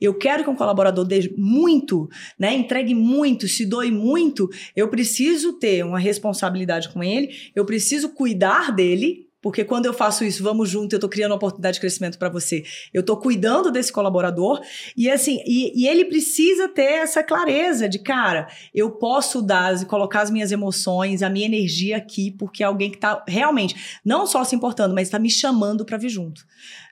Eu 0.00 0.14
quero 0.14 0.42
que 0.42 0.50
um 0.50 0.56
colaborador 0.56 1.04
dê 1.04 1.32
muito, 1.38 2.08
né, 2.36 2.52
entregue 2.56 2.92
muito, 2.92 3.46
se 3.46 3.64
doe 3.64 3.90
muito. 3.92 4.48
Eu 4.74 4.88
preciso 4.88 5.52
ter 5.60 5.84
uma 5.84 5.98
responsabilidade 5.98 6.88
com 6.88 7.04
ele, 7.04 7.30
eu 7.54 7.64
preciso 7.64 8.08
cuidar 8.08 8.74
dele, 8.74 9.29
porque 9.42 9.64
quando 9.64 9.86
eu 9.86 9.92
faço 9.94 10.24
isso, 10.24 10.42
vamos 10.42 10.68
junto, 10.68 10.92
eu 10.92 10.98
estou 10.98 11.08
criando 11.08 11.32
uma 11.32 11.36
oportunidade 11.36 11.74
de 11.74 11.80
crescimento 11.80 12.18
para 12.18 12.28
você. 12.28 12.62
Eu 12.92 13.00
estou 13.00 13.16
cuidando 13.16 13.70
desse 13.70 13.92
colaborador 13.92 14.60
e 14.96 15.10
assim, 15.10 15.40
e, 15.46 15.82
e 15.82 15.88
ele 15.88 16.04
precisa 16.04 16.68
ter 16.68 16.82
essa 16.82 17.22
clareza 17.22 17.88
de, 17.88 17.98
cara, 17.98 18.48
eu 18.74 18.90
posso 18.90 19.40
dar, 19.40 19.84
colocar 19.86 20.22
as 20.22 20.30
minhas 20.30 20.52
emoções, 20.52 21.22
a 21.22 21.30
minha 21.30 21.46
energia 21.46 21.96
aqui, 21.96 22.30
porque 22.30 22.62
é 22.62 22.66
alguém 22.66 22.90
que 22.90 22.96
está 22.96 23.24
realmente 23.26 24.00
não 24.04 24.26
só 24.26 24.44
se 24.44 24.54
importando, 24.54 24.94
mas 24.94 25.08
está 25.08 25.18
me 25.18 25.30
chamando 25.30 25.84
para 25.84 25.96
vir 25.96 26.10
junto. 26.10 26.44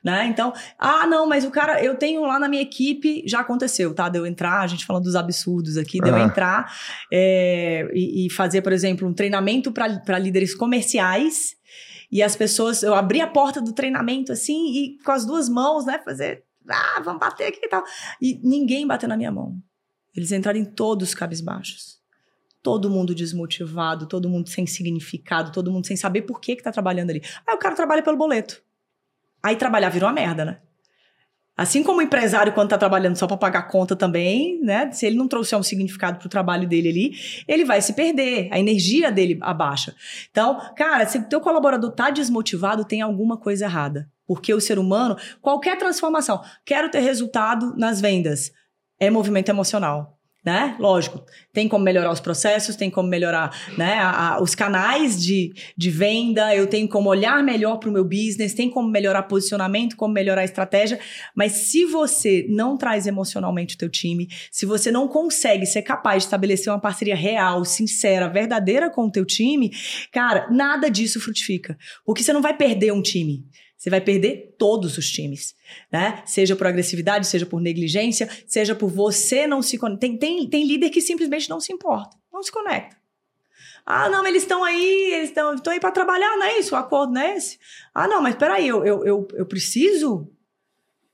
Né? 0.03 0.27
Então, 0.27 0.53
ah, 0.79 1.07
não, 1.07 1.27
mas 1.27 1.45
o 1.45 1.51
cara, 1.51 1.83
eu 1.83 1.97
tenho 1.97 2.23
lá 2.23 2.39
na 2.39 2.49
minha 2.49 2.63
equipe, 2.63 3.25
já 3.27 3.41
aconteceu, 3.41 3.93
tá? 3.93 4.09
De 4.09 4.17
eu 4.19 4.25
entrar, 4.25 4.61
a 4.61 4.67
gente 4.67 4.87
falando 4.87 5.03
dos 5.05 5.17
absurdos 5.17 5.77
aqui, 5.77 6.01
de 6.01 6.09
eu 6.09 6.15
Ah. 6.15 6.21
entrar 6.21 6.73
é, 7.13 7.89
e, 7.93 8.27
e 8.27 8.31
fazer, 8.31 8.63
por 8.63 8.73
exemplo, 8.73 9.07
um 9.09 9.13
treinamento 9.13 9.73
para 9.73 10.19
líderes 10.19 10.55
comerciais. 10.55 11.58
E 12.11 12.23
as 12.23 12.35
pessoas, 12.35 12.83
eu 12.83 12.95
abri 12.95 13.21
a 13.21 13.27
porta 13.27 13.61
do 13.61 13.73
treinamento 13.73 14.33
assim, 14.33 14.73
e 14.73 14.99
com 15.03 15.13
as 15.13 15.27
duas 15.27 15.49
mãos, 15.49 15.85
né, 15.85 15.99
fazer, 16.05 16.45
ah, 16.69 17.01
vamos 17.05 17.21
bater 17.21 17.49
aqui 17.49 17.61
e 17.63 17.69
tal. 17.69 17.85
E 18.21 18.41
ninguém 18.43 18.87
bateu 18.87 19.09
na 19.09 19.17
minha 19.17 19.33
mão. 19.33 19.57
Eles 20.15 20.33
entraram 20.33 20.59
em 20.59 20.65
todos 20.65 21.15
cabisbaixos. 21.15 21.99
Todo 22.63 22.91
mundo 22.91 23.15
desmotivado, 23.15 24.07
todo 24.07 24.29
mundo 24.29 24.49
sem 24.49 24.67
significado, 24.67 25.53
todo 25.53 25.71
mundo 25.71 25.87
sem 25.87 25.97
saber 25.97 26.23
por 26.23 26.41
que 26.41 26.57
que 26.57 26.63
tá 26.63 26.73
trabalhando 26.73 27.11
ali. 27.11 27.23
Aí 27.47 27.55
o 27.55 27.59
cara 27.59 27.77
trabalha 27.77 28.03
pelo 28.03 28.17
boleto. 28.17 28.63
Aí 29.43 29.55
trabalhar 29.55 29.91
virou 29.91 30.09
uma 30.09 30.15
merda, 30.15 30.45
né? 30.45 30.61
Assim 31.59 31.83
como 31.83 31.99
o 31.99 32.03
empresário, 32.03 32.53
quando 32.53 32.67
está 32.67 32.79
trabalhando 32.79 33.17
só 33.17 33.27
para 33.27 33.37
pagar 33.37 33.63
conta 33.63 33.97
também, 33.97 34.61
né? 34.63 34.93
Se 34.93 35.05
ele 35.05 35.17
não 35.17 35.27
trouxer 35.27 35.59
um 35.59 35.63
significado 35.63 36.17
para 36.17 36.27
o 36.27 36.31
trabalho 36.31 36.69
dele 36.69 36.89
ali, 36.89 37.13
ele 37.49 37.65
vai 37.65 37.83
se 37.83 37.95
perder, 37.95 38.49
a 38.53 38.61
energia 38.61 39.11
dele 39.11 39.37
abaixa. 39.41 39.93
Então, 40.31 40.61
cara, 40.77 41.05
se 41.05 41.19
o 41.19 41.29
teu 41.29 41.41
colaborador 41.41 41.91
está 41.91 42.11
desmotivado, 42.11 42.85
tem 42.85 43.03
alguma 43.03 43.37
coisa 43.37 43.65
errada. 43.65 44.09
Porque 44.25 44.55
o 44.55 44.61
ser 44.61 44.79
humano, 44.79 45.17
qualquer 45.43 45.77
transformação, 45.77 46.41
quero 46.65 46.89
ter 46.91 47.01
resultado 47.01 47.75
nas 47.77 48.01
vendas, 48.01 48.53
é 49.01 49.11
movimento 49.11 49.49
emocional 49.49 50.18
né? 50.45 50.77
Lógico, 50.79 51.23
tem 51.53 51.69
como 51.69 51.85
melhorar 51.85 52.11
os 52.13 52.21
processos, 52.21 52.77
tem 52.77 52.89
como 52.89 53.09
melhorar 53.09 53.51
né, 53.77 53.95
a, 53.95 54.35
a, 54.35 54.43
os 54.43 54.55
canais 54.55 55.21
de, 55.23 55.53
de 55.77 55.91
venda, 55.91 56.55
eu 56.55 56.67
tenho 56.67 56.89
como 56.89 57.11
olhar 57.11 57.43
melhor 57.43 57.77
para 57.79 57.91
o 57.91 57.93
meu 57.93 58.05
business, 58.05 58.55
tem 58.55 58.71
como 58.71 58.89
melhorar 58.89 59.25
posicionamento, 59.25 59.97
como 59.97 60.15
melhorar 60.15 60.43
a 60.43 60.45
estratégia, 60.45 60.99
mas 61.35 61.53
se 61.53 61.85
você 61.85 62.47
não 62.49 62.79
traz 62.79 63.07
emocionalmente 63.07 63.75
o 63.75 63.79
teu 63.79 63.91
time, 63.91 64.29
se 64.51 64.65
você 64.65 64.93
não 64.93 65.09
consegue 65.09 65.67
ser 65.67 65.83
capaz 65.83 66.23
de 66.23 66.27
estabelecer 66.29 66.73
uma 66.73 66.81
parceria 66.81 67.17
real, 67.17 67.65
sincera, 67.65 68.29
verdadeira 68.29 68.89
com 68.89 69.07
o 69.07 69.11
teu 69.11 69.25
time, 69.25 69.73
cara, 70.13 70.49
nada 70.51 70.89
disso 70.89 71.21
frutifica, 71.21 71.77
porque 72.07 72.23
você 72.23 72.33
não 72.33 72.41
vai 72.41 72.57
perder 72.57 72.93
um 72.93 73.03
time. 73.03 73.45
Você 73.79 73.89
vai 73.91 74.01
perder 74.01 74.57
todos 74.59 74.99
os 74.99 75.09
times, 75.09 75.55
né? 75.91 76.21
Seja 76.27 76.57
por 76.57 76.67
agressividade, 76.67 77.29
seja 77.29 77.47
por 77.47 77.61
negligência, 77.61 78.29
seja 78.45 78.75
por 78.75 78.91
você 78.91 79.47
não 79.47 79.63
se 79.63 79.79
tem 80.01 80.19
tem 80.19 80.49
tem 80.49 80.67
líder 80.67 80.91
que 80.91 81.01
simplesmente 81.01 81.49
não 81.49 81.61
se 81.61 81.73
importa, 81.73 82.17
não 82.33 82.43
se 82.43 82.51
conecta. 82.51 82.97
Ah, 83.87 84.09
não, 84.11 84.27
eles 84.27 84.43
estão 84.43 84.65
aí, 84.65 85.13
eles 85.15 85.29
estão 85.31 85.73
aí 85.73 85.79
para 85.79 85.93
trabalhar, 85.93 86.37
não 86.37 86.45
é 86.45 86.59
isso? 86.59 86.75
O 86.75 86.79
acordo 86.79 87.13
não 87.13 87.21
é 87.23 87.37
esse? 87.37 87.59
Ah, 87.95 88.09
não, 88.09 88.21
mas 88.21 88.35
peraí, 88.35 88.67
eu, 88.67 88.85
eu, 88.85 89.05
eu, 89.07 89.29
eu 89.33 89.47
preciso 89.47 90.29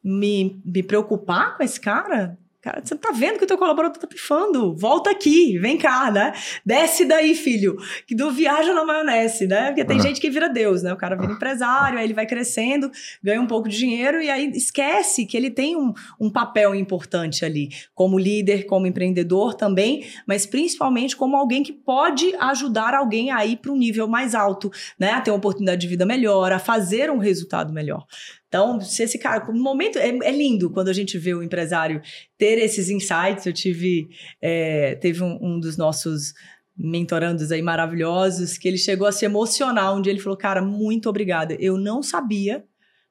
me, 0.03 0.61
me 0.65 0.83
preocupar 0.83 1.57
com 1.57 1.63
esse 1.63 1.79
cara? 1.79 2.39
Cara, 2.65 2.81
você 2.83 2.97
tá 2.97 3.11
vendo 3.13 3.37
que 3.37 3.45
o 3.45 3.47
teu 3.47 3.59
colaborador 3.59 3.99
tá 3.99 4.07
pifando. 4.07 4.75
Volta 4.75 5.11
aqui, 5.11 5.59
vem 5.59 5.77
cá, 5.77 6.11
né? 6.11 6.33
Desce 6.65 7.05
daí, 7.05 7.35
filho. 7.35 7.77
Que 8.07 8.15
do 8.15 8.31
viaja 8.31 8.73
na 8.73 8.87
maionese, 8.87 9.47
né? 9.47 9.67
Porque 9.67 9.85
tem 9.85 9.99
ah. 9.99 10.01
gente 10.01 10.19
que 10.19 10.31
vira 10.31 10.49
Deus, 10.49 10.83
né? 10.83 10.91
O 10.91 10.97
cara 10.97 11.15
vira 11.15 11.31
empresário, 11.31 11.99
aí 11.99 12.07
ele 12.07 12.15
vai 12.15 12.25
crescendo, 12.25 12.91
ganha 13.23 13.39
um 13.39 13.47
pouco 13.47 13.69
de 13.69 13.77
dinheiro 13.77 14.19
e 14.23 14.31
aí 14.31 14.51
esquece 14.55 15.27
que 15.27 15.37
ele 15.37 15.51
tem 15.51 15.77
um, 15.77 15.93
um 16.19 16.31
papel 16.31 16.75
importante 16.75 17.45
ali, 17.45 17.69
como 17.95 18.19
líder, 18.19 18.65
como 18.65 18.87
empreendedor 18.87 19.53
também, 19.53 20.07
mas 20.27 20.47
principalmente 20.47 21.15
como 21.15 21.37
alguém 21.37 21.63
que 21.63 21.73
pode 21.73 22.35
ajudar 22.37 22.95
alguém 22.95 23.31
a 23.31 23.45
ir 23.45 23.59
para 23.59 23.73
um 23.73 23.77
nível 23.77 24.09
mais 24.09 24.35
alto, 24.35 24.71
né? 24.99 25.11
A 25.11 25.21
ter 25.21 25.31
uma 25.31 25.37
oportunidade 25.37 25.83
de 25.83 25.87
vida 25.87 26.07
melhor, 26.07 26.51
a 26.51 26.59
fazer 26.59 27.11
um 27.11 27.19
resultado 27.19 27.75
melhor. 27.75 28.07
Então, 28.55 28.81
se 28.81 29.03
esse 29.03 29.19
cara, 29.19 29.45
no 29.53 29.61
momento, 29.61 29.99
é, 29.99 30.11
é, 30.11 30.31
lindo 30.31 30.71
quando 30.71 30.87
a 30.87 30.93
gente 30.93 31.19
vê 31.19 31.35
o 31.35 31.43
empresário 31.43 32.01
ter 32.39 32.57
esses 32.61 32.89
insights. 32.89 33.45
Eu 33.45 33.53
tive, 33.53 34.09
é, 34.41 34.95
teve 34.95 35.25
um, 35.25 35.37
um, 35.43 35.59
dos 35.59 35.77
nossos 35.77 36.33
mentorandos 36.77 37.51
aí 37.51 37.61
maravilhosos 37.61 38.57
que 38.57 38.69
ele 38.69 38.79
chegou 38.79 39.09
a 39.09 39.13
se 39.13 39.25
emocionar 39.25 39.93
um 39.93 40.01
dia 40.01 40.13
ele 40.13 40.21
falou, 40.21 40.39
cara, 40.39 40.63
muito 40.63 41.09
obrigada. 41.09 41.57
Eu 41.59 41.77
não 41.77 42.01
sabia 42.01 42.65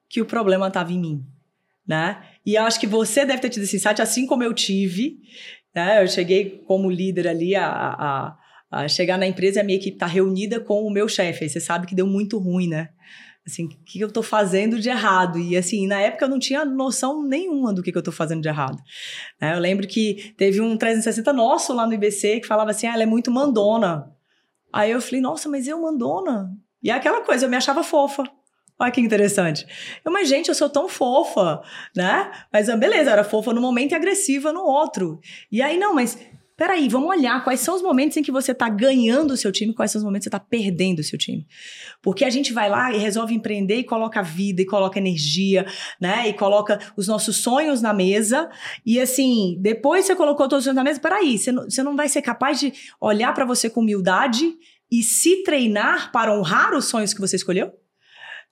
que 0.07 0.21
o 0.21 0.25
problema 0.25 0.69
estava 0.69 0.93
em 0.93 0.99
mim, 1.01 1.25
né? 1.85 2.23
E 2.45 2.55
acho 2.55 2.79
que 2.79 2.87
você 2.87 3.25
deve 3.25 3.41
ter 3.41 3.49
tido 3.49 3.63
esse 3.63 3.75
insight, 3.75 4.01
assim 4.01 4.25
como 4.25 4.43
eu 4.43 4.53
tive, 4.53 5.17
né? 5.75 6.01
Eu 6.01 6.07
cheguei 6.07 6.63
como 6.65 6.89
líder 6.89 7.27
ali 7.27 7.53
a, 7.53 7.67
a, 7.67 8.37
a 8.71 8.87
chegar 8.87 9.17
na 9.17 9.27
empresa 9.27 9.59
e 9.59 9.61
a 9.61 9.63
minha 9.65 9.77
equipe 9.77 9.97
tá 9.97 10.05
reunida 10.05 10.61
com 10.61 10.83
o 10.83 10.89
meu 10.89 11.09
chefe. 11.09 11.49
Você 11.49 11.59
sabe 11.59 11.85
que 11.85 11.93
deu 11.93 12.07
muito 12.07 12.37
ruim, 12.37 12.69
né? 12.69 12.91
Assim, 13.45 13.65
o 13.65 13.69
que 13.69 13.99
eu 13.99 14.07
estou 14.07 14.23
fazendo 14.23 14.79
de 14.79 14.89
errado? 14.89 15.37
E 15.37 15.57
assim, 15.57 15.85
na 15.87 15.99
época 15.99 16.25
eu 16.25 16.29
não 16.29 16.39
tinha 16.39 16.63
noção 16.63 17.23
nenhuma 17.23 17.73
do 17.73 17.83
que, 17.83 17.91
que 17.91 17.97
eu 17.97 18.01
estou 18.01 18.13
fazendo 18.13 18.41
de 18.41 18.47
errado. 18.47 18.77
É, 19.39 19.53
eu 19.53 19.59
lembro 19.59 19.87
que 19.87 20.33
teve 20.37 20.61
um 20.61 20.77
360 20.77 21.31
nosso 21.33 21.73
lá 21.73 21.85
no 21.85 21.93
IBC 21.93 22.39
que 22.39 22.47
falava 22.47 22.71
assim, 22.71 22.87
ah, 22.87 22.93
ela 22.93 23.03
é 23.03 23.07
muito 23.07 23.31
mandona. 23.31 24.11
Aí 24.71 24.91
eu 24.91 25.01
falei, 25.01 25.21
nossa, 25.21 25.49
mas 25.49 25.67
eu 25.67 25.81
mandona? 25.81 26.51
E 26.81 26.89
é 26.89 26.93
aquela 26.93 27.21
coisa, 27.21 27.45
eu 27.45 27.49
me 27.49 27.57
achava 27.57 27.83
fofa. 27.83 28.23
Olha 28.79 28.91
que 28.91 28.99
interessante. 28.99 29.67
Eu, 30.03 30.11
mas, 30.11 30.27
gente, 30.27 30.49
eu 30.49 30.55
sou 30.55 30.69
tão 30.69 30.89
fofa, 30.89 31.61
né? 31.95 32.31
Mas, 32.51 32.69
ah, 32.69 32.75
beleza, 32.75 33.11
era 33.11 33.23
fofa 33.23 33.53
no 33.53 33.61
momento 33.61 33.91
e 33.91 33.95
agressiva 33.95 34.51
no 34.51 34.63
outro. 34.63 35.19
E 35.51 35.61
aí, 35.61 35.77
não, 35.77 35.93
mas 35.93 36.17
peraí, 36.55 36.87
vamos 36.87 37.09
olhar 37.09 37.43
quais 37.43 37.59
são 37.59 37.75
os 37.75 37.81
momentos 37.81 38.17
em 38.17 38.23
que 38.23 38.31
você 38.31 38.51
está 38.51 38.69
ganhando 38.69 39.31
o 39.31 39.37
seu 39.37 39.51
time, 39.51 39.73
quais 39.73 39.91
são 39.91 39.99
os 39.99 40.05
momentos 40.05 40.25
que 40.25 40.31
você 40.31 40.37
está 40.37 40.39
perdendo 40.39 40.99
o 40.99 41.03
seu 41.03 41.17
time. 41.17 41.47
Porque 42.01 42.23
a 42.23 42.29
gente 42.29 42.53
vai 42.53 42.69
lá 42.69 42.93
e 42.93 42.97
resolve 42.97 43.33
empreender 43.33 43.77
e 43.77 43.83
coloca 43.83 44.21
vida, 44.21 44.61
e 44.61 44.65
coloca 44.65 44.99
energia, 44.99 45.65
né? 45.99 46.29
E 46.29 46.33
coloca 46.33 46.79
os 46.95 47.07
nossos 47.07 47.37
sonhos 47.37 47.81
na 47.81 47.93
mesa. 47.93 48.49
E 48.85 48.99
assim, 48.99 49.57
depois 49.59 50.05
você 50.05 50.15
colocou 50.15 50.47
todos 50.47 50.59
os 50.59 50.65
sonhos 50.65 50.75
na 50.75 50.83
mesa, 50.83 50.99
peraí, 50.99 51.37
você 51.37 51.51
não, 51.51 51.63
você 51.63 51.83
não 51.83 51.95
vai 51.95 52.07
ser 52.07 52.21
capaz 52.21 52.59
de 52.59 52.73
olhar 53.01 53.33
para 53.33 53.45
você 53.45 53.69
com 53.69 53.81
humildade 53.81 54.53
e 54.91 55.01
se 55.01 55.43
treinar 55.43 56.11
para 56.11 56.37
honrar 56.37 56.73
os 56.75 56.85
sonhos 56.85 57.13
que 57.13 57.21
você 57.21 57.35
escolheu? 57.35 57.71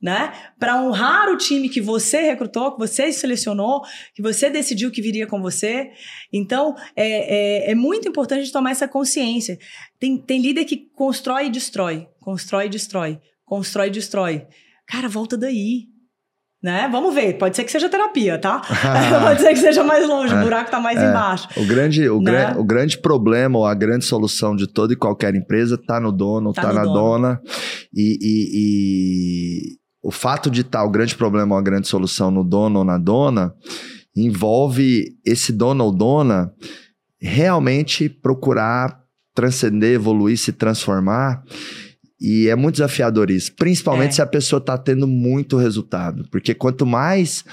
Né? 0.01 0.33
Para 0.59 0.81
honrar 0.81 1.29
o 1.29 1.37
time 1.37 1.69
que 1.69 1.79
você 1.79 2.21
recrutou, 2.21 2.71
que 2.71 2.79
você 2.79 3.11
selecionou, 3.11 3.81
que 4.15 4.21
você 4.21 4.49
decidiu 4.49 4.89
que 4.89 5.01
viria 5.01 5.27
com 5.27 5.41
você. 5.41 5.91
Então, 6.33 6.75
é, 6.95 7.67
é, 7.67 7.71
é 7.71 7.75
muito 7.75 8.07
importante 8.07 8.51
tomar 8.51 8.71
essa 8.71 8.87
consciência. 8.87 9.59
Tem, 9.99 10.17
tem 10.17 10.41
líder 10.41 10.65
que 10.65 10.89
constrói 10.95 11.45
e 11.47 11.49
destrói, 11.51 12.07
constrói 12.19 12.65
e 12.65 12.69
destrói, 12.69 13.19
constrói 13.45 13.87
e 13.87 13.91
destrói. 13.91 14.47
Cara, 14.87 15.07
volta 15.07 15.37
daí. 15.37 15.91
Né? 16.63 16.87
Vamos 16.91 17.15
ver, 17.15 17.39
pode 17.39 17.55
ser 17.55 17.63
que 17.63 17.71
seja 17.71 17.89
terapia, 17.89 18.37
tá? 18.37 18.61
pode 19.23 19.41
ser 19.41 19.49
que 19.49 19.55
seja 19.55 19.83
mais 19.83 20.07
longe, 20.07 20.31
o 20.31 20.37
é. 20.37 20.43
buraco 20.43 20.65
está 20.65 20.79
mais 20.79 21.01
é. 21.01 21.09
embaixo. 21.09 21.47
O 21.57 21.65
grande, 21.65 22.07
o, 22.07 22.21
né? 22.21 22.53
o 22.55 22.63
grande 22.63 22.99
problema 22.99 23.57
ou 23.57 23.65
a 23.65 23.73
grande 23.73 24.05
solução 24.05 24.55
de 24.55 24.67
toda 24.67 24.93
e 24.93 24.95
qualquer 24.95 25.33
empresa 25.33 25.73
está 25.73 25.99
no 25.99 26.11
dono, 26.11 26.51
está 26.51 26.61
tá 26.61 26.73
na 26.73 26.83
dono. 26.83 26.93
dona. 26.93 27.41
E, 27.91 28.15
e, 28.21 28.49
e, 28.53 29.80
o 30.01 30.11
fato 30.11 30.49
de 30.49 30.61
estar 30.61 30.83
o 30.83 30.89
grande 30.89 31.15
problema 31.15 31.55
ou 31.55 31.59
a 31.59 31.63
grande 31.63 31.87
solução 31.87 32.31
no 32.31 32.43
dono 32.43 32.79
ou 32.79 32.85
na 32.85 32.97
dona 32.97 33.53
envolve 34.15 35.15
esse 35.25 35.53
dono 35.53 35.85
ou 35.85 35.91
dona 35.91 36.51
realmente 37.19 38.09
procurar 38.09 39.01
transcender, 39.33 39.93
evoluir, 39.93 40.37
se 40.37 40.51
transformar. 40.51 41.43
E 42.19 42.47
é 42.47 42.55
muito 42.55 42.75
desafiador 42.75 43.31
isso, 43.31 43.55
principalmente 43.55 44.09
é. 44.09 44.13
se 44.13 44.21
a 44.21 44.27
pessoa 44.27 44.59
está 44.59 44.77
tendo 44.77 45.07
muito 45.07 45.57
resultado. 45.57 46.27
Porque 46.29 46.53
quanto 46.53 46.85
mais 46.85 47.43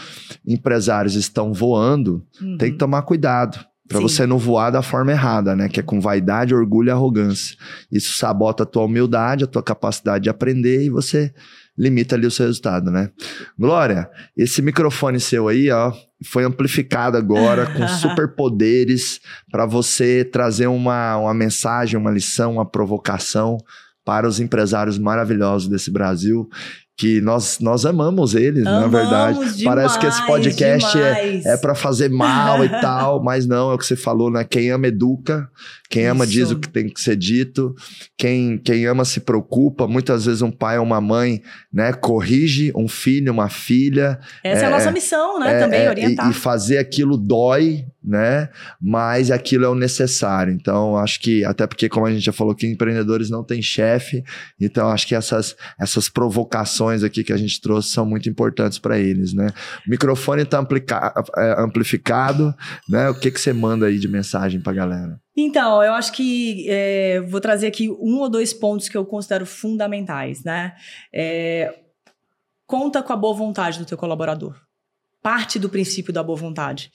empresários 0.46 1.14
estão 1.14 1.54
voando, 1.54 2.22
uhum. 2.40 2.58
tem 2.58 2.72
que 2.72 2.78
tomar 2.78 3.02
cuidado. 3.02 3.64
Para 3.88 4.00
você 4.00 4.26
não 4.26 4.36
voar 4.36 4.68
da 4.68 4.82
forma 4.82 5.12
errada, 5.12 5.56
né? 5.56 5.66
Que 5.66 5.80
é 5.80 5.82
com 5.82 5.98
vaidade, 5.98 6.54
orgulho 6.54 6.88
e 6.88 6.90
arrogância. 6.90 7.56
Isso 7.90 8.18
sabota 8.18 8.64
a 8.64 8.66
tua 8.66 8.84
humildade, 8.84 9.44
a 9.44 9.46
tua 9.46 9.62
capacidade 9.62 10.24
de 10.24 10.28
aprender 10.28 10.84
e 10.84 10.90
você 10.90 11.32
limita 11.78 12.16
ali 12.16 12.26
o 12.26 12.30
seu 12.30 12.46
resultado, 12.46 12.90
né? 12.90 13.10
Glória, 13.56 14.10
esse 14.36 14.60
microfone 14.60 15.20
seu 15.20 15.46
aí, 15.46 15.70
ó, 15.70 15.92
foi 16.24 16.44
amplificado 16.44 17.16
agora 17.16 17.66
com 17.72 17.86
superpoderes 17.88 19.20
para 19.50 19.64
você 19.64 20.24
trazer 20.24 20.66
uma, 20.66 21.16
uma 21.16 21.34
mensagem, 21.34 21.96
uma 21.96 22.10
lição, 22.10 22.54
uma 22.54 22.68
provocação 22.68 23.56
para 24.04 24.26
os 24.26 24.40
empresários 24.40 24.98
maravilhosos 24.98 25.68
desse 25.68 25.90
Brasil 25.90 26.48
que 26.98 27.20
nós, 27.20 27.60
nós 27.60 27.86
amamos 27.86 28.34
eles, 28.34 28.66
amamos 28.66 28.92
na 28.92 28.98
verdade. 28.98 29.38
Demais, 29.38 29.62
Parece 29.62 29.98
que 30.00 30.06
esse 30.06 30.26
podcast 30.26 30.98
é, 31.00 31.42
é 31.44 31.56
para 31.56 31.72
fazer 31.72 32.10
mal 32.10 32.64
e 32.64 32.68
tal, 32.82 33.22
mas 33.22 33.46
não, 33.46 33.70
é 33.70 33.74
o 33.74 33.78
que 33.78 33.86
você 33.86 33.94
falou, 33.94 34.32
né? 34.32 34.42
Quem 34.42 34.72
ama 34.72 34.88
educa, 34.88 35.48
quem 35.88 36.02
Isso. 36.02 36.10
ama 36.10 36.26
diz 36.26 36.50
o 36.50 36.58
que 36.58 36.68
tem 36.68 36.88
que 36.88 37.00
ser 37.00 37.14
dito, 37.14 37.72
quem, 38.16 38.58
quem 38.58 38.84
ama 38.84 39.04
se 39.04 39.20
preocupa. 39.20 39.86
Muitas 39.86 40.24
vezes 40.24 40.42
um 40.42 40.50
pai 40.50 40.76
ou 40.76 40.84
uma 40.84 41.00
mãe, 41.00 41.40
né, 41.72 41.92
corrige 41.92 42.72
um 42.74 42.88
filho, 42.88 43.32
uma 43.32 43.48
filha. 43.48 44.18
Essa 44.42 44.62
é, 44.62 44.64
é 44.64 44.66
a 44.66 44.70
nossa 44.70 44.90
missão, 44.90 45.38
né? 45.38 45.54
É, 45.54 45.60
também 45.60 45.82
é, 45.82 45.88
orientar. 45.88 46.26
E, 46.26 46.30
e 46.30 46.34
fazer 46.34 46.78
aquilo 46.78 47.16
dói, 47.16 47.84
né? 48.08 48.48
Mas 48.80 49.30
aquilo 49.30 49.66
é 49.66 49.68
o 49.68 49.74
necessário. 49.74 50.50
Então, 50.52 50.96
acho 50.96 51.20
que, 51.20 51.44
até 51.44 51.66
porque, 51.66 51.90
como 51.90 52.06
a 52.06 52.10
gente 52.10 52.24
já 52.24 52.32
falou 52.32 52.54
que 52.54 52.66
empreendedores 52.66 53.28
não 53.28 53.44
têm 53.44 53.60
chefe, 53.60 54.24
então 54.58 54.88
acho 54.88 55.06
que 55.06 55.14
essas, 55.14 55.54
essas 55.78 56.08
provocações 56.08 57.02
aqui 57.02 57.22
que 57.22 57.34
a 57.34 57.36
gente 57.36 57.60
trouxe 57.60 57.90
são 57.90 58.06
muito 58.06 58.26
importantes 58.26 58.78
para 58.78 58.98
eles, 58.98 59.34
né? 59.34 59.48
O 59.86 59.90
microfone 59.90 60.42
está 60.42 60.66
é, 61.36 61.60
amplificado, 61.60 62.54
né? 62.88 63.10
O 63.10 63.14
que, 63.14 63.30
que 63.30 63.38
você 63.38 63.52
manda 63.52 63.86
aí 63.86 63.98
de 63.98 64.08
mensagem 64.08 64.58
para 64.58 64.72
a 64.72 64.76
galera? 64.76 65.20
Então, 65.36 65.82
eu 65.82 65.92
acho 65.92 66.12
que 66.12 66.66
é, 66.68 67.20
vou 67.20 67.40
trazer 67.42 67.66
aqui 67.66 67.90
um 67.90 68.20
ou 68.20 68.30
dois 68.30 68.54
pontos 68.54 68.88
que 68.88 68.96
eu 68.96 69.04
considero 69.04 69.44
fundamentais, 69.44 70.42
né? 70.42 70.72
É, 71.14 71.74
conta 72.66 73.02
com 73.02 73.12
a 73.12 73.16
boa 73.16 73.34
vontade 73.34 73.78
do 73.78 73.84
teu 73.84 73.98
colaborador. 73.98 74.67
Parte 75.22 75.58
do 75.58 75.68
princípio 75.68 76.12
da 76.12 76.22
boa 76.22 76.38
vontade. 76.38 76.90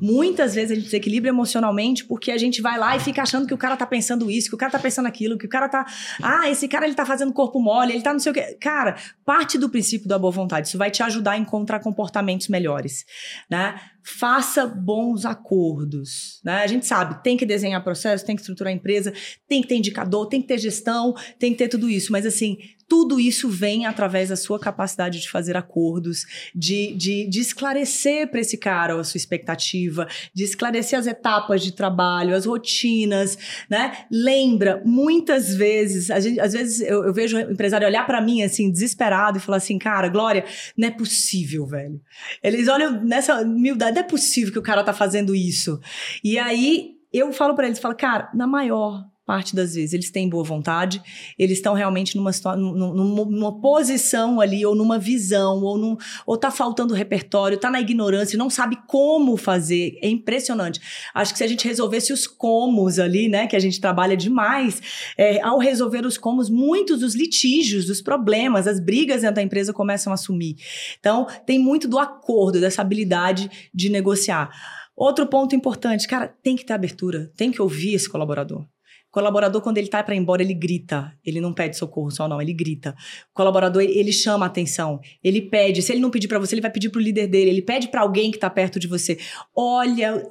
Muitas 0.00 0.54
vezes 0.54 0.72
a 0.72 0.74
gente 0.74 0.84
desequilibra 0.84 1.28
emocionalmente 1.28 2.04
porque 2.04 2.30
a 2.30 2.38
gente 2.38 2.60
vai 2.60 2.78
lá 2.78 2.96
e 2.96 3.00
fica 3.00 3.22
achando 3.22 3.46
que 3.46 3.54
o 3.54 3.58
cara 3.58 3.76
tá 3.76 3.86
pensando 3.86 4.30
isso, 4.30 4.48
que 4.48 4.54
o 4.54 4.58
cara 4.58 4.72
tá 4.72 4.78
pensando 4.78 5.06
aquilo, 5.06 5.38
que 5.38 5.46
o 5.46 5.48
cara 5.48 5.68
tá, 5.68 5.86
ah, 6.22 6.48
esse 6.50 6.66
cara 6.66 6.86
ele 6.86 6.94
tá 6.94 7.06
fazendo 7.06 7.32
corpo 7.32 7.60
mole, 7.60 7.92
ele 7.92 8.02
tá 8.02 8.12
não 8.12 8.20
sei 8.20 8.32
o 8.32 8.34
quê. 8.34 8.56
Cara, 8.60 8.96
parte 9.24 9.56
do 9.56 9.68
princípio 9.68 10.08
da 10.08 10.18
boa 10.18 10.32
vontade, 10.32 10.68
isso 10.68 10.78
vai 10.78 10.90
te 10.90 11.02
ajudar 11.02 11.32
a 11.32 11.38
encontrar 11.38 11.80
comportamentos 11.80 12.48
melhores, 12.48 13.04
né? 13.50 13.80
Faça 14.16 14.66
bons 14.66 15.26
acordos, 15.26 16.40
né? 16.42 16.62
A 16.62 16.66
gente 16.66 16.86
sabe, 16.86 17.22
tem 17.22 17.36
que 17.36 17.44
desenhar 17.44 17.84
processo, 17.84 18.24
tem 18.24 18.34
que 18.34 18.40
estruturar 18.40 18.72
a 18.72 18.76
empresa, 18.76 19.12
tem 19.46 19.60
que 19.60 19.68
ter 19.68 19.76
indicador, 19.76 20.26
tem 20.28 20.40
que 20.40 20.48
ter 20.48 20.58
gestão, 20.58 21.14
tem 21.38 21.52
que 21.52 21.58
ter 21.58 21.68
tudo 21.68 21.90
isso, 21.90 22.10
mas 22.10 22.24
assim, 22.24 22.56
tudo 22.88 23.20
isso 23.20 23.50
vem 23.50 23.84
através 23.84 24.30
da 24.30 24.36
sua 24.36 24.58
capacidade 24.58 25.20
de 25.20 25.28
fazer 25.28 25.56
acordos, 25.56 26.24
de, 26.54 26.94
de, 26.94 27.28
de 27.28 27.38
esclarecer 27.38 28.28
para 28.30 28.40
esse 28.40 28.56
cara 28.56 28.98
a 28.98 29.04
sua 29.04 29.18
expectativa, 29.18 30.08
de 30.32 30.42
esclarecer 30.42 30.98
as 30.98 31.06
etapas 31.06 31.62
de 31.62 31.72
trabalho, 31.72 32.34
as 32.34 32.46
rotinas, 32.46 33.36
né? 33.68 34.06
Lembra, 34.10 34.82
muitas 34.86 35.54
vezes, 35.54 36.06
gente, 36.22 36.40
às 36.40 36.54
vezes 36.54 36.80
eu, 36.80 37.04
eu, 37.04 37.12
vejo 37.12 37.36
o 37.36 37.52
empresário 37.52 37.86
olhar 37.86 38.06
para 38.06 38.22
mim 38.22 38.42
assim, 38.42 38.72
desesperado, 38.72 39.36
e 39.36 39.40
falar 39.40 39.58
assim, 39.58 39.78
cara, 39.78 40.08
Glória, 40.08 40.44
não 40.76 40.88
é 40.88 40.90
possível, 40.90 41.66
velho. 41.66 42.00
Eles 42.42 42.68
olham 42.68 43.04
nessa 43.04 43.42
humildade, 43.42 43.97
não 43.98 44.04
é 44.04 44.08
possível 44.08 44.52
que 44.52 44.58
o 44.58 44.62
cara 44.62 44.84
tá 44.84 44.92
fazendo 44.92 45.34
isso. 45.34 45.80
E 46.22 46.38
aí 46.38 46.96
eu 47.12 47.32
falo 47.32 47.54
para 47.54 47.66
eles, 47.66 47.78
falo, 47.78 47.96
cara, 47.96 48.30
na 48.34 48.46
maior 48.46 49.04
parte 49.28 49.54
das 49.54 49.74
vezes. 49.74 49.92
Eles 49.92 50.10
têm 50.10 50.26
boa 50.26 50.42
vontade, 50.42 51.02
eles 51.38 51.58
estão 51.58 51.74
realmente 51.74 52.16
numa, 52.16 52.30
numa, 52.56 53.24
numa, 53.26 53.60
posição 53.60 54.40
ali, 54.40 54.64
ou 54.64 54.74
numa 54.74 54.98
visão, 54.98 55.62
ou, 55.62 55.76
num, 55.76 55.98
ou 56.26 56.38
tá 56.38 56.50
faltando 56.50 56.94
repertório, 56.94 57.58
tá 57.58 57.70
na 57.70 57.78
ignorância, 57.78 58.38
não 58.38 58.48
sabe 58.48 58.78
como 58.86 59.36
fazer. 59.36 59.98
É 60.00 60.08
impressionante. 60.08 60.80
Acho 61.14 61.32
que 61.32 61.38
se 61.38 61.44
a 61.44 61.46
gente 61.46 61.68
resolvesse 61.68 62.10
os 62.10 62.26
comos 62.26 62.98
ali, 62.98 63.28
né, 63.28 63.46
que 63.46 63.54
a 63.54 63.58
gente 63.58 63.78
trabalha 63.78 64.16
demais, 64.16 64.80
é, 65.18 65.42
ao 65.42 65.58
resolver 65.58 66.06
os 66.06 66.16
comos, 66.16 66.48
muitos 66.48 67.00
dos 67.00 67.14
litígios, 67.14 67.84
dos 67.84 68.00
problemas, 68.00 68.66
as 68.66 68.80
brigas 68.80 69.20
dentro 69.20 69.36
da 69.36 69.42
empresa 69.42 69.74
começam 69.74 70.10
a 70.10 70.16
sumir. 70.16 70.56
Então, 70.98 71.26
tem 71.44 71.58
muito 71.58 71.86
do 71.86 71.98
acordo, 71.98 72.58
dessa 72.58 72.80
habilidade 72.80 73.50
de 73.74 73.90
negociar. 73.90 74.48
Outro 74.96 75.26
ponto 75.26 75.54
importante, 75.54 76.08
cara, 76.08 76.34
tem 76.42 76.56
que 76.56 76.64
ter 76.64 76.72
abertura, 76.72 77.30
tem 77.36 77.52
que 77.52 77.60
ouvir 77.60 77.94
esse 77.94 78.08
colaborador. 78.08 78.64
Colaborador, 79.10 79.62
quando 79.62 79.78
ele 79.78 79.88
tá 79.88 80.02
para 80.02 80.14
ir 80.14 80.18
embora, 80.18 80.42
ele 80.42 80.54
grita. 80.54 81.12
Ele 81.24 81.40
não 81.40 81.54
pede 81.54 81.76
socorro 81.76 82.10
só, 82.10 82.28
não, 82.28 82.40
ele 82.42 82.52
grita. 82.52 82.94
O 83.30 83.34
colaborador, 83.34 83.82
ele 83.82 84.12
chama 84.12 84.44
a 84.44 84.48
atenção. 84.48 85.00
Ele 85.24 85.42
pede. 85.42 85.80
Se 85.82 85.92
ele 85.92 86.00
não 86.00 86.10
pedir 86.10 86.28
para 86.28 86.38
você, 86.38 86.54
ele 86.54 86.60
vai 86.60 86.70
pedir 86.70 86.90
pro 86.90 87.00
líder 87.00 87.26
dele. 87.26 87.50
Ele 87.50 87.62
pede 87.62 87.88
para 87.88 88.02
alguém 88.02 88.30
que 88.30 88.38
tá 88.38 88.50
perto 88.50 88.78
de 88.78 88.86
você. 88.86 89.18
Olha, 89.56 90.22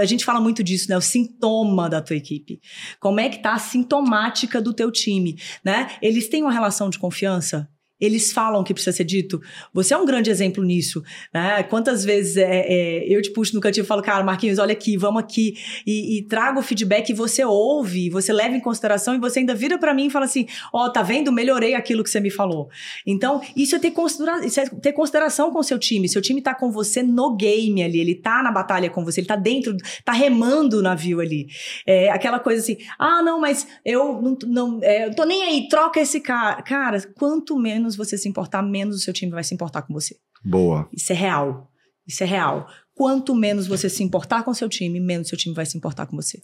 a 0.00 0.04
gente 0.04 0.24
fala 0.24 0.40
muito 0.40 0.62
disso, 0.62 0.88
né? 0.88 0.96
O 0.96 1.00
sintoma 1.00 1.90
da 1.90 2.00
tua 2.00 2.16
equipe. 2.16 2.60
Como 2.98 3.20
é 3.20 3.28
que 3.28 3.42
tá 3.42 3.54
a 3.54 3.58
sintomática 3.58 4.62
do 4.62 4.72
teu 4.72 4.90
time, 4.90 5.36
né? 5.64 5.90
Eles 6.00 6.28
têm 6.28 6.42
uma 6.42 6.52
relação 6.52 6.88
de 6.88 6.98
confiança? 6.98 7.68
Eles 8.00 8.32
falam 8.32 8.64
que 8.64 8.72
precisa 8.72 8.96
ser 8.96 9.04
dito. 9.04 9.40
Você 9.72 9.94
é 9.94 9.96
um 9.96 10.06
grande 10.06 10.30
exemplo 10.30 10.64
nisso, 10.64 11.02
né? 11.32 11.62
Quantas 11.64 12.04
vezes 12.04 12.36
é, 12.36 12.66
é, 12.66 13.04
eu 13.08 13.20
te 13.20 13.30
puxo 13.30 13.54
no 13.54 13.60
cantinho 13.60 13.84
e 13.84 13.86
falo, 13.86 14.02
cara, 14.02 14.24
Marquinhos, 14.24 14.58
olha 14.58 14.72
aqui, 14.72 14.96
vamos 14.96 15.20
aqui 15.22 15.54
e, 15.86 16.18
e 16.18 16.22
trago 16.22 16.60
o 16.60 16.62
feedback 16.62 17.10
e 17.10 17.12
você 17.12 17.44
ouve, 17.44 18.08
você 18.10 18.32
leva 18.32 18.56
em 18.56 18.60
consideração 18.60 19.14
e 19.14 19.18
você 19.18 19.40
ainda 19.40 19.54
vira 19.54 19.78
para 19.78 19.92
mim 19.92 20.06
e 20.06 20.10
fala 20.10 20.24
assim, 20.24 20.46
ó, 20.72 20.86
oh, 20.86 20.92
tá 20.92 21.02
vendo? 21.02 21.30
Melhorei 21.30 21.74
aquilo 21.74 22.02
que 22.02 22.10
você 22.10 22.20
me 22.20 22.30
falou. 22.30 22.68
Então, 23.06 23.40
isso 23.54 23.76
é 23.76 23.78
ter, 23.78 23.90
considera 23.90 24.44
isso 24.44 24.60
é 24.60 24.66
ter 24.66 24.92
consideração 24.92 25.50
com 25.52 25.58
o 25.58 25.64
seu 25.64 25.78
time. 25.78 26.08
Seu 26.08 26.22
time 26.22 26.40
tá 26.40 26.54
com 26.54 26.70
você 26.70 27.02
no 27.02 27.36
game 27.36 27.82
ali, 27.82 28.00
ele 28.00 28.14
tá 28.14 28.42
na 28.42 28.50
batalha 28.50 28.88
com 28.88 29.04
você, 29.04 29.20
ele 29.20 29.26
tá 29.26 29.36
dentro, 29.36 29.76
tá 30.04 30.12
remando 30.12 30.78
o 30.78 30.82
navio 30.82 31.20
ali. 31.20 31.46
É 31.86 32.10
aquela 32.10 32.38
coisa 32.38 32.62
assim, 32.62 32.78
ah, 32.98 33.22
não, 33.22 33.40
mas 33.40 33.66
eu 33.84 34.20
não, 34.20 34.38
não 34.46 34.78
é, 34.82 35.06
eu 35.06 35.14
tô 35.14 35.24
nem 35.24 35.42
aí, 35.42 35.68
troca 35.68 36.00
esse 36.00 36.20
cara. 36.20 36.62
Cara, 36.62 37.00
quanto 37.14 37.58
menos 37.58 37.89
menos 37.90 37.96
você 37.96 38.16
se 38.16 38.28
importar, 38.28 38.62
menos 38.62 38.96
o 38.96 38.98
seu 38.98 39.12
time 39.12 39.32
vai 39.32 39.44
se 39.44 39.54
importar 39.54 39.82
com 39.82 39.92
você. 39.92 40.16
Boa. 40.44 40.88
Isso 40.92 41.12
é 41.12 41.16
real. 41.16 41.70
Isso 42.06 42.22
é 42.22 42.26
real. 42.26 42.68
Quanto 42.94 43.34
menos 43.34 43.66
você 43.66 43.88
se 43.88 44.02
importar 44.02 44.42
com 44.42 44.50
o 44.50 44.54
seu 44.54 44.68
time, 44.68 45.00
menos 45.00 45.28
o 45.28 45.30
seu 45.30 45.38
time 45.38 45.54
vai 45.54 45.64
se 45.64 45.76
importar 45.76 46.06
com 46.06 46.16
você. 46.16 46.40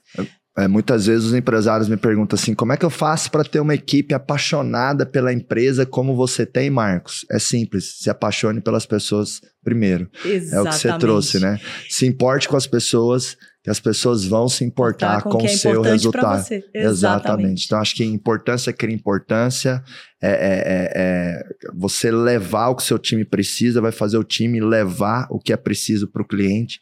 É, 0.56 0.66
muitas 0.66 1.06
vezes 1.06 1.26
os 1.26 1.34
empresários 1.34 1.88
me 1.88 1.96
perguntam 1.96 2.38
assim: 2.38 2.54
como 2.54 2.72
é 2.72 2.76
que 2.76 2.84
eu 2.84 2.90
faço 2.90 3.30
para 3.30 3.44
ter 3.44 3.60
uma 3.60 3.74
equipe 3.74 4.14
apaixonada 4.14 5.04
pela 5.04 5.32
empresa 5.32 5.84
como 5.84 6.16
você 6.16 6.46
tem, 6.46 6.70
Marcos? 6.70 7.26
É 7.30 7.38
simples, 7.38 7.98
se 7.98 8.08
apaixone 8.08 8.60
pelas 8.60 8.86
pessoas 8.86 9.40
primeiro. 9.62 10.08
Exatamente. 10.24 10.54
É 10.54 10.60
o 10.60 10.64
que 10.64 10.78
você 10.78 10.98
trouxe, 10.98 11.40
né? 11.40 11.60
Se 11.90 12.06
importe 12.06 12.48
com 12.48 12.56
as 12.56 12.66
pessoas 12.66 13.36
que 13.66 13.70
as 13.70 13.80
pessoas 13.80 14.24
vão 14.24 14.48
se 14.48 14.64
importar 14.64 15.22
com, 15.22 15.30
com 15.30 15.42
o 15.42 15.44
é 15.44 15.48
seu 15.48 15.82
resultado. 15.82 16.38
Exatamente. 16.38 16.72
Exatamente. 16.72 17.64
Então, 17.66 17.80
acho 17.80 17.96
que 17.96 18.04
importância 18.04 18.72
cria 18.72 18.94
importância. 18.94 19.82
É, 20.22 20.28
é, 20.28 20.32
é, 20.32 20.92
é, 20.94 21.44
você 21.74 22.12
levar 22.12 22.68
o 22.68 22.76
que 22.76 22.82
o 22.82 22.86
seu 22.86 22.96
time 22.96 23.24
precisa, 23.24 23.80
vai 23.80 23.90
fazer 23.90 24.18
o 24.18 24.22
time 24.22 24.60
levar 24.60 25.26
o 25.30 25.40
que 25.40 25.52
é 25.52 25.56
preciso 25.56 26.06
para 26.06 26.22
o 26.22 26.24
cliente. 26.24 26.78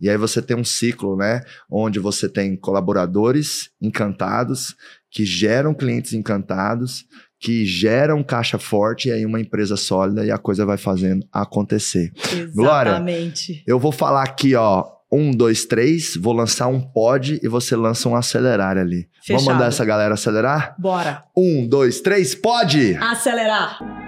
E 0.00 0.08
aí 0.08 0.16
você 0.16 0.40
tem 0.40 0.56
um 0.56 0.62
ciclo, 0.62 1.16
né? 1.16 1.40
Onde 1.68 1.98
você 1.98 2.28
tem 2.28 2.56
colaboradores 2.56 3.70
encantados, 3.82 4.76
que 5.10 5.24
geram 5.24 5.74
clientes 5.74 6.12
encantados, 6.12 7.04
que 7.40 7.66
geram 7.66 8.22
caixa 8.22 8.60
forte 8.60 9.08
e 9.08 9.12
aí 9.12 9.26
uma 9.26 9.40
empresa 9.40 9.76
sólida 9.76 10.24
e 10.24 10.30
a 10.30 10.38
coisa 10.38 10.64
vai 10.64 10.76
fazendo 10.76 11.26
acontecer. 11.32 12.12
Exatamente. 12.32 12.54
Glória, 12.54 13.64
eu 13.66 13.80
vou 13.80 13.90
falar 13.90 14.22
aqui, 14.22 14.54
ó, 14.54 14.97
um, 15.10 15.30
dois, 15.30 15.64
três, 15.64 16.16
vou 16.16 16.32
lançar 16.32 16.66
um 16.68 16.80
pod 16.80 17.40
e 17.42 17.48
você 17.48 17.74
lança 17.74 18.08
um 18.08 18.16
acelerar 18.16 18.76
ali. 18.76 19.08
Fechado. 19.22 19.44
Vamos 19.44 19.44
mandar 19.44 19.66
essa 19.68 19.84
galera 19.84 20.14
acelerar? 20.14 20.74
Bora. 20.78 21.24
Um, 21.36 21.66
dois, 21.66 22.00
três, 22.00 22.34
pode! 22.34 22.94
Acelerar! 22.96 24.07